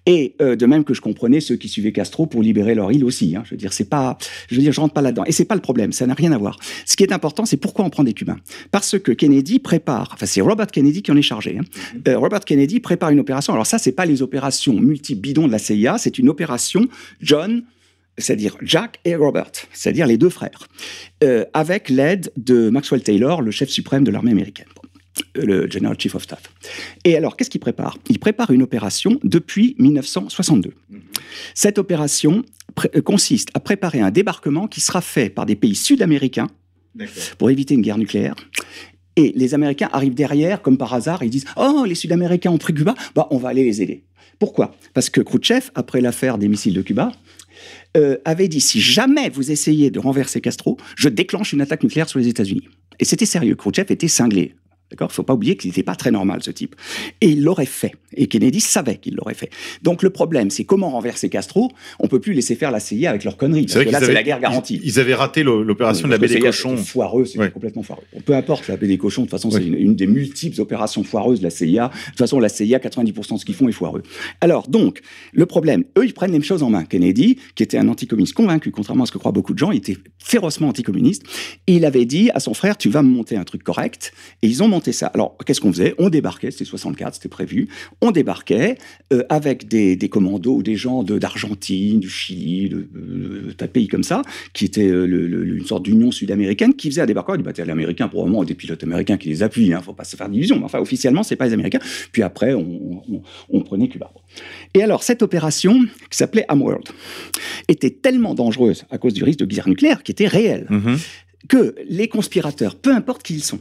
Et 0.07 0.35
euh, 0.43 0.55
de 0.57 0.67
même 0.67 0.85
que 0.85 0.95
je 0.95 1.01
comprenais 1.01 1.41
ceux 1.41 1.57
qui 1.57 1.69
suivaient 1.69 1.93
Castro 1.93 2.27
pour 2.27 2.43
libérer 2.43 2.75
leur 2.75 2.93
île 2.93 3.05
aussi. 3.05 3.35
hein. 3.37 3.43
Je 3.47 3.51
veux 3.53 3.57
dire, 3.57 3.73
c'est 3.73 3.89
pas, 3.89 4.19
je 4.51 4.57
veux 4.57 4.61
dire, 4.63 4.73
je 4.73 4.81
rentre 4.81 4.95
pas 4.95 5.01
là-dedans. 5.03 5.25
Et 5.25 5.33
c'est 5.33 5.45
pas 5.47 5.55
le 5.55 5.61
problème, 5.61 5.93
ça 5.93 6.07
n'a 6.07 6.15
rien 6.15 6.33
à 6.33 6.39
voir. 6.39 6.59
Ce 6.87 6.97
qui 6.97 7.03
est 7.05 7.13
important, 7.13 7.45
c'est 7.47 7.57
pourquoi 7.57 7.85
on 7.85 7.91
prend 7.91 8.05
des 8.05 8.13
Cubains. 8.13 8.39
Parce 8.71 8.99
que 8.99 9.13
Kennedy 9.13 9.59
prépare, 9.59 10.11
enfin 10.15 10.27
c'est 10.27 10.41
Robert 10.41 10.67
Kennedy 10.69 11.03
qui 11.03 11.11
en 11.11 11.17
est 11.17 11.23
chargé. 11.23 11.59
hein. 11.59 11.65
Euh, 12.09 12.19
Robert 12.19 12.41
Kennedy 12.45 12.81
prépare 12.81 13.11
une 13.11 13.21
opération. 13.21 13.53
Alors 13.53 13.67
ça, 13.67 13.79
c'est 13.79 13.93
pas 13.93 14.07
les 14.07 14.23
opérations 14.23 14.75
multi-bidons 14.79 15.47
de 15.47 15.53
la 15.53 15.59
CIA, 15.59 15.97
c'est 15.99 16.19
une 16.19 16.29
opération 16.29 16.87
John 17.21 17.63
c'est-à-dire 18.19 18.59
Jack 18.61 18.99
et 19.07 19.15
Robert, 19.17 19.51
c'est-à-dire 19.73 20.07
les 20.07 20.19
deux 20.19 20.29
frères, 20.29 20.69
euh, 21.25 21.47
avec 21.55 21.89
l'aide 21.89 22.31
de 22.37 22.69
Maxwell 22.69 23.03
Taylor, 23.03 23.41
le 23.41 23.51
chef 23.51 23.71
suprême 23.71 24.05
de 24.05 24.11
l'armée 24.11 24.33
américaine, 24.33 24.67
le 25.35 25.71
General 25.71 25.99
Chief 25.99 26.15
of 26.15 26.23
Staff. 26.23 26.43
Et 27.05 27.17
alors, 27.17 27.37
qu'est-ce 27.37 27.51
qu'il 27.51 27.61
prépare? 27.61 27.99
Il 28.09 28.19
prépare 28.19 28.51
une 28.51 28.63
opération 28.63 29.19
depuis 29.23 29.77
1962. 29.79 30.73
Cette 31.55 31.79
opération 31.79 32.43
euh, 32.95 33.03
consiste 33.03 33.51
à 33.55 33.61
préparer 33.61 34.01
un 34.01 34.11
débarquement 34.11 34.69
qui 34.69 34.81
sera 34.81 35.01
fait 35.01 35.31
par 35.31 35.47
des 35.47 35.57
pays 35.57 35.75
sud-américains 35.75 36.49
pour 37.39 37.51
éviter 37.51 37.75
une 37.75 37.83
guerre 37.83 37.99
nucléaire. 37.99 38.35
Et 39.17 39.33
les 39.37 39.55
Américains 39.55 39.91
arrivent 39.93 40.15
derrière, 40.15 40.63
comme 40.63 40.79
par 40.79 40.95
hasard, 40.95 41.23
ils 41.23 41.31
disent 41.31 41.45
Oh, 41.57 41.85
les 41.87 41.95
Sud-Américains 41.95 42.51
ont 42.51 42.59
pris 42.59 42.73
Cuba, 42.73 42.95
bah, 43.15 43.29
on 43.31 43.37
va 43.37 43.51
aller 43.51 43.65
les 43.65 43.83
aider. 43.83 44.05
Pourquoi? 44.39 44.75
Parce 44.95 45.11
que 45.11 45.21
Khrouchtchev, 45.21 45.71
après 45.75 46.01
l'affaire 46.01 46.39
des 46.39 46.49
missiles 46.49 46.75
de 46.75 46.83
Cuba, 46.83 47.13
euh, 47.97 48.17
avait 48.25 48.49
dit 48.49 48.61
si 48.61 48.81
jamais 48.81 49.29
vous 49.29 49.51
essayez 49.51 49.91
de 49.91 49.99
renverser 49.99 50.41
Castro, 50.41 50.79
je 50.97 51.09
déclenche 51.09 51.53
une 51.53 51.61
attaque 51.61 51.83
nucléaire 51.83 52.09
sur 52.09 52.19
les 52.19 52.29
États-Unis. 52.29 52.69
Et 52.99 53.05
c'était 53.05 53.27
sérieux. 53.27 53.55
Khrouchtchev 53.55 53.93
était 53.93 54.09
cinglé. 54.09 54.55
D'accord? 54.93 55.11
Faut 55.11 55.23
pas 55.23 55.33
oublier 55.35 55.57
qu'il 55.57 55.71
n'était 55.71 55.83
pas 55.83 55.97
très 55.97 56.11
normal, 56.11 56.43
ce 56.43 56.51
type. 56.51 56.77
Et 57.23 57.31
il 57.31 57.43
l'aurait 57.43 57.65
fait. 57.67 57.93
Et 58.15 58.27
Kennedy 58.27 58.61
savait 58.61 58.99
qu'il 58.99 59.15
l'aurait 59.15 59.33
fait. 59.35 59.49
Donc 59.83 60.03
le 60.03 60.11
problème, 60.11 60.51
c'est 60.51 60.65
comment 60.65 60.91
renverser 60.91 61.31
Castro 61.31 61.73
On 61.99 62.09
peut 62.09 62.21
plus 62.21 62.35
laisser 62.35 62.55
faire 62.57 62.71
la 62.71 62.79
CIA 62.79 63.09
avec 63.09 63.25
leurs 63.25 63.39
conneries. 63.39 63.63
Parce 63.67 63.73
que 63.85 63.91
là, 63.91 63.99
qu'ils 63.99 64.07
c'est 64.09 64.13
la 64.13 64.23
guerre 64.23 64.39
garantie. 64.39 64.81
Ils, 64.85 64.89
ils 64.91 65.01
avaient 65.01 65.15
raté 65.15 65.43
l'o- 65.43 65.63
l'opération 65.63 66.07
de 66.07 66.13
la 66.13 66.19
baie 66.19 66.29
des 66.29 66.39
cochons. 66.41 66.77
c'était 66.77 66.89
foireux, 66.91 67.25
c'était 67.25 67.39
Ouais. 67.39 67.51
complètement 67.51 67.83
foireux. 67.83 68.03
Peu 68.27 68.35
importe 68.35 68.69
la 68.69 68.77
baie 68.77 68.87
des 68.87 68.99
cochons, 68.99 69.23
de 69.23 69.27
toute 69.29 69.31
façon, 69.31 69.51
c'est 69.51 69.65
une, 69.65 69.75
une 69.75 69.97
des 69.97 70.07
multiples 70.07 70.61
opérations 70.61 71.03
foireuses 71.05 71.39
de 71.39 71.45
la 71.45 71.51
CIA. 71.51 71.89
De 71.89 72.09
toute 72.11 72.19
façon, 72.19 72.39
la 72.39 72.51
CIA, 72.51 72.79
90% 72.79 73.35
de 73.35 73.39
ce 73.41 73.45
qu'ils 73.47 73.55
font 73.55 73.69
est 73.69 73.73
foireux. 73.73 74.03
Alors, 74.43 74.69
donc, 74.69 75.01
le 75.33 75.47
problème, 75.47 75.85
eux, 75.97 76.05
ils 76.05 76.13
prennent 76.13 76.33
les 76.33 76.43
choses 76.43 76.63
en 76.63 76.69
main. 76.69 76.85
Kennedy, 76.85 77.39
qui 77.55 77.63
était 77.63 77.79
un 77.79 77.89
anticommuniste 77.89 78.35
convaincu, 78.35 78.71
contrairement 78.73 79.05
à 79.05 79.07
ce 79.07 79.13
que 79.13 79.19
croient 79.19 79.33
beaucoup 79.33 79.55
de 79.55 79.59
gens, 79.59 79.71
il 79.71 79.79
était 79.79 79.97
férocement 80.19 80.69
anticommuniste. 80.69 81.23
Il 81.67 81.85
avait 81.87 82.05
dit 82.05 82.31
à 82.35 82.41
son 82.41 82.53
frère, 82.53 82.77
tu 82.77 82.91
vas 82.91 83.01
me 83.03 83.09
monter 83.09 83.37
un 83.37 83.45
truc 83.45 83.63
correct. 83.63 84.13
Et 84.43 84.49
ils 84.49 84.63
ont 84.63 84.69
monté 84.69 84.82
ça. 84.91 85.07
Alors, 85.09 85.37
qu'est-ce 85.47 85.61
qu'on 85.61 85.73
faisait? 85.73 85.95
On 85.99 86.09
débarquait, 86.11 86.51
c'était 86.51 86.65
64, 86.65 87.15
c'était 87.15 87.29
prévu. 87.29 87.69
On 88.01 88.11
débarquait 88.11 88.77
euh, 89.13 89.23
avec 89.29 89.69
des, 89.69 89.95
des, 89.95 90.09
commandos 90.09 90.57
ou 90.57 90.63
des 90.65 90.75
gens 90.75 91.05
d'Argentine, 91.05 92.01
du 92.01 92.11
Chili, 92.11 92.69
de, 92.69 92.89
de, 92.93 93.55
de, 93.57 93.67
pays 93.67 93.87
comme 93.87 94.03
ça, 94.03 94.23
qui 94.53 94.65
étaient 94.65 94.89
euh, 94.89 95.07
le, 95.07 95.57
une 95.57 95.65
sorte 95.67 95.85
d'union 95.85 96.11
sud-américaine, 96.11 96.75
qui 96.75 96.89
faisait 96.91 97.03
un 97.03 97.07
débarquement. 97.07 97.37
Dit, 97.37 97.45
bah, 97.45 97.53
les 97.57 97.71
Américains, 97.71 98.09
pour 98.09 98.25
le 98.25 98.31
moment, 98.33 98.43
des 98.43 98.55
pilotes 98.55 98.83
américains 98.83 99.17
qui 99.19 99.29
les 99.29 99.45
appuient, 99.45 99.67
il 99.67 99.73
hein, 99.73 99.79
ne 99.79 99.83
faut 99.85 99.93
pas 99.93 100.03
se 100.05 100.17
faire 100.17 100.29
d'illusions. 100.29 100.59
Mais 100.59 100.65
enfin, 100.65 100.81
officiellement, 100.81 101.23
c'est 101.23 101.37
pas 101.37 101.47
les 101.47 101.53
Américains. 101.53 101.79
Puis 102.11 102.23
après, 102.23 102.55
on, 102.55 103.05
on, 103.09 103.23
on 103.51 103.61
prenait 103.63 103.87
Cuba. 103.87 104.11
Et 104.75 104.83
alors, 104.83 105.03
cette 105.05 105.23
opération, 105.23 105.79
qui 106.11 106.17
s'appelait 106.17 106.47
Amworld, 106.49 106.89
était 107.69 107.91
tellement 107.91 108.35
dangereuse 108.35 108.85
à 108.91 108.99
cause 108.99 109.13
du 109.13 109.23
risque 109.23 109.39
de 109.41 109.45
guerre 109.45 109.69
nucléaire, 109.69 110.03
qui 110.03 110.13
était 110.13 110.27
réel, 110.27 110.67
Mhm. 110.71 110.97
que 111.49 111.75
les 111.89 112.09
conspirateurs, 112.09 112.77
peu 112.77 112.95
importe 112.95 113.23
qui 113.23 113.35
ils 113.35 113.43
sont, 113.45 113.59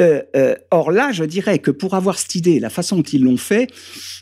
euh, 0.00 0.22
euh, 0.36 0.54
or 0.70 0.90
là, 0.90 1.10
je 1.12 1.24
dirais 1.24 1.58
que 1.58 1.70
pour 1.70 1.94
avoir 1.94 2.18
cette 2.18 2.34
idée, 2.34 2.60
la 2.60 2.70
façon 2.70 2.96
dont 2.96 3.02
ils 3.02 3.22
l'ont 3.22 3.36
fait, 3.36 3.68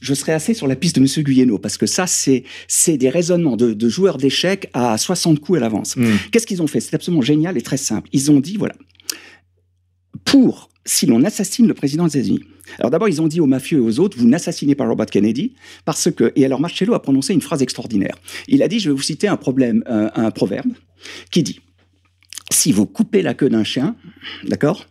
je 0.01 0.15
serais 0.15 0.33
assez 0.33 0.55
sur 0.55 0.67
la 0.67 0.77
piste 0.77 0.97
de 0.97 1.01
M. 1.01 1.25
Guyeno, 1.25 1.59
parce 1.59 1.77
que 1.77 1.87
ça, 1.87 2.07
c'est 2.07 2.45
c'est 2.69 2.97
des 2.97 3.11
raisonnements 3.11 3.57
de, 3.57 3.73
de 3.73 3.89
joueurs 3.89 4.17
d'échecs 4.17 4.71
à 4.73 4.97
60 4.97 5.41
coups 5.41 5.59
à 5.59 5.61
l'avance. 5.61 5.97
Mhm. 5.97 6.19
Qu'est-ce 6.31 6.47
qu'ils 6.47 6.63
ont 6.63 6.67
fait? 6.67 6.81
C'est 6.81 6.95
absolument 6.95 7.23
génial 7.23 7.59
et 7.59 7.63
très 7.63 7.77
simple. 7.77 8.09
Ils 8.13 8.31
ont 8.31 8.41
dit, 8.41 8.57
voilà, 8.57 8.75
pour, 10.25 10.71
si 10.85 11.07
l'on 11.07 11.23
assassine 11.25 11.67
le 11.67 11.75
président 11.75 12.07
des 12.07 12.19
États-Unis, 12.19 12.45
alors 12.79 12.91
d'abord, 12.91 13.09
ils 13.09 13.23
ont 13.23 13.29
dit 13.29 13.41
aux 13.41 13.47
mafieux 13.47 13.79
et 13.79 13.81
aux 13.81 14.01
autres, 14.01 14.19
vous 14.19 14.27
n'assassinez 14.27 14.75
pas 14.75 14.87
Robert 14.87 15.07
Kennedy, 15.07 15.55
parce 15.85 16.11
que, 16.11 16.33
et 16.37 16.45
alors 16.45 16.61
Marcello 16.61 16.95
a 16.95 17.03
prononcé 17.03 17.33
une 17.33 17.41
phrase 17.41 17.63
extraordinaire. 17.63 18.17
Il 18.49 18.63
a 18.63 18.69
dit, 18.69 18.81
je 18.81 18.91
vais 18.91 18.97
vous 18.97 19.03
citer 19.03 19.29
un 19.29 19.37
problème, 19.37 19.85
un, 19.87 20.11
un 20.15 20.31
proverbe, 20.31 20.73
qui 21.31 21.43
dit, 21.43 21.61
si 22.51 22.73
vous 22.73 22.87
coupez 22.87 23.23
la 23.23 23.35
queue 23.35 23.49
d'un 23.49 23.65
chien, 23.65 23.97
d'accord, 24.45 24.87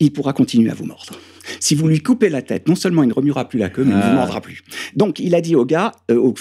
il 0.00 0.12
pourra 0.12 0.32
continuer 0.32 0.70
à 0.70 0.74
vous 0.74 0.84
mordre. 0.84 1.18
Si 1.60 1.74
vous 1.74 1.88
lui 1.88 2.00
coupez 2.00 2.28
la 2.28 2.42
tête, 2.42 2.68
non 2.68 2.74
seulement 2.74 3.02
il 3.02 3.08
ne 3.08 3.14
remuera 3.14 3.48
plus 3.48 3.58
la 3.58 3.68
queue, 3.70 3.82
mais 3.84 3.92
il 3.92 3.96
ne 3.96 4.02
Ah. 4.02 4.08
vous 4.10 4.16
mordra 4.16 4.40
plus. 4.40 4.62
Donc, 4.96 5.18
il 5.18 5.34
a 5.34 5.40
dit 5.40 5.56
aux 5.56 5.64
gars, 5.64 5.92
euh, 6.10 6.32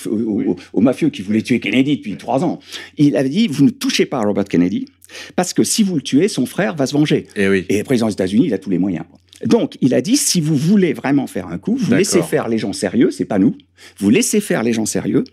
aux 0.73 0.81
mafieux 0.81 1.09
qui 1.09 1.21
voulaient 1.21 1.41
tuer 1.41 1.59
Kennedy 1.59 1.97
depuis 1.97 2.17
trois 2.17 2.43
ans, 2.43 2.59
il 2.97 3.15
avait 3.15 3.29
dit, 3.29 3.47
vous 3.47 3.63
ne 3.63 3.69
touchez 3.69 4.05
pas 4.05 4.17
à 4.19 4.23
Robert 4.25 4.45
Kennedy, 4.45 4.85
parce 5.35 5.53
que 5.53 5.63
si 5.63 5.81
vous 5.83 5.95
le 5.95 6.01
tuez, 6.01 6.27
son 6.27 6.45
frère 6.45 6.75
va 6.75 6.85
se 6.87 6.93
venger. 6.93 7.27
Eh 7.35 7.47
oui. 7.47 7.65
Et 7.69 7.77
le 7.77 7.83
président 7.85 8.07
des 8.07 8.13
États-Unis, 8.13 8.47
il 8.47 8.53
a 8.53 8.57
tous 8.57 8.69
les 8.69 8.77
moyens. 8.77 9.05
Donc, 9.45 9.77
il 9.81 9.93
a 9.93 10.01
dit, 10.01 10.17
si 10.17 10.41
vous 10.41 10.55
voulez 10.55 10.93
vraiment 10.93 11.27
faire 11.27 11.47
un 11.47 11.57
coup, 11.59 11.77
vous 11.77 11.93
laissez 11.93 12.21
faire 12.23 12.47
les 12.49 12.57
gens 12.57 12.73
sérieux, 12.73 13.11
c'est 13.11 13.23
pas 13.25 13.37
nous. 13.39 13.55
Vous 13.99 14.09
laissez 14.09 14.41
faire 14.41 14.63
les 14.63 14.73
gens 14.73 14.85
sérieux, 14.87 15.23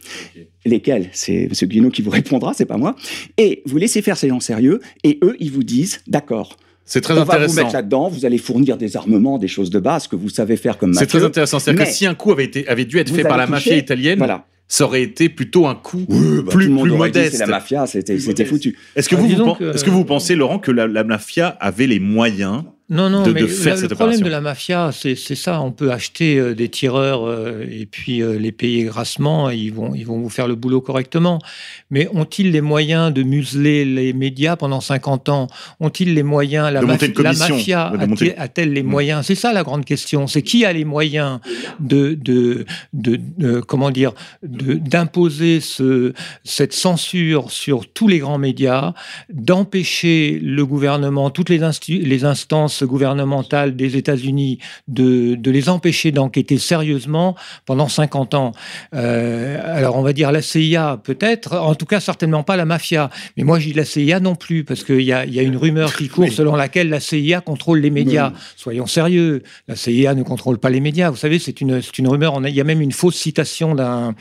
lesquels 0.66 1.08
c'est 1.12 1.44
M. 1.44 1.50
Guino 1.68 1.90
qui 1.90 2.02
vous 2.02 2.10
répondra, 2.10 2.52
c'est 2.54 2.66
pas 2.66 2.76
moi. 2.76 2.96
Et 3.38 3.62
vous 3.66 3.78
laissez 3.78 4.02
faire 4.02 4.16
ces 4.16 4.28
gens 4.28 4.40
sérieux, 4.40 4.80
et 5.02 5.18
eux, 5.22 5.36
ils 5.40 5.50
vous 5.50 5.62
disent, 5.64 6.00
d'accord, 6.06 6.56
C'est 6.86 7.00
très 7.00 7.14
on 7.14 7.16
va 7.18 7.24
vous 7.24 7.30
intéressant. 7.30 7.54
mettre 7.62 7.72
là-dedans, 7.74 8.08
vous 8.08 8.26
allez 8.26 8.38
fournir 8.38 8.76
des 8.76 8.96
armements, 8.96 9.38
des 9.38 9.48
choses 9.48 9.70
de 9.70 9.78
base 9.78 10.06
que 10.06 10.16
vous 10.16 10.28
savez 10.28 10.56
faire 10.56 10.76
comme 10.78 10.92
C'est 10.92 11.00
mafieux. 11.00 11.18
très 11.20 11.26
intéressant. 11.26 11.58
C'est-à-dire 11.58 11.84
que 11.86 11.90
si 11.90 12.04
un 12.06 12.14
coup 12.14 12.30
avait, 12.32 12.44
été, 12.44 12.68
avait 12.68 12.84
dû 12.84 12.98
être 12.98 13.12
fait 13.14 13.22
par 13.22 13.36
la 13.38 13.46
mafia 13.46 13.76
italienne, 13.76 14.18
Voilà. 14.18 14.46
ça 14.68 14.84
aurait 14.84 15.02
été 15.02 15.28
plutôt 15.30 15.66
un 15.66 15.74
coup 15.74 16.04
Oui, 16.08 16.42
bah, 16.44 16.52
plus, 16.52 16.64
tout 16.66 16.68
le 16.70 16.74
monde 16.74 16.82
plus 16.84 16.90
aurait 16.92 17.10
dit, 17.10 17.18
modeste. 17.18 17.36
C'est 17.36 17.40
la 17.40 17.46
mafia, 17.46 17.86
c'était 17.86 18.44
foutu. 18.44 18.76
Est-ce 18.96 19.08
que, 19.08 19.14
Ah, 19.16 19.18
vous, 19.18 19.56
euh, 19.62 19.72
est-ce 19.72 19.82
que 19.84 19.90
vous 19.90 20.04
pensez, 20.04 20.34
Laurent, 20.34 20.58
que 20.58 20.70
la, 20.70 20.86
la 20.86 21.04
mafia 21.04 21.48
avait 21.60 21.86
les 21.86 22.00
moyens 22.00 22.64
Non, 22.90 23.08
non, 23.08 23.22
de- 23.22 23.32
mais 23.32 23.40
de 23.40 23.46
le- 23.46 23.50
faire 23.52 23.76
le 23.76 23.80
cette 23.80 23.94
problème 23.94 24.20
de 24.20 24.28
la 24.28 24.42
mafia, 24.42 24.90
c'est 24.92 25.14
ça. 25.16 25.62
On 25.62 25.72
peut 25.72 25.90
acheter 25.90 26.36
euh, 26.38 26.54
des 26.54 26.68
tireurs 26.68 27.24
euh, 27.26 27.64
et 27.66 27.86
puis 27.86 28.20
euh, 28.22 28.38
les 28.38 28.52
payer 28.52 28.84
grassement, 28.84 29.50
et 29.50 29.56
ils 29.56 29.72
vont, 29.72 29.94
ils 29.94 30.04
vont 30.04 30.18
vous 30.20 30.28
faire 30.28 30.46
le 30.46 30.54
boulot 30.54 30.82
correctement. 30.82 31.38
Mais 31.90 32.08
ont-ils 32.12 32.50
les 32.50 32.60
moyens 32.60 33.10
de 33.12 33.22
museler 33.22 33.86
les 33.86 34.12
médias 34.12 34.56
pendant 34.56 34.82
50 34.82 35.30
ans? 35.30 35.46
Ont-ils 35.80 36.12
les 36.12 36.22
moyens 36.22 36.70
La, 36.74 36.80
De 36.80 36.86
maf- 36.86 37.22
mafia 37.22 37.86
a-t-elle 37.86 38.08
monter- 38.10 38.66
les 38.66 38.82
moyens? 38.82 39.24
C'est 39.24 39.34
ça 39.34 39.54
la 39.54 39.62
grande 39.62 39.86
question. 39.86 40.26
C'est 40.26 40.42
qui 40.42 40.66
a 40.66 40.72
les 40.74 40.84
moyens 40.84 41.40
de, 41.80 42.12
de, 42.20 42.66
de, 42.92 43.18
de- 43.38 43.60
comment 43.60 43.90
dire, 43.90 44.12
d'imposer 44.42 45.60
ce, 45.60 46.12
cette 46.44 46.74
censure 46.74 47.50
sur 47.50 47.88
tous 47.90 48.08
les 48.08 48.18
grands 48.18 48.38
médias, 48.38 48.92
d'empêcher 49.32 50.38
le 50.42 50.66
gouvernement, 50.66 51.30
toutes 51.30 51.48
les, 51.48 51.60
les 51.88 52.24
instances 52.26 52.73
gouvernementales 52.82 53.76
des 53.76 53.96
États-Unis, 53.96 54.58
de, 54.88 55.36
de 55.36 55.50
les 55.50 55.68
empêcher 55.68 56.10
d'enquêter 56.10 56.58
sérieusement 56.58 57.36
pendant 57.66 57.88
50 57.88 58.34
ans. 58.34 58.52
Euh, 58.94 59.60
alors 59.64 59.96
on 59.96 60.02
va 60.02 60.12
dire 60.12 60.32
la 60.32 60.42
CIA 60.42 60.98
peut-être, 61.02 61.54
en 61.56 61.74
tout 61.74 61.86
cas 61.86 62.00
certainement 62.00 62.42
pas 62.42 62.56
la 62.56 62.64
mafia. 62.64 63.10
Mais 63.36 63.44
moi 63.44 63.58
je 63.58 63.68
dis 63.68 63.72
la 63.74 63.84
CIA 63.84 64.20
non 64.20 64.34
plus, 64.34 64.64
parce 64.64 64.82
qu'il 64.84 65.00
y 65.00 65.04
y 65.04 65.12
a 65.12 65.42
une 65.42 65.56
rumeur 65.56 65.94
qui 65.94 66.08
court 66.08 66.28
selon 66.32 66.56
laquelle 66.56 66.88
la 66.88 67.00
CIA 67.00 67.40
contrôle 67.40 67.80
les 67.80 67.90
médias. 67.90 68.32
Soyons 68.56 68.86
sérieux, 68.86 69.42
la 69.68 69.76
CIA 69.76 70.14
ne 70.14 70.22
contrôle 70.22 70.58
pas 70.58 70.70
les 70.70 70.80
médias. 70.80 71.10
Vous 71.10 71.16
savez, 71.16 71.38
c'est 71.38 71.60
une, 71.60 71.80
rumeur. 72.08 72.32
On 72.34 72.44
a- 72.44 72.48
il 72.48 72.54
y 72.54 72.60
a 72.60 72.64
même 72.64 72.80
une 72.80 72.92
fausse 72.92 73.16
citation 73.16 73.74
d'un 73.74 74.14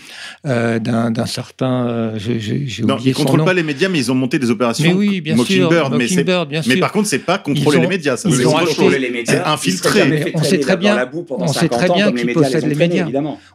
euh, 0.46 0.80
certain... 1.26 1.88
euh, 1.88 2.18
je- 2.18 2.40
je- 2.40 2.66
J'ai 2.66 2.84
Non, 2.84 2.98
ils 3.04 3.14
son 3.14 3.22
contrôlent 3.24 3.46
pas 3.46 3.54
les 3.54 3.64
médias, 3.64 3.90
mais 3.90 4.00
ils 4.00 4.12
ont 4.12 4.16
monté 4.16 4.40
des 4.40 4.50
opérations 4.50 4.84
Mais 4.86 4.94
oui, 4.94 5.22
bien 5.22 5.36
sûr, 5.38 5.70
Mockingbird. 5.70 5.92
mais, 5.96 6.08
bien 6.08 6.62
mais 6.68 6.74
sûr. 6.74 6.80
par 6.80 6.92
contre, 6.92 7.08
c'est 7.08 7.20
pas 7.20 7.38
contrôler 7.38 7.78
ont- 7.78 7.82
les 7.82 7.88
médias. 7.88 8.18
Ça, 8.18 8.30
ils 8.30 8.43
c'est 8.50 8.56
ont 8.56 8.58
acheté- 8.58 9.00
les 9.00 9.10
médias, 9.10 9.34
ils 9.36 10.32
on 10.36 10.44
sait 10.44 10.60
très 10.60 10.78
bien- 10.78 10.96
la 10.96 11.06
boue 11.06 11.24
pendant 11.24 11.46
on 11.46 11.48
sait 11.48 11.60
50 11.62 11.80
très 11.80 11.90
ans 11.90 11.96
bien 11.96 12.06
comme 12.08 12.16
les 12.16 12.22
qui 12.28 12.34
possède 12.34 12.66
les 12.66 12.76
médias. 12.76 13.06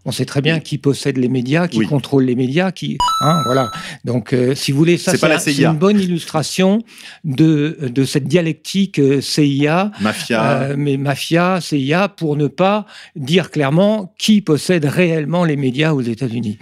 On 0.05 0.12
sait 0.12 0.24
très 0.24 0.41
bien 0.41 0.61
qui 0.61 0.78
possède 0.78 1.16
les 1.18 1.28
médias, 1.28 1.68
qui 1.68 1.78
contrôle 1.80 2.24
les 2.24 2.34
médias, 2.34 2.72
qui, 2.72 2.97
hein, 3.22 3.43
voilà. 3.47 3.70
Donc, 4.05 4.32
euh, 4.32 4.55
si 4.55 4.72
vous 4.72 4.78
voulez, 4.78 4.97
ça, 4.99 5.12
C'est 5.12 5.18
un- 5.26 5.28
une 5.72 5.78
bonne 5.78 6.01
illustration 6.01 6.82
de, 7.24 7.78
de 7.82 8.05
cette 8.05 8.24
dialectique 8.24 8.99
euh, 8.99 9.20
CIA, 9.20 9.91
Mafia. 10.01 10.53
euh, 10.62 10.74
mais 10.76 10.97
mafia, 10.97 11.61
CIA, 11.61 12.09
pour 12.09 12.36
ne 12.36 12.47
pas 12.47 12.86
dire 13.16 13.51
clairement 13.51 14.14
qui 14.18 14.41
possède 14.41 14.84
réellement 14.84 15.45
les 15.45 15.57
médias 15.57 15.93
aux 15.93 16.03
États-Unis. 16.03 16.59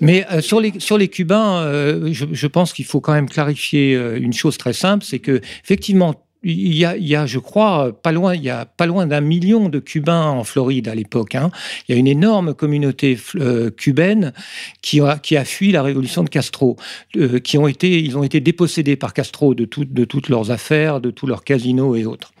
Mais 0.00 0.26
euh, 0.32 0.40
sur 0.40 0.60
les 0.60 0.72
sur 0.78 0.98
les 0.98 1.08
Cubains, 1.08 1.62
euh, 1.62 2.08
je, 2.12 2.26
je 2.32 2.46
pense 2.46 2.72
qu'il 2.72 2.84
faut 2.84 3.00
quand 3.00 3.12
même 3.12 3.28
clarifier 3.28 3.94
une 4.16 4.32
chose 4.32 4.56
très 4.58 4.72
simple, 4.72 5.04
c'est 5.04 5.18
que 5.18 5.40
effectivement. 5.64 6.14
Il 6.42 6.74
y, 6.74 6.86
a, 6.86 7.26
je 7.26 7.38
crois, 7.38 7.92
pas 7.92 8.12
loin, 8.12 8.34
il 8.34 8.42
y 8.42 8.48
a 8.48 8.64
pas 8.64 8.86
loin 8.86 9.06
d'un 9.06 9.20
million 9.20 9.68
de 9.68 9.78
Cubains 9.78 10.30
en 10.30 10.42
Floride 10.42 10.88
à 10.88 10.94
l'époque. 10.94 11.34
Hein. 11.34 11.50
Il 11.86 11.94
y 11.94 11.96
a 11.96 11.98
une 11.98 12.06
énorme 12.06 12.54
communauté 12.54 13.18
euh, 13.36 13.70
cubaine 13.70 14.32
qui 14.80 15.00
a, 15.00 15.18
qui 15.18 15.36
a 15.36 15.44
fui 15.44 15.70
la 15.70 15.82
révolution 15.82 16.24
de 16.24 16.30
Castro, 16.30 16.76
euh, 17.16 17.40
qui 17.40 17.58
ont 17.58 17.68
été, 17.68 18.00
ils 18.02 18.16
ont 18.16 18.22
été 18.22 18.40
dépossédés 18.40 18.96
par 18.96 19.12
Castro 19.12 19.54
de, 19.54 19.68
de 19.76 20.04
toutes 20.06 20.30
leurs 20.30 20.50
affaires, 20.50 21.02
de 21.02 21.10
tous 21.10 21.26
leurs 21.26 21.44
casinos 21.44 21.94
et 21.94 22.06
autres. 22.06 22.32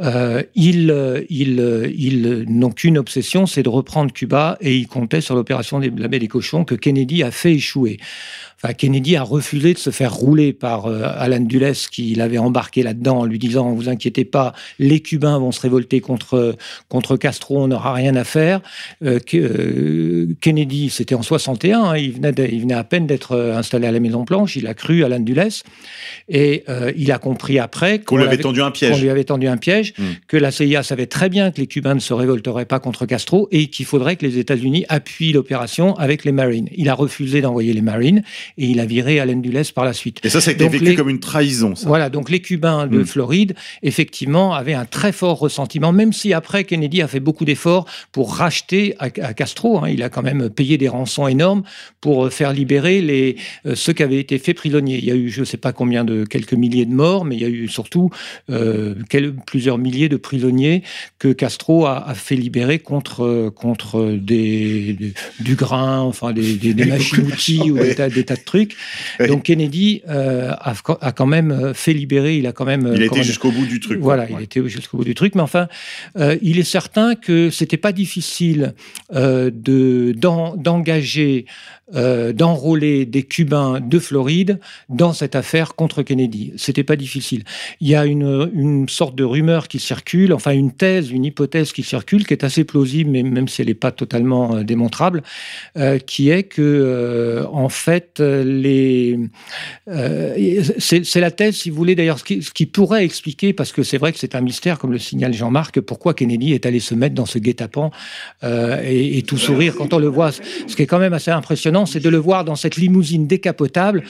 Euh, 0.00 0.42
ils 0.54 0.90
euh, 0.90 1.22
ils, 1.30 1.60
euh, 1.60 1.90
ils 1.96 2.44
n'ont 2.48 2.70
qu'une 2.70 2.98
obsession, 2.98 3.46
c'est 3.46 3.62
de 3.62 3.68
reprendre 3.68 4.12
Cuba, 4.12 4.56
et 4.60 4.76
ils 4.76 4.86
comptaient 4.88 5.20
sur 5.20 5.34
l'opération 5.34 5.78
des- 5.78 5.90
de 5.90 6.00
la 6.00 6.08
baie 6.08 6.18
des 6.18 6.28
cochons 6.28 6.64
que 6.64 6.74
Kennedy 6.74 7.22
a 7.22 7.30
fait 7.30 7.52
échouer. 7.54 7.98
Enfin, 8.62 8.74
Kennedy 8.74 9.16
a 9.16 9.22
refusé 9.22 9.72
de 9.72 9.78
se 9.78 9.88
faire 9.88 10.12
rouler 10.12 10.52
par 10.52 10.84
euh, 10.86 11.02
Alan 11.04 11.40
Dulles, 11.40 11.72
qui 11.90 12.14
l'avait 12.14 12.36
embarqué 12.38 12.82
là-dedans 12.82 13.20
en 13.20 13.24
lui 13.24 13.38
disant 13.38 13.72
"Vous 13.72 13.88
inquiétez 13.88 14.26
pas, 14.26 14.52
les 14.78 15.00
Cubains 15.00 15.38
vont 15.38 15.50
se 15.52 15.60
révolter 15.62 16.00
contre 16.00 16.56
contre 16.88 17.16
Castro, 17.16 17.62
on 17.62 17.68
n'aura 17.68 17.94
rien 17.94 18.16
à 18.16 18.24
faire." 18.24 18.60
Euh, 19.02 19.18
que- 19.18 20.28
Kennedy, 20.40 20.90
c'était 20.90 21.14
en 21.14 21.22
61, 21.22 21.80
hein, 21.84 21.96
il 21.96 22.12
venait 22.12 22.32
de- 22.32 22.46
il 22.50 22.60
venait 22.60 22.74
à 22.74 22.84
peine 22.84 23.06
d'être 23.06 23.36
installé 23.56 23.86
à 23.86 23.92
la 23.92 24.00
Maison 24.00 24.24
Blanche. 24.24 24.56
Il 24.56 24.66
a 24.66 24.74
cru 24.74 25.04
Alan 25.04 25.20
Dulles 25.20 25.48
et 26.28 26.64
il 26.96 27.12
a 27.12 27.18
compris 27.18 27.58
après 27.58 27.98
Qu'on 28.00 28.16
lui 28.18 28.24
avait 28.24 28.36
tendu 28.36 28.60
un 28.60 28.66
qu'on 28.66 28.72
piège. 28.72 29.00
lui 29.02 29.08
avait 29.10 29.24
tendu 29.24 29.39
un 29.48 29.56
piège, 29.56 29.92
Mm. 29.98 30.02
que 30.28 30.36
la 30.36 30.50
CIA 30.50 30.82
savait 30.82 31.06
très 31.06 31.28
bien 31.28 31.50
que 31.50 31.60
les 31.60 31.66
Cubains 31.66 31.94
ne 31.94 32.00
se 32.00 32.12
révolteraient 32.14 32.64
pas 32.66 32.78
contre 32.80 33.06
Castro 33.06 33.48
et 33.50 33.66
qu'il 33.68 33.86
faudrait 33.86 34.16
que 34.16 34.24
les 34.26 34.38
États-Unis 34.38 34.84
appuient 34.88 35.32
l'opération 35.32 35.94
avec 35.96 36.24
les 36.24 36.32
Marines. 36.32 36.68
Il 36.76 36.88
a 36.88 36.94
refusé 36.94 37.40
d'envoyer 37.40 37.72
les 37.72 37.82
Marines 37.82 38.22
et 38.58 38.66
il 38.66 38.80
a 38.80 38.86
viré 38.86 39.20
Allen 39.20 39.42
Dulles 39.42 39.62
par 39.74 39.84
la 39.84 39.92
suite. 39.92 40.20
Et 40.24 40.28
ça, 40.30 40.40
ça 40.40 40.50
a 40.50 40.54
été 40.54 40.64
Donc 40.64 40.72
vécu 40.72 40.84
les- 40.84 40.94
comme 40.94 41.10
une 41.10 41.20
trahison. 41.20 41.74
Ça. 41.74 41.86
Voilà, 41.88 42.08
donc 42.10 42.30
les 42.30 42.40
Cubains 42.40 42.86
de 42.86 42.98
Mm. 43.00 43.06
Floride, 43.06 43.54
effectivement, 43.82 44.54
avaient 44.54 44.74
un 44.74 44.84
très 44.84 45.12
fort 45.12 45.38
ressentiment, 45.38 45.92
même 45.92 46.12
si 46.12 46.32
après 46.32 46.64
Kennedy 46.64 47.02
a 47.02 47.08
fait 47.08 47.20
beaucoup 47.20 47.44
d'efforts 47.44 47.86
pour 48.12 48.34
racheter 48.34 48.94
à, 48.98 49.06
à 49.22 49.34
Castro. 49.34 49.78
hein. 49.84 49.88
il 49.88 50.02
a 50.02 50.08
quand 50.08 50.22
même 50.22 50.48
payé 50.50 50.78
des 50.78 50.88
rançons 50.88 51.26
énormes 51.26 51.62
pour 52.00 52.26
euh, 52.26 52.30
faire 52.30 52.52
libérer 52.52 53.00
les, 53.00 53.36
euh, 53.66 53.74
ceux 53.74 53.92
qui 53.92 54.02
avaient 54.02 54.18
été 54.20 54.38
faits 54.38 54.56
prisonniers. 54.56 54.98
Il 54.98 55.04
y 55.04 55.10
a 55.10 55.14
eu, 55.14 55.28
je 55.28 55.40
ne 55.40 55.44
sais 55.44 55.56
pas 55.56 55.72
combien 55.72 56.04
de, 56.04 56.24
quelques 56.24 56.52
milliers 56.54 56.86
de 56.86 56.94
morts, 56.94 57.24
mais 57.24 57.36
il 57.36 57.42
y 57.42 57.44
a 57.44 57.48
eu 57.48 57.68
surtout 57.68 58.10
euh, 58.50 58.94
plusieurs 59.28 59.78
milliers 59.78 60.08
de 60.08 60.16
prisonniers 60.16 60.82
que 61.18 61.28
Castro 61.32 61.86
a, 61.86 62.08
a 62.08 62.14
fait 62.14 62.36
libérer 62.36 62.78
contre, 62.78 63.24
euh, 63.24 63.50
contre 63.50 64.12
des, 64.12 64.94
des- 64.94 65.12
du 65.40 65.54
grain, 65.54 66.00
enfin 66.00 66.32
des, 66.32 66.54
des, 66.54 66.72
des 66.74 66.84
machines-outils 66.96 67.70
ou 67.70 67.78
des 67.78 67.94
tas, 67.94 68.08
de 68.08 68.22
truc. 68.44 68.76
Oui. 69.20 69.28
Donc 69.28 69.42
Kennedy 69.44 70.02
euh, 70.08 70.50
a, 70.58 70.74
a 71.00 71.12
quand 71.12 71.26
même 71.26 71.50
euh, 71.52 71.74
fait 71.74 71.92
libérer, 71.92 72.36
il 72.38 72.46
a 72.46 72.52
quand 72.52 72.64
même. 72.64 72.90
Il 72.96 73.08
dire, 73.08 73.22
jusqu'au 73.22 73.50
bout 73.50 73.66
du 73.66 73.80
truc. 73.80 73.98
voilà, 74.00 74.24
Ouais. 74.24 74.30
il 74.38 74.42
était 74.44 74.66
jusqu'au 74.68 74.96
bout 74.98 75.04
du 75.04 75.14
truc, 75.14 75.34
mais 75.34 75.42
enfin, 75.42 75.68
euh, 76.16 76.36
il 76.42 76.58
est 76.58 76.62
certain 76.64 77.14
que 77.14 77.50
c'était 77.50 77.76
pas 77.76 77.92
difficile 77.92 78.74
euh, 79.14 79.50
de 79.52 80.12
d'en- 80.16 80.56
d'engager, 80.56 81.46
euh, 81.96 82.32
d'enrôler 82.32 83.04
des 83.04 83.24
Cubains 83.24 83.80
de 83.80 83.98
Floride 83.98 84.60
dans 84.88 85.12
cette 85.12 85.34
affaire 85.34 85.74
contre 85.74 86.02
Kennedy. 86.02 86.52
C'était 86.56 86.84
pas 86.84 86.94
difficile. 86.94 87.42
Il 87.80 87.88
y 87.88 87.96
a 87.96 88.06
une, 88.06 88.48
une 88.54 88.88
sorte 88.88 89.16
de 89.16 89.24
rumeur 89.24 89.66
qui 89.66 89.80
circule, 89.80 90.32
enfin 90.32 90.52
une 90.52 90.70
thèse, 90.70 91.10
une 91.10 91.24
hypothèse 91.24 91.72
qui 91.72 91.82
circule, 91.82 92.26
qui 92.26 92.32
est 92.32 92.44
assez 92.44 92.62
plausible, 92.62 93.10
mais 93.10 93.24
même 93.24 93.48
si 93.48 93.60
elle 93.60 93.68
n'est 93.68 93.74
pas 93.74 93.90
totalement 93.90 94.54
euh, 94.54 94.62
démontrable, 94.62 95.24
euh, 95.76 95.98
qui 95.98 96.30
est 96.30 96.44
que 96.44 97.44
en 97.50 97.68
fait 97.68 98.20
les 98.20 99.18
c'est 100.78 101.20
la 101.20 101.30
thèse, 101.30 101.56
si 101.56 101.70
vous 101.70 101.76
voulez, 101.76 101.94
d'ailleurs, 101.94 102.18
ce 102.18 102.24
qui, 102.24 102.66
pourrait 102.66 103.04
expliquer, 103.04 103.52
parce 103.52 103.72
que 103.72 103.82
c'est 103.82 103.98
vrai 103.98 104.12
que 104.12 104.18
c'est 104.18 104.34
un 104.34 104.40
mystère, 104.40 104.78
comme 104.78 104.92
le 104.92 104.98
signale 104.98 105.34
Jean-Marc, 105.34 105.80
pourquoi 105.80 106.14
Kennedy 106.14 106.52
est 106.52 106.66
allé 106.66 106.78
se 106.78 106.94
mettre 106.94 107.14
dans 107.14 107.26
ce 107.26 107.38
guet-apens 107.38 107.90
et, 108.42 109.18
et 109.18 109.22
tout 109.22 109.38
sourire 109.38 109.74
quand 109.76 109.92
on 109.92 109.98
le 109.98 110.06
voit. 110.06 110.30
Ce 110.32 110.76
qui 110.76 110.82
est 110.82 110.86
quand 110.86 110.98
même 110.98 111.12
assez 111.12 111.30
impressionnant, 111.30 111.79
c'est 111.86 112.00
de 112.00 112.08
le 112.08 112.18
voir 112.18 112.44
dans 112.44 112.56
cette 112.56 112.76
limousine 112.76 113.26
décapotable, 113.26 114.02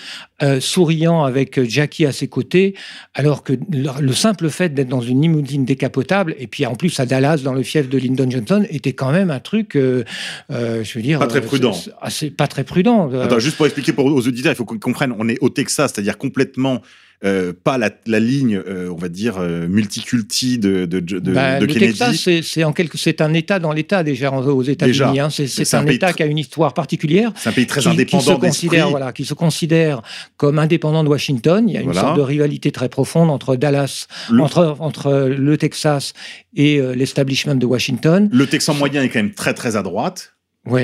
euh, 0.43 0.61
souriant 0.61 1.25
avec 1.25 1.63
Jackie 1.65 2.07
à 2.07 2.13
ses 2.13 2.29
côtés, 2.29 2.75
alors 3.15 3.43
que 3.43 3.53
le, 3.71 3.89
le 4.01 4.13
simple 4.13 4.49
fait 4.51 4.73
d'être 4.75 4.89
dans 4.89 5.01
une 5.01 5.23
limousine 5.23 5.65
décapotable, 5.65 6.35
et 6.39 6.47
puis 6.47 6.65
en 6.67 6.75
plus 6.75 6.99
à 7.01 7.07
Dallas, 7.07 7.39
dans 7.39 7.55
le 7.55 7.63
fief 7.63 7.89
de 7.89 7.99
Lyndon 7.99 8.31
Johnson, 8.31 8.65
était 8.71 8.93
quand 8.93 9.13
même 9.13 9.31
un 9.31 9.41
truc, 9.41 9.77
euh, 9.77 10.05
euh, 10.51 10.83
je 10.85 10.99
veux 10.99 11.03
dire... 11.03 11.19
Pas 11.19 11.27
très 11.27 11.39
euh, 11.39 11.43
prudent. 11.43 11.75
assez- 12.01 12.31
pas 12.31 12.47
très 12.47 12.65
prudent. 12.65 13.11
Euh, 13.13 13.25
Attends, 13.25 13.39
juste 13.39 13.57
pour 13.57 13.67
expliquer 13.67 13.93
pour, 13.93 14.05
aux 14.07 14.27
auditeurs, 14.27 14.53
il 14.53 14.57
faut 14.57 14.65
qu'on 14.65 14.79
comprenne, 14.79 15.15
on 15.19 15.29
est 15.29 15.39
au 15.41 15.49
Texas, 15.51 15.93
c'est-à-dire 15.95 16.19
complètement 16.19 16.81
euh, 17.25 17.53
pas 17.53 17.77
la, 17.77 17.91
la 18.07 18.19
ligne, 18.21 18.57
euh, 18.67 18.89
on 18.91 18.97
va 18.97 19.09
dire, 19.09 19.37
euh, 19.39 19.69
multiculti 19.69 20.59
de, 20.59 20.87
de, 20.87 21.01
de, 21.01 21.19
Bah, 21.33 21.59
de 21.61 21.67
le 21.67 21.73
Kennedy. 21.73 21.93
Texas, 21.99 22.17
c'est- 22.17 22.43
c'est 22.43 22.65
en 22.65 22.73
quelque, 22.73 22.97
c'est 22.97 23.21
un 23.21 23.35
État 23.35 23.59
dans 23.59 23.73
l'État 23.73 24.03
déjà 24.03 24.31
aux 24.33 24.63
États-Unis. 24.63 25.21
Hein. 25.21 25.29
C'est 25.31 25.75
un 25.75 25.87
État 25.87 26.13
qui 26.13 26.23
a 26.23 26.27
une 26.27 26.39
histoire 26.39 26.73
particulière. 26.73 27.33
C'est 27.37 27.51
un 27.51 27.53
pays 27.53 27.67
très 27.67 27.81
qui, 27.81 27.87
qui 27.89 27.93
indépendant 27.93 28.23
se 28.37 28.41
considère, 28.41 28.89
voilà, 28.91 29.13
qui 29.13 29.25
se 29.25 29.35
considère 29.35 30.03
comme 30.37 30.59
indépendant 30.59 31.05
de 31.05 31.09
Washington. 31.09 31.69
Il 31.69 31.75
y 31.75 31.77
a 31.77 31.81
une 31.81 31.87
Voilà. 31.87 32.01
sorte 32.01 32.17
de 32.17 32.23
rivalité 32.23 32.71
très 32.73 32.89
profonde 32.89 33.31
entre 33.31 33.57
Dallas, 33.57 34.07
Le- 34.31 34.43
entre, 34.43 34.77
entre 34.81 35.29
le 35.29 35.57
Texas 35.59 36.15
et 36.57 36.81
l'establishment 36.95 37.55
de 37.57 37.67
Washington. 37.67 38.29
Le 38.33 38.47
Texan 38.47 38.75
moyen 38.75 39.03
est 39.03 39.09
quand 39.09 39.19
même 39.21 39.35
très 39.35 39.53
très 39.55 39.77
à 39.77 39.83
droite, 39.83 40.33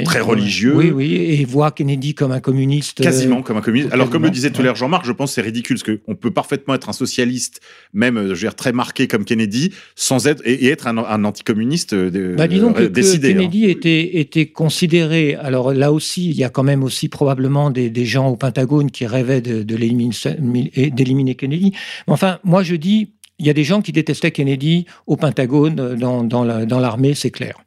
Très 0.04 0.20
religieux. 0.20 0.74
Oui, 0.76 0.90
oui, 0.90 1.14
et 1.14 1.44
voit 1.44 1.70
Kennedy 1.70 2.14
comme 2.14 2.32
un 2.32 2.40
communiste. 2.40 3.00
euh, 3.00 3.04
quasiment 3.04 3.42
comme 3.42 3.56
un 3.56 3.60
communiste. 3.60 3.92
Alors 3.92 4.10
comme 4.10 4.22
le 4.24 4.30
disait 4.30 4.50
tout 4.50 4.60
à 4.60 4.64
l'heure 4.64 4.76
Jean-Marc, 4.76 5.04
je 5.06 5.12
pense 5.12 5.30
que 5.30 5.34
c'est 5.36 5.42
ridicule 5.42 5.78
parce 5.82 5.98
qu'on 5.98 6.14
peut 6.14 6.30
parfaitement 6.30 6.74
être 6.74 6.88
un 6.88 6.92
socialiste, 6.92 7.60
même 7.92 8.16
euh, 8.16 8.22
je 8.28 8.28
veux 8.34 8.38
dire, 8.40 8.54
très 8.54 8.72
marqué 8.72 9.06
comme 9.08 9.24
Kennedy, 9.24 9.72
sans 9.94 10.26
être 10.26 10.42
et, 10.44 10.52
et 10.64 10.68
être 10.68 10.86
un, 10.86 10.98
un 10.98 11.24
anticommuniste 11.24 11.92
euh, 11.92 12.10
de- 12.10 12.34
Bah, 12.36 12.48
disons 12.48 12.72
que, 12.72 12.82
euh, 12.82 12.88
hein. 12.88 13.18
Kennedy 13.34 13.64
était, 13.66 14.18
était 14.18 14.46
considéré. 14.46 15.34
Alors 15.36 15.72
là 15.72 15.92
aussi, 15.92 16.28
il 16.30 16.36
y 16.36 16.44
a 16.44 16.48
quand 16.48 16.62
même 16.64 16.82
aussi 16.82 17.08
probablement 17.08 17.70
des, 17.70 17.90
des 17.90 18.04
gens 18.04 18.28
au 18.28 18.36
Pentagone 18.36 18.90
qui 18.90 19.06
rêvaient 19.06 19.40
de, 19.40 19.62
de 19.62 19.76
l'éliminer- 19.76 20.90
d'éliminer 20.90 21.34
Kennedy. 21.34 21.72
Mais 22.06 22.12
enfin, 22.12 22.38
moi 22.44 22.62
je 22.62 22.74
dis, 22.76 23.12
il 23.38 23.46
y 23.46 23.50
a 23.50 23.52
des 23.52 23.64
gens 23.64 23.82
qui 23.82 23.92
détestaient 23.92 24.30
Kennedy 24.30 24.86
au 25.06 25.16
Pentagone, 25.16 25.78
euh, 25.78 25.94
dans, 25.94 26.24
dans 26.24 26.42
la- 26.44 26.64
dans 26.66 26.80
l'armée, 26.80 27.14
c'est 27.14 27.30
clair. 27.30 27.58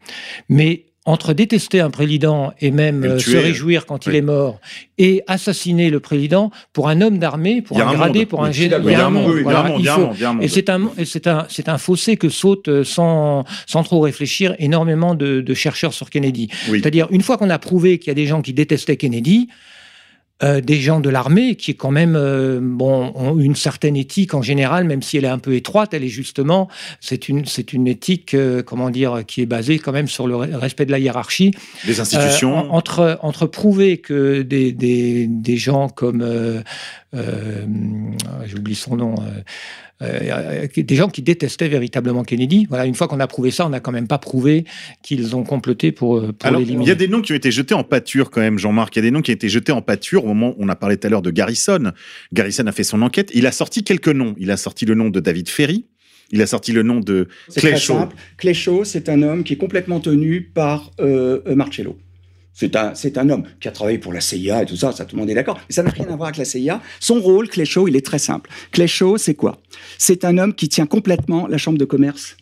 Mais 0.50 0.86
entre 1.06 1.34
détester 1.34 1.80
un 1.80 1.90
président 1.90 2.54
et 2.60 2.72
même 2.72 3.04
Et 3.04 3.08
euh, 3.08 3.20
se 3.20 3.38
réjouir 3.38 3.86
quand 3.86 4.06
il 4.06 4.10
oui. 4.12 4.18
est 4.18 4.22
mort 4.22 4.60
et 4.98 5.24
assassiner 5.28 5.90
le 5.90 6.00
président, 6.00 6.52
pour 6.74 6.90
un 6.90 7.02
homme 7.02 7.20
d'armée, 7.20 7.62
pour 7.62 7.80
un 7.80 7.88
un 7.88 7.94
gradé, 7.94 8.20
monde. 8.20 8.28
pour 8.28 8.44
un 8.44 8.50
Oui, 8.50 8.54
général, 8.54 8.84
Il 8.86 8.92
y 8.92 8.96
a 8.96 9.06
un 9.06 9.10
monde, 9.10 9.34
il 9.38 9.38
y 9.38 9.40
a 9.40 9.96
Voilà, 9.96 10.36
et 10.42 10.48
c'est 10.50 10.70
un, 10.70 10.90
un, 11.68 11.78
fossé 11.78 12.18
que 12.18 12.30
sautent 12.30 12.68
euh, 12.68 12.84
sans, 12.84 13.46
sans 13.66 13.84
trop 13.84 14.02
réfléchir 14.02 14.56
énormément 14.60 15.16
de, 15.16 15.42
de 15.42 15.54
chercheurs 15.54 15.94
sur 15.94 16.10
Kennedy. 16.10 16.50
Oui. 16.70 16.80
C'est-à-dire, 16.82 17.08
une 17.12 17.22
fois 17.22 17.38
qu'on 17.38 17.50
a 17.50 17.60
prouvé 17.60 17.98
qu'il 17.98 18.10
y 18.10 18.12
a 18.12 18.16
des 18.16 18.28
gens 18.28 18.42
qui 18.42 18.54
détestaient 18.54 18.98
Kennedy, 18.98 19.48
euh, 20.42 20.62
des 20.62 20.80
gens 20.80 21.00
de 21.02 21.10
l'armée 21.10 21.56
qui, 21.56 21.76
quand 21.76 21.92
même, 21.92 22.16
euh, 22.16 22.60
bon, 22.62 23.12
ont 23.16 23.38
une 23.38 23.56
certaine 23.56 23.96
éthique 23.98 24.34
en 24.34 24.42
général, 24.42 24.86
même 24.86 25.02
si 25.02 25.18
elle 25.18 25.26
est 25.26 25.28
un 25.28 25.38
peu 25.40 25.54
étroite, 25.56 25.94
elle 25.94 26.04
est 26.04 26.08
justement, 26.08 26.70
c'est 27.02 27.28
une, 27.28 27.46
c'est 27.46 27.74
une 27.74 27.88
éthique, 27.88 28.34
euh, 28.34 28.64
comment 28.64 28.90
dire, 28.90 29.24
qui 29.28 29.42
est 29.42 29.46
basée 29.46 29.80
quand 29.80 29.92
même 29.92 30.08
sur 30.08 30.28
le 30.28 30.36
re- 30.36 30.56
respect 30.56 30.86
de 30.86 30.92
la 30.92 31.00
hiérarchie. 31.00 31.52
Les 31.86 32.00
Euh, 32.00 32.02
institutions. 32.04 32.56
en- 32.56 32.76
entre, 32.76 33.20
entre 33.22 33.48
prouver 33.48 33.98
que 33.98 34.42
des, 34.42 34.72
des, 34.72 35.28
des 35.28 35.58
gens 35.58 35.90
comme. 35.90 36.22
euh, 36.22 36.62
euh, 37.16 37.66
J'oublie 38.46 38.76
son 38.76 38.96
nom. 38.96 39.16
Euh, 40.02 40.68
des 40.76 40.96
gens 40.96 41.10
qui 41.10 41.22
détestaient 41.22 41.68
véritablement 41.68 42.24
Kennedy. 42.24 42.66
Voilà, 42.70 42.86
une 42.86 42.96
fois 42.96 43.08
qu'on 43.08 43.20
a 43.20 43.28
prouvé 43.28 43.52
ça, 43.52 43.66
on 43.66 43.70
n'a 43.70 43.80
quand 43.80 43.92
même 43.92 44.08
pas 44.08 44.18
prouvé 44.18 44.66
qu'ils 45.04 45.36
ont 45.36 45.44
comploté 45.44 45.92
pour, 45.92 46.18
euh, 46.18 46.32
pour 46.32 46.48
Alors, 46.48 46.62
il 46.62 46.66
l'éliminer. 46.68 46.88
y 46.90 46.92
a 46.92 46.96
des 46.96 47.08
noms 47.08 47.22
qui 47.22 47.34
ont 47.34 47.36
été 47.36 47.52
jetés 47.52 47.74
en 47.74 47.84
pâture 47.84 48.32
quand 48.32 48.42
même, 48.42 48.58
Jean-Marc. 48.60 48.96
Il 48.96 49.00
y 49.00 49.02
a 49.02 49.04
des 49.04 49.12
noms 49.12 49.22
qui 49.22 49.32
ont 49.32 49.34
été 49.36 49.50
jetés 49.50 49.72
en 49.72 49.82
pâture 49.82 50.24
au 50.24 50.28
moment 50.28 50.52
où 50.52 50.56
on 50.60 50.70
a 50.70 50.76
parlé 50.76 50.98
tout 50.98 51.08
à 51.08 51.10
l'heure 51.10 51.22
de 51.22 51.32
Garrison. 51.32 51.92
Garrison 52.34 52.66
a 52.68 52.72
fait 52.72 52.84
son 52.84 53.02
enquête. 53.02 53.30
Il 53.34 53.46
a 53.48 53.52
sorti 53.52 53.84
quelques 53.84 54.08
noms. 54.10 54.36
Il 54.38 54.52
a 54.52 54.58
sorti 54.58 54.86
le 54.86 54.96
nom 54.96 55.10
de 55.10 55.20
David 55.20 55.50
Ferry. 55.50 55.86
Il 56.32 56.42
a 56.42 56.48
sorti 56.48 56.72
le 56.74 56.84
nom 56.84 57.00
de 57.00 57.28
C'est 57.48 57.60
Clay 57.60 57.72
très 57.72 57.80
Shaw. 57.80 57.94
simple. 58.00 58.16
Clay 58.38 58.54
Shaw, 58.54 58.84
c'est 58.84 59.10
un 59.10 59.22
homme 59.24 59.44
qui 59.44 59.54
est 59.54 59.58
complètement 59.58 60.00
tenu 60.00 60.42
par 60.44 60.92
euh, 61.00 61.42
Marcello. 61.56 61.98
C'est 62.60 62.76
un, 62.76 62.94
c'est 62.94 63.18
un 63.18 63.30
homme 63.30 63.44
qui 63.62 63.70
a 63.70 63.72
travaillé 63.72 64.00
pour 64.00 64.12
la 64.12 64.20
CIA 64.20 64.64
et 64.64 64.66
tout 64.66 64.76
ça, 64.76 64.92
ça 64.92 65.06
tout 65.06 65.16
le 65.16 65.22
monde 65.22 65.30
est 65.30 65.34
d'accord. 65.34 65.58
Mais 65.70 65.74
ça 65.74 65.82
n'a 65.82 65.92
rien 65.92 66.08
à 66.10 66.18
voir 66.18 66.24
avec 66.24 66.36
la 66.36 66.44
CIA. 66.44 66.82
Son 67.00 67.22
rôle, 67.22 67.48
Shaw, 67.50 67.88
il 67.88 67.96
est 67.96 68.06
très 68.06 68.20
simple. 68.20 68.50
Shaw, 68.86 69.18
c'est 69.18 69.34
quoi? 69.34 69.62
C'est 69.98 70.26
un 70.26 70.38
homme 70.38 70.54
qui 70.54 70.68
tient 70.68 70.86
complètement 70.86 71.48
la 71.48 71.58
chambre 71.58 71.78
de 71.78 71.86
commerce 71.86 72.36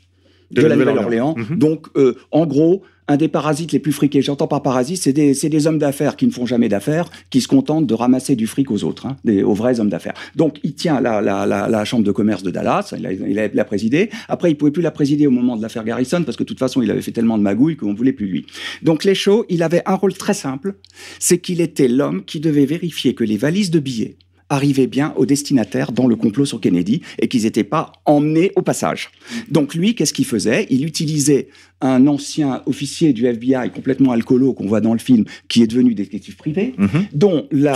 de, 0.50 0.64
De 0.64 0.68
la 0.68 0.76
Nouvelle-Orléans. 0.76 1.36
Nouvelle-Orléans. 1.38 1.52
Mhm. 1.52 1.60
Donc, 1.60 1.86
euh, 1.98 2.18
en 2.32 2.48
gros, 2.48 2.82
un 3.08 3.18
des 3.18 3.28
parasites 3.28 3.72
les 3.72 3.80
plus 3.80 3.92
friqués. 3.92 4.22
J'entends 4.22 4.48
par 4.48 4.62
parasites, 4.62 5.02
c'est 5.02 5.14
des, 5.14 5.34
des 5.34 5.68
hommes 5.68 5.80
d'affaires 5.80 6.16
qui 6.16 6.26
ne 6.26 6.32
font 6.32 6.46
jamais 6.46 6.70
d'affaires, 6.70 7.10
qui 7.30 7.42
se 7.42 7.48
contentent 7.48 7.88
de 7.88 7.94
ramasser 7.94 8.36
du 8.36 8.48
fric 8.48 8.72
aux 8.72 8.84
autres, 8.84 9.06
hein, 9.06 9.18
des, 9.24 9.44
aux 9.44 9.54
vrais 9.54 9.80
hommes 9.80 9.90
d'affaires. 9.90 10.14
Donc, 10.36 10.60
il 10.64 10.74
tient 10.74 11.00
la, 11.02 11.22
la, 11.22 11.46
la, 11.46 11.68
la 11.68 11.86
chambre 11.86 12.04
de 12.04 12.12
commerce 12.12 12.44
de 12.44 12.52
Dallas, 12.52 12.94
il 12.98 13.06
a, 13.06 13.12
il 13.14 13.40
a 13.40 13.48
la 13.48 13.66
présidée. 13.66 14.10
Après, 14.28 14.52
il 14.52 14.56
pouvait 14.56 14.72
plus 14.72 14.82
la 14.84 14.92
présider 14.92 15.28
au 15.28 15.32
moment 15.32 15.56
de 15.56 15.62
l'affaire 15.62 15.84
Garrison, 15.84 16.24
parce 16.24 16.38
que 16.38 16.44
de 16.44 16.48
toute 16.48 16.60
façon, 16.60 16.82
il 16.82 16.92
avait 16.92 17.02
fait 17.02 17.12
tellement 17.12 17.38
de 17.38 17.44
magouilles 17.44 17.78
qu'on 17.78 17.94
voulait 17.94 18.14
plus 18.14 18.28
lui. 18.28 18.46
Donc, 18.84 19.04
les 19.04 19.16
shows, 19.16 19.46
il 19.50 19.64
avait 19.64 19.84
un 19.86 19.96
rôle 19.96 20.14
très 20.14 20.34
simple, 20.34 20.76
c'est 21.20 21.40
qu'il 21.40 21.62
était 21.62 21.88
l'homme 21.88 22.24
qui 22.26 22.40
devait 22.40 22.66
vérifier 22.66 23.14
que 23.14 23.24
les 23.24 23.38
valises 23.38 23.72
de 23.72 23.80
billets 23.80 24.18
arrivaient 24.50 24.88
bien 24.88 25.14
au 25.18 25.26
destinataire 25.26 25.92
dans 25.92 26.08
le 26.08 26.16
complot 26.16 26.46
sur 26.46 26.62
Kennedy 26.62 27.02
et 27.20 27.28
qu'ils 27.28 27.44
n'étaient 27.44 27.64
pas 27.64 27.92
emmenés 28.06 28.52
au 28.56 28.62
passage. 28.62 29.10
Donc 29.52 29.76
lui, 29.76 29.96
qu'est-ce 29.96 30.14
qu'il 30.14 30.26
faisait? 30.26 30.68
Il 30.70 30.86
utilisait 30.86 31.50
un 31.82 32.08
ancien 32.08 32.64
officier 32.66 33.14
du 33.14 33.28
FBI 33.28 33.70
complètement 33.74 34.12
alcoolo 34.12 34.54
qu'on 34.54 34.66
voit 34.66 34.82
dans 34.82 34.94
le 34.94 35.00
film, 35.00 35.26
qui 35.48 35.62
est 35.62 35.68
devenu 35.68 35.94
détective 35.94 36.36
privé, 36.36 36.74
Mhm. 36.78 37.06
dont 37.14 37.46
la, 37.52 37.74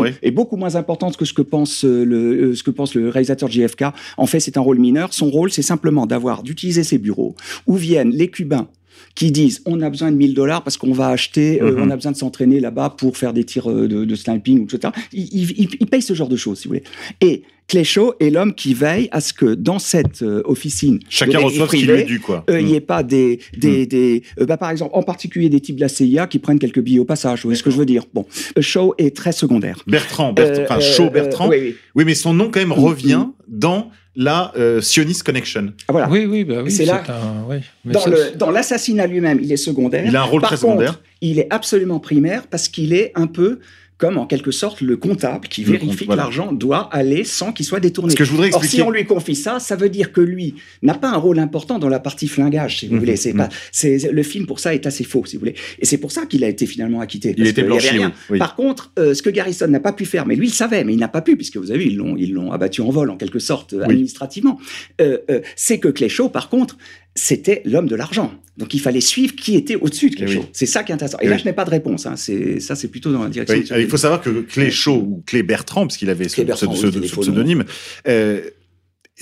oui. 0.00 0.10
est 0.22 0.30
beaucoup 0.30 0.56
moins 0.56 0.74
importante 0.76 1.16
que 1.18 1.24
ce 1.26 1.34
que 1.34 1.42
pense 1.42 1.84
euh, 1.84 2.04
le, 2.04 2.16
euh, 2.50 2.54
ce 2.54 2.62
que 2.62 2.70
pense 2.70 2.94
le 2.94 3.08
réalisateur 3.10 3.50
JFK. 3.50 3.84
En 4.16 4.26
fait, 4.26 4.40
c'est 4.40 4.56
un 4.56 4.62
rôle 4.62 4.78
mineur. 4.78 5.12
Son 5.12 5.28
rôle, 5.30 5.50
c'est 5.50 5.60
simplement 5.60 6.06
d'avoir 6.06 6.42
d'utiliser 6.42 6.82
ses 6.82 6.96
bureaux 6.98 7.34
où 7.66 7.74
viennent 7.76 8.10
les 8.10 8.28
Cubains 8.28 8.68
qui 9.14 9.30
disent 9.32 9.62
on 9.66 9.80
a 9.80 9.90
besoin 9.90 10.10
de 10.12 10.16
1000 10.16 10.34
dollars 10.34 10.62
parce 10.62 10.76
qu'on 10.76 10.92
va 10.92 11.08
acheter, 11.08 11.60
euh, 11.62 11.72
Mhm. 11.76 11.82
on 11.82 11.90
a 11.90 11.96
besoin 11.96 12.12
de 12.12 12.16
s'entraîner 12.16 12.60
là-bas 12.60 12.94
pour 12.98 13.16
faire 13.16 13.32
des 13.32 13.44
tirs 13.44 13.70
euh, 13.70 13.88
de, 13.88 14.04
de 14.04 14.14
sniping, 14.14 14.64
etc. 14.64 14.92
Ils, 15.12 15.28
ils, 15.32 15.68
ils- 15.80 15.86
payent 15.86 16.02
ce 16.02 16.14
genre 16.14 16.28
de 16.28 16.36
choses, 16.36 16.58
si 16.60 16.68
vous 16.68 16.74
voulez. 16.74 16.84
Et 17.20 17.42
Shaw 17.84 18.14
est 18.18 18.30
l'homme 18.30 18.52
qui 18.52 18.74
veille 18.74 19.08
à 19.12 19.20
ce 19.20 19.32
que 19.32 19.54
dans 19.54 19.78
cette 19.78 20.22
euh, 20.22 20.42
officine, 20.44 20.98
Chacun 21.08 21.38
de 21.38 21.44
reçoit 21.44 21.66
ce 21.66 21.70
qui 21.70 21.84
privé, 21.84 21.92
lui 21.94 22.02
est 22.02 22.04
dû, 22.04 22.18
quoi. 22.18 22.44
euh, 22.50 22.58
il 22.60 22.66
n'y 22.66 22.72
Mm. 22.72 22.76
ait 22.76 22.80
pas 22.80 23.02
des, 23.04 23.38
des, 23.56 23.86
des 23.86 24.22
euh, 24.40 24.44
bah, 24.46 24.56
par 24.56 24.70
exemple, 24.70 24.90
en 24.94 25.04
particulier 25.04 25.48
des 25.48 25.60
types 25.60 25.76
de 25.76 25.80
la 25.82 25.88
CIA 25.88 26.26
qui 26.26 26.40
prennent 26.40 26.58
quelques 26.58 26.80
billets 26.80 26.98
au 26.98 27.04
passage. 27.04 27.42
Vous 27.42 27.48
voyez 27.48 27.56
ce 27.58 27.62
que 27.62 27.70
je 27.70 27.76
veux 27.76 27.86
dire 27.86 28.06
Bon, 28.12 28.26
Shaw 28.58 28.94
est 28.98 29.16
très 29.16 29.30
secondaire. 29.30 29.78
Bertrand, 29.86 30.32
Bertrand, 30.32 30.62
enfin 30.64 30.80
Shaw 30.80 31.10
Bertrand. 31.10 31.48
oui, 31.48 31.58
oui. 31.60 31.74
Oui, 31.94 32.04
mais 32.04 32.14
son 32.14 32.34
nom 32.34 32.50
quand 32.50 32.58
même 32.58 32.70
Mm, 32.70 32.72
revient 32.72 33.26
dans 33.46 33.90
la 34.16 34.52
euh, 34.56 34.80
Sionist 34.80 35.22
Connection. 35.22 35.72
Ah, 35.88 35.92
voilà. 35.92 36.08
Oui, 36.10 36.26
oui, 36.26 36.44
bah 36.44 36.62
oui. 36.64 36.70
C'est 36.70 36.84
là- 36.84 37.02
un- 37.08 37.44
oui. 37.48 37.58
Mais 37.84 37.92
Dans 37.94 38.00
ça, 38.00 38.10
le- 38.10 38.36
dans 38.36 38.50
l'assassinat 38.50 39.06
lui-même, 39.06 39.38
il 39.42 39.52
est 39.52 39.56
secondaire. 39.56 40.04
Il 40.06 40.16
a 40.16 40.22
un 40.22 40.24
rôle 40.24 40.40
Par 40.40 40.50
très 40.50 40.56
contre, 40.58 40.72
secondaire. 40.80 41.00
il 41.20 41.38
est 41.38 41.46
absolument 41.50 42.00
primaire 42.00 42.42
parce 42.50 42.68
qu'il 42.68 42.92
est 42.92 43.12
un 43.14 43.26
peu 43.26 43.60
comme 44.00 44.16
en 44.16 44.26
quelque 44.26 44.50
sorte 44.50 44.80
le 44.80 44.96
comptable 44.96 45.46
qui 45.46 45.62
Le 45.62 45.72
vérifie 45.72 46.06
compte- 46.06 46.08
que 46.08 46.14
l'argent 46.16 46.52
doit 46.52 46.88
aller 46.92 47.22
sans 47.22 47.52
qu'il 47.52 47.66
soit 47.66 47.80
détourné. 47.80 48.12
Ce 48.12 48.16
que 48.16 48.24
je 48.24 48.30
voudrais 48.30 48.48
Or, 48.52 48.56
expliquer. 48.62 48.76
si 48.78 48.82
on 48.82 48.90
lui 48.90 49.04
confie 49.04 49.36
ça, 49.36 49.60
ça 49.60 49.76
veut 49.76 49.90
dire 49.90 50.10
que 50.10 50.22
lui 50.22 50.54
n'a 50.82 50.94
pas 50.94 51.10
un 51.10 51.16
rôle 51.18 51.38
important 51.38 51.78
dans 51.78 51.90
la 51.90 52.00
partie 52.00 52.26
flingage, 52.26 52.78
si 52.80 52.86
vous 52.88 52.94
Mhm, 52.94 52.98
voulez. 53.00 53.16
C'est 53.16 53.32
mhm. 53.32 53.38
pas, 53.38 53.48
c'est 53.72 54.10
le 54.10 54.22
film 54.22 54.46
pour 54.46 54.58
ça 54.58 54.74
est 54.74 54.86
assez 54.86 55.04
faux, 55.04 55.24
si 55.26 55.36
vous 55.36 55.40
voulez. 55.40 55.54
Et 55.78 55.84
c'est 55.84 55.98
pour 55.98 56.12
ça 56.12 56.24
qu'il 56.24 56.42
a 56.44 56.48
été 56.48 56.64
finalement 56.66 57.00
acquitté. 57.02 57.34
Il 57.36 57.46
était 57.46 57.62
blanchi, 57.62 57.90
rien. 57.90 58.08
oui, 58.08 58.22
oui. 58.30 58.38
Par 58.38 58.56
contre, 58.56 58.90
euh, 58.98 59.12
ce 59.12 59.22
que 59.22 59.28
Garrison 59.30 59.68
n'a 59.68 59.80
pas 59.80 59.92
pu 59.92 60.06
faire, 60.06 60.26
mais 60.26 60.34
lui 60.34 60.46
il 60.48 60.52
savait, 60.54 60.82
mais 60.82 60.94
il 60.94 60.98
n'a 60.98 61.08
pas 61.08 61.20
pu 61.20 61.36
puisque 61.36 61.58
vous 61.58 61.70
avez 61.70 61.80
vu, 61.84 61.90
ils 61.90 61.96
l'ont, 61.96 62.16
ils 62.16 62.32
l'ont 62.32 62.52
abattu 62.52 62.80
en 62.80 62.88
vol 62.90 63.10
en 63.10 63.16
quelque 63.18 63.38
sorte 63.38 63.74
euh, 63.74 63.80
Oui. 63.80 63.84
administrativement. 63.84 64.58
euh, 65.02 65.18
euh, 65.30 65.40
c'est 65.56 65.78
que 65.78 65.88
Cléchaud, 65.88 66.30
par 66.30 66.48
contre, 66.48 66.78
c'était 67.14 67.62
l'homme 67.64 67.86
de 67.88 67.96
l'argent. 67.96 68.32
Donc 68.56 68.74
il 68.74 68.80
fallait 68.80 69.00
suivre 69.00 69.34
qui 69.34 69.56
était 69.56 69.76
au-dessus 69.76 70.10
de 70.10 70.14
Eh 70.16 70.24
Cléchaud. 70.24 70.40
oui. 70.42 70.48
C'est 70.52 70.66
ça 70.66 70.82
qui 70.84 70.92
est 70.92 70.94
intéressant. 70.94 71.18
Et 71.18 71.24
Eh 71.24 71.28
là, 71.28 71.36
oui. 71.36 71.40
je 71.42 71.48
n'ai 71.48 71.52
pas 71.54 71.64
de 71.64 71.70
réponse. 71.70 72.06
hein. 72.06 72.16
C'est 72.16 72.60
ça, 72.60 72.74
c'est 72.76 72.88
plutôt 72.88 73.12
dans 73.12 73.22
la 73.22 73.28
direction. 73.30 73.56
Oui, 73.58 73.66
ce- 73.66 73.74
il 73.80 73.88
faut 73.88 73.96
savoir 73.96 74.20
que 74.20 74.30
Cléchaud 74.42 74.96
ou 74.96 75.22
Clé 75.26 75.42
Bertrand, 75.42 75.82
parce 75.86 75.96
qu'il 75.96 76.10
avait 76.10 76.28
ce, 76.28 76.34
Clé 76.34 76.44
Bertrand, 76.44 76.70
pseudonyme, 76.72 77.64
euh, 78.06 78.42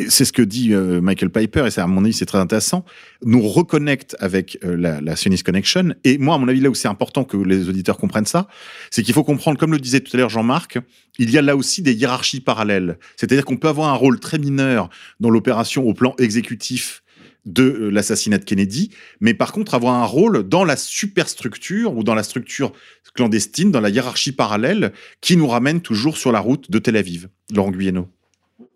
c'est 0.08 0.24
ce 0.24 0.32
que 0.32 0.42
dit 0.42 0.72
euh, 0.74 1.00
Michael 1.00 1.30
Piper, 1.30 1.64
et 1.66 1.70
ça, 1.70 1.82
à 1.82 1.86
mon 1.88 2.04
avis, 2.04 2.12
c'est 2.12 2.26
très 2.26 2.38
intéressant, 2.38 2.84
nous 3.24 3.42
reconnecte 3.42 4.16
avec 4.20 4.58
euh, 4.64 4.76
la, 4.76 5.00
la 5.00 5.16
Sionist 5.16 5.42
Connection. 5.44 5.94
Et 6.04 6.18
moi, 6.18 6.36
à 6.36 6.38
mon 6.38 6.46
avis, 6.48 6.60
là 6.60 6.70
où 6.70 6.74
c'est 6.74 6.86
important 6.88 7.24
que 7.24 7.36
les 7.36 7.68
auditeurs 7.68 7.96
comprennent 7.96 8.26
ça, 8.26 8.46
c'est 8.90 9.02
qu'il 9.02 9.14
faut 9.14 9.24
comprendre, 9.24 9.58
comme 9.58 9.72
le 9.72 9.78
disait 9.80 10.00
tout 10.00 10.16
à 10.16 10.18
l'heure 10.18 10.30
Jean-Marc, 10.30 10.78
il 11.18 11.30
y 11.30 11.38
a 11.38 11.42
là 11.42 11.56
aussi 11.56 11.82
des 11.82 11.94
hiérarchies 11.94 12.40
parallèles. 12.40 12.98
C'est-à-dire 13.16 13.44
qu'on 13.44 13.56
peut 13.56 13.68
avoir 13.68 13.88
un 13.88 13.94
rôle 13.96 14.20
très 14.20 14.38
mineur 14.38 14.88
dans 15.20 15.30
l'opération 15.30 15.84
au 15.84 15.94
plan 15.94 16.14
exécutif 16.18 17.02
de 17.44 17.62
euh, 17.62 17.90
l'assassinat 17.90 18.38
de 18.38 18.44
Kennedy, 18.44 18.90
mais 19.20 19.34
par 19.34 19.52
contre 19.52 19.74
avoir 19.74 19.94
un 19.94 20.04
rôle 20.04 20.48
dans 20.48 20.64
la 20.64 20.76
superstructure 20.76 21.96
ou 21.96 22.02
dans 22.02 22.14
la 22.14 22.22
structure 22.22 22.72
clandestine, 23.14 23.70
dans 23.70 23.80
la 23.80 23.90
hiérarchie 23.90 24.32
parallèle, 24.32 24.92
qui 25.20 25.36
nous 25.36 25.46
ramène 25.46 25.80
toujours 25.80 26.16
sur 26.16 26.32
la 26.32 26.40
route 26.40 26.70
de 26.70 26.78
Tel 26.78 26.96
Aviv. 26.96 27.28
Laurent 27.54 27.70
Guyeno. 27.70 28.08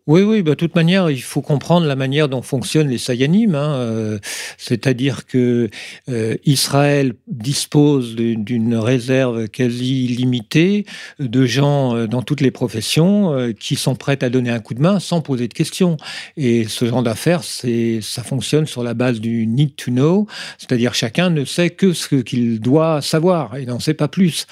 Oui, 0.08 0.22
oui, 0.22 0.42
bah, 0.42 0.50
de 0.50 0.54
toute 0.56 0.74
manière, 0.74 1.10
il 1.10 1.22
faut 1.22 1.42
comprendre 1.42 1.86
la 1.86 1.94
manière 1.94 2.28
dont 2.28 2.42
fonctionnent 2.42 2.88
les 2.88 2.98
Sayanim. 2.98 3.54
Hein, 3.54 3.74
euh, 3.76 4.18
C'est-à-dire 4.58 5.26
que 5.26 5.70
euh, 6.08 6.34
Israël 6.44 7.12
dispose 7.28 8.16
d'une- 8.16 8.74
réserve 8.74 9.48
quasi 9.48 10.06
illimitée 10.06 10.86
de 11.20 11.46
gens 11.46 11.94
euh, 11.94 12.06
dans 12.08 12.22
toutes 12.22 12.40
les 12.40 12.50
professions 12.50 13.52
qui 13.60 13.76
sont 13.76 13.94
prêts 13.94 14.24
à 14.24 14.28
donner 14.30 14.50
un 14.50 14.58
coup 14.58 14.74
de 14.74 14.80
main 14.80 14.98
sans 14.98 15.20
poser 15.20 15.46
de 15.46 15.54
questions. 15.54 15.96
Et 16.36 16.64
ce 16.64 16.84
genre 16.86 17.04
d'affaires, 17.04 17.42
ça 17.44 18.22
fonctionne 18.24 18.66
sur 18.66 18.82
la 18.82 18.94
base 18.94 19.20
du 19.20 19.46
need 19.46 19.76
to 19.76 19.90
know, 19.92 20.26
c'est-à-dire 20.58 20.94
chacun 20.94 21.30
ne 21.30 21.44
sait 21.44 21.70
que 21.70 21.92
ce 21.92 22.16
qu'il 22.16 22.58
doit 22.60 23.02
savoir 23.02 23.56
et 23.56 23.66
n'en 23.66 23.78
sait 23.78 23.94
pas 23.94 24.08
plus. 24.08 24.46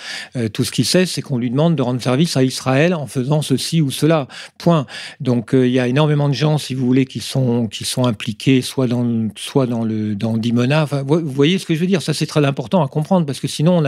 Tout 0.53 0.65
ce 0.65 0.71
qu'il 0.71 0.85
sait, 0.85 1.07
c'est 1.07 1.23
qu'on 1.23 1.39
lui 1.39 1.51
demande 1.51 1.75
de 1.77 1.83
rendre 1.83 2.01
service 2.01 2.37
à 2.37 2.45
Israël 2.45 2.95
en 2.95 3.07
faisant 3.07 3.43
ceci 3.43 3.81
ou 3.81 3.91
cela. 3.91 4.29
Point. 4.59 4.87
Donc 5.21 5.40
euh, 5.55 5.67
il 5.67 5.73
y 5.73 5.79
a 5.81 5.89
énormément 5.89 6.29
de 6.29 6.35
gens, 6.35 6.59
si 6.59 6.75
vous 6.75 6.87
voulez, 6.87 7.05
qui 7.07 7.21
sont 7.21 7.69
impliqués 8.05 8.63
soit 8.63 8.87
dans 8.87 9.03
le- 9.03 10.15
Dimona. 10.39 10.85
Vous 10.85 11.21
voyez 11.25 11.59
ce 11.59 11.67
que 11.67 11.75
je 11.75 11.81
veux 11.81 11.87
dire 11.87 12.03
Ça 12.03 12.15
c'est 12.15 12.27
très 12.27 12.45
important 12.45 12.83
à 12.83 12.89
comprendre 12.89 13.27
parce 13.27 13.41
que 13.41 13.49
sinon 13.49 13.83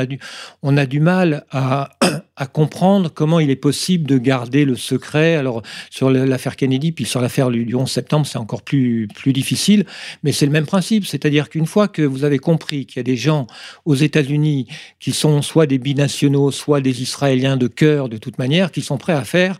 on 0.63 0.77
a 0.77 0.87
du 0.87 1.01
mal 1.01 1.45
à 1.51 2.47
comprendre 2.53 3.11
comment 3.13 3.41
il 3.41 3.51
est 3.51 3.57
possible 3.57 4.07
de 4.07 4.19
garder 4.19 4.65
le 4.65 4.77
secret. 4.77 5.37
Alors 5.37 5.63
sur 5.91 6.11
l'affaire 6.11 6.57
Kennedy, 6.57 6.93
puis 6.93 7.05
sur 7.05 7.21
l'affaire 7.21 7.51
du 7.51 7.65
du 7.65 7.75
11 7.75 7.91
septembre, 7.91 8.27
c'est 8.27 8.39
encore 8.39 8.63
plus 8.63 9.09
difficile, 9.27 9.85
mais 10.23 10.33
c'est 10.33 10.47
le 10.47 10.53
même 10.53 10.67
principe. 10.67 11.07
C'est-à-dire 11.07 11.49
qu'une 11.49 11.67
fois 11.67 11.89
que 11.89 12.03
vous 12.03 12.25
avez 12.25 12.39
compris 12.39 12.87
qu'il 12.87 12.97
y 12.99 13.01
a 13.01 13.05
des 13.05 13.17
gens 13.17 13.47
aux 13.85 13.95
États-Unis 13.95 14.67
qui 15.01 15.13
sont 15.13 15.43
soit 15.43 15.67
des 15.67 15.79
binationaux, 15.79 16.51
soit 16.51 16.81
des 16.81 17.03
Israéliens 17.03 17.57
de 17.57 17.69
cœur, 17.69 18.09
de 18.09 18.17
toute 18.17 18.39
manière, 18.39 18.71
qui 18.73 18.83
sont 18.83 18.99
prêts 18.99 19.13
à 19.13 19.25
faire 19.25 19.57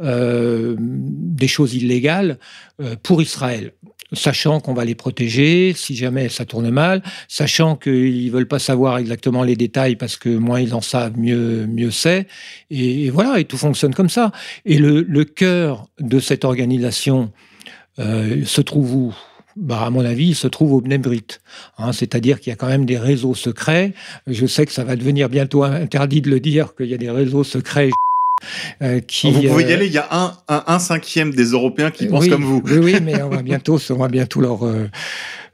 euh, 0.00 0.76
des 0.78 1.48
choses 1.48 1.74
illégales 1.74 2.38
euh, 2.80 2.94
pour 3.02 3.20
Israël, 3.20 3.72
sachant 4.12 4.60
qu'on 4.60 4.74
va 4.74 4.84
les 4.84 4.94
protéger 4.94 5.72
si 5.76 5.96
jamais 5.96 6.28
ça 6.28 6.44
tourne 6.44 6.70
mal, 6.70 7.02
sachant 7.26 7.74
qu'ils 7.76 8.30
veulent 8.30 8.48
pas 8.48 8.58
savoir 8.60 8.98
exactement 8.98 9.42
les 9.42 9.56
détails 9.56 9.96
parce 9.96 10.16
que 10.16 10.28
moins 10.28 10.60
ils 10.60 10.74
en 10.74 10.80
savent, 10.80 11.18
mieux 11.18 11.66
mieux 11.66 11.90
c'est. 11.90 12.26
Et, 12.70 13.10
voilà, 13.10 13.40
et 13.40 13.44
tout 13.44 13.58
fonctionne 13.58 13.94
comme 13.94 14.08
ça. 14.08 14.32
Et 14.64 14.78
le, 14.78 15.02
le 15.02 15.24
cœur 15.24 15.88
de 15.98 16.20
cette 16.20 16.44
organisation 16.44 17.32
euh, 17.98 18.44
se 18.44 18.60
trouve 18.60 18.94
où? 18.94 19.14
Bah, 19.56 19.82
à 19.84 19.90
mon 19.90 20.04
avis, 20.04 20.28
il 20.28 20.34
se 20.36 20.46
trouve 20.46 20.72
au 20.72 20.80
Bnebrit. 20.80 21.24
Hein, 21.78 21.92
C'est-à-dire 21.92 22.38
qu'il 22.38 22.50
y 22.50 22.52
a 22.52 22.56
quand 22.56 22.68
même 22.68 22.86
des 22.86 22.98
réseaux 22.98 23.34
secrets. 23.34 23.92
Je 24.28 24.46
sais 24.46 24.64
que 24.64 24.72
ça 24.72 24.84
va 24.84 24.94
devenir 24.94 25.28
bientôt 25.28 25.64
interdit 25.64 26.20
de 26.20 26.30
le 26.30 26.38
dire 26.38 26.76
qu'il 26.76 26.86
y 26.86 26.94
a 26.94 26.98
des 26.98 27.10
réseaux 27.10 27.42
secrets 27.42 27.90
euh, 28.82 29.00
qui. 29.00 29.30
vous 29.30 29.42
pouvez 29.42 29.64
y 29.64 29.72
euh, 29.72 29.74
aller, 29.74 29.86
il 29.86 29.92
y 29.92 29.98
a 29.98 30.08
un, 30.10 30.32
un, 30.48 30.64
un 30.66 30.78
cinquième 30.78 31.32
des 31.32 31.46
Européens 31.50 31.90
qui 31.90 32.06
pensent 32.06 32.24
oui, 32.24 32.30
comme 32.30 32.44
vous. 32.44 32.62
Oui, 32.64 32.78
oui, 32.78 32.96
mais 33.02 33.22
on 33.22 33.28
va 33.28 33.42
bientôt, 33.42 33.78
on 33.90 33.96
va 33.96 34.08
bientôt 34.08 34.40
leur. 34.40 34.66
euh, 34.66 34.88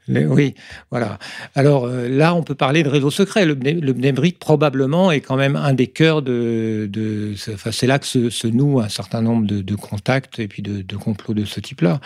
les- 0.07 0.25
oui, 0.27 0.53
voilà. 0.91 1.17
Alors 1.55 1.85
euh, 1.85 2.07
là, 2.07 2.35
on 2.35 2.43
peut 2.43 2.53
parler 2.53 2.83
de 2.83 2.89
réseau 2.89 3.09
secret. 3.09 3.43
Le, 3.45 3.55
le 3.55 3.93
probablement, 4.37 5.11
est 5.11 5.19
quand 5.21 5.35
même 5.35 5.55
un 5.55 5.73
des 5.73 5.87
cœurs 5.87 6.21
de. 6.21 6.87
de 6.91 7.33
c'est- 7.35 7.57
là 7.87 7.97
que 7.97 8.05
se, 8.05 8.29
se 8.29 8.47
nouent 8.47 8.81
un 8.81 8.89
certain 8.89 9.21
nombre 9.23 9.47
de, 9.47 9.61
de 9.61 9.75
contacts 9.75 10.37
et 10.39 10.47
puis 10.47 10.61
de, 10.61 10.83
de 10.83 10.95
complots 10.95 11.33
de 11.33 11.45
ce 11.45 11.59
type-là. 11.59 11.99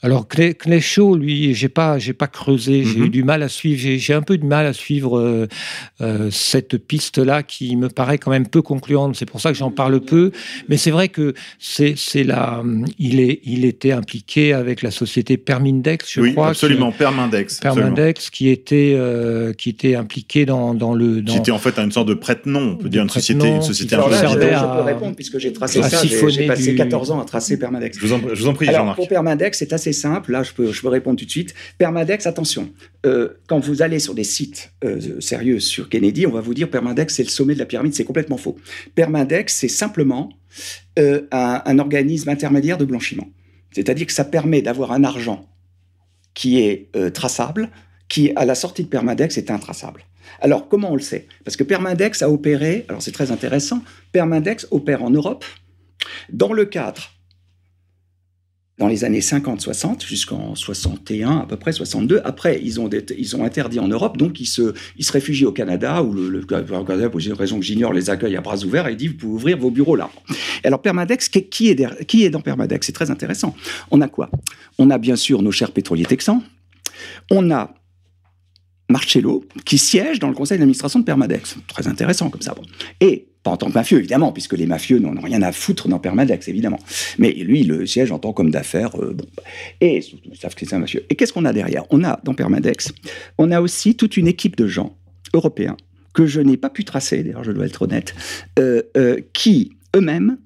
Alors 0.00 0.28
Cléchaud, 0.28 1.16
lui, 1.16 1.54
j'ai 1.54 1.68
pas, 1.68 1.98
j'ai 1.98 2.12
pas 2.12 2.28
creusé. 2.28 2.84
J'ai 2.84 2.98
Mhm. 3.00 3.04
eu 3.06 3.08
du 3.08 3.24
mal 3.24 3.42
à 3.42 3.48
suivre. 3.48 3.80
J'ai, 3.98 4.14
un 4.14 4.22
peu 4.22 4.38
de 4.38 4.44
mal 4.46 4.64
à 4.64 4.72
suivre 4.72 5.18
euh, 5.18 5.48
euh, 6.00 6.30
cette 6.30 6.76
piste-là 6.78 7.42
qui 7.42 7.74
me 7.74 7.88
paraît 7.88 8.18
quand 8.18 8.30
même 8.30 8.46
peu 8.46 8.62
concluante. 8.62 9.16
C'est 9.16 9.28
pour 9.28 9.40
ça 9.40 9.50
que 9.50 9.58
j'en 9.58 9.72
parle 9.72 10.00
peu. 10.00 10.30
Mais 10.68 10.76
c'est 10.76 10.92
vrai 10.92 11.08
que 11.08 11.34
c'est, 11.58 11.94
c'est 11.96 12.22
la. 12.22 12.62
Il 13.00 13.18
est, 13.18 13.40
il 13.42 13.64
était 13.64 13.90
impliqué 13.90 14.52
avec 14.52 14.82
la 14.82 14.92
société 14.92 15.36
Permindex, 15.36 16.06
je 16.12 16.20
oui, 16.20 16.32
crois. 16.32 16.50
absolument, 16.50 16.92
Permindex. 16.92 17.56
absolument. 17.64 17.92
Permindex, 17.94 18.30
qui 18.30 18.50
était, 18.50 18.94
euh, 18.96 19.52
qui 19.52 19.68
était 19.70 19.96
impliqué 19.96 20.46
dans, 20.46 20.74
dans 20.74 20.94
le. 20.94 21.22
Dans, 21.22 21.32
Qui 21.32 21.38
était 21.40 21.50
en 21.50 21.58
fait 21.58 21.76
une 21.76 21.90
sorte 21.90 22.08
de 22.08 22.14
prête-nom, 22.14 22.74
on 22.74 22.76
peut 22.76 22.88
dire 22.88 23.02
une 23.02 23.10
société, 23.10 23.48
une 23.48 23.62
société 23.62 23.96
Alors 23.96 24.10
là, 24.10 24.20
je, 24.20 24.26
à- 24.38 24.76
peux 24.76 24.82
répondre 24.82 25.16
puisque 25.16 25.38
j'ai 25.40 25.52
tracé 25.52 25.82
ça. 25.82 26.04
J'ai- 26.06 26.46
passé 26.46 26.70
du- 26.70 26.76
14 26.76 27.10
ans 27.10 27.20
à 27.20 27.24
tracer 27.24 27.58
Permadex. 27.58 27.98
Je 28.00 28.06
vous 28.06 28.12
en, 28.12 28.20
je 28.32 28.40
vous 28.40 28.46
en 28.48 28.54
prie, 28.54 28.68
Alors, 28.68 28.80
Jean-Marc. 28.82 28.96
pour 28.96 29.08
Permadex, 29.08 29.58
c'est 29.58 29.72
assez 29.72 29.87
simple. 29.92 30.32
Là, 30.32 30.42
je 30.42 30.52
peux, 30.52 30.72
je 30.72 30.80
peux 30.80 30.88
répondre 30.88 31.18
tout 31.18 31.24
de 31.24 31.30
suite. 31.30 31.54
Permadex, 31.78 32.26
attention. 32.26 32.70
euh, 33.06 33.34
quand 33.46 33.60
vous 33.60 33.82
allez 33.82 33.98
sur 33.98 34.14
des 34.14 34.24
sites 34.24 34.72
euh, 34.84 35.20
sérieux 35.20 35.60
sur 35.60 35.88
Kennedy, 35.88 36.26
on 36.26 36.30
va 36.30 36.40
vous 36.40 36.54
dire 36.54 36.70
Permadex, 36.70 37.14
c'est 37.14 37.22
le 37.22 37.28
sommet 37.28 37.54
de 37.54 37.58
la 37.58 37.66
pyramide. 37.66 37.94
C'est 37.94 38.04
complètement 38.04 38.36
faux. 38.36 38.56
Permadex, 38.94 39.54
c'est 39.54 39.68
simplement 39.68 40.30
euh, 40.98 41.22
un, 41.30 41.78
organisme 41.78 42.28
intermédiaire 42.28 42.78
de 42.78 42.84
blanchiment. 42.84 43.28
C'est-à-dire 43.72 44.06
que 44.06 44.12
ça 44.12 44.24
permet 44.24 44.62
d'avoir 44.62 44.92
un 44.92 45.04
argent 45.04 45.46
qui 46.34 46.60
est 46.60 46.90
traçable, 47.12 47.68
qui, 48.08 48.32
à 48.36 48.44
la 48.44 48.54
sortie 48.54 48.84
de 48.84 48.88
Permadex, 48.88 49.36
est 49.36 49.50
intraçable. 49.50 50.04
Alors, 50.40 50.68
comment 50.68 50.92
on 50.92 50.94
le 50.94 51.02
sait? 51.02 51.26
Parce 51.44 51.56
que 51.56 51.64
Permadex 51.64 52.22
a 52.22 52.30
opéré, 52.30 52.84
alors 52.88 53.02
c'est 53.02 53.12
très 53.12 53.32
intéressant, 53.32 53.82
Permadex 54.12 54.68
opère 54.70 55.02
en 55.02 55.10
Europe 55.10 55.44
dans 56.32 56.52
le 56.52 56.64
cadre 56.64 57.17
dans 58.78 58.88
les 58.88 59.04
années 59.04 59.20
50-60 59.20 60.06
jusqu'en 60.06 60.54
61 60.54 61.38
à 61.38 61.46
peu 61.46 61.56
près 61.56 61.72
62. 61.72 62.20
Après, 62.24 62.60
ils 62.62 62.80
ont, 62.80 62.88
ils 62.88 63.36
ont 63.36 63.44
interdit 63.44 63.80
en 63.80 63.88
Europe, 63.88 64.16
donc 64.16 64.40
ils 64.40 64.46
se, 64.46 64.72
ils 64.96 65.04
se 65.04 65.12
réfugient 65.12 65.46
au 65.46 65.52
Canada 65.52 66.02
où 66.02 66.12
le, 66.12 66.28
le 66.28 67.08
pour 67.08 67.20
une 67.20 67.32
raison 67.32 67.58
que 67.58 67.64
j'ignore, 67.64 67.92
les 67.92 68.10
accueille 68.10 68.36
à 68.36 68.40
bras 68.40 68.58
ouverts 68.64 68.88
et 68.88 68.96
dit 68.96 69.08
vous 69.08 69.14
pouvez 69.14 69.34
ouvrir 69.34 69.58
vos 69.58 69.70
bureaux 69.70 69.96
là. 69.96 70.10
Alors 70.64 70.80
Permadex, 70.80 71.28
qui, 71.28 71.68
est, 71.70 72.04
qui 72.06 72.24
est 72.24 72.30
dans 72.30 72.40
Permadex? 72.40 72.86
C'est 72.86 72.92
très 72.92 73.10
intéressant. 73.10 73.54
On 73.90 74.00
a 74.00 74.08
quoi? 74.08 74.30
On 74.78 74.90
a 74.90 74.98
bien 74.98 75.16
sûr 75.16 75.42
nos 75.42 75.52
chers 75.52 75.72
pétroliers 75.72 76.04
texans. 76.04 76.42
On 77.30 77.50
a 77.50 77.74
Marcello, 78.90 79.44
qui 79.64 79.76
siège 79.76 80.18
dans 80.18 80.28
le 80.28 80.34
conseil 80.34 80.58
d'administration 80.58 81.00
de 81.00 81.04
Permadex. 81.04 81.56
Très 81.66 81.86
intéressant 81.88 82.30
comme 82.30 82.40
ça. 82.40 82.54
Et, 83.00 83.28
pas 83.42 83.50
en 83.52 83.56
tant 83.56 83.68
que 83.68 83.74
mafieux, 83.74 83.98
évidemment, 83.98 84.32
puisque 84.32 84.54
les 84.54 84.66
mafieux 84.66 84.98
n'en 84.98 85.16
ont 85.16 85.20
rien 85.20 85.42
à 85.42 85.52
foutre 85.52 85.88
dans 85.88 85.98
Permadex, 85.98 86.48
évidemment. 86.48 86.78
Mais 87.18 87.32
lui, 87.32 87.60
il 87.60 87.68
le 87.68 87.86
siège 87.86 88.10
en 88.12 88.18
tant 88.18 88.32
qu'homme 88.32 88.50
d'affaires. 88.50 89.00
euh, 89.00 89.14
bon. 89.14 89.24
Et 89.80 90.02
ils 90.24 90.36
savent 90.36 90.54
que 90.54 90.66
c'est 90.66 90.74
un 90.74 90.80
mafieux. 90.80 91.04
Et 91.10 91.14
qu'est-ce 91.14 91.32
qu'on 91.32 91.44
a 91.44 91.52
derrière? 91.52 91.84
On 91.90 92.04
a, 92.04 92.20
dans 92.24 92.34
Permadex, 92.34 92.92
on 93.38 93.50
a 93.50 93.60
aussi 93.60 93.94
toute 93.94 94.16
une 94.16 94.28
équipe 94.28 94.56
de 94.56 94.66
gens 94.66 94.96
européens, 95.34 95.76
que 96.14 96.26
je 96.26 96.40
n'ai 96.40 96.56
pas 96.56 96.70
pu 96.70 96.84
tracer, 96.84 97.22
d'ailleurs, 97.22 97.44
je 97.44 97.52
dois 97.52 97.66
être 97.66 97.82
honnête, 97.82 98.14
euh, 98.58 98.82
euh, 98.96 99.20
qui, 99.32 99.72
eux-mêmes, 99.94 100.38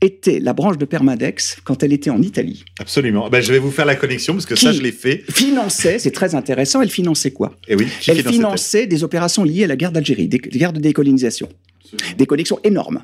étaient 0.00 0.40
la 0.40 0.52
branche 0.52 0.76
de 0.76 0.84
Permadex 0.84 1.58
quand 1.64 1.82
elle 1.82 1.92
était 1.92 2.10
en 2.10 2.20
Italie. 2.20 2.64
Absolument. 2.78 3.30
Ben, 3.30 3.40
je 3.40 3.52
vais 3.52 3.58
vous 3.58 3.70
faire 3.70 3.86
la 3.86 3.94
connexion 3.96 4.34
parce 4.34 4.44
que 4.44 4.54
Qui 4.54 4.66
ça, 4.66 4.72
je 4.72 4.82
l'ai 4.82 4.92
fait. 4.92 5.22
Finançait, 5.30 5.98
c'est 5.98 6.10
très 6.10 6.34
intéressant, 6.34 6.82
elle 6.82 6.90
finançait 6.90 7.30
quoi? 7.30 7.56
Et 7.68 7.74
oui, 7.76 7.86
qui 8.00 8.10
elle 8.10 8.22
finançait 8.22 8.86
des 8.86 9.02
opérations 9.02 9.44
liées 9.44 9.64
à 9.64 9.66
la 9.68 9.76
guerre 9.76 9.92
d'Algérie, 9.92 10.28
des 10.28 10.38
guerres 10.38 10.72
de 10.74 10.80
décolonisation, 10.80 11.48
des 12.18 12.26
connexions 12.26 12.58
énormes. 12.64 13.02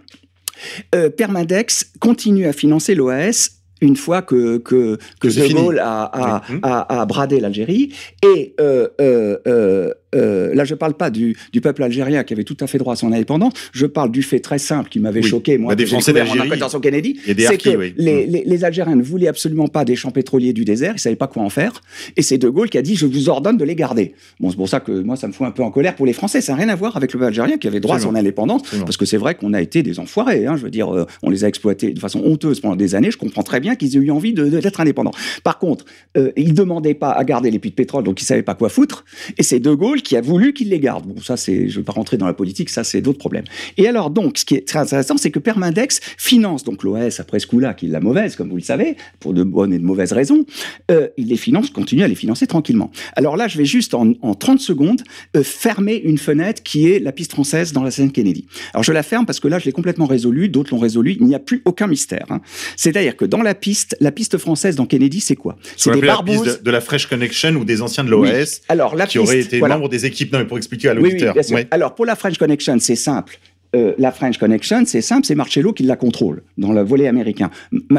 Euh, 0.94 1.08
Permadex 1.10 1.92
continue 2.00 2.46
à 2.46 2.52
financer 2.52 2.94
l'OAS 2.94 3.50
une 3.82 3.96
fois 3.96 4.20
que, 4.20 4.58
que, 4.58 4.98
que 5.20 5.28
De. 5.28 5.54
Gaulle 5.54 5.78
a, 5.78 6.02
a, 6.04 6.42
Oui. 6.50 6.58
a- 6.62 7.00
a 7.00 7.06
bradé 7.06 7.40
l'Algérie. 7.40 7.94
Et 8.22 8.54
euh, 8.60 8.88
euh, 9.00 9.90
euh, 10.14 10.54
là, 10.54 10.64
je 10.64 10.74
parle 10.74 10.94
pas 10.94 11.10
du, 11.10 11.36
du 11.52 11.60
peuple 11.60 11.82
algérien 11.82 12.24
qui 12.24 12.32
avait 12.34 12.44
tout 12.44 12.56
à 12.60 12.66
fait 12.66 12.78
droit 12.78 12.92
à 12.94 12.96
son 12.96 13.12
indépendance. 13.12 13.52
Je 13.72 13.86
parle 13.86 14.10
du 14.10 14.22
fait 14.22 14.40
très 14.40 14.58
simple 14.58 14.88
qui 14.90 14.98
m'avait 15.00 15.20
Oui. 15.22 15.28
choqué, 15.28 15.58
moi, 15.58 15.70
Bah, 15.72 15.76
des 15.76 15.86
Français 15.86 16.12
d'Algérie. 16.12 16.48
Kennedy. 16.82 17.18
C'est 17.24 17.58
que 17.58 17.76
oui. 17.76 17.94
les, 17.96 18.26
Mm. 18.26 18.30
les, 18.30 18.44
les 18.46 18.64
Algériens 18.64 18.96
ne 18.96 19.02
voulaient 19.02 19.28
absolument 19.28 19.68
pas 19.68 19.84
des 19.84 19.96
champs 19.96 20.10
pétroliers 20.10 20.52
du 20.52 20.64
désert. 20.64 20.94
Ils 20.96 21.00
savaient 21.00 21.16
pas 21.16 21.26
quoi 21.26 21.42
en 21.42 21.50
faire. 21.50 21.80
Et 22.16 22.22
c'est 22.22 22.38
De 22.38 22.48
Gaulle 22.48 22.68
qui 22.70 22.78
a 22.78 22.82
dit 22.82 22.96
je 22.96 23.06
vous 23.06 23.28
ordonne 23.28 23.56
de 23.56 23.64
les 23.64 23.74
garder. 23.74 24.14
Bon, 24.40 24.50
c'est 24.50 24.56
pour 24.56 24.68
ça 24.68 24.80
que 24.80 24.92
moi, 25.02 25.16
ça 25.16 25.26
me 25.28 25.32
fout 25.32 25.46
un 25.46 25.50
peu 25.50 25.62
en 25.62 25.70
colère 25.70 25.94
pour 25.96 26.06
les 26.06 26.12
Français. 26.12 26.40
Ça 26.40 26.52
n'a 26.52 26.58
rien 26.58 26.68
à 26.68 26.76
voir 26.76 26.96
avec 26.96 27.12
le 27.12 27.18
peuple 27.18 27.28
algérien 27.28 27.58
qui 27.58 27.66
avait 27.68 27.80
droit 27.80 27.96
à 27.96 28.00
son 28.00 28.14
indépendance. 28.14 28.62
Absolument. 28.62 28.84
Parce 28.86 28.96
que 28.96 29.04
c'est 29.06 29.16
vrai 29.16 29.34
qu'on 29.34 29.52
a 29.54 29.60
été 29.60 29.82
des 29.82 29.98
enfoirés. 30.00 30.46
Hein, 30.46 30.56
je 30.56 30.62
veux 30.64 30.70
dire, 30.70 30.94
euh, 30.94 31.06
on 31.22 31.30
les 31.30 31.44
a 31.44 31.48
exploités 31.48 31.92
de 31.92 31.98
façon 32.00 32.20
honteuse 32.24 32.60
pendant 32.60 32.76
des 32.76 32.94
années. 32.94 33.10
Je 33.10 33.18
comprends 33.18 33.42
très 33.42 33.60
bien 33.60 33.74
qu'ils 33.76 33.96
aient 33.96 34.00
eu 34.00 34.10
envie 34.10 34.32
d'être 34.32 34.80
indépendants. 34.80 35.12
Par 35.44 35.58
contre, 35.58 35.84
euh, 36.16 36.30
ils 36.36 36.54
demandaient 36.54 36.94
pas 36.94 37.10
à 37.10 37.24
garder 37.24 37.50
les 37.50 37.58
puits 37.58 37.70
de 37.70 37.74
pétrole, 37.74 38.04
donc 38.04 38.20
ils 38.20 38.24
savaient 38.24 38.42
pas 38.42 38.54
quoi 38.54 38.68
foutre. 38.68 39.04
Et 39.38 39.42
c'est 39.42 39.60
De 39.60 39.72
Gaulle 39.74 39.99
qui 40.02 40.16
a 40.16 40.20
voulu 40.20 40.52
qu'ils 40.52 40.68
les 40.68 40.80
gardent. 40.80 41.06
Bon, 41.06 41.20
ça, 41.20 41.36
c'est, 41.36 41.68
je 41.68 41.78
veux 41.78 41.84
pas 41.84 41.92
rentrer 41.92 42.16
dans 42.16 42.26
la 42.26 42.34
politique, 42.34 42.70
ça, 42.70 42.84
c'est 42.84 43.00
d'autres 43.00 43.18
problèmes. 43.18 43.44
Et 43.76 43.86
alors, 43.88 44.10
donc, 44.10 44.38
ce 44.38 44.44
qui 44.44 44.54
est 44.54 44.66
très 44.66 44.78
intéressant, 44.78 45.16
c'est 45.16 45.30
que 45.30 45.38
Permindex 45.38 46.00
finance 46.18 46.64
donc 46.64 46.82
l'OS 46.82 47.20
après 47.20 47.38
ce 47.38 47.46
coup-là, 47.46 47.74
qui 47.74 47.86
est 47.86 47.88
la 47.90 48.00
mauvaise, 48.00 48.36
comme 48.36 48.48
vous 48.50 48.56
le 48.56 48.62
savez, 48.62 48.96
pour 49.20 49.34
de 49.34 49.42
bonnes 49.42 49.72
et 49.72 49.78
de 49.78 49.84
mauvaises 49.84 50.12
raisons. 50.12 50.44
Euh, 50.90 51.08
il 51.16 51.28
les 51.28 51.36
finance, 51.36 51.70
continue 51.70 52.02
à 52.02 52.08
les 52.08 52.14
financer 52.14 52.46
tranquillement. 52.46 52.90
Alors 53.16 53.36
là, 53.36 53.48
je 53.48 53.58
vais 53.58 53.64
juste 53.64 53.94
en, 53.94 54.12
en 54.22 54.34
30 54.34 54.60
secondes 54.60 55.02
euh, 55.36 55.42
fermer 55.42 55.96
une 55.96 56.18
fenêtre 56.18 56.62
qui 56.62 56.88
est 56.90 56.98
la 56.98 57.12
piste 57.12 57.32
française 57.32 57.72
dans 57.72 57.82
la 57.82 57.90
scène 57.90 58.10
Kennedy. 58.12 58.46
Alors 58.74 58.82
je 58.82 58.92
la 58.92 59.02
ferme 59.02 59.26
parce 59.26 59.40
que 59.40 59.48
là, 59.48 59.58
je 59.58 59.64
l'ai 59.66 59.72
complètement 59.72 60.06
résolu, 60.06 60.48
d'autres 60.48 60.74
l'ont 60.74 60.80
résolu, 60.80 61.16
il 61.20 61.26
n'y 61.26 61.34
a 61.34 61.38
plus 61.38 61.62
aucun 61.64 61.86
mystère. 61.86 62.26
hein. 62.30 62.40
C'est-à-dire 62.76 63.16
que 63.16 63.24
dans 63.24 63.42
la 63.42 63.54
piste, 63.54 63.96
la 64.00 64.12
piste 64.12 64.38
française 64.38 64.76
dans 64.76 64.86
Kennedy, 64.86 65.20
c'est 65.20 65.36
quoi? 65.36 65.56
Ce 65.76 65.84
C'est 65.84 65.90
des 65.92 65.98
appelait 65.98 66.08
la 66.08 66.22
piste 66.44 66.58
de, 66.60 66.64
de 66.64 66.70
la 66.70 66.80
Fresh 66.80 67.06
Connection 67.06 67.52
ou 67.56 67.64
des 67.64 67.82
anciens 67.82 68.04
de 68.04 68.14
Oui. 68.14 68.30
l'OS 68.30 68.62
Alors 68.68 68.96
la 68.96 69.06
qui 69.06 69.18
piste, 69.18 69.28
auraient 69.28 69.40
été 69.40 69.58
voilà. 69.58 69.76
membres 69.76 69.88
des 69.90 70.06
équipes. 70.06 70.32
Non, 70.32 70.38
mais 70.40 70.46
pour 70.46 70.56
expliquer 70.58 70.88
à 70.88 70.94
Oui, 70.94 71.00
oui, 71.02 71.20
l'auditeur. 71.20 71.34
Ouais. 71.52 71.66
Alors, 71.70 71.94
pour 71.94 72.06
la 72.06 72.16
French 72.16 72.38
Connection, 72.38 72.78
c'est 72.78 72.96
simple. 72.96 73.38
Euh, 73.76 73.94
la 73.98 74.10
French 74.10 74.36
Connection, 74.36 74.82
c'est 74.84 75.00
simple, 75.00 75.24
c'est 75.24 75.36
Marcello 75.36 75.72
qui 75.72 75.84
la 75.84 75.94
contrôle 75.94 76.42
dans 76.58 76.72
le 76.72 76.82
volet 76.82 77.06
américain. 77.06 77.50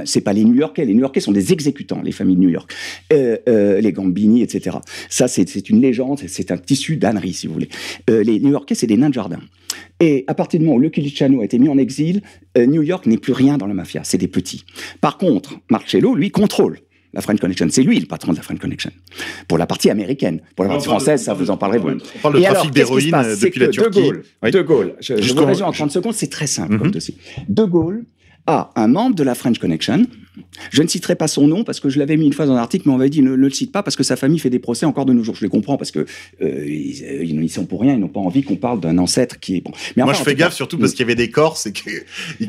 C'est 0.03 0.19
pas 0.19 0.33
les 0.33 0.43
New-Yorkais, 0.43 0.83
les 0.83 0.93
New-Yorkais 0.93 1.21
sont 1.21 1.31
des 1.31 1.53
exécutants, 1.53 2.01
les 2.03 2.11
familles 2.11 2.35
de 2.35 2.41
New 2.41 2.49
York, 2.49 2.73
Euh, 3.13 3.37
euh, 3.47 3.79
les 3.79 3.93
Gambini, 3.93 4.41
etc. 4.41 4.75
Ça, 5.09 5.29
c'est 5.29 5.69
une 5.69 5.79
légende, 5.79 6.19
c'est- 6.27 6.51
un 6.51 6.57
tissu 6.57 6.97
d'ânerie, 6.97 7.31
si 7.31 7.47
vous 7.47 7.53
voulez. 7.53 7.69
Les 8.09 8.41
New-Yorkais, 8.41 8.75
c'est 8.75 8.85
des 8.87 8.97
nains 8.97 9.07
de 9.07 9.13
jardin. 9.13 9.39
Et 10.01 10.25
à 10.27 10.33
partir 10.33 10.59
du 10.59 10.65
moment 10.65 10.75
où 10.77 10.81
Lucky 10.81 10.99
Luciano 11.01 11.39
a 11.39 11.45
été 11.45 11.57
mis 11.57 11.69
en 11.69 11.77
exil, 11.77 12.21
New 12.57 12.83
York 12.83 13.05
n'est 13.05 13.17
plus 13.17 13.31
rien 13.31 13.57
dans 13.57 13.67
la 13.67 13.73
mafia, 13.73 14.01
c'est 14.03 14.17
des 14.17 14.27
petits. 14.27 14.65
Par 14.99 15.17
contre, 15.17 15.59
Marcello, 15.69 16.15
lui, 16.15 16.31
contrôle 16.31 16.79
la 17.13 17.21
French 17.21 17.39
Connection. 17.39 17.67
C'est 17.69 17.83
lui 17.83 17.99
le 17.99 18.05
patron 18.05 18.31
de 18.31 18.37
la 18.37 18.43
French 18.43 18.59
Connection. 18.59 18.91
Pour 19.47 19.57
la 19.57 19.67
partie 19.67 19.89
américaine. 19.89 20.41
Pour 20.55 20.65
la 20.65 20.69
partie 20.71 20.87
On 20.87 20.91
parle 20.91 20.99
de- 20.99 21.03
française, 21.05 21.23
ça 21.25 21.33
vous 21.33 21.49
en 21.51 21.57
parlerez 21.57 21.79
vous-même. 21.79 21.99
On 22.15 22.19
parle 22.19 22.33
de 22.35 22.39
Et 22.39 22.43
trafic 22.43 22.71
d'héroïne 22.71 23.13
euh, 23.15 23.35
depuis 23.41 23.59
la 23.59 23.67
Turquie. 23.67 23.99
De 23.99 24.03
Gaulle, 24.05 24.23
Oui. 24.43 24.51
de 24.51 24.61
Gaulle 24.61 24.93
je, 24.99 25.13
vous 25.33 25.61
en 25.61 25.71
30 25.71 25.91
secondes, 25.91 26.13
c'est 26.13 26.29
très 26.29 26.47
simple 26.47 26.77
comme 26.77 26.91
dossier. 26.91 27.15
De 27.49 27.63
Gaulle 27.63 28.05
a 28.47 28.71
un 28.75 28.87
membre 28.87 29.15
de 29.15 29.23
la 29.23 29.35
French 29.35 29.59
Connection. 29.59 30.05
Je 30.69 30.81
ne 30.81 30.87
citerai 30.87 31.15
pas 31.15 31.27
son 31.27 31.47
nom 31.47 31.63
parce 31.65 31.79
que 31.81 31.89
je 31.89 31.99
l'avais 31.99 32.15
mis 32.15 32.25
une 32.25 32.33
fois 32.33 32.45
dans 32.45 32.53
un 32.53 32.57
article, 32.57 32.87
mais 32.87 32.93
on 32.93 32.97
m'avait 32.97 33.09
dit 33.09 33.21
ne, 33.21 33.31
ne 33.31 33.35
le 33.35 33.49
cite 33.49 33.71
pas 33.71 33.83
parce 33.83 33.95
que 33.97 34.03
sa 34.03 34.15
famille 34.15 34.39
fait 34.39 34.49
des 34.49 34.59
procès 34.59 34.85
encore 34.85 35.05
de 35.05 35.11
nos 35.13 35.23
jours. 35.23 35.35
Je 35.35 35.43
les 35.43 35.49
comprends 35.49 35.75
parce 35.77 35.91
que 35.91 35.99
euh, 36.41 36.65
ils, 36.65 37.03
euh, 37.03 37.23
ils 37.23 37.43
y 37.43 37.49
sont 37.49 37.65
pour 37.65 37.81
rien, 37.81 37.95
ils 37.95 37.99
n'ont 37.99 38.07
pas 38.07 38.21
envie 38.21 38.41
qu'on 38.43 38.55
parle 38.55 38.79
d'un 38.79 38.97
ancêtre 38.97 39.39
qui 39.39 39.57
est 39.57 39.61
bon. 39.61 39.71
Mais 39.97 40.03
Moi, 40.03 40.13
enfin, 40.13 40.19
je 40.19 40.23
fais 40.29 40.35
cas- 40.35 40.45
gaffe 40.45 40.53
surtout 40.53 40.77
parce 40.77 40.91
qu'il 40.91 41.01
y 41.01 41.03
avait 41.03 41.15
des 41.15 41.29
Corses 41.29 41.65
et 41.65 41.73
qu'ils 41.73 41.91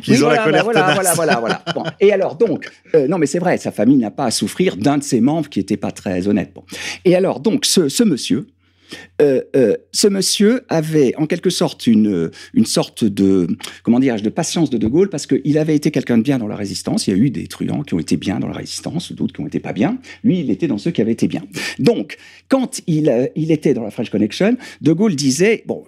oui, 0.08 0.14
ont 0.16 0.26
voilà, 0.26 0.36
la 0.36 0.44
colère 0.44 0.64
bah 0.64 0.70
voilà, 0.72 0.94
tenace. 0.96 1.16
voilà, 1.16 1.40
voilà, 1.40 1.40
voilà. 1.40 1.64
Bon. 1.74 1.90
Et 2.00 2.12
alors, 2.12 2.36
donc, 2.36 2.70
euh, 2.94 3.08
non, 3.08 3.18
mais 3.18 3.26
c'est 3.26 3.40
vrai, 3.40 3.58
sa 3.58 3.72
famille 3.72 3.96
n'a 3.96 4.10
pas 4.12 4.26
à 4.26 4.30
souffrir 4.30 4.76
d'un 4.76 4.98
de 4.98 5.02
ses 5.02 5.20
membres 5.20 5.48
qui 5.48 5.58
n'était 5.58 5.76
pas 5.76 5.90
très 5.90 6.28
honnête. 6.28 6.52
Bon. 6.54 6.62
Et 7.04 7.16
alors, 7.16 7.40
donc, 7.40 7.64
ce, 7.64 7.88
ce 7.88 8.04
monsieur, 8.04 8.46
euh, 9.20 9.42
euh, 9.56 9.76
ce 9.92 10.08
monsieur 10.08 10.62
avait 10.68 11.14
en 11.16 11.26
quelque 11.26 11.50
sorte 11.50 11.86
une, 11.86 12.30
une 12.54 12.66
sorte 12.66 13.04
de, 13.04 13.46
comment 13.82 14.00
dirais-je, 14.00 14.24
de 14.24 14.30
patience 14.30 14.70
de 14.70 14.78
De 14.78 14.86
Gaulle 14.86 15.08
parce 15.08 15.26
qu'il 15.26 15.58
avait 15.58 15.76
été 15.76 15.90
quelqu'un 15.90 16.18
de 16.18 16.22
bien 16.22 16.38
dans 16.38 16.48
la 16.48 16.56
résistance. 16.56 17.06
Il 17.06 17.16
y 17.16 17.20
a 17.20 17.22
eu 17.22 17.30
des 17.30 17.46
truands 17.46 17.82
qui 17.82 17.94
ont 17.94 17.98
été 17.98 18.16
bien 18.16 18.40
dans 18.40 18.48
la 18.48 18.54
résistance, 18.56 19.12
d'autres 19.12 19.34
qui 19.34 19.40
ont 19.40 19.46
été 19.46 19.60
pas 19.60 19.72
bien. 19.72 19.98
Lui, 20.24 20.40
il 20.40 20.50
était 20.50 20.66
dans 20.66 20.78
ceux 20.78 20.90
qui 20.90 21.00
avaient 21.00 21.12
été 21.12 21.28
bien. 21.28 21.42
Donc, 21.78 22.16
quand 22.48 22.80
il, 22.86 23.08
euh, 23.08 23.26
était 23.36 23.74
dans 23.74 23.82
la 23.82 23.90
French 23.90 24.10
Connection, 24.10 24.56
De 24.80 24.92
Gaulle 24.92 25.14
disait, 25.14 25.62
bon, 25.66 25.84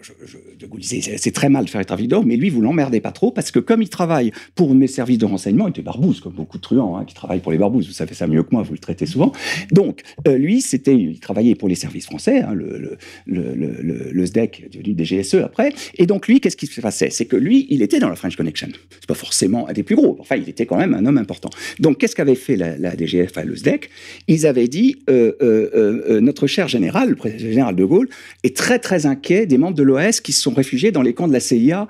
De 0.61 0.67
Gaulle 0.67 0.81
disait, 0.81 1.17
c'est- 1.17 1.35
très 1.35 1.49
mal 1.49 1.65
de 1.65 1.71
faire 1.71 1.81
être 1.81 1.97
d'or, 2.07 2.25
mais 2.25 2.37
lui, 2.37 2.49
vous 2.49 2.61
l'emmerdez 2.61 3.01
pas 3.01 3.11
trop 3.11 3.33
parce 3.33 3.51
que 3.51 3.59
comme 3.59 3.83
il 3.83 3.89
travaille 3.89 4.31
pour 4.55 4.73
mes 4.75 4.87
services 4.87 5.19
de 5.19 5.25
renseignement, 5.25 5.67
il 5.67 5.71
était 5.71 5.83
barbouze, 5.83 6.21
comme 6.21 6.35
beaucoup 6.35 6.59
de 6.59 6.63
truands 6.63 6.97
hein, 6.97 7.05
qui 7.05 7.15
travaillent 7.15 7.41
pour 7.41 7.51
les 7.51 7.59
barbouzes. 7.59 7.87
Vous 7.89 7.93
savez 7.93 8.15
ça 8.15 8.29
mieux 8.29 8.43
que 8.45 8.51
moi, 8.53 8.63
vous 8.63 8.73
le 8.73 8.79
traitez 8.79 9.07
souvent. 9.07 9.33
Donc, 9.73 10.03
lui, 10.27 10.61
c'était, 10.61 10.95
il 10.97 11.19
travaillait 11.19 11.55
pour 11.57 11.69
les 11.69 11.75
services 11.75 12.07
français, 12.07 12.43
hein, 12.43 12.55
le, 12.55 12.94
le, 13.27 13.55
le, 13.55 13.77
le- 13.83 14.11
le 14.13 14.27
SDEC, 14.27 14.69
devenu 14.73 14.95
DGSE 14.97 15.35
après. 15.35 15.73
Et 15.97 16.07
donc, 16.07 16.29
lui, 16.29 16.41
qu'est-ce 16.41 16.57
qui 16.57 16.67
se 16.67 16.81
passait? 16.81 17.11
C'est 17.11 17.27
que 17.27 17.37
lui, 17.37 17.67
il 17.71 17.83
était 17.83 17.99
dans 17.99 18.09
la 18.09 18.17
French 18.17 18.37
Connection. 18.37 18.69
C'est 18.91 19.07
pas 19.07 19.15
forcément 19.15 19.69
un 19.69 19.73
des 19.73 19.83
plus 19.83 19.97
gros. 19.97 20.17
Enfin, 20.21 20.37
il 20.37 20.49
était 20.49 20.67
quand 20.67 20.77
même 20.77 20.95
un 20.95 21.05
homme 21.07 21.19
important. 21.19 21.51
Donc, 21.81 21.99
qu'est-ce 21.99 22.15
qu'avait 22.17 22.35
fait 22.35 22.57
la, 22.57 22.95
DGF, 22.97 23.31
enfin, 23.31 23.45
le 23.45 23.57
SDEC 23.57 23.91
Ils 24.29 24.47
avaient 24.47 24.69
dit, 24.69 24.97
euh, 25.11 25.33
euh, 25.43 26.01
euh, 26.09 26.21
notre 26.21 26.47
cher 26.47 26.69
général, 26.69 27.11
le 27.11 27.17
président 27.17 27.49
général 27.51 27.77
de 27.77 27.85
Gaulle, 27.85 28.09
est 28.43 28.57
très, 28.57 28.79
très 28.79 29.07
inquiet 29.07 29.47
des 29.47 29.59
membres 29.59 29.77
de 29.77 29.83
l'OS 29.83 30.21
qui 30.21 30.33
se 30.33 30.41
sont 30.41 30.55
réfugiés 30.55 30.93
dans 30.93 31.03
les 31.03 31.15
camps 31.15 31.29
de 31.29 31.33
la 31.33 31.41
CIA 31.41 31.87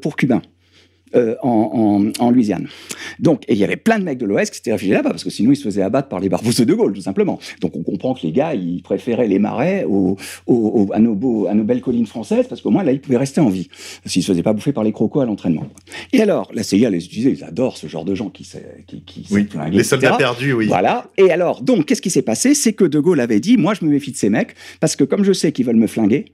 pour 0.00 0.16
Cubains. 0.16 0.42
Euh, 1.14 1.34
en, 1.42 2.10
en- 2.18 2.24
en 2.24 2.30
Louisiane. 2.30 2.68
Donc, 3.18 3.42
et 3.48 3.52
il 3.54 3.58
y 3.58 3.64
avait 3.64 3.76
plein 3.76 3.98
de 3.98 4.04
mecs 4.04 4.18
de 4.18 4.26
l'Ouest 4.26 4.50
qui 4.52 4.56
s'étaient 4.58 4.72
réfugiés 4.72 4.94
là-bas, 4.94 5.10
parce 5.10 5.24
que 5.24 5.30
sinon 5.30 5.52
ils 5.52 5.56
se 5.56 5.62
faisaient 5.64 5.82
abattre 5.82 6.08
par 6.08 6.20
les 6.20 6.28
barbouzes 6.28 6.60
de 6.60 6.74
Gaulle, 6.74 6.92
tout 6.92 7.00
simplement. 7.00 7.38
Donc 7.60 7.76
on 7.76 7.82
comprend 7.82 8.14
que 8.14 8.20
les 8.22 8.32
gars, 8.32 8.54
ils 8.54 8.82
préféraient 8.82 9.28
les 9.28 9.38
marais 9.38 9.84
aux, 9.84 10.16
aux- 10.46 10.54
aux- 10.56 10.92
à, 10.92 10.98
nos 10.98 11.14
beaux- 11.14 11.46
à 11.46 11.54
nos 11.54 11.64
belles 11.64 11.80
collines 11.80 12.06
françaises, 12.06 12.46
parce 12.48 12.60
qu'au 12.60 12.70
moins 12.70 12.82
là, 12.82 12.92
ils 12.92 13.00
pouvaient 13.00 13.16
rester 13.16 13.40
en 13.40 13.48
vie, 13.48 13.68
s'ils 14.06 14.22
se 14.22 14.32
faisaient 14.32 14.42
pas 14.42 14.52
bouffer 14.52 14.72
par 14.72 14.84
les 14.84 14.92
crocos 14.92 15.20
à 15.22 15.26
l'entraînement. 15.26 15.66
Et 16.12 16.20
alors, 16.20 16.50
la 16.54 16.62
CIA 16.62 16.90
les 16.90 17.04
utilisait, 17.04 17.32
ils 17.32 17.44
adorent 17.44 17.76
ce 17.76 17.86
genre 17.86 18.04
de 18.04 18.14
gens 18.14 18.28
qui 18.30 18.46
qui, 18.86 19.02
qui 19.02 19.26
Oui, 19.30 19.46
les 19.72 19.82
soldats 19.84 20.08
perdus, 20.16 20.52
oui. 20.52 20.66
Voilà. 20.66 21.10
Et 21.16 21.30
alors, 21.30 21.62
donc, 21.62 21.86
qu'est-ce 21.86 22.02
qui 22.02 22.10
s'est 22.10 22.22
passé? 22.22 22.54
C'est 22.54 22.72
que 22.72 22.84
De 22.84 22.98
Gaulle 23.00 23.20
avait 23.20 23.40
dit, 23.40 23.56
moi, 23.56 23.74
je 23.74 23.84
me 23.84 23.90
méfie 23.90 24.12
de 24.12 24.16
ces 24.16 24.30
mecs, 24.30 24.54
parce 24.80 24.96
que 24.96 25.04
comme 25.04 25.24
je 25.24 25.32
sais 25.32 25.52
qu'ils 25.52 25.66
veulent 25.66 25.76
me 25.76 25.86
flinguer, 25.86 26.26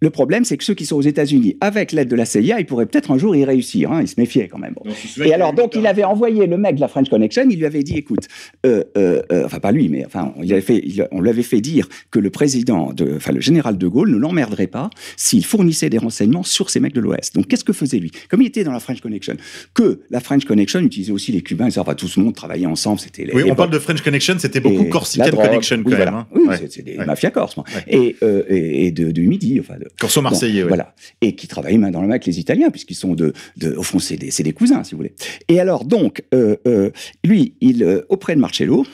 le 0.00 0.10
problème, 0.10 0.44
c'est 0.44 0.56
que 0.56 0.64
ceux 0.64 0.74
qui 0.74 0.86
sont 0.86 0.96
aux 0.96 1.02
États-Unis, 1.02 1.56
avec 1.60 1.92
l'aide 1.92 2.08
de 2.08 2.16
la 2.16 2.24
CIA, 2.24 2.58
ils 2.60 2.66
pourraient 2.66 2.86
peut-être 2.86 3.10
un 3.10 3.18
jour 3.18 3.36
y 3.36 3.44
réussir. 3.44 3.92
Hein, 3.92 4.00
ils 4.02 4.08
se 4.08 4.14
méfiaient 4.18 4.48
quand 4.48 4.58
même. 4.58 4.74
Bon. 4.74 4.90
Et 5.24 5.34
alors, 5.34 5.52
donc, 5.52 5.74
il 5.76 5.86
avait 5.86 6.04
envoyé 6.04 6.46
le 6.46 6.56
mec 6.56 6.76
de 6.76 6.80
la 6.80 6.88
French 6.88 7.08
Connection, 7.08 7.44
il 7.50 7.58
lui 7.58 7.66
avait 7.66 7.82
dit, 7.82 7.96
écoute, 7.96 8.26
euh, 8.66 8.82
euh, 8.96 9.22
euh, 9.32 9.44
enfin, 9.44 9.58
pas 9.60 9.72
lui, 9.72 9.88
mais 9.88 10.04
enfin, 10.06 10.32
il 10.42 10.52
avait 10.52 10.62
fait, 10.62 10.80
il- 10.84 11.06
on 11.12 11.20
lui 11.20 11.28
avait 11.30 11.42
fait 11.42 11.60
dire 11.60 11.88
que 12.10 12.18
le 12.18 12.30
président, 12.30 12.92
de, 12.92 13.16
enfin, 13.16 13.32
le 13.32 13.40
général 13.40 13.76
de 13.78 13.86
Gaulle 13.88 14.10
ne 14.10 14.16
l'emmerderait 14.16 14.66
pas 14.68 14.90
s'il 15.16 15.44
fournissait 15.44 15.90
des 15.90 15.98
renseignements 15.98 16.42
sur 16.42 16.70
ces 16.70 16.80
mecs 16.80 16.94
de 16.94 17.00
l'Ouest. 17.00 17.34
Donc, 17.34 17.46
qu'est-ce 17.48 17.64
que 17.64 17.72
faisait 17.72 17.98
lui? 17.98 18.10
Comme 18.28 18.42
il 18.42 18.46
était 18.46 18.64
dans 18.64 18.72
la 18.72 18.80
French 18.80 19.00
Connection, 19.00 19.36
que 19.74 20.00
la 20.10 20.20
French 20.20 20.44
Connection 20.44 20.80
utilisait 20.80 21.12
aussi 21.12 21.32
les 21.32 21.42
Cubains, 21.42 21.70
ça, 21.70 21.82
enfin, 21.82 21.94
tout 21.94 22.08
ce 22.08 22.20
monde 22.20 22.34
travaillait 22.34 22.66
ensemble, 22.66 23.00
c'était 23.00 23.28
Oui, 23.34 23.42
on 23.50 23.54
parle 23.54 23.70
de 23.70 23.78
French 23.78 24.00
Connection, 24.02 24.34
c'était 24.38 24.60
beaucoup 24.60 24.84
Corsican 24.84 25.28
drogue, 25.28 25.44
Connection 25.46 25.76
oui, 25.78 25.82
quand 25.84 25.90
voilà. 25.96 26.10
même. 26.10 26.20
hein. 26.20 26.26
Oui, 26.34 26.42
Ouais. 26.48 26.56
c'est- 26.70 26.82
des 26.82 26.96
Ouais. 26.96 27.04
mafias 27.06 27.30
corses. 27.30 27.56
moi. 27.56 27.66
Ouais. 27.74 27.84
Et, 27.94 28.86
et, 28.86 28.90
de, 28.92 29.10
du 29.10 29.28
Midi, 29.28 29.58
enfin. 29.60 29.74
De, 29.78 29.86
Corso 29.98 30.22
Marseillais, 30.22 30.62
Bon, 30.62 30.64
ouais. 30.64 30.68
Voilà. 30.68 30.94
Et 31.20 31.34
qui 31.34 31.48
travaillent 31.48 31.78
main 31.78 31.90
dans 31.90 32.00
la 32.00 32.06
main 32.06 32.14
avec 32.14 32.26
les 32.26 32.38
Italiens, 32.38 32.70
puisqu'ils 32.70 32.94
sont 32.94 33.14
de, 33.14 33.32
de. 33.56 33.74
Au 33.74 33.82
fond, 33.82 33.98
c'est 33.98 34.16
des, 34.16 34.30
des 34.30 34.52
cousins, 34.52 34.84
si 34.84 34.92
vous 34.92 34.98
voulez. 34.98 35.14
Et 35.48 35.60
alors, 35.60 35.84
donc, 35.84 36.22
euh, 36.34 36.56
euh, 36.66 36.90
lui, 37.24 37.54
il, 37.60 37.82
euh, 37.82 38.02
auprès 38.08 38.34
de 38.34 38.40
Marcello, 38.40 38.86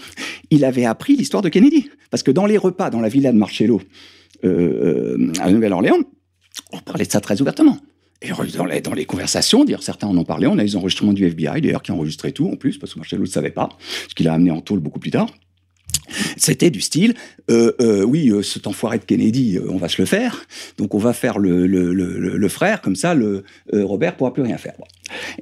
il 0.51 0.65
avait 0.65 0.85
appris 0.85 1.17
l'histoire 1.17 1.43
de 1.43 1.49
Kennedy. 1.49 1.91
Parce 2.11 2.23
que 2.23 2.31
dans 2.31 2.47
les 2.47 2.57
repas, 2.57 2.91
dans 2.91 3.01
la 3.01 3.09
villa 3.09 3.33
de 3.33 3.39
Marcello, 3.39 3.81
à 4.43 5.51
Nouvelle-Orléans, 5.51 5.99
on 6.73 6.79
parlait 6.79 7.05
de 7.05 7.11
ça 7.11 7.21
très 7.21 7.41
ouvertement. 7.41 7.79
Et 8.23 8.31
dans 8.57 8.65
les, 8.65 8.81
dans 8.81 8.95
les 8.95 9.05
conversations, 9.05 9.65
dire 9.65 9.83
certains 9.83 10.07
en 10.07 10.17
ont 10.17 10.25
parlé, 10.25 10.47
on 10.47 10.57
a 10.59 10.63
les 10.63 10.77
enregistrements 10.77 11.13
du 11.13 11.27
FBI, 11.27 11.61
d'ailleurs, 11.61 11.83
qui 11.83 11.93
enregistraient 11.93 12.33
tout 12.33 12.49
en 12.49 12.57
plus, 12.57 12.79
parce 12.79 12.95
que 12.95 12.99
Marcello 12.99 13.23
ne 13.23 13.29
savait 13.29 13.51
pas, 13.51 13.69
ce 14.09 14.15
qu'il 14.15 14.29
a 14.29 14.33
amené 14.33 14.51
en 14.51 14.61
tôle 14.61 14.81
beaucoup 14.81 14.99
plus 14.99 15.11
tard. 15.11 15.29
C'était 16.37 16.71
du 16.71 16.81
style, 16.81 17.15
euh, 17.51 17.73
euh, 17.81 18.03
oui, 18.03 18.31
euh, 18.31 18.43
cet 18.43 18.67
enfoiré 18.67 18.99
de 18.99 19.05
Kennedy, 19.05 19.57
euh, 19.57 19.67
on 19.69 19.77
va 19.77 19.89
se 19.89 20.01
le 20.01 20.07
faire, 20.07 20.47
donc 20.79 20.95
on 20.95 20.99
va 20.99 21.13
faire 21.13 21.39
le, 21.39 22.49
frère, 22.49 22.81
comme 22.81 22.97
ça, 22.97 23.15
le 23.15 23.45
Robert 23.73 24.17
pourra 24.17 24.33
plus 24.33 24.43
rien 24.43 24.59
faire. 24.59 24.75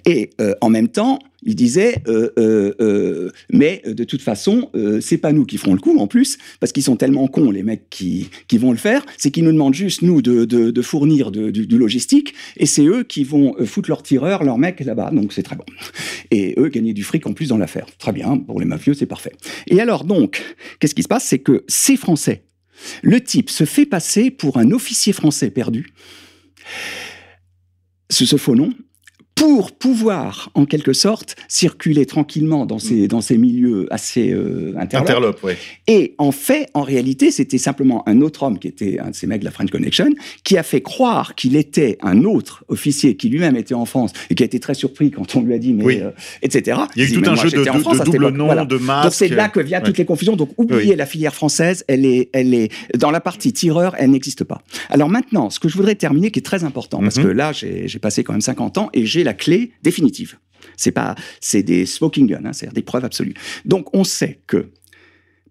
Et 0.05 0.31
en 0.61 0.69
même 0.69 0.89
temps, 0.89 1.19
il 1.45 1.55
disait, 1.55 2.03
euh, 2.09 2.31
euh, 2.39 2.75
euh, 2.81 3.31
mais 3.53 3.83
de 3.87 4.05
toute 4.05 4.23
façon, 4.23 4.71
c'est 5.01 5.19
pas 5.19 5.33
nous 5.33 5.45
qui 5.45 5.59
ferons 5.59 5.75
le 5.75 5.81
coup 5.81 5.99
en 5.99 6.07
plus, 6.07 6.39
parce 6.61 6.73
qu'ils 6.73 6.83
sont 6.83 6.97
tellement 6.97 7.29
cons, 7.29 7.51
les 7.51 7.63
mecs 7.63 7.89
qui, 7.91 8.29
qui 8.49 8.59
vont 8.59 8.73
le 8.73 8.79
faire, 8.79 9.05
c'est 9.19 9.31
qu'ils 9.31 9.45
nous 9.45 9.53
demandent 9.53 9.75
juste, 9.75 10.03
nous, 10.03 10.23
de, 10.23 10.45
de, 10.45 10.83
fournir 10.83 11.31
du, 11.31 11.79
logistique, 11.79 12.35
et 12.57 12.67
c'est 12.67 12.85
eux 12.85 13.05
qui 13.05 13.25
vont 13.25 13.55
foutre 13.65 13.91
leurs 13.91 14.03
tireurs, 14.03 14.45
leurs 14.45 14.59
mecs 14.59 14.81
là-bas, 14.81 15.11
donc 15.13 15.33
c'est 15.33 15.43
très 15.43 15.57
bon. 15.57 15.65
Et 16.31 16.55
eux 16.59 16.69
gagner 16.69 16.93
du 16.93 17.03
fric 17.03 17.27
en 17.27 17.33
plus 17.33 17.49
dans 17.49 17.59
l'affaire. 17.59 17.87
Très 17.99 18.13
bien, 18.13 18.39
pour 18.39 18.61
les 18.61 18.67
mafieux, 18.67 18.95
c'est 18.95 19.07
parfait. 19.07 19.33
Et 19.67 19.81
alors 19.81 20.05
donc, 20.05 20.43
qu'est-ce 20.79 20.95
qui 20.95 21.03
se 21.03 21.09
passe? 21.09 21.25
C'est 21.25 21.39
que 21.39 21.65
ces 21.69 21.97
Français, 21.97 22.45
le 23.03 23.21
type 23.21 23.51
se 23.51 23.65
fait 23.65 23.87
passer 23.87 24.31
pour 24.31 24.59
un 24.59 24.71
officier 24.71 25.13
français 25.13 25.51
perdu, 25.51 25.93
sous 28.11 28.27
ce 28.27 28.37
faux 28.37 28.55
nom, 28.55 28.73
pour 29.35 29.73
pouvoir, 29.73 30.51
en 30.55 30.65
quelque 30.65 30.93
sorte, 30.93 31.35
circuler 31.49 32.07
tranquillement 32.07 32.67
dans 32.67 32.79
ces, 32.79 33.09
dans 33.09 33.21
ces 33.21 33.37
milieux 33.37 33.87
assez 33.91 34.31
euh, 34.31 34.75
interlopes. 34.79 35.09
Interlope, 35.11 35.43
ouais. 35.45 35.57
Et 35.89 36.15
en 36.19 36.31
fait, 36.31 36.69
en 36.73 36.83
réalité, 36.83 37.31
c'était 37.33 37.59
simplement 37.59 38.09
un 38.09 38.21
autre 38.21 38.45
homme 38.45 38.59
qui 38.61 38.69
était 38.69 39.01
un 39.01 39.11
de 39.11 39.15
ces 39.15 39.27
mecs 39.27 39.41
de 39.41 39.45
la 39.45 39.51
French 39.51 39.71
Connection, 39.71 40.11
qui 40.45 40.57
a 40.57 40.63
fait 40.63 40.81
croire 40.83 41.35
qu'il 41.35 41.57
était 41.57 41.99
un 42.01 42.23
autre 42.25 42.65
officier 42.69 43.17
qui 43.17 43.29
lui-même 43.29 43.57
était 43.57 43.75
en 43.75 43.85
France 43.87 44.13
et 44.31 44.35
qui 44.37 44.45
a 44.45 44.47
été 44.47 44.61
très 44.61 44.75
surpris 44.75 45.11
quand 45.11 45.35
on 45.35 45.43
lui 45.43 45.53
a 45.55 45.59
dit, 45.59 45.73
mais, 45.73 45.85
Oui. 45.85 45.99
euh, 46.01 46.11
etc. 46.43 46.79
Il 46.95 47.03
y 47.03 47.07
a 47.07 47.09
eu 47.09 47.13
tout 47.21 47.29
un 47.29 47.35
jeu 47.35 47.51
de, 47.51 47.57
de- 47.59 47.79
France 47.81 47.99
de 47.99 48.05
double 48.05 48.29
nom, 48.31 48.47
Voilà. 48.47 48.65
de 48.65 48.77
masque. 48.77 49.03
Donc 49.05 49.13
c'est 49.15 49.29
là 49.29 49.49
que 49.49 49.59
vient 49.61 49.81
Ouais. 49.81 49.85
toutes 49.85 49.99
les 49.99 50.05
confusions. 50.05 50.37
Donc 50.37 50.51
oubliez 50.59 50.91
Oui. 50.91 50.97
la 50.97 51.07
filière 51.07 51.35
française, 51.35 51.85
elle 51.89 52.07
est, 52.07 52.31
elle 52.33 52.55
est 52.55 52.71
dans 52.97 53.11
la 53.11 53.21
partie 53.21 53.53
tireur, 53.53 53.95
elle 53.99 54.11
n'existe 54.11 54.45
pas. 54.45 54.63
Alors 54.91 55.09
maintenant, 55.09 55.51
ce 55.51 55.59
que 55.59 55.69
je 55.69 55.77
voudrais 55.77 55.97
terminer, 55.97 56.31
qui 56.31 56.39
est 56.39 56.43
très 56.43 56.63
important, 56.63 57.01
parce 57.01 57.17
Mhm. 57.17 57.25
que 57.25 57.29
là 57.29 57.51
j'ai 57.53 57.99
passé 58.01 58.23
quand 58.23 58.33
même 58.33 58.41
50 58.41 58.79
ans 58.79 58.91
et 58.93 59.05
j'ai 59.05 59.24
la 59.25 59.35
clé 59.35 59.73
définitive. 59.83 60.39
C'est 60.77 60.93
pas, 60.93 61.15
c'est 61.41 61.63
des 61.63 61.87
smoking 61.87 62.27
guns, 62.27 62.45
hein, 62.45 62.53
c'est-à-dire 62.53 62.75
des 62.75 62.83
preuves 62.83 63.05
absolues. 63.05 63.35
Donc 63.65 63.95
on 63.95 64.05
sait 64.05 64.41
que 64.47 64.71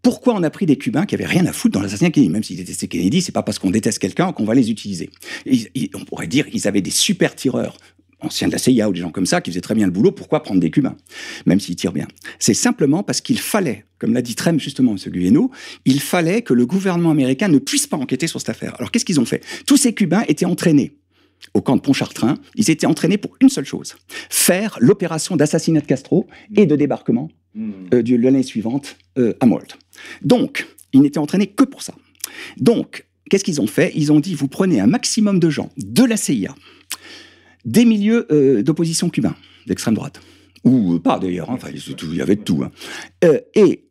pourquoi 0.02 0.36
on 0.36 0.44
a 0.44 0.50
pris 0.50 0.66
des 0.66 0.78
Cubains 0.78 1.06
qui 1.06 1.16
avaient 1.16 1.26
rien 1.26 1.46
à 1.46 1.54
foutre 1.54 1.74
dans 1.74 1.82
l'assassinat 1.82 2.12
Kennedy 2.12 2.32
Même 2.32 2.44
s'ils 2.44 2.58
détestaient 2.58 2.88
Kennedy, 2.88 3.22
c'est 3.22 3.32
pas 3.32 3.42
parce 3.42 3.58
qu'on 3.58 3.72
déteste 3.72 4.00
quelqu'un 4.00 4.34
qu'on 4.34 4.44
va 4.44 4.54
les 4.54 4.70
utiliser. 4.70 5.10
On 5.96 6.04
pourrait 6.04 6.28
dire 6.28 6.50
qu'ils 6.50 6.68
avaient 6.68 6.82
des 6.82 6.92
super 6.92 7.36
tireurs 7.36 7.78
anciens 8.20 8.48
de 8.48 8.54
la 8.54 8.58
CIA 8.58 8.90
ou 8.90 8.94
des 8.94 9.00
gens 9.00 9.12
comme 9.12 9.26
ça 9.26 9.42
qui 9.42 9.52
faisaient 9.52 9.62
très 9.62 9.76
bien 9.76 9.86
le 9.86 9.92
boulot. 9.92 10.12
Pourquoi 10.12 10.44
prendre 10.44 10.60
des 10.60 10.72
Cubains? 10.72 10.98
Même 11.46 11.62
s'ils 11.62 11.78
tirent 11.78 11.94
bien. 11.94 12.08
C'est 12.38 12.54
simplement 12.54 13.02
parce 13.02 13.22
qu'il 13.22 13.40
fallait, 13.40 13.86
comme 13.98 14.14
l'a 14.14 14.22
dit 14.22 14.36
Trem 14.36 14.60
justement, 14.60 14.92
M. 14.92 15.12
Guéno, 15.12 15.52
il 15.86 16.02
fallait 16.02 16.42
que 16.42 16.54
le 16.54 16.66
gouvernement 16.66 17.12
américain 17.12 17.48
ne 17.48 17.60
puisse 17.60 17.88
pas 17.88 17.98
enquêter 17.98 18.28
sur 18.28 18.40
cette 18.42 18.50
affaire. 18.50 18.76
Alors 18.80 18.92
qu'est-ce 18.92 19.06
qu'ils 19.06 19.22
ont 19.22 19.26
fait? 19.26 19.42
Tous 19.66 19.78
ces 19.78 19.94
Cubains 19.94 20.24
étaient 20.28 20.46
entraînés 20.46 20.98
au 21.54 21.62
camp 21.62 21.76
de 21.76 21.82
Pontchartrain, 21.82 22.36
ils 22.56 22.70
étaient 22.70 22.86
entraînés 22.86 23.18
pour 23.18 23.36
une 23.42 23.50
seule 23.50 23.66
chose 23.66 23.96
faire 24.30 24.78
l'opération 24.80 25.36
d'assassinat 25.36 25.82
de 25.82 25.86
Castro 25.86 26.28
et 26.56 26.66
de 26.66 26.76
débarquement 26.76 27.30
euh, 27.58 28.02
de 28.02 28.16
l'année 28.16 28.44
suivante 28.44 28.98
euh, 29.18 29.34
à 29.40 29.46
Malte. 29.46 29.78
Donc, 30.24 30.68
ils 30.94 31.02
n'étaient 31.02 31.20
entraînés 31.20 31.48
que 31.48 31.64
pour 31.64 31.82
ça. 31.82 31.94
Donc, 32.58 33.06
qu'est-ce 33.30 33.44
qu'ils 33.44 33.62
ont 33.62 33.68
fait? 33.68 33.92
Ils 33.96 34.12
ont 34.12 34.20
dit 34.20 34.34
vous 34.34 34.48
prenez 34.48 34.80
un 34.80 34.88
maximum 34.88 35.40
de 35.40 35.50
gens 35.50 35.70
de 35.78 36.04
la 36.04 36.18
CIA, 36.18 36.56
des 37.66 37.86
milieux 37.86 38.26
euh, 38.32 38.64
d'opposition 38.64 39.10
cubains, 39.10 39.36
d'extrême 39.68 39.94
droite, 39.94 40.22
ou 40.64 41.00
pas 41.00 41.20
d'ailleurs, 41.20 41.52
hein, 41.52 41.56
enfin, 41.56 41.70
il 41.74 41.96
il 42.12 42.16
y 42.16 42.22
avait 42.22 42.38
de 42.38 42.42
tout, 42.42 42.64
hein. 42.64 42.72
Et 43.54 43.84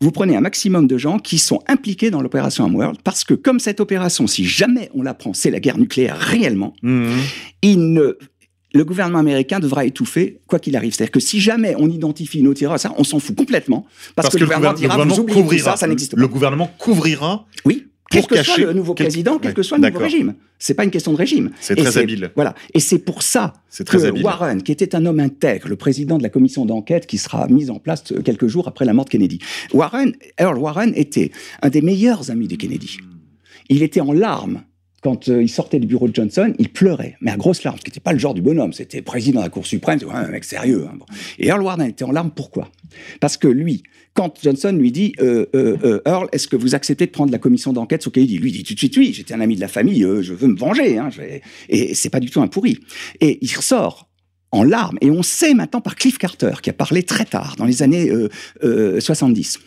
vous 0.00 0.12
prenez 0.12 0.36
un 0.36 0.40
maximum 0.40 0.86
de 0.86 0.96
gens 0.96 1.18
qui 1.18 1.38
sont 1.38 1.60
impliqués 1.66 2.10
dans 2.10 2.20
l'opération 2.22 2.64
Homeworld, 2.64 2.98
parce 3.02 3.24
que 3.24 3.34
comme 3.34 3.58
cette 3.58 3.80
opération, 3.80 4.26
si 4.26 4.44
jamais 4.44 4.90
on 4.94 5.02
la 5.02 5.14
prend, 5.14 5.32
c'est 5.34 5.50
la 5.50 5.58
guerre 5.60 5.78
nucléaire 5.78 6.16
réellement, 6.16 6.74
Mhm. 6.82 7.16
il 7.62 7.92
ne- 7.92 8.16
le 8.74 8.84
gouvernement 8.84 9.18
américain 9.18 9.58
devra 9.60 9.84
étouffer 9.86 10.40
quoi 10.46 10.58
qu'il 10.60 10.76
arrive. 10.76 10.92
C'est-à-dire 10.94 11.10
que 11.10 11.20
si 11.20 11.40
jamais 11.40 11.74
on 11.78 11.88
identifie 11.88 12.42
nos 12.42 12.54
tireurs, 12.54 12.78
ça, 12.78 12.92
on 12.98 13.02
s'en 13.02 13.18
fout 13.18 13.34
complètement. 13.34 13.86
Parce, 14.14 14.28
que, 14.28 14.38
le 14.38 14.44
gouvernement 14.44 14.72
gouver- 14.72 14.80
dira, 14.86 14.96
le 14.98 15.02
vous 15.02 15.08
gouvernement 15.08 15.22
oubliez 15.22 15.40
tout 15.40 15.42
couvrira. 15.48 15.70
ça, 15.72 15.76
ça 15.78 15.86
n'existe 15.88 16.14
pas. 16.14 16.20
Le 16.20 16.28
gouvernement 16.28 16.70
couvrira. 16.78 17.46
Oui, 17.64 17.86
quel 18.10 18.26
que 18.26 18.42
soit 18.42 18.58
le 18.58 18.72
nouveau 18.72 18.94
quel- 18.94 19.06
président, 19.06 19.38
quel 19.38 19.50
Ouais, 19.50 19.54
que 19.54 19.62
soit 19.62 19.78
le 19.78 19.86
nouveau 19.86 19.98
régime. 19.98 20.34
C'est 20.58 20.74
pas 20.74 20.84
une 20.84 20.90
question 20.90 21.12
de 21.12 21.16
régime. 21.18 21.50
C'est 21.60 21.76
très 21.76 21.98
habile. 21.98 22.30
Voilà. 22.34 22.54
Et 22.74 22.80
c'est 22.80 22.98
pour 22.98 23.22
ça 23.22 23.52
que 23.76 23.82
très 23.82 24.04
habile. 24.04 24.24
Warren, 24.24 24.62
qui 24.62 24.72
était 24.72 24.94
un 24.94 25.04
homme 25.06 25.20
intègre, 25.20 25.68
le 25.68 25.76
président 25.76 26.18
de 26.18 26.22
la 26.22 26.28
commission 26.30 26.64
d'enquête 26.66 27.06
qui 27.06 27.18
sera 27.18 27.46
mise 27.48 27.70
en 27.70 27.78
place 27.78 28.04
euh, 28.12 28.22
quelques 28.22 28.46
jours 28.48 28.66
après 28.66 28.84
la 28.84 28.92
mort 28.92 29.04
de 29.04 29.10
Kennedy. 29.10 29.38
Warren, 29.72 30.12
Earl 30.38 30.58
Warren 30.58 30.92
était 30.96 31.30
un 31.62 31.68
des 31.68 31.82
meilleurs 31.82 32.30
amis 32.30 32.48
de 32.48 32.56
Kennedy. 32.56 32.96
Il 33.68 33.82
était 33.82 34.00
en 34.00 34.12
larmes 34.12 34.62
quand 35.02 35.28
euh, 35.28 35.42
il 35.42 35.48
sortait 35.48 35.78
du 35.78 35.86
bureau 35.86 36.08
de 36.08 36.14
Johnson, 36.14 36.52
il 36.58 36.70
pleurait, 36.70 37.16
mais 37.20 37.30
à 37.30 37.36
grosses 37.36 37.62
larmes, 37.62 37.78
ce 37.78 37.84
qui 37.84 37.90
n'était 37.90 38.00
pas 38.00 38.12
le 38.12 38.18
genre 38.18 38.34
du 38.34 38.42
bonhomme. 38.42 38.72
C'était 38.72 39.02
président 39.02 39.40
de 39.40 39.44
la 39.44 39.50
Cour 39.50 39.66
suprême, 39.66 39.98
c'était 39.98 40.12
un 40.12 40.28
mec 40.28 40.44
sérieux. 40.44 40.86
hein. 40.88 40.98
Et 41.38 41.48
Earl 41.48 41.62
Warren 41.62 41.86
était 41.88 42.04
en 42.04 42.12
larmes, 42.12 42.32
pourquoi? 42.34 42.70
Parce 43.20 43.36
que 43.36 43.48
lui, 43.48 43.82
quand 44.14 44.38
Johnson 44.42 44.76
lui 44.78 44.90
dit 44.90 45.14
euh, 45.20 45.46
euh, 45.54 46.00
Earl, 46.06 46.28
est-ce 46.32 46.48
que 46.48 46.56
vous 46.56 46.74
acceptez 46.74 47.06
de 47.06 47.12
prendre 47.12 47.30
la 47.30 47.38
commission 47.38 47.72
d'enquête 47.72 48.02
sur 48.02 48.10
Kennedy? 48.10 48.38
Lui 48.38 48.50
dit 48.50 48.64
tout 48.64 48.74
de 48.74 48.78
suite 48.78 48.96
oui, 48.96 49.12
j'étais 49.12 49.34
un 49.34 49.40
ami 49.40 49.54
de 49.54 49.60
la 49.60 49.68
famille, 49.68 50.00
je 50.20 50.34
veux 50.34 50.48
me 50.48 50.58
venger. 50.58 50.98
Hein, 50.98 51.10
Et 51.68 51.94
c'est 51.94 52.10
pas 52.10 52.20
du 52.20 52.30
tout 52.30 52.40
un 52.40 52.48
pourri. 52.48 52.78
Et 53.20 53.38
il 53.40 53.54
ressort 53.56 54.08
en 54.50 54.64
larmes. 54.64 54.98
Et 55.00 55.10
on 55.10 55.22
sait 55.22 55.54
maintenant 55.54 55.80
par 55.80 55.96
Cliff 55.96 56.18
Carter, 56.18 56.54
qui 56.62 56.70
a 56.70 56.72
parlé 56.72 57.02
très 57.02 57.24
tard, 57.24 57.54
dans 57.56 57.64
les 57.64 57.82
années 57.82 58.10
euh, 58.10 58.28
euh, 58.64 59.00
70. 59.00 59.58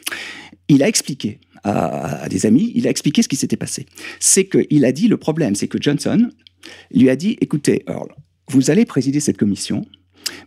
Il 0.68 0.84
a 0.84 0.88
expliqué 0.88 1.40
à, 1.64 2.24
à 2.24 2.30
des 2.30 2.46
amis, 2.46 2.72
il 2.76 2.88
a 2.88 2.90
expliqué 2.90 3.22
ce 3.22 3.28
qui 3.28 3.36
s'était 3.36 3.58
passé. 3.58 3.86
C'est 4.20 4.46
qu'il 4.46 4.86
a 4.86 4.92
dit, 4.92 5.08
le 5.08 5.18
problème, 5.18 5.56
c'est 5.56 5.68
que 5.68 5.78
Johnson 5.82 6.30
lui 6.94 7.10
a 7.10 7.16
dit, 7.16 7.38
écoutez, 7.42 7.84
Earl, 7.88 8.10
vous 8.50 8.70
allez 8.72 8.86
présider 8.86 9.20
cette 9.20 9.38
commission, 9.38 9.86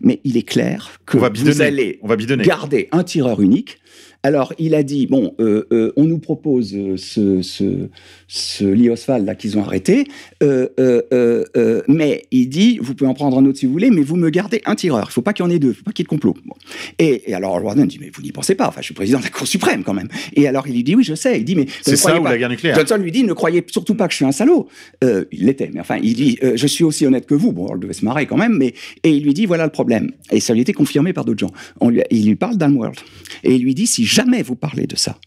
mais 0.00 0.20
il 0.24 0.36
est 0.36 0.42
clair 0.42 0.98
que 1.06 1.16
On 1.16 1.20
va 1.20 1.30
vous 1.30 1.60
allez 1.62 1.98
On 2.02 2.06
va 2.08 2.16
bidonner. 2.16 2.44
garder 2.44 2.88
un 2.92 3.04
tireur 3.04 3.40
unique. 3.40 3.78
Alors, 4.24 4.54
il 4.58 4.74
a 4.74 4.82
dit, 4.82 5.06
bon, 5.06 5.34
euh, 5.38 5.66
euh, 5.70 5.92
on 5.96 6.04
nous 6.04 6.18
propose 6.18 6.74
euh, 6.74 6.96
ce, 6.96 7.42
ce, 7.42 7.88
ce 8.26 8.64
Lee 8.64 8.88
Oswald 8.88 9.26
là 9.26 9.34
qu'ils 9.34 9.58
ont 9.58 9.62
arrêté, 9.62 10.04
euh, 10.42 11.82
mais 11.88 12.22
il 12.30 12.48
dit, 12.48 12.78
vous 12.80 12.94
pouvez 12.94 13.08
en 13.08 13.14
prendre 13.14 13.38
un 13.38 13.44
autre 13.44 13.58
si 13.58 13.66
vous 13.66 13.72
voulez, 13.72 13.90
mais 13.90 14.00
vous 14.02 14.16
me 14.16 14.30
gardez 14.30 14.62
un 14.64 14.74
tireur. 14.74 15.08
Il 15.10 15.12
faut 15.12 15.20
pas 15.22 15.34
qu'il 15.34 15.44
y 15.44 15.48
en 15.48 15.50
ait 15.50 15.58
deux, 15.58 15.68
il 15.68 15.74
faut 15.74 15.84
pas 15.84 15.92
qu'il 15.92 16.02
y 16.02 16.04
ait 16.04 16.06
de 16.06 16.08
complot. 16.08 16.34
Bon. 16.46 16.54
Et, 16.98 17.30
et 17.30 17.34
alors, 17.34 17.62
Warden 17.62 17.86
dit, 17.86 17.98
mais 18.00 18.10
vous 18.14 18.22
n'y 18.22 18.32
pensez 18.32 18.54
pas, 18.54 18.66
enfin, 18.68 18.80
je 18.80 18.86
suis 18.86 18.94
président 18.94 19.18
de 19.18 19.24
la 19.24 19.30
Cour 19.30 19.46
suprême 19.46 19.84
quand 19.84 19.92
même. 19.94 20.08
Et 20.34 20.48
alors, 20.48 20.66
il 20.66 20.74
lui 20.74 20.82
dit, 20.84 20.94
oui, 20.96 21.04
je 21.04 21.14
sais. 21.14 21.38
Il 21.38 21.44
dit, 21.44 21.54
mais 21.54 21.66
C'est 21.82 21.92
ne 21.92 21.96
ça 21.96 22.18
ou 22.18 22.22
pas- 22.24 22.30
la 22.30 22.38
guerre 22.38 22.48
nucléaire 22.48 22.76
Johnson 22.76 22.96
lui 22.96 23.12
dit, 23.12 23.24
ne 23.24 23.34
croyez 23.34 23.62
surtout 23.70 23.94
pas 23.94 24.06
que 24.06 24.12
je 24.12 24.16
suis 24.16 24.24
un 24.24 24.32
salaud. 24.32 24.68
Il 25.02 25.44
l'était, 25.44 25.70
mais 25.72 25.80
enfin, 25.80 25.98
il 26.02 26.14
dit, 26.14 26.38
je 26.54 26.66
suis 26.66 26.84
aussi 26.84 27.06
honnête 27.06 27.26
que 27.26 27.34
vous. 27.34 27.52
Bon, 27.52 27.66
on 27.70 27.76
devait 27.76 27.92
se 27.92 28.04
marrer 28.06 28.24
quand 28.26 28.38
même, 28.38 28.56
mais 28.56 28.72
et 29.02 29.10
il 29.10 29.22
lui 29.22 29.34
dit, 29.34 29.44
voilà 29.44 29.64
le 29.64 29.70
problème. 29.70 30.10
Et 30.32 30.40
ça 30.40 30.54
lui 30.54 30.60
a 30.60 30.62
été 30.62 30.72
confirmé 30.72 31.12
par 31.12 31.26
d'autres 31.26 31.40
gens. 31.40 31.52
On 31.80 31.90
lui, 31.90 32.00
il 32.10 32.26
lui 32.26 32.36
parle 32.36 32.56
d'Unworld. 32.56 32.96
Et 33.42 33.54
il 33.56 33.62
lui 33.62 33.74
dit, 33.74 33.86
si 33.86 34.04
jamais 34.14 34.42
vous 34.42 34.54
parlez 34.54 34.86
de 34.86 34.96
ça, 34.96 35.18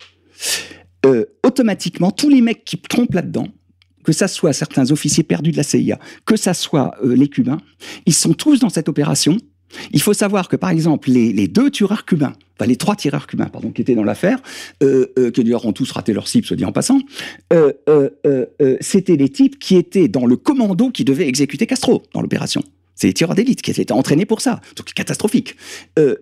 euh, 1.05 1.25
automatiquement, 1.43 2.11
tous 2.11 2.29
les 2.29 2.41
mecs 2.41 2.63
qui 2.65 2.77
trompent 2.77 3.13
là-dedans, 3.13 3.47
que 4.03 4.13
ça 4.13 4.27
soit 4.27 4.53
certains 4.53 4.91
officiers 4.91 5.23
perdus 5.23 5.51
de 5.51 5.57
la 5.57 5.63
CIA, 5.63 5.99
que 6.25 6.37
ça 6.37 6.53
soit 6.53 6.95
euh, 7.03 7.13
les 7.13 7.27
Cubains, 7.27 7.59
ils 8.05 8.13
sont 8.13 8.33
tous 8.33 8.59
dans 8.59 8.69
cette 8.69 8.87
opération. 8.87 9.37
Il 9.91 10.01
faut 10.01 10.13
savoir 10.13 10.47
que, 10.47 10.55
par 10.55 10.69
exemple, 10.69 11.11
les, 11.11 11.47
deux 11.49 11.69
tireurs 11.69 12.05
cubains, 12.05 12.31
enfin 12.57 12.65
les 12.65 12.77
trois 12.77 12.95
tireurs 12.95 13.27
cubains, 13.27 13.47
pardon, 13.47 13.69
qui 13.71 13.81
étaient 13.81 13.95
dans 13.95 14.05
l'affaire, 14.05 14.39
euh, 14.81 15.31
qui 15.31 15.43
d'ailleurs 15.43 15.65
ont 15.65 15.73
tous 15.73 15.91
raté 15.91 16.13
leur 16.13 16.29
cible, 16.29 16.47
se 16.47 16.55
dit 16.55 16.63
en 16.63 16.71
passant, 16.71 17.01
c'était 18.79 19.17
les 19.17 19.27
types 19.27 19.59
qui 19.59 19.75
étaient 19.75 20.07
dans 20.07 20.25
le 20.25 20.37
commando 20.37 20.89
qui 20.89 21.03
devait 21.03 21.27
exécuter 21.27 21.67
Castro 21.67 22.03
dans 22.13 22.21
l'opération. 22.21 22.63
C'est 22.95 23.07
les 23.07 23.13
tireurs 23.13 23.35
d'élite 23.35 23.61
qui 23.61 23.71
étaient 23.71 23.91
entraînés 23.91 24.25
pour 24.25 24.39
ça. 24.39 24.61
Donc 24.77 24.93
catastrophique. 24.93 25.57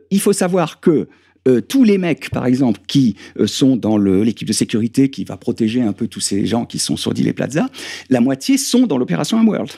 Il 0.09 0.19
faut 0.19 0.33
savoir 0.33 0.79
que 0.79 1.07
euh, 1.47 1.61
tous 1.61 1.83
les 1.83 1.99
mecs, 1.99 2.31
par 2.31 2.47
exemple, 2.47 2.79
qui 2.87 3.15
euh, 3.39 3.45
sont 3.45 3.75
dans 3.75 3.97
l'équipe 3.97 4.47
de 4.47 4.53
sécurité 4.53 5.09
qui 5.09 5.23
va 5.25 5.37
protéger 5.37 5.81
un 5.81 5.93
peu 5.93 6.07
tous 6.07 6.19
ces 6.19 6.45
gens 6.47 6.65
qui 6.65 6.79
sont 6.79 6.97
sur 6.97 7.13
Dile 7.13 7.33
Plaza, 7.33 7.69
la 8.09 8.19
moitié 8.19 8.57
sont 8.57 8.87
dans 8.87 8.97
l'opération 8.97 9.39
Homeworld. 9.39 9.71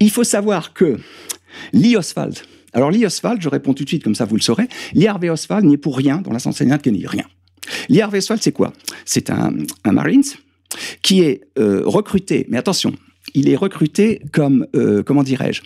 Il 0.00 0.10
faut 0.10 0.24
savoir 0.24 0.74
que 0.74 0.98
Lee 1.72 1.96
Oswald, 1.96 2.36
alors 2.72 2.90
Lee 2.90 3.06
Oswald, 3.06 3.40
je 3.40 3.48
réponds 3.48 3.74
tout 3.74 3.84
de 3.84 3.88
suite 3.88 4.02
comme 4.02 4.16
ça 4.16 4.24
vous 4.24 4.34
le 4.34 4.42
saurez, 4.42 4.68
Lee 4.92 5.06
Harvey 5.06 5.30
Oswald 5.30 5.64
n'est 5.64 5.76
pour 5.76 5.96
rien 5.96 6.18
dans 6.18 6.32
l'assassinat 6.32 6.78
de 6.78 6.82
Kennedy, 6.82 7.06
rien. 7.06 7.26
Lee 7.88 8.00
Harvey 8.00 8.18
Oswald, 8.18 8.42
c'est 8.42 8.52
quoi? 8.52 8.72
C'est 9.04 9.30
un, 9.30 9.54
un 9.84 9.92
Marines 9.92 10.24
qui 11.02 11.20
est 11.20 11.42
euh, 11.58 11.82
recruté, 11.84 12.44
mais 12.48 12.58
attention, 12.58 12.92
il 13.34 13.48
est 13.48 13.56
recruté 13.56 14.20
comme, 14.32 14.66
comment 15.04 15.22
dirais-je, 15.22 15.62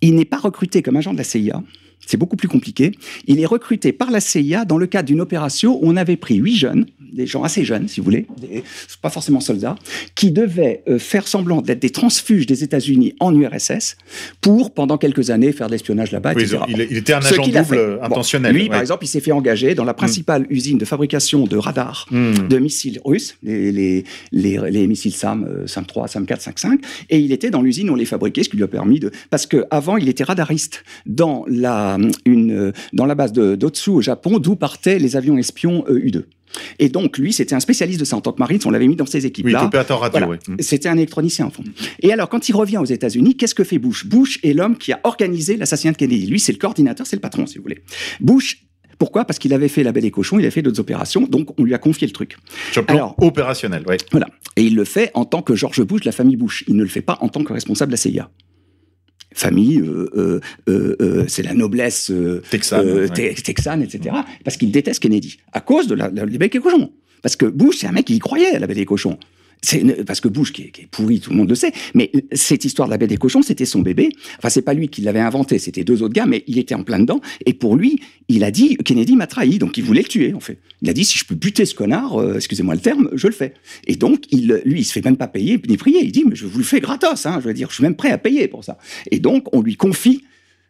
il 0.00 0.14
n'est 0.14 0.24
pas 0.24 0.38
recruté 0.38 0.82
comme 0.82 0.96
agent 0.96 1.12
de 1.12 1.18
la 1.18 1.24
CIA, 1.24 1.62
c'est 2.06 2.16
beaucoup 2.16 2.36
plus 2.36 2.48
compliqué. 2.48 2.92
Il 3.26 3.40
est 3.40 3.46
recruté 3.46 3.92
par 3.92 4.10
la 4.10 4.20
CIA 4.20 4.64
dans 4.64 4.78
le 4.78 4.86
cadre 4.86 5.06
d'une 5.08 5.20
opération 5.20 5.76
où 5.76 5.80
on 5.82 5.96
avait 5.96 6.16
pris 6.16 6.36
huit 6.36 6.56
jeunes, 6.56 6.86
des 7.12 7.26
gens 7.26 7.42
assez 7.42 7.64
jeunes, 7.64 7.88
si 7.88 8.00
vous 8.00 8.04
voulez, 8.04 8.26
des- 8.40 8.62
pas 9.02 9.10
forcément 9.10 9.40
soldats, 9.40 9.76
qui 10.14 10.30
devaient 10.30 10.82
euh, 10.88 10.98
faire 10.98 11.26
semblant 11.26 11.62
d'être 11.62 11.80
des 11.80 11.90
transfuges 11.90 12.46
des 12.46 12.62
États-Unis 12.64 13.14
en 13.20 13.34
URSS 13.34 13.96
pour, 14.40 14.72
pendant 14.74 14.98
quelques 14.98 15.30
années, 15.30 15.52
faire 15.52 15.66
de 15.68 15.72
l'espionnage 15.72 16.12
là-bas, 16.12 16.34
Oui, 16.36 16.42
etc. 16.42 16.58
il, 16.68 16.86
il 16.90 16.96
était 16.98 17.14
un 17.14 17.18
agent 17.18 17.42
double 17.42 17.64
fait. 17.64 17.76
euh, 17.78 17.96
Bon, 17.98 18.04
intentionnel. 18.04 18.54
Lui, 18.54 18.62
ouais. 18.64 18.68
par 18.68 18.80
exemple, 18.80 19.04
il 19.04 19.08
s'est 19.08 19.20
fait 19.20 19.32
engager 19.32 19.74
dans 19.74 19.84
la 19.84 19.94
principale 19.94 20.46
usine 20.50 20.76
de 20.78 20.84
fabrication 20.84 21.44
de 21.44 21.56
radars 21.56 22.06
Hmm. 22.10 22.48
de 22.48 22.58
missiles 22.58 23.00
russes, 23.04 23.36
les, 23.42 23.72
les, 23.72 24.04
les, 24.32 24.58
les 24.70 24.86
missiles 24.86 25.12
SAM, 25.14 25.44
euh, 25.44 25.66
SAM 25.66 25.86
3, 25.86 26.08
SAM 26.08 26.26
4, 26.26 26.40
SAM 26.42 26.52
5, 26.56 26.80
et 27.10 27.18
il 27.18 27.32
était 27.32 27.50
dans 27.50 27.62
l'usine 27.62 27.88
où 27.90 27.94
on 27.94 27.96
les 27.96 28.04
fabriquait, 28.04 28.42
ce 28.42 28.48
qui 28.50 28.56
lui 28.56 28.64
a 28.64 28.68
permis 28.68 29.00
de... 29.00 29.10
Parce 29.30 29.46
qu'avant, 29.46 29.96
il 29.96 30.08
était 30.08 30.24
radariste 30.24 30.84
dans 31.06 31.44
la, 31.48 31.87
une, 32.26 32.50
euh, 32.52 32.72
dans 32.92 33.06
la 33.06 33.14
base 33.14 33.32
d'Otsu 33.32 33.90
au 33.90 34.00
Japon, 34.02 34.38
d'où 34.38 34.56
partaient 34.56 34.98
les 34.98 35.16
avions 35.16 35.38
espions 35.38 35.84
euh, 35.88 35.98
U-2. 35.98 36.24
Et 36.78 36.88
donc, 36.88 37.18
lui, 37.18 37.32
c'était 37.32 37.54
un 37.54 37.60
spécialiste 37.60 38.00
de 38.00 38.04
ça 38.04 38.16
en 38.16 38.20
tant 38.20 38.32
que 38.32 38.38
marine, 38.38 38.58
on 38.64 38.70
l'avait 38.70 38.88
mis 38.88 38.96
dans 38.96 39.04
ces 39.06 39.20
Oui, 39.20 39.26
équipes-là. 39.26 39.64
opérateur 39.66 40.00
radio, 40.00 40.18
Voilà. 40.18 40.28
ouais. 40.32 40.38
Hmm. 40.48 40.56
C'était 40.60 40.88
un 40.88 40.96
électronicien, 40.96 41.46
en 41.46 41.50
fond. 41.50 41.62
Et 42.00 42.12
alors, 42.12 42.28
quand 42.28 42.48
il 42.48 42.56
revient 42.56 42.78
aux 42.78 42.84
États-Unis, 42.86 43.36
qu'est-ce 43.36 43.54
que 43.54 43.64
fait 43.64 43.78
Bush? 43.78 44.06
Bush 44.06 44.38
est 44.42 44.54
l'homme 44.54 44.76
qui 44.78 44.92
a 44.92 45.00
organisé 45.04 45.56
l'assassinat 45.56 45.92
de 45.92 45.98
Kennedy. 45.98 46.26
Lui, 46.26 46.40
c'est 46.40 46.52
le 46.52 46.58
coordinateur, 46.58 47.06
c'est 47.06 47.16
le 47.16 47.20
patron, 47.20 47.46
si 47.46 47.58
vous 47.58 47.62
voulez. 47.62 47.82
Bush, 48.20 48.64
pourquoi? 48.98 49.26
Parce 49.26 49.38
qu'il 49.38 49.52
avait 49.52 49.68
fait 49.68 49.82
la 49.84 49.92
Belle 49.92 50.06
et 50.06 50.10
Cochon, 50.10 50.38
il 50.38 50.42
avait 50.42 50.50
fait 50.50 50.62
d'autres 50.62 50.80
opérations, 50.80 51.20
donc 51.26 51.50
on 51.60 51.64
lui 51.64 51.74
a 51.74 51.78
confié 51.78 52.06
le 52.06 52.12
truc. 52.12 52.36
Sur 52.72 52.80
le 52.82 52.86
plan 52.86 52.96
Alors- 52.96 53.14
opérationnel, 53.22 53.84
ouais. 53.86 53.98
Voilà. 54.10 54.26
Et 54.56 54.62
il 54.64 54.74
le 54.74 54.84
fait 54.84 55.10
en 55.14 55.24
tant 55.26 55.42
que 55.42 55.54
George 55.54 55.82
Bush 55.82 56.00
de 56.00 56.06
la 56.06 56.12
famille 56.12 56.36
Bush. 56.36 56.64
Il 56.66 56.74
ne 56.76 56.82
le 56.82 56.88
fait 56.88 57.02
pas 57.02 57.18
en 57.20 57.28
tant 57.28 57.44
que 57.44 57.52
responsable 57.52 57.90
de 57.90 57.94
la 57.94 57.98
CIA. 57.98 58.30
Famille, 59.38 59.78
euh, 59.80 60.40
euh, 60.68 60.96
euh, 61.00 61.24
c'est 61.28 61.42
la 61.42 61.54
noblesse 61.54 62.12
Texane, 62.50 62.86
ouais. 62.86 63.08
te- 63.08 63.40
texane, 63.40 63.82
etc. 63.82 64.16
Parce 64.44 64.56
qu'il 64.56 64.70
déteste 64.70 65.00
Kennedy 65.02 65.38
à 65.52 65.60
cause 65.60 65.86
de 65.86 65.94
la, 65.94 66.08
la, 66.08 66.26
becs 66.26 66.54
et 66.54 66.60
cochons. 66.60 66.92
Parce 67.22 67.36
que 67.36 67.46
Bush, 67.46 67.78
c'est 67.78 67.86
un 67.86 67.92
mec 67.92 68.06
qui 68.06 68.16
y 68.16 68.18
croyait 68.18 68.54
à 68.54 68.58
la 68.58 68.66
baie 68.66 68.74
des 68.74 68.84
cochons. 68.84 69.18
Parce 70.06 70.20
que 70.20 70.28
Bush, 70.28 70.52
qui 70.52 70.62
est, 70.62 70.86
pourri, 70.90 71.20
tout 71.20 71.30
le 71.30 71.36
monde 71.36 71.48
le 71.48 71.54
sait, 71.54 71.72
mais 71.94 72.10
cette 72.32 72.64
histoire 72.64 72.88
de 72.88 72.92
la 72.92 72.98
baie 72.98 73.06
des 73.06 73.16
cochons, 73.16 73.42
c'était 73.42 73.64
son 73.64 73.80
bébé. 73.80 74.10
Enfin, 74.38 74.48
c'est 74.50 74.62
pas 74.62 74.74
lui 74.74 74.88
qui 74.88 75.00
l'avait 75.00 75.20
inventé, 75.20 75.58
c'était 75.58 75.84
deux 75.84 76.02
autres 76.02 76.14
gars, 76.14 76.26
mais 76.26 76.44
il 76.46 76.58
était 76.58 76.74
en 76.74 76.84
plein 76.84 76.98
dedans. 76.98 77.20
Et 77.44 77.54
pour 77.54 77.76
lui, 77.76 78.00
il 78.28 78.44
a 78.44 78.50
dit 78.50 78.76
Kennedy 78.76 79.16
m'a 79.16 79.26
trahi, 79.26 79.58
donc 79.58 79.76
il 79.76 79.84
voulait 79.84 80.02
le 80.02 80.08
tuer, 80.08 80.32
en 80.34 80.40
fait. 80.40 80.58
Il 80.82 80.88
a 80.88 80.92
dit 80.92 81.04
si 81.04 81.18
je 81.18 81.24
peux 81.24 81.34
buter 81.34 81.64
ce 81.64 81.74
connard, 81.74 82.20
euh, 82.20 82.36
excusez-moi 82.36 82.74
le 82.74 82.80
terme, 82.80 83.10
je 83.14 83.26
le 83.26 83.32
fais. 83.32 83.54
Et 83.86 83.96
donc, 83.96 84.24
il, 84.30 84.60
lui, 84.64 84.80
il 84.80 84.84
se 84.84 84.92
fait 84.92 85.04
même 85.04 85.16
pas 85.16 85.28
payer 85.28 85.60
ni 85.68 85.76
prier. 85.76 86.04
Il 86.04 86.12
dit 86.12 86.24
mais 86.26 86.36
je 86.36 86.46
vous 86.46 86.58
le 86.58 86.64
fais 86.64 86.80
gratos, 86.80 87.26
hein, 87.26 87.38
je 87.40 87.48
veux 87.48 87.54
dire, 87.54 87.68
je 87.70 87.74
suis 87.74 87.82
même 87.82 87.96
prêt 87.96 88.10
à 88.10 88.18
payer 88.18 88.48
pour 88.48 88.64
ça. 88.64 88.78
Et 89.10 89.18
donc, 89.18 89.52
on 89.54 89.60
lui 89.60 89.76
confie 89.76 90.22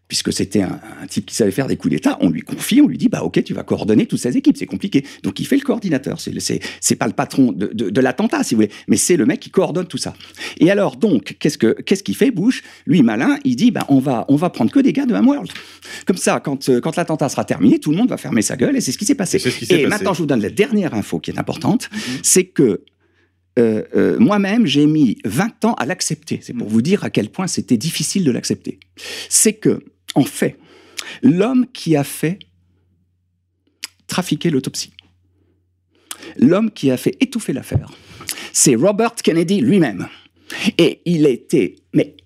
puisque 0.09 0.33
c'était 0.33 0.63
un, 0.63 0.81
un 1.03 1.07
type 1.07 1.27
qui 1.27 1.35
savait 1.35 1.51
faire 1.51 1.67
des 1.67 1.77
coups 1.77 1.93
d'État, 1.93 2.17
on 2.21 2.31
lui 2.31 2.41
confie, 2.41 2.81
on 2.81 2.89
lui 2.89 2.97
dit, 2.97 3.09
bah 3.09 3.23
ok, 3.23 3.45
tu 3.45 3.53
vas 3.55 3.63
coordonner 3.63 4.07
toutes 4.07 4.19
ces 4.19 4.37
équipes, 4.37 4.57
c'est 4.57 4.67
compliqué. 4.67 5.05
Donc 5.23 5.39
il 5.39 5.47
fait 5.47 5.57
le 5.57 5.63
coordinateur, 5.63 6.19
c'est, 6.21 6.97
pas 6.97 7.07
le 7.07 7.13
patron 7.13 7.53
de, 7.53 7.67
de, 7.67 7.91
de 7.91 8.01
l'attentat, 8.01 8.43
si 8.43 8.55
vous 8.55 8.63
voulez, 8.63 8.73
mais 8.89 8.97
c'est 8.97 9.17
le 9.17 9.27
mec 9.27 9.41
qui 9.41 9.51
coordonne 9.51 9.87
tout 9.87 9.99
ça. 9.99 10.15
Et 10.59 10.71
alors, 10.71 10.97
donc, 10.97 11.37
qu'est-ce, 11.39 11.59
que, 11.59 11.81
qu'est-ce 11.83 12.03
qu'il 12.03 12.17
fait, 12.17 12.31
Bush? 12.31 12.63
Lui, 12.87 13.03
malin, 13.03 13.39
il 13.45 13.57
dit, 13.57 13.71
bah 13.71 13.85
on 13.89 13.99
va, 13.99 14.25
on 14.29 14.37
va 14.37 14.51
prendre 14.51 14.73
que 14.73 14.81
des 14.81 14.93
gars 14.93 15.07
de 15.07 15.15
Homeworld. 15.15 15.51
Comme 16.07 16.17
ça, 16.17 16.41
quand, 16.41 16.69
euh, 16.69 16.81
quand 16.81 16.97
l'attentat 16.97 17.29
sera 17.29 17.45
terminé, 17.45 17.79
tout 17.79 17.91
le 17.91 17.99
monde 17.99 18.09
va 18.09 18.17
fermer 18.17 18.43
sa 18.43 18.57
gueule, 18.57 18.77
et 18.77 18.81
c'est 18.81 18.93
ce 18.93 18.99
qui 18.99 19.05
s'est 19.05 19.15
passé. 19.15 19.39
Ce 19.39 19.51
qui 19.51 19.65
et 19.65 19.69
passé. 19.69 19.87
maintenant, 19.87 20.15
je 20.15 20.21
vous 20.21 20.27
donne 20.27 20.43
la 20.43 20.51
dernière 20.51 20.95
info 20.95 21.19
qui 21.19 21.31
est 21.31 21.39
importante, 21.39 21.91
c'est 22.23 22.45
que 22.45 22.83
euh, 23.59 23.83
euh, 23.97 24.19
moi-même, 24.19 24.67
j'ai 24.67 24.87
mis 24.87 25.19
20 25.25 25.65
ans 25.65 25.75
à 25.75 25.87
l'accepter. 25.87 26.39
C'est 26.43 26.53
pour 26.53 26.69
vous 26.69 26.83
dire 26.83 27.03
à 27.05 27.11
quel 27.11 27.29
point 27.29 27.47
c'était 27.47 27.77
difficile 27.77 28.25
de 28.25 28.31
l'accepter. 28.31 28.79
C'est 29.29 29.55
que, 29.55 29.83
en 30.15 30.25
fait, 30.25 30.59
l'homme 31.23 31.67
qui 31.73 31.97
a 31.97 32.05
fait 32.05 32.39
trafiquer 34.07 34.51
l'autopsie, 34.51 34.93
l'homme 36.37 36.71
qui 36.71 36.91
a 36.91 36.97
fait 36.97 37.17
étouffer 37.21 37.53
l'affaire, 37.53 37.91
c'est 38.53 38.75
Robert 38.75 39.15
Kennedy 39.15 39.61
lui-même. 39.61 40.09
Et 40.79 41.03
il 41.05 41.27
était, 41.27 41.77
mais 41.93 42.17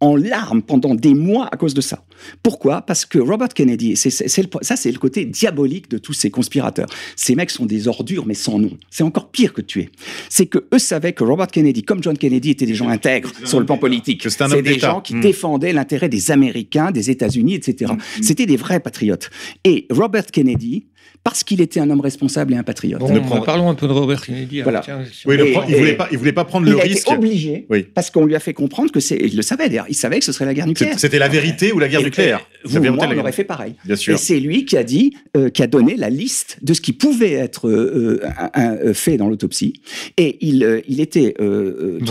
en 0.00 0.16
larmes 0.16 0.62
pendant 0.62 0.94
des 0.94 1.14
mois 1.14 1.48
à 1.52 1.56
cause 1.56 1.74
de 1.74 1.80
ça. 1.80 2.05
Pourquoi? 2.42 2.82
Parce 2.82 3.04
que 3.04 3.18
Robert 3.18 3.48
Kennedy, 3.48 3.96
c'est, 3.96 4.10
c'est- 4.10 4.28
c'est 4.28 4.42
le- 4.42 4.48
ça 4.62 4.76
c'est 4.76 4.90
le 4.92 4.98
côté 4.98 5.24
diabolique 5.24 5.90
de 5.90 5.98
tous 5.98 6.12
ces 6.12 6.30
conspirateurs. 6.30 6.88
Ces 7.16 7.34
mecs 7.34 7.50
sont 7.50 7.66
des 7.66 7.88
ordures, 7.88 8.26
mais 8.26 8.34
sans 8.34 8.58
nom. 8.58 8.70
C'est 8.90 9.02
encore 9.02 9.30
pire 9.30 9.52
que 9.52 9.60
tuer. 9.60 9.90
C'est 10.28 10.46
que 10.46 10.66
eux 10.74 10.78
savaient 10.78 11.12
que 11.12 11.24
Robert 11.24 11.48
Kennedy, 11.48 11.82
comme 11.82 12.02
John 12.02 12.16
Kennedy, 12.16 12.50
étaient 12.50 12.66
des 12.66 12.74
gens 12.74 12.88
intègres 12.88 13.30
sur 13.44 13.60
le 13.60 13.66
plan 13.66 13.78
politique. 13.78 14.22
Que 14.22 14.30
c'est 14.30 14.42
un 14.42 14.48
C'est 14.48 14.56
homme 14.56 14.62
des 14.62 14.74
d'État. 14.74 14.88
gens 14.90 15.00
qui 15.00 15.14
Mm. 15.14 15.20
défendaient 15.20 15.72
l'intérêt 15.72 16.08
des 16.08 16.30
Américains, 16.30 16.90
des 16.90 17.10
États-Unis, 17.10 17.54
etc. 17.54 17.92
C'était 18.22 18.46
des 18.46 18.56
vrais 18.56 18.80
patriotes. 18.80 19.30
Et 19.64 19.86
Robert 19.90 20.26
Kennedy, 20.26 20.86
parce 21.22 21.42
qu'il 21.42 21.60
était 21.60 21.80
un 21.80 21.90
homme 21.90 22.00
responsable 22.00 22.52
et 22.54 22.56
un 22.56 22.62
patriote, 22.62 23.00
Bon, 23.00 23.12
Ne 23.12 23.18
prend- 23.18 23.40
parlons 23.40 23.68
un 23.68 23.74
peu 23.74 23.88
de 23.88 23.92
Robert 23.92 24.24
Kennedy. 24.24 24.62
Voilà. 24.62 24.80
tiens, 24.80 25.00
si 25.10 25.26
Oui, 25.26 25.34
il 25.38 25.40
et- 25.72 25.76
voulait 25.78 25.94
pas, 25.94 26.08
il 26.12 26.18
voulait 26.18 26.32
pas 26.32 26.44
prendre 26.44 26.66
il 26.68 26.72
le 26.72 26.78
a 26.78 26.82
risque. 26.82 27.08
été 27.08 27.16
obligé, 27.16 27.66
Oui. 27.68 27.84
parce 27.94 28.10
qu'on 28.10 28.24
lui 28.26 28.36
a 28.36 28.40
fait 28.40 28.54
comprendre 28.54 28.92
que 28.92 29.00
c'est, 29.00 29.16
il 29.20 29.34
le 29.36 29.42
savait 29.42 29.68
d'ailleurs, 29.68 29.86
il 29.88 29.94
savait 29.96 30.18
que 30.20 30.24
ce 30.24 30.30
serait 30.32 30.44
la 30.44 30.54
guerre 30.54 30.66
nucléaire. 30.68 30.98
C'était 30.98 31.18
la 31.18 31.26
vérité 31.28 31.72
ou 31.72 31.78
la 31.80 31.88
guerre 31.88 32.02
nucléaire 32.06 32.40
Vous, 32.64 32.80
vérité, 32.80 32.90
moi, 33.06 33.08
on 33.14 33.18
aurait 33.20 33.32
fait 33.32 33.44
pareil. 33.44 33.74
Bien 33.84 33.96
sûr. 33.96 34.14
Et 34.14 34.16
c'est 34.16 34.40
lui 34.40 34.64
qui 34.64 34.76
a 34.76 34.82
dit, 34.84 35.16
euh, 35.36 35.50
qui 35.50 35.62
a 35.62 35.66
donné 35.66 35.94
la 35.96 36.10
liste 36.10 36.58
de 36.62 36.72
ce 36.74 36.80
qui 36.80 36.92
pouvait 36.92 37.32
être 37.32 37.68
euh, 37.68 38.20
euh, 38.22 38.28
un- 38.54 38.78
un- 38.88 38.94
fait 38.94 39.16
dans 39.16 39.28
l'autopsie. 39.28 39.74
Et 40.16 40.38
il, 40.40 40.64
euh, 40.64 40.80
il 40.88 41.00
était 41.00 41.34
tout 41.38 41.44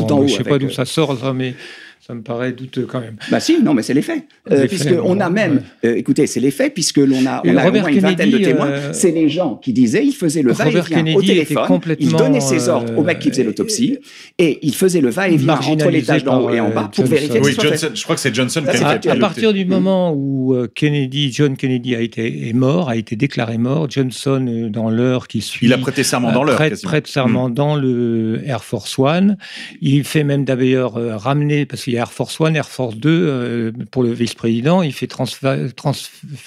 Bon, 0.05 0.07
en 0.13 0.19
haut. 0.21 0.27
Je 0.27 0.35
sais 0.35 0.43
pas 0.43 0.57
d'où 0.59 0.67
euh, 0.67 0.71
ça 0.71 0.85
sort, 0.85 1.17
ça, 1.19 1.33
mais 1.33 1.55
ça 2.05 2.13
me 2.13 2.21
paraît 2.21 2.51
douteux 2.51 2.85
quand 2.85 2.99
même. 2.99 3.15
Bah 3.31 3.39
si, 3.39 3.61
non, 3.63 3.73
mais 3.73 3.81
c'est 3.81 3.95
les 3.95 4.03
faits. 4.03 4.23
Les 4.47 4.55
Euh, 4.55 4.59
faits, 4.61 4.69
puisque 4.69 4.93
on 5.03 5.19
a 5.19 5.29
même, 5.31 5.63
euh, 5.85 5.95
écoutez, 5.95 6.27
c'est 6.27 6.39
les 6.39 6.51
faits, 6.51 6.73
puisque 6.73 6.97
l'on 6.97 7.25
a, 7.25 7.41
on 7.43 7.57
a 7.57 7.61
au 7.61 7.65
Robert 7.65 7.81
moins 7.83 7.91
une 7.91 7.99
vingtaine 7.99 8.29
de 8.29 8.37
Kennedy, 8.37 8.51
témoins. 8.51 8.67
euh, 8.69 8.93
C'est 8.93 9.09
les 9.11 9.27
gens 9.27 9.55
qui 9.55 9.73
disaient, 9.73 10.05
il 10.05 10.11
faisait 10.13 10.43
le 10.43 10.51
va-et-vient 10.51 10.81
au 10.81 10.83
Kennedy 10.83 11.27
téléphone, 11.27 11.63
il 11.63 11.67
complètement, 11.67 12.17
donnait 12.19 12.39
ses 12.41 12.69
ordres 12.69 12.95
au 12.95 13.01
mec 13.03 13.17
qui 13.19 13.29
faisait 13.29 13.41
euh, 13.41 13.45
l'autopsie, 13.47 13.97
et 14.37 14.59
il 14.61 14.75
faisait 14.75 15.01
le 15.01 15.09
va-et-vient 15.09 15.55
entre 15.55 15.89
l'étage 15.89 16.23
d'en 16.23 16.41
haut 16.41 16.49
et 16.51 16.59
en 16.59 16.69
bas 16.69 16.81
euh, 16.83 16.95
pour 16.95 17.05
Johnson. 17.07 17.15
vérifier 17.15 17.39
Oui. 17.41 17.55
Johnson, 17.59 17.89
je 17.95 18.03
crois 18.03 18.15
que 18.15 18.21
c'est 18.21 18.35
Johnson 18.35 18.61
qui 18.69 18.77
a 18.83 18.87
À, 18.87 19.11
à 19.11 19.15
partir 19.15 19.51
du 19.53 19.65
moment 19.65 20.13
où 20.15 20.53
euh, 20.53 20.67
Kennedy, 20.73 21.31
John 21.33 21.57
Kennedy 21.57 21.95
a 21.95 22.01
été 22.01 22.49
est 22.49 22.53
mort, 22.53 22.89
a 22.89 22.97
été 22.97 23.15
déclaré 23.15 23.57
mort, 23.57 23.89
Johnson 23.89 24.45
euh, 24.47 24.69
dans 24.69 24.91
l'heure 24.91 25.27
qui 25.27 25.41
suit. 25.41 25.65
Il 25.65 25.73
a 25.73 25.79
prêté 25.79 26.03
serment 26.03 26.31
dans 26.31 26.43
euh, 26.43 26.47
l'heure. 26.47 26.55
prête, 26.55 26.79
prête 26.83 27.07
serment 27.07 27.49
dans 27.49 27.75
le 27.75 28.41
Air 28.45 28.63
Force 28.63 28.99
One. 28.99 29.37
Il 29.81 30.03
fait 30.03 30.23
même 30.23 30.45
d'ailleurs 30.45 30.97
euh, 30.97 31.17
ramener, 31.17 31.65
parce 31.65 31.83
qu'il 31.83 31.94
y 31.95 31.97
a 31.97 32.01
Air 32.01 32.11
Force 32.11 32.39
One, 32.39 32.55
Air 32.55 32.67
Force 32.67 32.95
2 32.95 33.09
euh, 33.09 33.71
pour 33.91 34.03
le 34.03 34.11
vice-président, 34.11 34.81
il 34.81 34.93
fait 34.93 35.09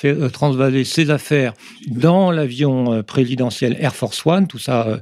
euh, 0.06 0.28
transvaser 0.28 0.84
ses 0.84 1.10
affaires 1.10 1.54
dans 1.88 2.30
l'avion 2.30 2.92
euh, 2.92 3.02
présidentiel 3.02 3.76
Air 3.80 3.94
Force 3.94 4.24
One. 4.24 4.46
Tout 4.46 4.58
ça, 4.58 5.00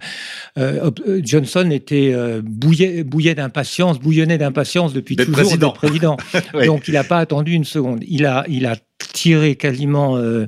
euh, 0.59 0.91
Johnson 1.23 1.71
était 1.71 2.15
bouillet, 2.43 3.05
bouillet 3.05 3.35
d'impatience, 3.35 3.99
bouillonnait 3.99 4.39
d'impatience 4.39 4.93
depuis 4.93 5.17
toujours 5.17 5.33
président. 5.35 5.73
président. 5.73 6.17
Oui. 6.55 6.67
Donc 6.67 6.89
il 6.89 6.95
n'a 6.95 7.05
pas 7.05 7.19
attendu 7.19 7.53
une 7.53 7.65
seconde. 7.65 8.03
Il 8.07 8.25
a, 8.25 8.45
il 8.49 8.67
a 8.67 8.77
tiré 9.13 9.57
quasiment 9.57 10.17
euh, 10.17 10.47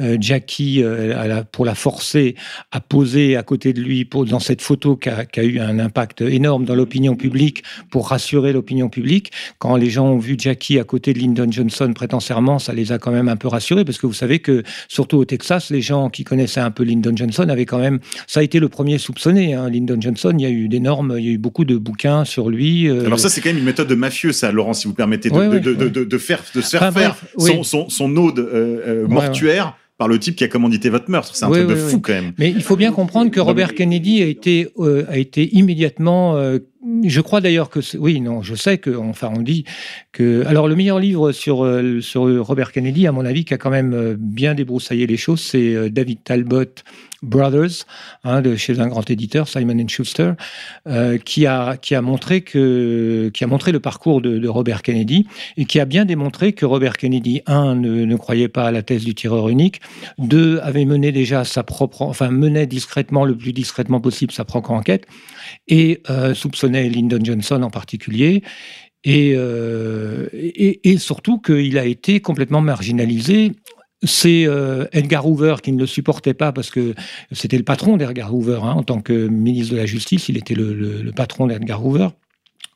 euh, 0.00 0.16
Jackie 0.20 0.82
euh, 0.82 1.18
à 1.18 1.26
la- 1.26 1.44
pour 1.44 1.64
la 1.64 1.74
forcer 1.74 2.34
à 2.70 2.80
poser 2.80 3.36
à 3.36 3.42
côté 3.42 3.72
de 3.72 3.80
lui 3.80 4.04
pour, 4.04 4.24
dans 4.26 4.38
cette 4.40 4.60
photo 4.60 4.96
qui 4.96 5.08
a, 5.08 5.24
qui 5.24 5.40
a 5.40 5.44
eu 5.44 5.60
un 5.60 5.78
impact 5.78 6.20
énorme 6.20 6.64
dans 6.64 6.74
l'opinion 6.74 7.14
publique 7.16 7.62
pour 7.90 8.08
rassurer 8.08 8.52
l'opinion 8.52 8.88
publique. 8.88 9.32
Quand 9.58 9.76
les 9.76 9.88
gens 9.90 10.06
ont 10.08 10.18
vu 10.18 10.36
Jackie 10.38 10.78
à 10.78 10.84
côté 10.84 11.12
de 11.14 11.18
Lyndon 11.18 11.46
Johnson 11.50 11.92
prêtant 11.94 12.20
serment, 12.20 12.58
ça 12.58 12.72
les 12.74 12.92
a 12.92 12.98
quand 12.98 13.12
même 13.12 13.28
un 13.28 13.36
peu 13.36 13.48
rassurés 13.48 13.84
parce 13.84 13.98
que 13.98 14.06
vous 14.06 14.12
savez 14.12 14.40
que 14.40 14.62
surtout 14.88 15.16
au 15.16 15.24
Texas, 15.24 15.70
les 15.70 15.80
gens 15.82 16.10
qui 16.10 16.24
connaissaient 16.24 16.60
un 16.60 16.70
peu 16.70 16.82
Lyndon 16.82 17.12
Johnson 17.16 17.48
avaient 17.48 17.66
quand 17.66 17.78
même, 17.78 18.00
ça 18.26 18.40
a 18.40 18.42
été 18.42 18.60
le 18.60 18.68
premier 18.68 18.98
soupçonné. 18.98 19.54
Hein. 19.54 19.70
Lyndon 19.70 19.98
Johnson, 20.00 20.34
il 20.38 20.42
y 20.42 20.46
a 20.46 20.50
eu 20.50 20.68
d'énormes, 20.68 21.16
il 21.18 21.24
y 21.24 21.28
a 21.28 21.32
eu 21.32 21.38
beaucoup 21.38 21.64
de 21.64 21.76
bouquins 21.76 22.24
sur 22.24 22.50
lui. 22.50 22.88
Alors 22.90 23.18
ça, 23.20 23.28
c'est 23.30 23.40
quand 23.40 23.48
même 23.50 23.58
une 23.58 23.64
méthode 23.64 23.88
de 23.88 23.94
mafieux, 23.94 24.32
ça, 24.32 24.52
Laurent, 24.52 24.74
si 24.74 24.86
vous 24.86 24.94
permettez, 24.94 25.30
de, 25.30 25.34
Ouais, 25.34 25.46
de, 25.46 25.50
ouais, 25.54 25.60
de, 25.60 25.74
de- 25.74 25.84
ouais. 25.84 25.90
de- 25.90 26.04
de 26.04 26.18
faire, 26.18 26.42
de 26.54 26.60
se 26.60 26.70
faire 26.70 26.82
Enfin, 26.82 26.92
faire 27.00 27.16
bref, 27.36 27.54
oui. 27.56 27.64
son, 27.64 27.85
son, 27.88 28.08
son 28.08 28.16
ode 28.16 28.38
euh, 28.38 28.80
euh, 28.86 29.02
Ouais, 29.06 29.14
mortuaire 29.14 29.76
par 29.98 30.08
le 30.08 30.18
type 30.18 30.36
qui 30.36 30.44
a 30.44 30.48
commandité 30.48 30.90
votre 30.90 31.10
meurtre. 31.10 31.34
C'est 31.34 31.46
un 31.46 31.50
truc 31.50 31.66
de 31.68 31.74
fou 31.74 32.00
quand 32.00 32.12
même. 32.12 32.32
Mais 32.38 32.50
il 32.50 32.62
faut 32.62 32.76
bien 32.76 32.92
comprendre 32.92 33.30
que 33.30 33.38
Non, 33.40 33.46
Robert 33.46 33.68
mais- 33.70 33.74
Kennedy 33.76 34.22
a 34.22 34.26
été, 34.26 34.68
euh, 34.78 35.04
a 35.08 35.16
été 35.16 35.48
immédiatement. 35.56 36.36
euh, 36.36 36.58
je 37.02 37.20
crois 37.22 37.40
d'ailleurs 37.40 37.70
que 37.70 37.80
oui, 37.96 38.20
non, 38.20 38.42
je 38.42 38.54
sais 38.54 38.76
que, 38.78 38.90
enfin, 38.94 39.30
on 39.34 39.40
dit 39.40 39.64
que. 40.12 40.44
Alors, 40.46 40.68
le 40.68 40.76
meilleur 40.76 40.98
livre 41.00 41.32
sur 41.32 41.66
sur 42.00 42.46
Robert 42.46 42.72
Kennedy, 42.72 43.06
à 43.06 43.12
mon 43.12 43.24
avis, 43.24 43.44
qui 43.44 43.54
a 43.54 43.58
quand 43.58 43.70
même 43.70 44.16
bien 44.18 44.54
débroussaillé 44.54 45.06
les 45.06 45.16
choses, 45.16 45.40
c'est 45.40 45.90
David 45.90 46.18
Talbot 46.22 46.64
Brothers, 47.26 47.84
hein, 48.24 48.40
de 48.40 48.56
chez 48.56 48.80
un 48.80 48.88
grand 48.88 49.08
éditeur, 49.10 49.48
Simon 49.48 49.86
Schuster, 49.88 50.32
euh, 50.86 51.18
qui 51.18 51.46
a 51.46 51.76
qui 51.76 51.94
a 51.94 52.02
montré 52.02 52.40
que 52.40 53.30
qui 53.34 53.44
a 53.44 53.46
montré 53.46 53.72
le 53.72 53.80
parcours 53.80 54.20
de, 54.20 54.46
Robert 54.48 54.82
Kennedy 54.82 55.26
et 55.56 55.64
qui 55.64 55.80
a 55.80 55.84
bien 55.84 56.04
démontré 56.04 56.52
que 56.52 56.64
Robert 56.64 56.96
Kennedy, 56.96 57.42
un, 57.46 57.74
ne, 57.74 58.04
ne 58.04 58.16
croyait 58.16 58.48
pas 58.48 58.66
à 58.66 58.70
la 58.70 58.82
thèse 58.82 59.04
du 59.04 59.14
tireur 59.14 59.48
unique, 59.48 59.80
deux, 60.18 60.60
avait 60.62 60.84
mené 60.84 61.12
déjà 61.12 61.44
sa 61.44 61.62
propre, 61.62 62.02
enfin 62.02 62.30
menait 62.30 62.66
discrètement, 62.66 63.24
le 63.24 63.36
plus 63.36 63.52
discrètement 63.52 64.00
possible, 64.00 64.32
sa 64.32 64.44
propre 64.44 64.70
enquête, 64.70 65.06
et 65.68 66.02
euh, 66.10 66.34
soupçonnait 66.34 66.88
Lyndon 66.88 67.18
Johnson 67.22 67.62
en 67.62 67.70
particulier, 67.70 68.42
euh, 69.06 70.28
et, 70.32 70.90
et 70.90 70.98
surtout 70.98 71.38
qu'il 71.38 71.78
a 71.78 71.84
été 71.84 72.20
complètement 72.20 72.60
marginalisé. 72.60 73.52
C'est 74.02 74.46
euh, 74.46 74.84
Edgar 74.92 75.26
Hoover 75.26 75.56
qui 75.62 75.72
ne 75.72 75.78
le 75.78 75.86
supportait 75.86 76.34
pas 76.34 76.52
parce 76.52 76.70
que 76.70 76.94
c'était 77.32 77.56
le 77.56 77.64
patron 77.64 77.96
d'Edgar 77.96 78.34
Hoover 78.34 78.60
hein, 78.62 78.72
en 78.72 78.82
tant 78.82 79.00
que 79.00 79.26
ministre 79.26 79.72
de 79.72 79.78
la 79.78 79.86
Justice, 79.86 80.28
il 80.28 80.36
était 80.36 80.54
le, 80.54 81.10
patron 81.16 81.46
d'Edgar 81.46 81.84
Hoover. 81.84 82.08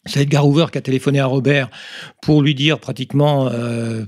C'est 0.06 0.22
Edgar 0.22 0.48
Hoover 0.48 0.66
qui 0.72 0.78
a 0.78 0.80
téléphoné 0.80 1.20
à 1.20 1.26
Robert 1.26 1.68
pour 2.22 2.40
lui 2.40 2.54
dire 2.54 2.78
pratiquement, 2.78 3.48
euh, 3.52 4.06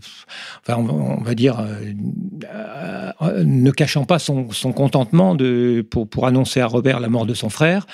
enfin 0.67 0.79
on 0.79 1.23
va, 1.23 1.35
dire, 1.35 1.61
euh, 1.61 3.13
euh, 3.21 3.45
ne 3.45 3.71
cachant 3.71 4.07
pas 4.07 4.19
son, 4.19 4.49
contentement 4.75 5.37
pour, 5.91 6.27
annoncer 6.27 6.61
à 6.61 6.67
Robert 6.67 6.99
la 6.99 7.11
mort 7.11 7.27
de 7.27 7.35
son 7.35 7.51
frère. 7.51 7.87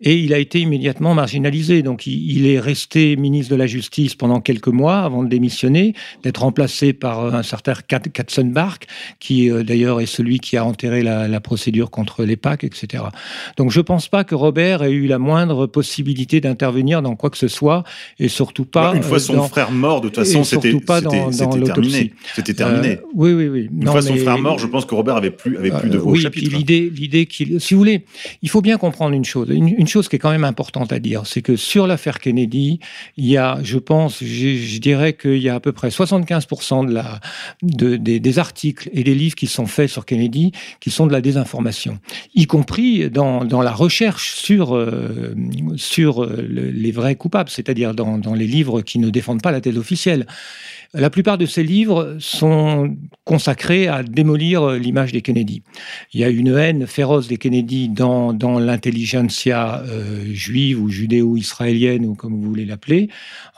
Et 0.00 0.16
il 0.16 0.34
a 0.34 0.38
été 0.38 0.58
immédiatement 0.60 1.14
marginalisé. 1.14 1.82
Donc 1.82 2.08
il, 2.08 2.48
est 2.48 2.58
resté 2.58 3.14
ministre 3.14 3.52
de 3.52 3.56
la 3.56 3.68
Justice 3.68 4.16
pendant 4.16 4.40
quelques 4.40 4.66
mois 4.66 4.98
avant 4.98 5.22
de 5.22 5.28
démissionner, 5.28 5.94
d'être 6.24 6.42
remplacé 6.42 6.92
par 6.94 7.32
un 7.32 7.44
certain 7.44 7.74
Kat- 7.74 8.00
Katzenbach, 8.00 8.80
qui 9.20 9.50
d'ailleurs 9.50 10.00
est 10.00 10.06
celui 10.06 10.40
qui 10.40 10.56
a 10.56 10.64
enterré 10.64 11.04
la, 11.04 11.28
la 11.28 11.40
procédure 11.40 11.92
contre 11.92 12.24
les 12.24 12.36
PAC, 12.36 12.64
etc. 12.64 13.04
Donc 13.56 13.70
je 13.70 13.78
ne 13.78 13.84
pense 13.84 14.08
pas 14.08 14.24
que 14.24 14.34
Robert 14.34 14.82
ait 14.82 14.90
eu 14.90 15.06
la 15.06 15.20
moindre 15.20 15.66
possibilité 15.66 16.40
d'intervenir 16.40 17.02
dans 17.02 17.14
quoi 17.14 17.30
que 17.30 17.35
que 17.40 17.48
ce 17.48 17.54
soit, 17.54 17.84
et 18.18 18.28
surtout 18.28 18.64
pas. 18.64 18.94
Une 18.94 19.02
fois 19.02 19.16
euh, 19.16 19.20
son 19.20 19.34
dans- 19.34 19.48
frère 19.48 19.70
mort, 19.70 20.00
de 20.00 20.08
toute 20.08 20.16
façon, 20.24 20.42
c'était 20.44 20.72
terminé. 20.80 22.12
C'était 22.34 22.54
terminé. 22.54 22.88
Euh, 22.92 23.02
oui, 23.14 23.32
oui, 23.32 23.48
oui. 23.48 23.68
Une 23.72 23.84
Non, 23.84 23.92
fois 23.92 24.02
son 24.02 24.16
frère 24.16 24.38
mort, 24.38 24.58
je 24.58 24.66
pense 24.66 24.84
que 24.86 24.94
Robert 24.94 25.16
avait 25.16 25.30
plus, 25.30 25.56
avait 25.56 25.70
plus 25.70 25.90
de 25.90 25.98
voix 25.98 26.12
au 26.12 26.14
oui, 26.14 26.22
chapitre. 26.22 26.48
puis 26.48 26.56
l'idée, 26.58 26.90
l'idée 26.94 27.26
qu'il, 27.26 27.60
si 27.60 27.74
vous 27.74 27.80
voulez, 27.80 28.04
il 28.42 28.48
faut 28.48 28.62
bien 28.62 28.78
comprendre 28.78 29.14
une 29.14 29.24
chose, 29.24 29.48
une, 29.50 29.68
une 29.68 29.86
chose 29.88 30.08
qui 30.08 30.16
est 30.16 30.18
quand 30.18 30.30
même 30.30 30.44
importante 30.44 30.92
à 30.92 30.98
dire, 30.98 31.22
c'est 31.26 31.42
que 31.42 31.56
sur 31.56 31.86
l'affaire 31.86 32.20
Kennedy, 32.20 32.80
il 33.16 33.26
y 33.26 33.36
a, 33.36 33.58
je 33.62 33.78
pense, 33.78 34.22
je, 34.22 34.56
je 34.56 34.78
dirais 34.78 35.12
qu'il 35.14 35.38
y 35.38 35.48
a 35.48 35.54
à 35.56 35.60
peu 35.60 35.72
près 35.72 35.88
75% 35.88 36.86
de 36.88 36.92
la, 36.94 37.20
de, 37.62 37.96
des, 37.96 38.20
des 38.20 38.38
articles 38.38 38.88
et 38.92 39.02
des 39.04 39.14
livres 39.14 39.34
qui 39.34 39.46
sont 39.46 39.66
faits 39.66 39.88
sur 39.90 40.04
Kennedy 40.06 40.52
qui 40.80 40.90
sont 40.90 41.06
de 41.06 41.12
la 41.12 41.20
désinformation, 41.20 41.98
y 42.34 42.46
compris 42.46 43.10
dans, 43.10 43.44
dans 43.44 43.62
la 43.62 43.72
recherche 43.72 44.34
sur, 44.36 44.74
euh, 44.76 45.34
sur 45.76 46.24
le- 46.26 46.70
les 46.70 46.92
vrais 46.92 47.14
c'est-à-dire 47.48 47.94
dans, 47.94 48.18
dans 48.18 48.34
les 48.34 48.46
livres 48.46 48.82
qui 48.82 48.98
ne 48.98 49.10
défendent 49.10 49.42
pas 49.42 49.52
la 49.52 49.60
thèse 49.60 49.78
officielle. 49.78 50.26
La 50.98 51.10
plupart 51.10 51.36
de 51.36 51.44
ces 51.44 51.62
livres 51.62 52.16
sont 52.20 52.96
consacrés 53.24 53.86
à 53.86 54.02
démolir 54.02 54.62
euh, 54.62 54.78
l'image 54.78 55.12
des 55.12 55.20
Kennedy. 55.20 55.62
Il 56.14 56.20
y 56.20 56.24
a 56.24 56.28
une 56.30 56.48
haine 56.56 56.86
féroce 56.86 57.28
des 57.28 57.36
Kennedy 57.36 57.88
dans, 57.90 58.32
dans 58.32 58.58
l'intelligentsia 58.58 59.82
euh, 59.86 60.24
juive 60.32 60.80
ou 60.80 60.88
judéo-israélienne, 60.88 62.06
ou 62.06 62.14
comme 62.14 62.34
vous 62.34 62.48
voulez 62.48 62.64
l'appeler. 62.64 63.08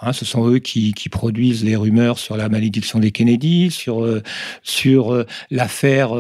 Hein, 0.03 0.13
ce 0.13 0.25
sont 0.25 0.49
eux 0.49 0.59
qui, 0.59 0.93
qui 0.95 1.09
produisent 1.09 1.65
les 1.65 1.77
rumeurs 1.77 2.19
sur 2.19 2.37
la 2.37 2.49
malédiction 2.49 2.99
des 2.99 3.13
Kennedy, 3.13 3.71
sur, 3.71 4.03
euh, 4.03 4.21
sur 4.65 5.13
euh, 5.15 5.25
l'affaire. 5.53 6.11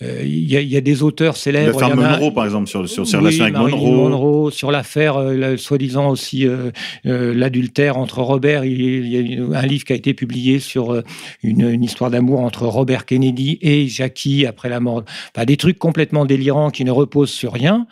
Il 0.00 0.50
y, 0.52 0.56
a- 0.56 0.60
il 0.60 0.68
y 0.68 0.76
a 0.76 0.80
des 0.80 1.02
auteurs 1.02 1.36
célèbres. 1.36 1.80
L'affaire 1.80 1.98
a- 1.98 2.18
Monroe, 2.18 2.30
par 2.32 2.44
exemple, 2.44 2.68
sur, 2.68 2.88
sur 2.88 3.06
ses 3.06 3.16
oui, 3.16 3.20
relations 3.22 3.44
avec 3.44 3.56
Monroe. 3.56 4.08
Monroe, 4.10 4.50
sur 4.52 4.70
l'affaire, 4.70 5.16
soi-disant 5.56 6.10
aussi 6.10 6.46
l'adultère 7.04 7.96
entre 7.96 8.20
Robert. 8.20 8.64
Il, 8.64 9.08
y 9.08 9.36
a 9.38 9.58
un 9.58 9.66
livre 9.66 9.84
qui 9.84 9.92
a 9.92 9.96
été 9.96 10.14
publié 10.14 10.43
sur 10.60 10.92
euh, 10.92 11.02
une, 11.42 11.82
histoire 11.82 12.10
d'amour 12.10 12.40
entre 12.40 12.66
Robert 12.66 13.06
Kennedy 13.06 13.58
et 13.60 13.88
Jackie 13.88 14.46
après 14.46 14.68
la 14.68 14.80
mort. 14.80 15.04
Enfin, 15.34 15.44
des 15.44 15.56
trucs 15.56 15.78
complètement 15.78 16.24
délirants 16.24 16.70
qui 16.70 16.84
ne 16.84 16.90
reposent 16.90 17.30
sur 17.30 17.52
rien. 17.52 17.86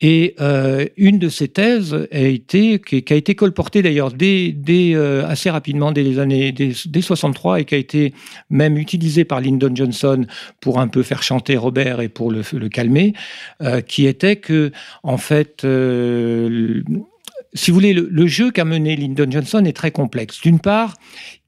Et 0.00 0.36
euh, 0.40 0.86
une 0.96 1.18
de 1.18 1.28
ces 1.28 1.48
thèses 1.48 2.06
a 2.12 2.18
été, 2.20 2.78
qui, 2.78 3.04
a 3.10 3.16
été 3.16 3.34
colportée 3.34 3.82
d'ailleurs 3.82 4.12
dès, 4.12 4.54
euh, 4.70 5.26
assez 5.26 5.50
rapidement, 5.50 5.90
dès 5.90 6.04
les 6.04 6.20
années 6.20 6.52
dès, 6.52 6.72
dès 6.86 7.00
63, 7.00 7.60
et 7.60 7.64
qui 7.64 7.74
a 7.74 7.78
été 7.78 8.14
même 8.48 8.78
utilisée 8.78 9.24
par 9.24 9.40
Lyndon 9.40 9.74
Johnson 9.74 10.24
pour 10.60 10.78
un 10.78 10.86
peu 10.86 11.02
faire 11.02 11.22
chanter 11.24 11.56
Robert 11.56 12.00
et 12.00 12.08
pour 12.08 12.30
le, 12.30 12.42
calmer, 12.68 13.12
qui 13.88 14.06
était 14.06 14.36
que, 14.36 14.70
en 15.02 15.18
fait, 15.18 15.66
si 17.54 17.70
vous 17.70 17.74
voulez, 17.74 17.92
le, 17.92 18.08
le 18.10 18.26
jeu 18.26 18.50
qu'a 18.50 18.64
mené 18.64 18.96
Lyndon 18.96 19.30
Johnson 19.30 19.64
est 19.64 19.72
très 19.72 19.90
complexe. 19.90 20.40
D'une 20.40 20.60
part, 20.60 20.94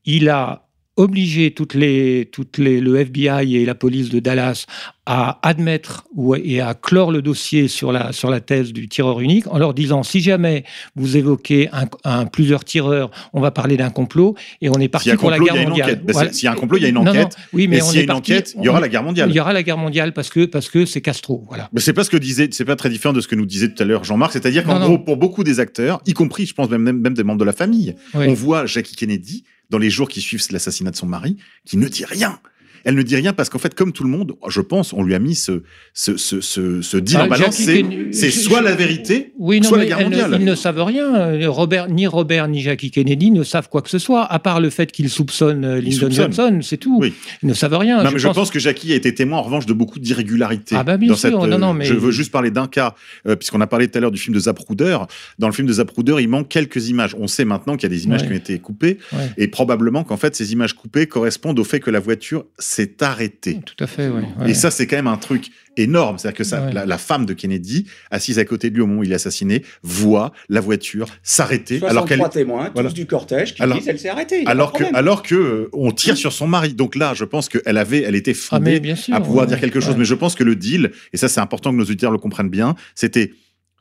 il 0.04 0.28
a 0.28 0.68
obligé 0.96 1.52
toutes 1.52 1.74
les, 1.74 2.28
toutes 2.30 2.58
les, 2.58 2.80
le 2.80 2.96
FBI 2.96 3.56
et 3.56 3.64
la 3.64 3.74
police 3.74 4.10
de 4.10 4.20
Dallas 4.20 4.66
à 5.06 5.38
admettre 5.48 6.04
et 6.44 6.60
à 6.60 6.74
clore 6.74 7.10
le 7.10 7.22
dossier 7.22 7.68
sur 7.68 7.90
la, 7.90 8.12
sur 8.12 8.30
la 8.30 8.40
thèse 8.40 8.72
du 8.72 8.86
tireur 8.88 9.20
unique 9.20 9.46
en 9.48 9.58
leur 9.58 9.72
disant 9.74 10.02
si 10.02 10.20
jamais 10.20 10.64
vous 10.94 11.16
évoquez 11.16 11.68
un, 11.72 11.86
un- 12.04 12.26
plusieurs 12.26 12.64
tireurs, 12.64 13.10
on 13.32 13.40
va 13.40 13.50
parler 13.50 13.76
d'un 13.76 13.90
complot 13.90 14.36
et 14.60 14.68
on 14.68 14.74
est 14.74 14.88
parti 14.88 15.10
pour 15.16 15.30
la 15.30 15.38
complot, 15.38 15.54
guerre 15.54 15.68
mondiale. 15.68 15.86
enquête. 15.90 16.04
Ben, 16.04 16.12
Voilà. 16.12 16.32
S'il 16.32 16.44
y 16.44 16.48
a 16.48 16.52
un 16.52 16.54
complot, 16.54 16.76
il 16.78 16.82
y 16.82 16.86
a 16.86 16.88
une 16.90 16.94
Non, 16.96 17.04
non, 17.04 17.10
enquête. 17.12 17.34
oui, 17.52 17.66
mais 17.66 17.78
et 17.78 17.80
s'il 17.80 17.96
y 17.96 17.98
a 17.98 18.00
une 18.02 18.06
parti- 18.08 18.32
enquête, 18.32 18.54
il 18.58 18.64
y 18.64 18.68
aura 18.68 18.78
la 18.80 18.88
guerre 18.88 19.02
mondiale. 19.02 19.30
Il 19.30 19.34
y 19.36 19.40
aura 19.40 19.52
la 19.52 19.62
guerre 19.62 19.78
mondiale 19.78 20.12
parce 20.12 20.28
que 20.28 20.44
parce 20.44 20.68
que 20.68 20.84
c'est 20.84 21.00
Castro, 21.00 21.44
voilà. 21.48 21.68
Mais 21.72 21.80
c'est 21.80 21.94
pas 21.94 22.04
ce 22.04 22.10
que 22.10 22.16
disait, 22.18 22.48
c'est 22.52 22.64
pas 22.66 22.76
très 22.76 22.90
différent 22.90 23.14
de 23.14 23.20
ce 23.20 23.26
que 23.28 23.34
nous 23.34 23.46
disait 23.46 23.72
tout 23.72 23.82
à 23.82 23.86
l'heure 23.86 24.04
Jean-Marc. 24.04 24.32
C'est-à-dire 24.34 24.64
qu'en 24.64 24.78
Non, 24.78 24.84
gros, 24.86 24.98
non. 24.98 25.04
pour 25.04 25.16
beaucoup 25.16 25.44
des 25.44 25.60
acteurs, 25.60 26.00
y 26.06 26.12
compris, 26.12 26.46
je 26.46 26.54
pense 26.54 26.68
même, 26.68 26.82
même, 26.82 27.00
même 27.00 27.14
des 27.14 27.24
membres 27.24 27.40
de 27.40 27.44
la 27.44 27.52
famille, 27.54 27.96
Oui. 28.14 28.26
on 28.28 28.34
voit 28.34 28.66
Jackie 28.66 28.94
Kennedy 28.96 29.44
dans 29.70 29.78
les 29.78 29.88
jours 29.90 30.08
qui 30.08 30.20
suivent 30.20 30.42
l'assassinat 30.50 30.90
de 30.90 30.96
son 30.96 31.06
mari, 31.06 31.36
qui 31.64 31.78
ne 31.78 31.88
dit 31.88 32.04
rien. 32.04 32.38
Elle 32.84 32.94
ne 32.94 33.02
dit 33.02 33.16
rien 33.16 33.32
parce 33.32 33.48
qu'en 33.48 33.58
fait, 33.58 33.74
comme 33.74 33.92
tout 33.92 34.04
le 34.04 34.10
monde, 34.10 34.34
je 34.48 34.60
pense, 34.60 34.92
on 34.92 35.02
lui 35.02 35.14
a 35.14 35.18
mis 35.18 35.34
ce, 35.34 35.62
ce, 35.94 36.16
ce, 36.16 36.40
ce, 36.40 36.82
ce 36.82 36.96
deal 36.96 37.16
Ah, 37.20 37.24
en 37.24 37.28
balance. 37.28 37.56
C'est 37.56 38.30
soit 38.30 38.60
je- 38.60 38.64
la 38.64 38.74
vérité, 38.74 39.32
Oui, 39.38 39.60
non, 39.60 39.68
soit 39.68 39.78
la 39.78 39.86
guerre 39.86 39.98
ne- 39.98 40.04
mondiale. 40.04 40.36
ils 40.40 40.44
ne 40.44 40.54
savent 40.54 40.82
rien. 40.82 41.14
Euh, 41.14 41.48
Robert, 41.50 41.88
ni 41.88 42.06
Robert 42.06 42.48
ni 42.48 42.60
Jackie 42.62 42.90
Kennedy 42.90 43.30
ne 43.30 43.42
savent 43.42 43.68
quoi 43.68 43.82
que 43.82 43.90
ce 43.90 43.98
soit, 43.98 44.24
à 44.24 44.38
part 44.38 44.60
le 44.60 44.70
fait 44.70 44.90
qu'ils 44.92 45.10
soupçonnent 45.10 45.64
euh, 45.64 45.78
Ils 45.78 45.84
Lyndon 45.90 46.10
soupçonnent. 46.10 46.32
Johnson, 46.32 46.60
c'est 46.62 46.76
tout. 46.76 46.98
Oui. 47.00 47.12
Ils 47.42 47.48
ne 47.48 47.54
savent 47.54 47.76
rien. 47.76 48.02
Non, 48.02 48.10
mais 48.12 48.18
je 48.18 48.28
pense 48.28 48.50
que 48.50 48.58
Jackie 48.58 48.92
a 48.92 48.96
été 48.96 49.14
témoin 49.14 49.38
en 49.38 49.42
revanche 49.42 49.66
de 49.66 49.72
beaucoup 49.72 49.98
d'irrégularités. 49.98 50.74
Ah 50.78 50.84
bah, 50.84 50.96
bien 50.96 51.08
dans 51.08 51.14
sûr, 51.14 51.20
cette, 51.22 51.32
non, 51.34 51.44
euh, 51.50 51.58
non, 51.58 51.74
mais- 51.74 51.84
Je 51.84 51.94
veux 51.94 52.10
juste 52.10 52.32
parler 52.32 52.50
d'un 52.50 52.66
cas, 52.66 52.94
euh, 53.26 53.36
puisqu'on 53.36 53.60
a 53.60 53.66
parlé 53.66 53.88
tout 53.88 53.98
à 53.98 54.00
l'heure 54.00 54.10
du 54.10 54.18
film 54.20 54.34
de 54.34 54.40
Zapruder. 54.40 54.98
Dans 55.38 55.46
le 55.48 55.52
film 55.52 55.66
de 55.68 55.72
Zapruder, 55.72 56.16
il 56.20 56.28
manque 56.28 56.48
quelques 56.48 56.88
images. 56.88 57.14
On 57.18 57.26
sait 57.26 57.44
maintenant 57.44 57.76
qu'il 57.76 57.90
y 57.90 57.92
a 57.92 57.96
des 57.96 58.04
images 58.04 58.22
Ouais. 58.22 58.26
qui 58.28 58.32
ont 58.32 58.36
été 58.36 58.58
coupées, 58.58 58.98
Ouais. 59.12 59.18
et 59.38 59.48
probablement 59.48 60.04
qu'en 60.04 60.16
fait 60.16 60.34
ces 60.36 60.52
images 60.52 60.74
coupées 60.74 61.06
correspondent 61.06 61.58
au 61.58 61.64
fait 61.64 61.80
que 61.80 61.90
la 61.90 62.00
voiture 62.00 62.44
s'est 62.70 63.02
arrêtée. 63.02 63.58
Tout 63.66 63.82
à 63.82 63.86
fait, 63.88 64.08
oui. 64.08 64.22
Et 64.48 64.54
ça, 64.54 64.70
c'est 64.70 64.86
quand 64.86 64.96
même 64.96 65.06
un 65.08 65.16
truc 65.16 65.48
énorme. 65.76 66.18
C'est-à-dire 66.18 66.36
que 66.38 66.44
ça, 66.44 66.62
Ouais. 66.66 66.72
la, 66.72 66.86
la 66.86 66.98
femme 66.98 67.26
de 67.26 67.32
Kennedy, 67.32 67.86
assise 68.10 68.38
à 68.38 68.44
côté 68.44 68.70
de 68.70 68.74
lui 68.76 68.82
au 68.82 68.86
moment 68.86 69.00
où 69.00 69.04
il 69.04 69.10
est 69.12 69.16
assassiné, 69.16 69.64
voit 69.82 70.32
la 70.48 70.60
voiture 70.60 71.06
s'arrêter 71.22 71.76
alors 71.78 72.06
63 72.06 72.28
qu'elle 72.28 72.40
témoins, 72.42 72.66
tous 72.66 72.72
Voilà. 72.74 72.90
du 72.90 73.06
cortège, 73.06 73.54
qui 73.54 73.62
Alors- 73.62 73.78
disent 73.78 73.88
elle 73.88 73.98
s'est 73.98 74.08
arrêtée. 74.08 74.44
alors 74.46 74.72
que 74.72 74.84
alors 74.94 75.22
euh, 75.32 75.68
on 75.72 75.90
tire 75.90 76.16
sur 76.16 76.32
son 76.32 76.46
mari. 76.46 76.74
Donc 76.74 76.94
là, 76.96 77.12
je 77.14 77.24
pense 77.24 77.48
qu'elle 77.48 77.76
avait, 77.78 78.02
elle 78.02 78.14
était 78.14 78.32
Ah, 78.36 78.56
fondée 78.56 78.78
bien 78.80 78.94
sûr. 78.96 79.14
à 79.14 79.20
pouvoir 79.20 79.44
ouais, 79.46 79.48
dire 79.48 79.60
quelque 79.60 79.80
chose. 79.80 79.92
ouais. 79.94 79.98
Mais 79.98 80.04
je 80.04 80.14
pense 80.14 80.34
que 80.36 80.44
le 80.44 80.54
deal, 80.54 80.92
et 81.12 81.16
ça 81.16 81.28
c'est 81.28 81.40
important 81.40 81.70
que 81.72 81.76
nos 81.76 81.82
auditeurs 81.84 82.12
le 82.12 82.18
comprennent 82.18 82.50
bien, 82.50 82.74
c'était 82.94 83.32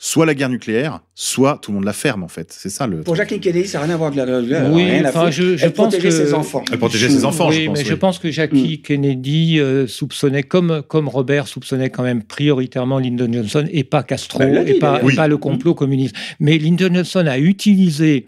soit 0.01 0.25
la 0.25 0.33
guerre 0.33 0.47
nucléaire, 0.49 1.01
soit 1.13 1.59
tout 1.61 1.71
le 1.71 1.75
monde 1.75 1.83
la 1.85 1.91
ferme 1.93 2.23
en 2.23 2.29
fait. 2.29 2.53
C'est 2.57 2.69
ça 2.69 2.87
le. 2.87 3.01
Pour 3.01 3.15
Jacqueline 3.15 3.41
Kennedy, 3.41 3.67
ça 3.67 3.79
n'a 3.79 3.85
rien 3.85 3.93
à 3.95 3.97
voir 3.97 4.11
avec 4.13 4.25
la, 4.25 4.41
la- 4.41 4.69
Oui, 4.69 4.89
rien 4.89 5.05
enfin, 5.05 5.29
je- 5.29 5.57
je 5.57 5.65
Elle 5.65 5.73
pense 5.73 5.87
protégeait 5.93 6.07
que- 6.09 6.25
ses 6.25 6.33
enfants. 6.33 6.63
Elle 6.71 6.77
protégeait 6.79 7.09
ses 7.09 7.25
enfants, 7.25 7.49
oui, 7.49 7.55
je 7.61 7.65
pense. 7.65 7.77
mais 7.77 7.83
oui. 7.83 7.89
je 7.89 7.93
pense 7.95 8.17
que 8.19 8.31
Jackie 8.31 8.81
Kennedy 8.81 9.59
euh, 9.59 9.87
soupçonnait, 9.87 10.43
comme, 10.43 10.83
comme 10.87 11.09
Robert 11.09 11.47
soupçonnait 11.49 11.89
quand 11.89 12.03
même 12.03 12.23
prioritairement 12.23 12.97
Lyndon 12.97 13.31
Johnson 13.31 13.67
et 13.71 13.83
pas 13.83 14.03
Castro, 14.03 14.39
Ben, 14.39 14.63
dit, 14.63 14.71
et, 14.71 14.79
pas, 14.79 14.93
d'ailleurs. 14.99 15.11
et 15.11 15.15
pas 15.15 15.27
le 15.27 15.37
complot 15.37 15.75
communiste. 15.75 16.15
Mais 16.39 16.57
Lyndon 16.57 16.93
Johnson 16.93 17.25
a 17.27 17.37
utilisé 17.37 18.25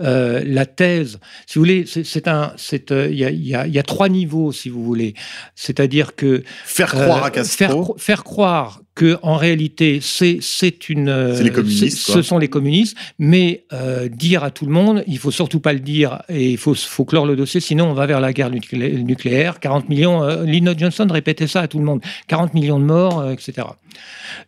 euh, 0.00 0.42
la 0.44 0.66
thèse, 0.66 1.20
si 1.46 1.54
vous 1.54 1.60
voulez, 1.60 1.84
c'est 1.86 2.26
un, 2.26 2.52
c'est, 2.56 2.90
euh, 2.90 3.08
il 3.10 3.16
y, 3.16 3.24
a, 3.24 3.30
il 3.30 3.46
y 3.46 3.54
a- 3.54 3.66
il 3.66 3.72
y 3.72 3.78
a 3.78 3.82
trois 3.84 4.08
niveaux, 4.08 4.50
si 4.50 4.68
vous 4.68 4.82
voulez. 4.84 5.14
C'est-à-dire 5.54 6.16
que 6.16 6.42
Faire 6.64 6.90
croire 6.90 7.22
euh, 7.22 7.26
à 7.28 7.30
Castro. 7.30 7.94
faire 7.96 8.24
croire 8.24 8.80
que 8.94 9.18
en 9.22 9.36
réalité 9.36 9.98
c'est 10.00 10.38
c'est 10.40 10.88
une 10.88 11.08
euh, 11.08 11.42
les 11.42 11.50
communistes, 11.50 11.98
ce 11.98 12.22
sont 12.22 12.38
les 12.38 12.48
communistes. 12.48 12.96
Mais 13.18 13.64
euh, 13.72 14.08
dire 14.08 14.44
à 14.44 14.50
tout 14.50 14.66
le 14.66 14.72
monde 14.72 15.02
il 15.06 15.18
faut 15.18 15.30
surtout 15.32 15.60
pas 15.60 15.72
le 15.72 15.80
dire 15.80 16.22
et 16.28 16.50
il 16.50 16.58
faut 16.58 16.74
faut 16.74 17.04
clore 17.04 17.26
le 17.26 17.34
dossier 17.36 17.60
sinon 17.60 17.86
on 17.90 17.94
va 17.94 18.06
vers 18.06 18.20
la 18.20 18.32
guerre 18.32 18.50
nuclé- 18.50 19.02
nucléaire. 19.02 19.58
40 19.60 19.88
millions 19.88 20.22
euh, 20.22 20.44
Lyndon 20.44 20.74
Johnson 20.78 21.06
répétait 21.10 21.46
ça 21.48 21.60
à 21.62 21.68
tout 21.68 21.78
le 21.78 21.84
monde. 21.84 22.00
40 22.28 22.54
millions 22.54 22.78
de 22.78 22.84
morts 22.84 23.20
euh, 23.20 23.32
etc 23.32 23.66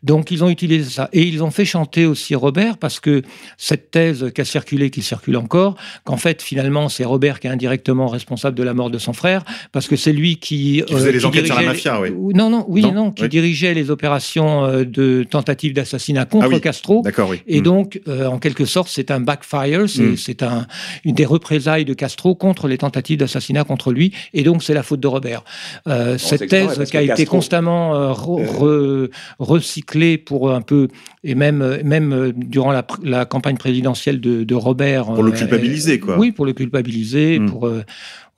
donc 0.03 0.33
ils 0.33 0.43
ont 0.43 0.49
utilisé 0.49 0.91
ça. 0.91 1.09
Et 1.13 1.23
ils 1.23 1.41
ont 1.45 1.53
fait 1.53 1.65
chanter 1.65 2.05
aussi 2.05 2.35
Robert 2.35 2.79
parce 2.79 2.99
que 2.99 3.23
cette 3.57 3.93
thèse 3.93 4.33
qui 4.35 4.41
a 4.41 4.45
circulé 4.45 4.91
qui 4.91 5.03
circule 5.03 5.37
encore 5.37 5.77
qu'en 6.05 6.17
fait 6.17 6.43
finalement 6.43 6.89
c'est 6.89 7.05
Robert 7.05 7.39
qui 7.39 7.47
est 7.47 7.51
indirectement 7.51 8.09
responsable 8.09 8.57
de 8.59 8.65
la 8.65 8.75
mort 8.75 8.91
de 8.91 8.99
son 8.99 9.13
frère 9.13 9.45
parce 9.71 9.87
que 9.87 9.95
c'est 9.95 10.13
lui 10.13 10.37
qui 10.39 10.83
Qui 10.85 10.93
faisait 10.93 11.13
les 11.13 11.19
qui 11.21 11.27
enquêtes 11.27 11.47
sur 11.47 11.55
la 11.55 11.63
mafia, 11.63 12.01
oui. 12.01 12.09
ou- 12.11 12.33
Non, 12.33 12.51
non, 12.51 12.65
oui, 12.69 12.83
Non, 12.83 12.93
non, 12.93 13.11
qui 13.13 13.23
oui. 13.23 13.29
dirigeait 13.29 13.73
les 13.75 13.91
opérations 13.91 14.36
euh, 14.45 14.85
de 14.85 15.25
tentative 15.29 15.73
d'assassinat 15.73 16.25
contre 16.27 16.47
Ah 16.47 16.49
oui, 16.49 16.61
Castro. 16.61 17.03
D'accord, 17.03 17.29
oui. 17.31 17.43
Et 17.47 17.61
Mm. 17.61 17.65
donc, 17.65 18.01
euh, 18.09 18.27
en 18.27 18.39
quelque 18.39 18.65
sorte, 18.65 18.89
c'est 18.89 19.11
un 19.11 19.21
backfire, 19.21 19.89
c'est 19.89 20.43
Mm. 20.43 20.45
un, 20.45 20.67
une 21.05 21.15
des 21.15 21.25
représailles 21.25 21.85
de 21.85 21.95
Castro 21.95 22.35
contre 22.35 22.69
les 22.69 22.79
tentatives 22.79 23.19
d'assassinat 23.19 23.65
contre 23.65 23.93
lui, 23.93 24.13
et 24.35 24.43
donc 24.43 24.63
c'est 24.63 24.75
la 24.75 24.83
faute 24.83 25.01
de 25.01 25.07
Robert. 25.07 25.43
Euh, 25.89 26.19
c'est 26.19 26.37
cette 26.39 26.51
thèse 26.51 26.91
qui 26.91 26.97
a 26.97 27.03
été 27.03 27.15
Castro- 27.15 27.37
constamment 27.37 27.95
euh, 27.95 28.13
re- 28.13 28.47
re- 28.47 29.11
recyclée 29.39 30.19
pour 30.19 30.53
un 30.53 30.61
peu, 30.61 30.89
et 31.25 31.35
même, 31.35 31.79
même 31.85 32.33
durant 32.37 32.73
la, 32.73 33.25
campagne 33.25 33.57
présidentielle 33.57 34.21
de, 34.21 34.45
de 34.45 34.55
Robert. 34.55 35.05
Pour 35.07 35.23
le 35.23 35.33
culpabiliser, 35.33 35.99
quoi. 36.01 36.19
Oui, 36.19 36.33
pour 36.33 36.47
le 36.47 36.53
culpabiliser, 36.53 37.39
Mm. 37.39 37.51
pour... 37.51 37.71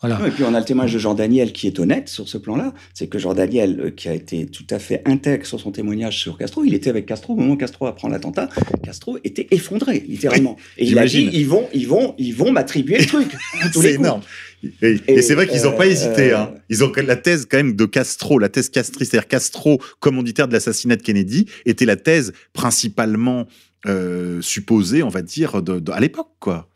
euh, 0.04 0.08
voilà. 0.08 0.26
Et 0.26 0.30
puis 0.30 0.44
on 0.44 0.54
a 0.54 0.58
le 0.60 0.64
témoignage 0.64 0.94
de 0.94 0.98
Jean 0.98 1.14
Daniel 1.14 1.52
qui 1.52 1.66
est 1.66 1.78
honnête 1.80 2.08
sur 2.08 2.28
ce 2.28 2.38
plan-là. 2.38 2.72
C'est 2.94 3.08
que 3.08 3.18
Jean 3.18 3.34
Daniel, 3.34 3.80
euh, 3.80 3.90
qui 3.90 4.08
a 4.08 4.14
été 4.14 4.46
tout 4.46 4.66
à 4.70 4.78
fait 4.78 5.02
intègre 5.06 5.44
sur 5.46 5.58
son 5.60 5.72
témoignage 5.72 6.18
sur 6.18 6.38
Castro, 6.38 6.64
il 6.64 6.74
était 6.74 6.90
avec 6.90 7.06
Castro 7.06 7.32
au 7.32 7.36
moment 7.36 7.54
où 7.54 7.56
Castro 7.56 7.86
apprend 7.86 8.08
l'attentat. 8.08 8.48
Castro 8.84 9.18
était 9.24 9.48
effondré, 9.50 10.04
littéralement. 10.08 10.56
et 10.76 10.86
il 10.86 10.98
a 10.98 11.04
dit 11.04 11.10
j'imagine. 11.10 11.30
ils 11.40 11.46
vont, 11.48 11.68
ils 11.74 11.88
vont, 11.88 12.14
ils 12.18 12.34
vont 12.34 12.52
m'attribuer 12.52 12.98
le 12.98 13.06
truc. 13.06 13.28
C'est 13.72 13.94
énorme. 13.94 14.22
Et, 14.82 14.96
et 15.06 15.12
Et, 15.14 15.22
c'est 15.22 15.34
vrai 15.34 15.46
qu'ils 15.46 15.62
n'ont 15.62 15.76
pas 15.76 15.86
euh, 15.86 15.90
hésité. 15.90 16.32
euh, 16.32 16.38
hein. 16.38 16.54
Ils 16.68 16.82
ont 16.82 16.92
la 16.96 17.14
thèse 17.16 17.46
quand 17.48 17.58
même 17.58 17.76
de 17.76 17.84
Castro, 17.84 18.38
la 18.40 18.48
thèse 18.48 18.68
castriste, 18.70 19.12
c'est-à-dire 19.12 19.28
Castro, 19.28 19.80
commanditaire 20.00 20.48
de 20.48 20.52
l'assassinat 20.52 20.96
de 20.96 21.02
Kennedy, 21.02 21.46
était 21.64 21.84
la 21.86 21.94
thèse 21.96 22.32
principalement 22.52 23.46
euh, 23.86 24.40
supposée, 24.42 25.02
on 25.04 25.08
va 25.08 25.22
dire, 25.22 25.62
de, 25.62 25.78
de- 25.78 25.92
à 25.92 26.00
l'époque, 26.00 26.30
quoi. 26.40 26.68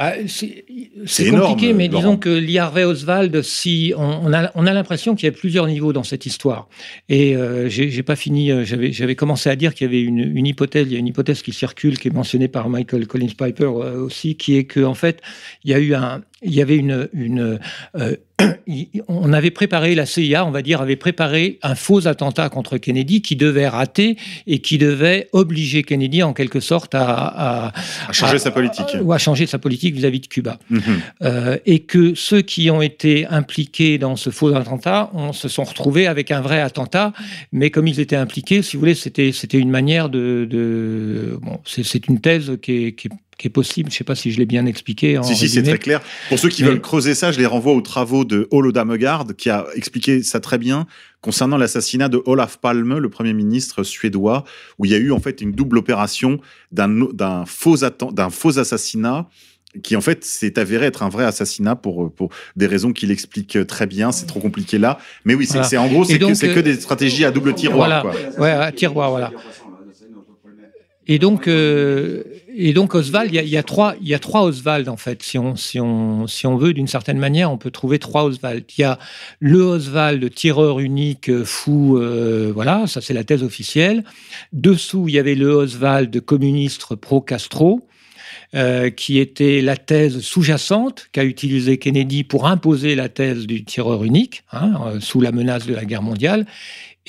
Ah, 0.00 0.14
c'est 0.28 1.30
compliqué, 1.30 1.72
mais 1.72 1.88
Laurent. 1.88 1.98
disons 2.00 2.16
que 2.18 2.28
Lee 2.28 2.58
Harvey 2.58 2.84
Oswald, 2.84 3.42
si 3.42 3.92
on, 3.96 4.20
on 4.26 4.32
a, 4.32 4.52
on 4.54 4.64
a 4.66 4.72
l'impression 4.72 5.16
qu'il 5.16 5.26
y 5.26 5.28
a 5.28 5.32
plusieurs 5.32 5.66
niveaux 5.66 5.92
dans 5.92 6.04
cette 6.04 6.24
histoire. 6.24 6.68
Et 7.08 7.36
euh, 7.36 7.68
j'ai 7.68 8.02
pas 8.04 8.14
fini. 8.14 8.52
euh, 8.52 8.64
J'avais 8.64 9.16
commencé 9.16 9.50
à 9.50 9.56
dire 9.56 9.74
qu'il 9.74 9.86
y 9.86 9.88
avait 9.90 10.00
une, 10.00 10.20
une 10.20 10.46
hypothèse. 10.46 10.86
Il 10.88 10.92
y 10.92 10.96
a 10.96 11.00
une 11.00 11.08
hypothèse 11.08 11.42
qui 11.42 11.52
circule, 11.52 11.98
qui 11.98 12.06
est 12.06 12.12
mentionnée 12.12 12.46
par 12.46 12.68
Michael 12.68 13.08
Collins 13.08 13.34
Piper 13.36 13.64
euh, 13.64 14.00
aussi, 14.04 14.36
qui 14.36 14.56
est 14.56 14.64
que 14.64 14.84
en 14.84 14.94
fait, 14.94 15.20
il 15.64 15.72
y 15.72 15.74
a 15.74 15.80
eu 15.80 15.94
un, 15.94 16.22
il 16.42 16.54
y 16.54 16.62
avait 16.62 16.76
une, 16.76 17.08
une 17.12 17.58
euh, 17.96 18.16
on 19.08 19.32
avait 19.32 19.50
préparé 19.50 19.94
la 19.94 20.06
CIA, 20.06 20.44
on 20.44 20.50
va 20.50 20.62
dire, 20.62 20.80
avait 20.80 20.96
préparé 20.96 21.58
un 21.62 21.74
faux 21.74 22.06
attentat 22.06 22.48
contre 22.48 22.78
Kennedy 22.78 23.22
qui 23.22 23.34
devait 23.36 23.66
rater 23.68 24.16
et 24.46 24.60
qui 24.60 24.78
devait 24.78 25.28
obliger 25.32 25.82
Kennedy 25.82 26.22
en 26.22 26.32
quelque 26.32 26.60
sorte 26.60 26.94
à, 26.94 27.02
à, 27.08 27.72
à- 28.08 28.12
sa 28.38 28.50
politique. 28.50 28.86
ou 29.02 29.12
à 29.12 29.18
changer 29.18 29.46
sa 29.46 29.58
politique 29.58 29.94
vis-à-vis 29.94 30.20
de 30.20 30.26
Cuba. 30.26 30.58
Mhm. 30.70 30.82
Euh, 31.22 31.58
et 31.66 31.80
que 31.80 32.14
ceux 32.14 32.42
qui 32.42 32.70
ont 32.70 32.82
été 32.82 33.26
impliqués 33.26 33.98
dans 33.98 34.16
ce 34.16 34.30
faux 34.30 34.54
attentat 34.54 35.10
on 35.14 35.32
se 35.32 35.48
sont 35.48 35.64
retrouvés 35.64 36.06
avec 36.06 36.30
un 36.30 36.40
vrai 36.40 36.60
attentat, 36.60 37.12
mais 37.52 37.70
comme 37.70 37.88
ils 37.88 38.00
étaient 38.00 38.16
impliqués, 38.16 38.62
si 38.62 38.76
vous 38.76 38.80
voulez, 38.80 38.94
c'était 38.94 39.32
c'était 39.32 39.58
une 39.58 39.70
manière 39.70 40.08
de, 40.08 40.46
de 40.48 41.38
bon, 41.42 41.58
c'est 41.64 41.82
c'est 41.82 42.06
une 42.08 42.20
thèse 42.20 42.52
qui 42.62 42.86
est, 42.86 42.92
qui 42.92 43.08
est, 43.08 43.10
qui 43.38 43.46
est 43.46 43.50
possible. 43.50 43.90
Je 43.90 43.96
sais 43.96 44.04
pas 44.04 44.14
si 44.16 44.30
je 44.32 44.38
l'ai 44.38 44.46
bien 44.46 44.66
expliqué. 44.66 45.16
En 45.16 45.22
Si, 45.22 45.34
si, 45.36 45.48
c'est 45.48 45.62
très 45.62 45.78
clair. 45.78 46.00
Pour 46.28 46.38
ceux 46.38 46.48
qui 46.48 46.62
Mais- 46.64 46.70
veulent 46.70 46.80
creuser 46.80 47.14
ça, 47.14 47.32
je 47.32 47.38
les 47.38 47.46
renvoie 47.46 47.72
aux 47.72 47.80
travaux 47.80 48.24
de 48.24 48.48
Olo 48.50 48.72
Damegaard, 48.72 49.26
qui 49.36 49.48
a 49.48 49.66
expliqué 49.76 50.22
ça 50.22 50.40
très 50.40 50.58
bien 50.58 50.86
concernant 51.20 51.56
l'assassinat 51.56 52.08
de 52.08 52.20
Olaf 52.26 52.58
Palme, 52.58 52.98
le 52.98 53.08
premier 53.08 53.32
ministre 53.32 53.82
suédois, 53.84 54.44
où 54.78 54.84
il 54.84 54.90
y 54.90 54.94
a 54.94 54.98
eu 54.98 55.12
en 55.12 55.20
fait 55.20 55.40
une 55.40 55.52
double 55.52 55.78
opération 55.78 56.40
d'un 56.72 57.44
faux, 57.46 57.76
atten- 57.76 58.12
d'un 58.12 58.28
faux 58.30 58.58
assassinat 58.58 59.28
qui 59.82 59.94
en 59.96 60.00
fait 60.00 60.24
s'est 60.24 60.58
avéré 60.58 60.86
être 60.86 61.02
un 61.02 61.08
vrai 61.08 61.24
assassinat 61.24 61.76
pour, 61.76 62.12
pour 62.12 62.30
des 62.56 62.66
raisons 62.66 62.92
qu'il 62.92 63.10
explique 63.10 63.58
très 63.68 63.86
bien. 63.86 64.10
C'est 64.12 64.26
trop 64.26 64.40
compliqué 64.40 64.78
là. 64.78 64.98
Mais 65.24 65.34
oui, 65.34 65.46
c'est 65.46 65.58
Voilà. 65.60 65.82
en 65.82 65.88
gros, 65.88 66.04
c'est 66.04 66.18
que, 66.18 66.58
euh, 66.58 66.62
des 66.62 66.74
stratégies 66.74 67.24
à 67.24 67.30
double 67.30 67.54
tiroir. 67.54 67.78
voilà. 67.78 68.00
quoi. 68.00 68.42
Ouais, 68.42 68.50
à 68.50 68.72
tiroir, 68.72 69.10
voilà. 69.10 69.30
Et 71.06 71.18
donc, 71.18 71.48
euh, 71.48 72.22
et 72.60 72.72
donc 72.72 72.94
Oswald, 72.94 73.30
il 73.32 73.48
y, 73.48 73.56
a- 73.56 73.62
trois, 73.62 73.94
il 74.00 74.08
y 74.08 74.14
a 74.14 74.18
trois 74.18 74.42
Oswald 74.42 74.88
en 74.88 74.96
fait. 74.96 75.22
Si 75.22 75.38
on, 75.38 75.54
si 75.56 75.78
on, 75.80 76.26
si 76.26 76.46
on 76.46 76.56
veut, 76.56 76.72
d'une 76.72 76.88
certaine 76.88 77.18
manière, 77.18 77.50
on 77.52 77.58
peut 77.58 77.70
trouver 77.70 77.98
trois 77.98 78.24
Oswald. 78.24 78.64
Il 78.76 78.80
y 78.80 78.84
a 78.84 78.98
le 79.40 79.62
Oswald 79.62 80.34
tireur 80.34 80.80
unique, 80.80 81.28
euh, 81.30 81.44
fou, 81.44 81.96
euh, 81.98 82.50
voilà, 82.54 82.86
ça 82.86 83.00
c'est 83.00 83.14
la 83.14 83.24
thèse 83.24 83.42
officielle. 83.42 84.02
Dessous, 84.52 85.08
il 85.08 85.14
y 85.14 85.18
avait 85.18 85.34
le 85.36 85.50
Oswald 85.50 86.20
communiste 86.20 86.94
pro-Castro. 86.96 87.86
euh, 88.54 88.88
qui 88.88 89.18
était 89.18 89.60
la 89.60 89.76
thèse 89.76 90.20
sous-jacente 90.20 91.08
qu'a 91.12 91.24
utilisée 91.24 91.76
Kennedy 91.78 92.24
pour 92.24 92.46
imposer 92.46 92.94
la 92.94 93.10
thèse 93.10 93.46
du 93.46 93.62
tireur 93.64 94.04
unique, 94.04 94.42
hein, 94.52 94.98
sous 95.00 95.20
la 95.20 95.32
menace 95.32 95.66
de 95.66 95.74
la 95.74 95.84
guerre 95.84 96.02
mondiale. 96.02 96.46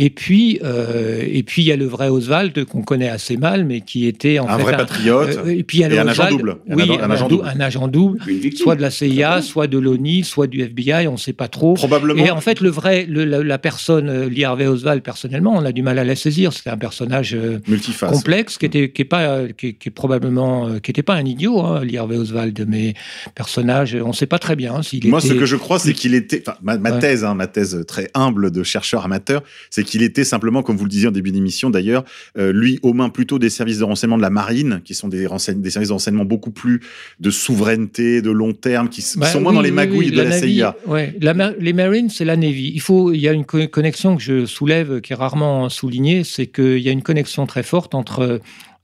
Et 0.02 0.10
puis, 0.10 0.60
euh, 0.64 1.22
et 1.28 1.44
puis 1.44 1.62
il 1.62 1.66
y 1.66 1.72
a 1.72 1.76
le 1.76 1.86
vrai 1.86 2.08
Oswald 2.10 2.64
qu'on 2.66 2.82
connaît 2.84 3.10
assez 3.10 3.36
mal, 3.38 3.66
mais 3.66 3.82
qui 3.82 4.08
était 4.08 4.40
en 4.40 4.48
Un 4.48 4.58
fait 4.58 4.64
vrai 4.64 4.78
patriote. 4.78 5.38
euh, 5.46 5.50
et 5.50 5.64
puis 5.64 5.80
il 5.80 5.82
y 5.82 5.84
a 5.84 5.88
et 5.88 5.90
le 5.92 6.00
un 6.00 6.08
agent 6.08 6.30
double. 6.30 6.58
Un 6.70 6.76
Oui, 6.76 6.84
agent- 6.84 7.00
un 7.02 7.12
agent 7.12 7.28
dou- 7.28 7.36
double. 7.38 7.50
un 7.54 7.60
agent 7.60 7.88
double, 7.90 8.20
Une 8.28 8.38
victime. 8.40 8.64
soit 8.64 8.76
de 8.76 8.82
la 8.82 8.92
CIA, 8.92 9.42
soit 9.42 9.68
de 9.68 9.78
l'ONI, 9.78 10.24
soit 10.24 10.48
du 10.48 10.62
FBI, 10.62 11.08
on 11.08 11.14
ne 11.14 11.18
sait 11.18 11.34
pas 11.34 11.50
trop. 11.50 11.74
Probablement. 11.74 12.24
Et 12.26 12.32
en 12.32 12.40
fait, 12.42 12.62
le 12.62 12.70
vrai, 12.70 13.06
le- 13.10 13.26
la, 13.26 13.44
la 13.44 13.58
personne, 13.58 14.08
euh, 14.10 14.30
Lee 14.30 14.46
Harvey 14.46 14.68
Oswald, 14.68 15.04
personnellement, 15.04 15.54
on 15.56 15.66
a 15.66 15.72
du 15.74 15.82
mal 15.82 16.00
à 16.00 16.04
la 16.06 16.16
saisir. 16.16 16.54
C'était 16.54 16.70
un 16.70 16.78
personnage 16.78 17.36
euh, 17.36 17.60
complexe, 18.08 18.58
qui 18.58 18.66
était, 18.66 18.92
qui 18.92 19.02
est 19.02 19.06
pas, 19.06 19.48
qui, 19.58 19.68
est- 19.68 19.74
qui 19.74 19.90
est 19.90 19.92
probablement, 19.92 20.68
euh, 20.70 20.80
qui 20.80 20.92
était 20.92 21.04
pas 21.04 21.16
un 21.16 21.26
idiot, 21.26 21.60
hein, 21.60 21.84
Lee 21.84 21.98
Harvey 21.98 22.16
Oswald, 22.18 22.66
mais 22.68 22.94
personnage, 23.36 23.98
on 24.02 24.10
ne 24.10 24.14
sait 24.14 24.26
pas 24.28 24.40
très 24.40 24.56
bien 24.56 24.76
hein, 24.76 24.82
s'il 24.84 25.06
Moi, 25.08 25.20
était. 25.20 25.30
ce 25.30 25.34
que 25.34 25.46
je 25.46 25.56
crois, 25.56 25.80
c'est 25.80 25.94
qu'il 25.94 26.14
était. 26.16 26.44
Ma, 26.62 26.78
thèse, 26.94 27.24
hein, 27.24 27.34
ma 27.36 27.48
thèse 27.48 27.84
très 27.88 28.10
humble 28.14 28.52
de 28.52 28.64
chercheur 28.64 29.04
amateur, 29.04 29.44
c'est 29.70 29.84
qu'il 29.90 30.04
était 30.04 30.24
simplement, 30.24 30.64
comme 30.64 30.78
vous 30.78 30.86
le 30.86 30.90
disiez 30.90 31.08
en 31.08 31.12
début 31.12 31.32
d'émission 31.32 31.70
d'ailleurs, 31.70 32.04
euh, 32.38 32.52
lui 32.54 32.80
aux 32.84 32.94
mains 32.94 33.10
plutôt 33.10 33.40
des 33.40 33.50
services 33.50 33.80
de 33.80 33.84
renseignement 33.84 34.18
de 34.18 34.22
la 34.22 34.30
marine, 34.30 34.82
qui 34.86 34.94
sont 34.94 35.08
des, 35.08 35.28
services 35.28 35.88
de 35.90 35.94
renseignement 35.94 36.26
beaucoup 36.26 36.52
plus 36.52 36.82
de 37.20 37.30
souveraineté, 37.30 38.22
de 38.22 38.32
long 38.32 38.54
terme, 38.54 38.90
qui, 38.90 39.04
Bah 39.18 39.28
sont 39.28 39.42
moins 39.42 39.52
oui, 39.52 39.56
dans 39.58 39.62
les 39.62 39.70
oui, 39.70 39.76
magouilles 39.76 40.00
oui, 40.10 40.12
de 40.12 40.22
la, 40.22 40.30
Navy, 40.30 40.56
CIA. 40.56 40.76
ouais. 40.88 41.16
La 41.22 41.34
ma- 41.34 41.52
les 41.60 41.74
Marines, 41.74 42.10
c'est 42.10 42.26
la 42.26 42.36
Navy. 42.38 42.72
Il 42.74 42.82
faut, 42.82 43.12
il 43.12 43.20
y 43.20 43.28
a 43.28 43.34
une 43.34 43.46
co- 43.46 43.68
connexion 43.68 44.16
que 44.16 44.22
je 44.22 44.46
soulève, 44.46 45.02
qui 45.02 45.14
est 45.14 45.16
rarement 45.16 45.70
soulignée, 45.70 46.24
c'est 46.24 46.48
qu'il 46.48 46.80
y 46.80 46.90
a 46.90 46.92
une 46.92 47.02
connexion 47.04 47.46
très 47.46 47.64
forte 47.64 47.96
entre 47.96 48.40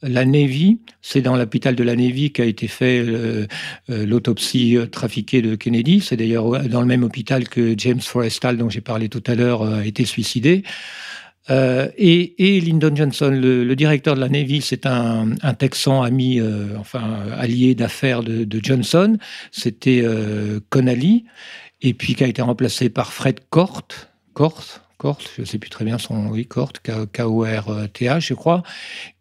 la 0.08 0.26
Navy, 0.26 0.80
c'est 1.02 1.22
dans 1.22 1.36
l'hôpital 1.36 1.76
de 1.76 1.84
la 1.84 1.96
Navy 1.96 2.32
qu'a 2.32 2.46
été 2.46 2.68
fait 2.68 3.00
euh, 3.00 3.48
euh, 3.90 4.06
l'autopsie 4.06 4.78
euh, 4.78 4.86
trafiquée 4.86 5.42
de 5.42 5.56
Kennedy. 5.56 6.02
C'est 6.02 6.18
d'ailleurs 6.18 6.68
dans 6.68 6.82
le 6.82 6.88
même 6.88 7.04
hôpital 7.04 7.48
que 7.50 7.76
James 7.78 8.02
Forrestal, 8.02 8.58
dont 8.58 8.70
j'ai 8.70 8.82
parlé 8.82 9.10
tout 9.10 9.24
à 9.28 9.36
l'heure, 9.36 9.64
a 9.64 9.86
été 9.86 10.06
suicidé. 10.06 10.64
Et, 11.48 12.60
Lyndon 12.60 12.96
Johnson, 12.96 13.30
le, 13.30 13.76
directeur 13.76 14.16
de 14.16 14.20
la 14.20 14.30
Navy, 14.30 14.62
c'est 14.62 14.88
un, 14.88 15.36
Texan 15.60 16.02
ami, 16.02 16.42
enfin 16.80 17.20
allié 17.38 17.76
d'affaires 17.76 18.24
de, 18.24 18.60
Johnson. 18.64 19.18
C'était 19.52 20.04
Connally, 20.70 21.26
et 21.84 21.94
puis 21.94 22.16
qui 22.16 22.24
a 22.24 22.28
été 22.28 22.42
remplacé 22.42 22.90
par 22.90 23.14
Fred 23.14 23.42
Cort, 23.52 23.88
Cort, 24.34 24.85
Cort, 24.98 25.20
je 25.36 25.42
ne 25.42 25.46
sais 25.46 25.58
plus 25.58 25.70
très 25.70 25.86
bien 25.86 25.98
son 25.98 26.28
oui, 26.28 26.46
Cort, 26.46 26.72
K-O-R-T-H, 26.84 28.28
je 28.28 28.34
crois, 28.34 28.64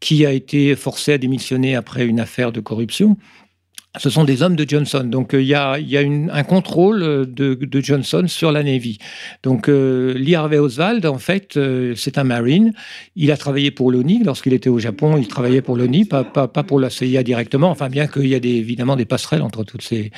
qui 0.01 0.24
a 0.24 0.32
été 0.32 0.76
forcé 0.76 1.14
à 1.14 1.18
démissionner 1.18 1.74
après 1.74 2.05
une 2.05 2.20
affaire 2.20 2.52
de 2.52 2.60
corruption. 2.60 3.16
Ce 3.96 4.10
sont 4.10 4.24
des 4.24 4.42
hommes 4.42 4.56
de 4.56 4.68
Johnson. 4.68 5.05
Donc, 5.05 5.34
euh, 5.34 5.42
il 5.42 5.46
y 5.46 5.55
a, 5.55 5.76
un 5.76 6.42
contrôle 6.42 7.02
euh, 7.02 7.24
de, 7.24 7.80
Johnson 7.80 8.24
sur 8.26 8.51
la 8.51 8.64
Navy. 8.64 8.98
Donc, 9.44 9.68
euh, 9.68 10.14
Lee 10.14 10.34
Harvey 10.34 10.59
Oswald, 10.59 11.06
en 11.06 11.18
fait, 11.18 11.56
euh, 11.56 11.94
c'est 11.94 12.18
un 12.18 12.24
Marine. 12.24 12.72
Il 13.14 13.30
a 13.30 13.36
travaillé 13.36 13.70
pour 13.70 13.92
l'ONI. 13.92 14.24
Lorsqu'il 14.24 14.52
était 14.52 14.68
au 14.68 14.80
Japon, 14.80 15.16
il 15.16 15.28
travaillait 15.28 15.62
pour 15.62 15.76
l'ONI, 15.76 16.06
pas 16.06 16.24
pour 16.24 16.80
la 16.80 16.90
CIA 16.90 17.22
directement. 17.22 17.70
Enfin, 17.70 17.88
bien 17.88 18.09
qu'il 18.09 18.26
y 18.26 18.34
a 18.34 18.40
des, 18.40 18.56
évidemment 18.56 18.96
des 18.96 19.05
passerelles 19.05 19.42
entre 19.42 19.62
toutes 19.62 19.82
ces. 19.82 20.10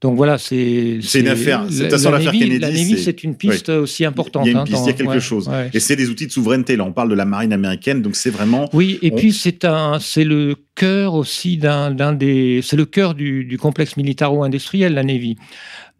Donc 0.00 0.16
voilà, 0.16 0.36
c'est. 0.36 0.98
C'est 1.00 1.20
une 1.20 1.28
affaire. 1.28 1.64
De 1.64 1.70
toute 1.70 1.78
la- 1.80 1.88
façon, 1.90 2.10
la 2.10 2.18
l'affaire 2.18 2.32
Navy- 2.32 2.38
Kennedy, 2.44 2.58
La 2.60 2.68
Navy, 2.70 2.90
c'est- 2.96 3.02
c'est 3.04 3.24
une 3.24 3.36
piste 3.36 3.70
aussi 3.70 4.04
importante. 4.04 4.44
Il 4.46 4.52
y 4.52 4.54
a 4.54 4.58
hein, 4.58 4.64
une 4.66 4.70
piste, 4.70 4.84
il 4.84 4.88
y 4.88 4.90
a 4.90 4.92
quelque 4.92 5.08
ouais, 5.08 5.20
chose. 5.20 5.48
ouais. 5.48 5.70
Et 5.72 5.80
c'est 5.80 5.96
des 5.96 6.10
outils 6.10 6.26
de 6.26 6.32
souveraineté. 6.32 6.76
Là, 6.76 6.84
on 6.84 6.92
parle 6.92 7.08
de 7.08 7.14
la 7.14 7.24
marine 7.24 7.52
américaine, 7.54 8.02
donc 8.02 8.14
c'est 8.16 8.28
vraiment. 8.30 8.68
Oui, 8.74 8.98
et 9.00 9.10
On- 9.12 9.16
puis 9.16 9.32
c'est 9.32 9.64
un, 9.64 9.98
c'est 10.00 10.24
le 10.24 10.56
cœur 10.74 11.14
aussi 11.14 11.56
d'un, 11.56 11.90
d'un 11.90 12.12
des, 12.12 12.60
c'est 12.62 12.76
le 12.76 12.84
cœur 12.84 13.14
du, 13.14 13.44
du 13.46 13.56
complexe 13.56 13.96
militaro-industriel, 13.96 14.92
la 14.92 15.04
Navy. 15.04 15.36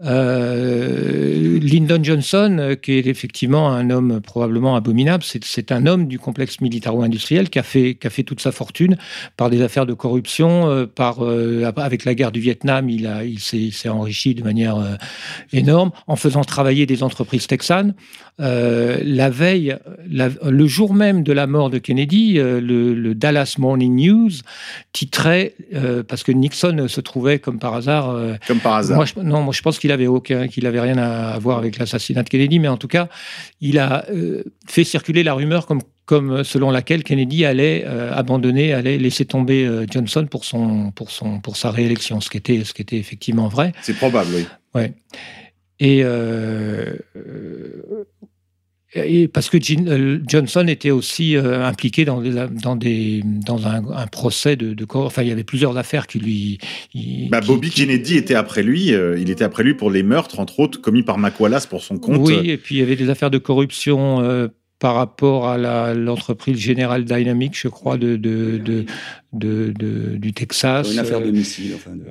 Euh, 0.02 1.60
Lyndon 1.60 2.02
Johnson, 2.02 2.56
euh, 2.58 2.74
qui 2.74 2.92
est 2.92 3.06
effectivement 3.06 3.70
un 3.70 3.90
homme 3.90 4.20
probablement 4.20 4.74
abominable, 4.74 5.22
c'est, 5.22 5.70
un 5.70 5.86
homme 5.86 6.08
du 6.08 6.18
complexe 6.18 6.60
militaro-industriel 6.60 7.48
qui 7.48 7.60
a 7.60 7.62
fait, 7.62 7.94
qui 7.94 8.06
a 8.06 8.10
fait 8.10 8.24
toute 8.24 8.40
sa 8.40 8.50
fortune 8.50 8.96
par 9.36 9.50
des 9.50 9.62
affaires 9.62 9.86
de 9.86 9.94
corruption, 9.94 10.68
euh, 10.68 10.86
par 10.86 11.24
euh, 11.24 11.70
avec 11.76 12.04
la 12.04 12.14
guerre 12.14 12.32
du 12.32 12.40
Vietnam, 12.40 12.90
il 12.90 13.06
a, 13.06 13.24
il 13.24 13.38
s'est, 13.38 13.88
enrichi 13.88 14.34
de 14.34 14.42
manière 14.42 14.98
énorme 15.52 15.90
en 16.06 16.16
faisant 16.16 16.42
travailler 16.42 16.86
des 16.86 17.02
entreprises 17.02 17.46
texanes. 17.46 17.94
La 18.38 19.30
veille, 19.30 19.76
la- 20.10 20.30
le 20.42 20.66
jour 20.66 20.94
même 20.94 21.22
de 21.22 21.32
la 21.32 21.46
mort 21.46 21.70
de 21.70 21.78
Kennedy, 21.78 22.34
le, 22.34 22.60
le 22.60 23.14
Dallas 23.14 23.56
Morning 23.58 23.94
News 23.94 24.30
titrait 24.92 25.54
parce 26.08 26.22
que 26.22 26.32
Nixon 26.32 26.86
se 26.88 27.00
trouvait 27.00 27.38
comme 27.38 27.58
par 27.58 27.74
hasard. 27.74 28.16
Comme 28.48 28.58
par 28.58 28.74
hasard. 28.74 28.96
moi, 28.96 29.04
je, 29.04 29.20
non, 29.20 29.42
moi 29.42 29.52
je 29.52 29.62
pense 29.62 29.78
qu'il 29.84 29.92
avait 29.92 30.06
aucun, 30.06 30.48
qu'il 30.48 30.66
avait 30.66 30.80
rien 30.80 30.96
à, 30.96 31.38
voir 31.38 31.58
avec 31.58 31.76
l'assassinat 31.76 32.22
de 32.22 32.30
Kennedy, 32.30 32.58
mais 32.58 32.68
en 32.68 32.78
tout 32.78 32.88
cas, 32.88 33.10
il 33.60 33.78
a 33.78 34.06
euh, 34.08 34.42
fait 34.66 34.82
circuler 34.82 35.22
la 35.22 35.34
rumeur 35.34 35.66
comme 35.66 35.82
comme 36.06 36.42
selon 36.42 36.70
laquelle 36.70 37.02
Kennedy 37.02 37.44
allait 37.44 37.84
euh, 37.86 38.14
abandonner, 38.14 38.72
allait 38.72 38.96
laisser 38.96 39.26
tomber 39.26 39.66
euh, 39.66 39.84
Johnson 39.90 40.26
pour 40.30 40.46
son 40.46 40.90
pour 40.90 41.10
son 41.10 41.38
pour 41.40 41.58
sa 41.58 41.70
réélection, 41.70 42.22
ce 42.22 42.30
qui 42.30 42.38
était 42.38 42.64
ce 42.64 42.72
qui 42.72 42.80
était 42.80 42.96
effectivement 42.96 43.48
vrai. 43.48 43.74
C'est 43.82 43.96
probable, 43.96 44.30
oui. 44.34 44.46
Ouais. 44.74 44.94
Et, 45.80 46.02
euh, 46.02 46.94
euh, 47.16 48.04
et 48.94 49.28
parce 49.28 49.50
que 49.50 49.56
euh, 49.88 50.20
Johnson 50.26 50.66
était 50.68 50.90
aussi 50.90 51.36
euh, 51.36 51.64
impliqué 51.64 52.04
dans, 52.04 52.20
des, 52.20 52.30
dans, 52.62 52.76
des, 52.76 53.22
dans 53.24 53.66
un, 53.66 53.82
un 53.92 54.06
procès 54.06 54.56
de, 54.56 54.72
de 54.74 54.86
Enfin, 54.94 55.22
il 55.22 55.28
y 55.28 55.32
avait 55.32 55.44
plusieurs 55.44 55.76
affaires 55.76 56.06
qui 56.06 56.18
lui. 56.20 56.58
il- 56.94 57.28
Bah, 57.30 57.40
qui- 57.40 57.48
Bobby 57.48 57.70
qui- 57.70 57.80
Kennedy 57.86 58.16
était 58.16 58.34
après 58.36 58.62
lui. 58.62 58.92
euh, 58.94 59.18
il 59.18 59.30
était 59.30 59.44
après 59.44 59.64
lui 59.64 59.74
pour 59.74 59.90
les 59.90 60.02
meurtres, 60.02 60.38
entre 60.40 60.60
autres, 60.60 60.80
commis 60.80 61.02
par 61.02 61.18
Mac 61.18 61.38
Wallace 61.40 61.66
pour 61.66 61.82
son 61.82 61.98
compte. 61.98 62.20
Oui, 62.20 62.50
et 62.50 62.56
puis 62.56 62.76
il 62.76 62.78
y 62.78 62.82
avait 62.82 62.96
des 62.96 63.10
affaires 63.10 63.30
de 63.30 63.38
corruption 63.38 64.22
euh, 64.22 64.48
par 64.78 64.94
rapport 64.96 65.48
à 65.48 65.94
l'entreprise 65.94 66.58
General 66.58 67.04
Dynamics, 67.04 67.58
je 67.58 67.68
crois, 67.68 67.96
de, 67.96 68.16
de, 68.16 68.58
de, 68.58 68.84
de- 69.32 69.72
de- 69.76 70.16
du 70.16 70.32
Texas. 70.32 70.92
Une 70.92 70.98
affaire 70.98 71.20
de 71.20 71.30
missile. 71.30 71.72
Enfin, 71.74 71.96
de- 71.96 72.02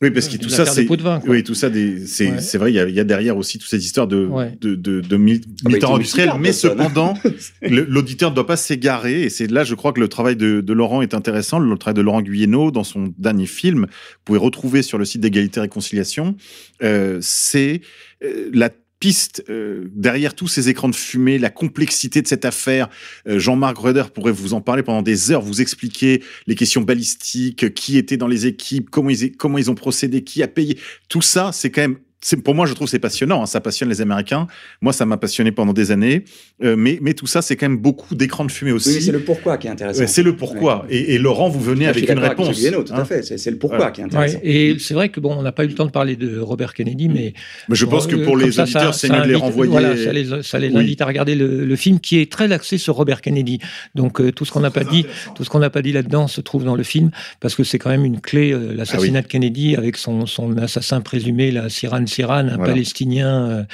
Oui, 0.00 0.12
parce 0.12 0.28
que 0.28 0.36
tout 0.36 0.48
ça, 0.48 0.64
c'est. 0.64 0.86
Oui, 1.26 1.42
tout 1.42 1.54
ça, 1.54 1.68
c'est 2.06 2.30
Ouais. 2.30 2.40
c'est 2.40 2.56
vrai, 2.56 2.70
il 2.70 2.76
y, 2.76 2.78
a- 2.78 2.88
il 2.88 2.94
y 2.94 3.00
a 3.00 3.04
derrière 3.04 3.36
aussi 3.36 3.58
toutes 3.58 3.68
ces 3.68 3.84
histoires 3.84 4.06
de, 4.06 4.26
Ouais. 4.26 4.56
de, 4.60 4.76
de, 4.76 5.00
de 5.00 5.16
mil- 5.16 5.40
militants 5.66 5.96
industriels. 5.96 6.30
une 6.36 6.40
Mais 6.40 6.52
cependant, 6.52 7.14
l'auditeur 7.62 8.30
ne 8.30 8.36
doit 8.36 8.46
pas 8.46 8.56
s'égarer. 8.56 9.22
Et 9.22 9.28
c'est 9.28 9.50
là, 9.50 9.64
je 9.64 9.74
crois 9.74 9.92
que 9.92 9.98
le 9.98 10.06
travail 10.06 10.36
de, 10.36 10.60
de 10.60 10.72
Laurent 10.72 11.02
est 11.02 11.14
intéressant. 11.14 11.58
Le 11.58 11.76
travail 11.76 11.94
de 11.96 12.02
Laurent 12.02 12.22
Guyeno 12.22 12.70
dans 12.70 12.84
son 12.84 13.12
dernier 13.18 13.46
film, 13.46 13.86
vous 13.88 14.20
pouvez 14.24 14.38
retrouver 14.38 14.82
sur 14.82 14.98
le 14.98 15.04
site 15.04 15.20
d'égalité 15.20 15.58
et 15.58 15.62
réconciliation, 15.62 16.36
euh, 16.84 17.18
c'est 17.20 17.80
euh, 18.22 18.50
la 18.52 18.70
piste 19.00 19.44
euh, 19.48 19.88
derrière 19.92 20.34
tous 20.34 20.48
ces 20.48 20.68
écrans 20.68 20.88
de 20.88 20.94
fumée, 20.94 21.38
la 21.38 21.50
complexité 21.50 22.22
de 22.22 22.26
cette 22.26 22.44
affaire. 22.44 22.88
Euh, 23.26 23.38
Jean-Marc 23.38 23.78
Röder 23.78 24.04
pourrait 24.12 24.32
vous 24.32 24.54
en 24.54 24.60
parler 24.60 24.82
pendant 24.82 25.02
des 25.02 25.30
heures, 25.30 25.42
vous 25.42 25.60
expliquer 25.60 26.22
les 26.46 26.54
questions 26.54 26.82
balistiques, 26.82 27.74
qui 27.74 27.96
était 27.96 28.16
dans 28.16 28.26
les 28.26 28.46
équipes, 28.46 28.90
comment 28.90 29.10
ils, 29.10 29.36
comment 29.36 29.58
ils 29.58 29.70
ont 29.70 29.74
procédé, 29.74 30.24
qui 30.24 30.42
a 30.42 30.48
payé. 30.48 30.78
Tout 31.08 31.22
ça, 31.22 31.52
c'est 31.52 31.70
quand 31.70 31.82
même 31.82 31.98
pour 32.44 32.54
moi, 32.54 32.66
je 32.66 32.74
trouve 32.74 32.88
c'est 32.88 32.98
passionnant. 32.98 33.42
hein, 33.42 33.46
ça 33.46 33.60
passionne 33.60 33.88
les 33.88 34.00
Américains. 34.00 34.46
Moi, 34.80 34.92
ça 34.92 35.06
m'a 35.06 35.16
passionné 35.16 35.52
pendant 35.52 35.72
des 35.72 35.90
années. 35.90 36.24
Euh, 36.62 36.74
mais, 36.76 36.98
mais 37.00 37.14
tout 37.14 37.26
ça, 37.26 37.42
c'est 37.42 37.56
quand 37.56 37.68
même 37.68 37.78
beaucoup 37.78 38.14
d'écrans 38.14 38.44
de 38.44 38.50
fumée 38.50 38.72
aussi. 38.72 38.90
Oui, 38.96 39.02
c'est 39.02 39.12
le 39.12 39.20
pourquoi 39.20 39.56
qui 39.58 39.66
est 39.68 39.70
intéressant. 39.70 40.00
Ouais, 40.00 40.06
c'est 40.06 40.22
le 40.22 40.34
pourquoi. 40.36 40.86
Et, 40.90 41.14
et 41.14 41.18
Laurent, 41.18 41.48
vous 41.48 41.60
venez 41.60 41.86
avec 41.86 42.04
une 42.08 42.18
avec 42.18 42.30
réponse. 42.30 42.48
M. 42.48 42.54
Guénaud, 42.54 42.82
tout 42.84 42.92
hein. 42.94 43.00
à 43.00 43.04
fait. 43.04 43.22
C'est 43.22 43.38
c'est 43.38 43.50
le 43.50 43.58
pourquoi 43.58 43.86
Ouais. 43.86 43.92
qui 43.92 44.00
est 44.00 44.04
intéressant. 44.04 44.38
Ouais, 44.38 44.46
et 44.46 44.78
c'est 44.78 44.94
vrai 44.94 45.08
que 45.10 45.20
bon, 45.20 45.32
on 45.38 45.42
n'a 45.42 45.52
pas 45.52 45.64
eu 45.64 45.68
le 45.68 45.74
temps 45.74 45.86
de 45.86 45.90
parler 45.90 46.16
de 46.16 46.38
Robert 46.40 46.74
Kennedy, 46.74 47.08
mais 47.08 47.34
Mais 47.68 47.76
je 47.76 47.84
pense 47.84 48.06
que 48.06 48.16
Bon, 48.16 48.24
pour 48.24 48.36
euh, 48.36 48.44
les 48.46 48.52
ça, 48.52 48.64
auditeurs, 48.64 48.94
ça- 48.94 49.06
c'est 49.08 49.12
mieux 49.12 49.22
de 49.22 49.28
les 49.28 49.34
renvoyer. 49.36 49.70
Voilà, 49.70 49.96
ça 49.96 50.12
les, 50.12 50.42
ça 50.42 50.58
les 50.58 50.68
Oui. 50.70 50.76
invite 50.78 51.00
à 51.00 51.06
regarder 51.06 51.34
le, 51.36 51.64
le 51.64 51.76
film 51.76 52.00
qui 52.00 52.18
est 52.18 52.30
très 52.30 52.50
axé 52.52 52.78
sur 52.78 52.94
Robert 52.96 53.20
Kennedy. 53.20 53.60
Donc 53.94 54.20
euh, 54.20 54.32
tout 54.32 54.44
ce 54.44 54.50
qu'on 54.52 54.60
n'a 54.60 54.70
pas 54.72 54.84
dit, 54.84 55.06
tout 55.36 55.44
ce 55.44 55.50
qu'on 55.50 55.60
n'a 55.60 55.70
pas 55.70 55.82
dit 55.82 55.92
là-dedans 55.92 56.26
se 56.26 56.40
trouve 56.40 56.64
dans 56.64 56.74
le 56.74 56.82
film 56.82 57.10
parce 57.40 57.54
que 57.54 57.62
c'est 57.64 57.78
quand 57.78 57.90
même 57.90 58.04
une 58.04 58.20
clé, 58.20 58.52
euh, 58.52 58.74
l'assassinat 58.74 59.22
de 59.22 59.26
Kennedy 59.28 59.76
avec 59.76 59.96
son, 59.96 60.26
son 60.26 60.56
assassin 60.58 61.00
présumé, 61.00 61.50
la 61.52 61.68
Siran 61.68 62.04
Siran, 62.08 62.48
un 62.48 62.56
Voilà. 62.56 62.72
Palestinien 62.72 63.48
euh, 63.50 63.64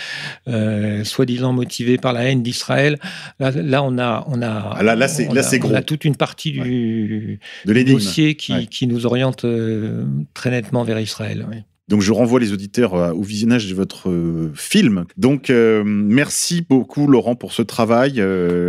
euh, 0.48 1.04
soi-disant 1.04 1.52
motivé 1.54 1.96
par 1.96 2.12
la 2.12 2.24
haine 2.24 2.42
d'Israël. 2.42 2.98
Là, 3.40 3.50
là, 3.52 3.82
on 3.82 3.96
a, 3.98 4.24
on 4.28 4.42
a, 4.42 4.74
Ah, 4.76 4.82
là- 4.82 4.94
là, 4.96 5.08
c'est- 5.08 5.28
on 5.28 5.58
gros. 5.58 5.74
a 5.74 5.80
toute 5.82 6.04
une 6.04 6.16
partie 6.16 6.52
du 6.52 7.40
de 7.64 7.82
dossier 7.84 8.34
qui, 8.36 8.52
Ouais. 8.52 8.66
qui 8.66 8.86
nous 8.86 9.06
oriente 9.06 9.44
euh, 9.44 10.04
très 10.34 10.50
nettement 10.50 10.84
vers 10.84 11.00
Israël. 11.00 11.46
oui. 11.50 11.58
Donc 11.88 12.00
je 12.00 12.12
renvoie 12.12 12.40
les 12.40 12.52
auditeurs 12.52 12.94
euh, 12.94 13.12
au 13.12 13.22
visionnage 13.22 13.68
de 13.68 13.74
votre 13.74 14.08
euh, 14.08 14.50
film. 14.54 15.04
Donc 15.18 15.50
euh, 15.50 15.82
merci 15.84 16.64
beaucoup 16.66 17.06
Laurent 17.06 17.34
pour 17.34 17.52
ce 17.52 17.60
travail. 17.60 18.22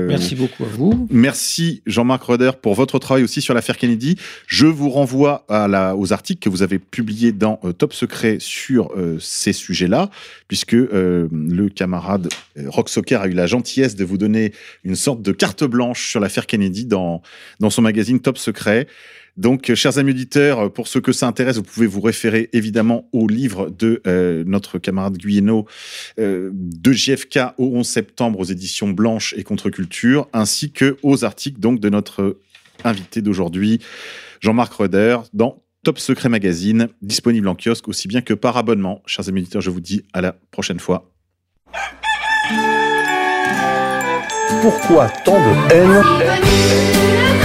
Merci 0.07 0.35
beaucoup 0.35 0.63
à 0.63 0.67
vous. 0.67 1.07
Merci 1.09 1.81
Jean-Marc 1.85 2.23
Roder 2.23 2.51
pour 2.61 2.73
votre 2.73 2.99
travail 2.99 3.23
aussi 3.23 3.41
sur 3.41 3.53
l'affaire 3.53 3.77
Kennedy. 3.77 4.17
Je 4.47 4.65
vous 4.67 4.89
renvoie 4.89 5.45
à 5.47 5.69
la, 5.69 5.95
aux 5.95 6.11
articles 6.11 6.43
que 6.43 6.49
vous 6.49 6.61
avez 6.61 6.77
publiés 6.77 7.31
dans 7.31 7.59
Top 7.77 7.93
Secret 7.93 8.37
sur 8.39 8.91
ces 9.19 9.53
sujets-là, 9.53 10.09
puisque 10.47 10.73
le 10.73 11.67
camarade 11.69 12.29
Rock 12.65 12.89
Soccer 12.89 13.21
a 13.21 13.27
eu 13.27 13.33
la 13.33 13.47
gentillesse 13.47 13.95
de 13.95 14.03
vous 14.03 14.17
donner 14.17 14.53
une 14.83 14.95
sorte 14.95 15.21
de 15.21 15.31
carte 15.31 15.63
blanche 15.63 16.09
sur 16.09 16.19
l'affaire 16.19 16.47
Kennedy 16.47 16.85
dans, 16.85 17.21
dans 17.59 17.69
son 17.69 17.81
magazine 17.81 18.19
Top 18.19 18.37
Secret. 18.37 18.87
Donc, 19.37 19.69
euh, 19.69 19.75
chers 19.75 19.97
amis 19.97 20.11
auditeurs, 20.11 20.59
euh, 20.59 20.69
pour 20.69 20.87
ceux 20.87 21.01
que 21.01 21.11
ça 21.11 21.27
intéresse, 21.27 21.57
vous 21.57 21.63
pouvez 21.63 21.87
vous 21.87 21.99
référer 21.99 22.49
évidemment 22.53 23.09
au 23.11 23.27
livre 23.27 23.69
de 23.69 24.01
euh, 24.07 24.43
notre 24.47 24.79
camarade 24.79 25.17
Guyeno 25.17 25.65
de 26.17 26.91
JFK 26.91 27.39
au 27.57 27.75
11 27.75 27.87
septembre 27.87 28.39
aux 28.39 28.45
éditions 28.45 28.89
Blanche 28.89 29.33
et 29.37 29.43
Contre-Culture, 29.43 30.27
ainsi 30.33 30.71
que 30.71 30.97
aux 31.03 31.25
articles 31.25 31.59
donc 31.59 31.79
de 31.79 31.89
notre 31.89 32.37
invité 32.83 33.21
d'aujourd'hui, 33.21 33.79
Jean-Marc 34.41 34.73
Roder, 34.73 35.17
dans 35.33 35.63
Top 35.83 35.99
Secret 35.99 36.29
Magazine, 36.29 36.89
disponible 37.01 37.47
en 37.47 37.55
kiosque 37.55 37.87
aussi 37.87 38.07
bien 38.07 38.21
que 38.21 38.33
par 38.33 38.57
abonnement. 38.57 39.01
Chers 39.05 39.29
amis 39.29 39.41
auditeurs, 39.41 39.61
je 39.61 39.69
vous 39.69 39.81
dis 39.81 40.03
à 40.13 40.21
la 40.21 40.33
prochaine 40.51 40.79
fois. 40.79 41.11
Pourquoi 44.61 45.09
tant 45.23 45.37
de 45.37 45.73
haine? 45.73 47.44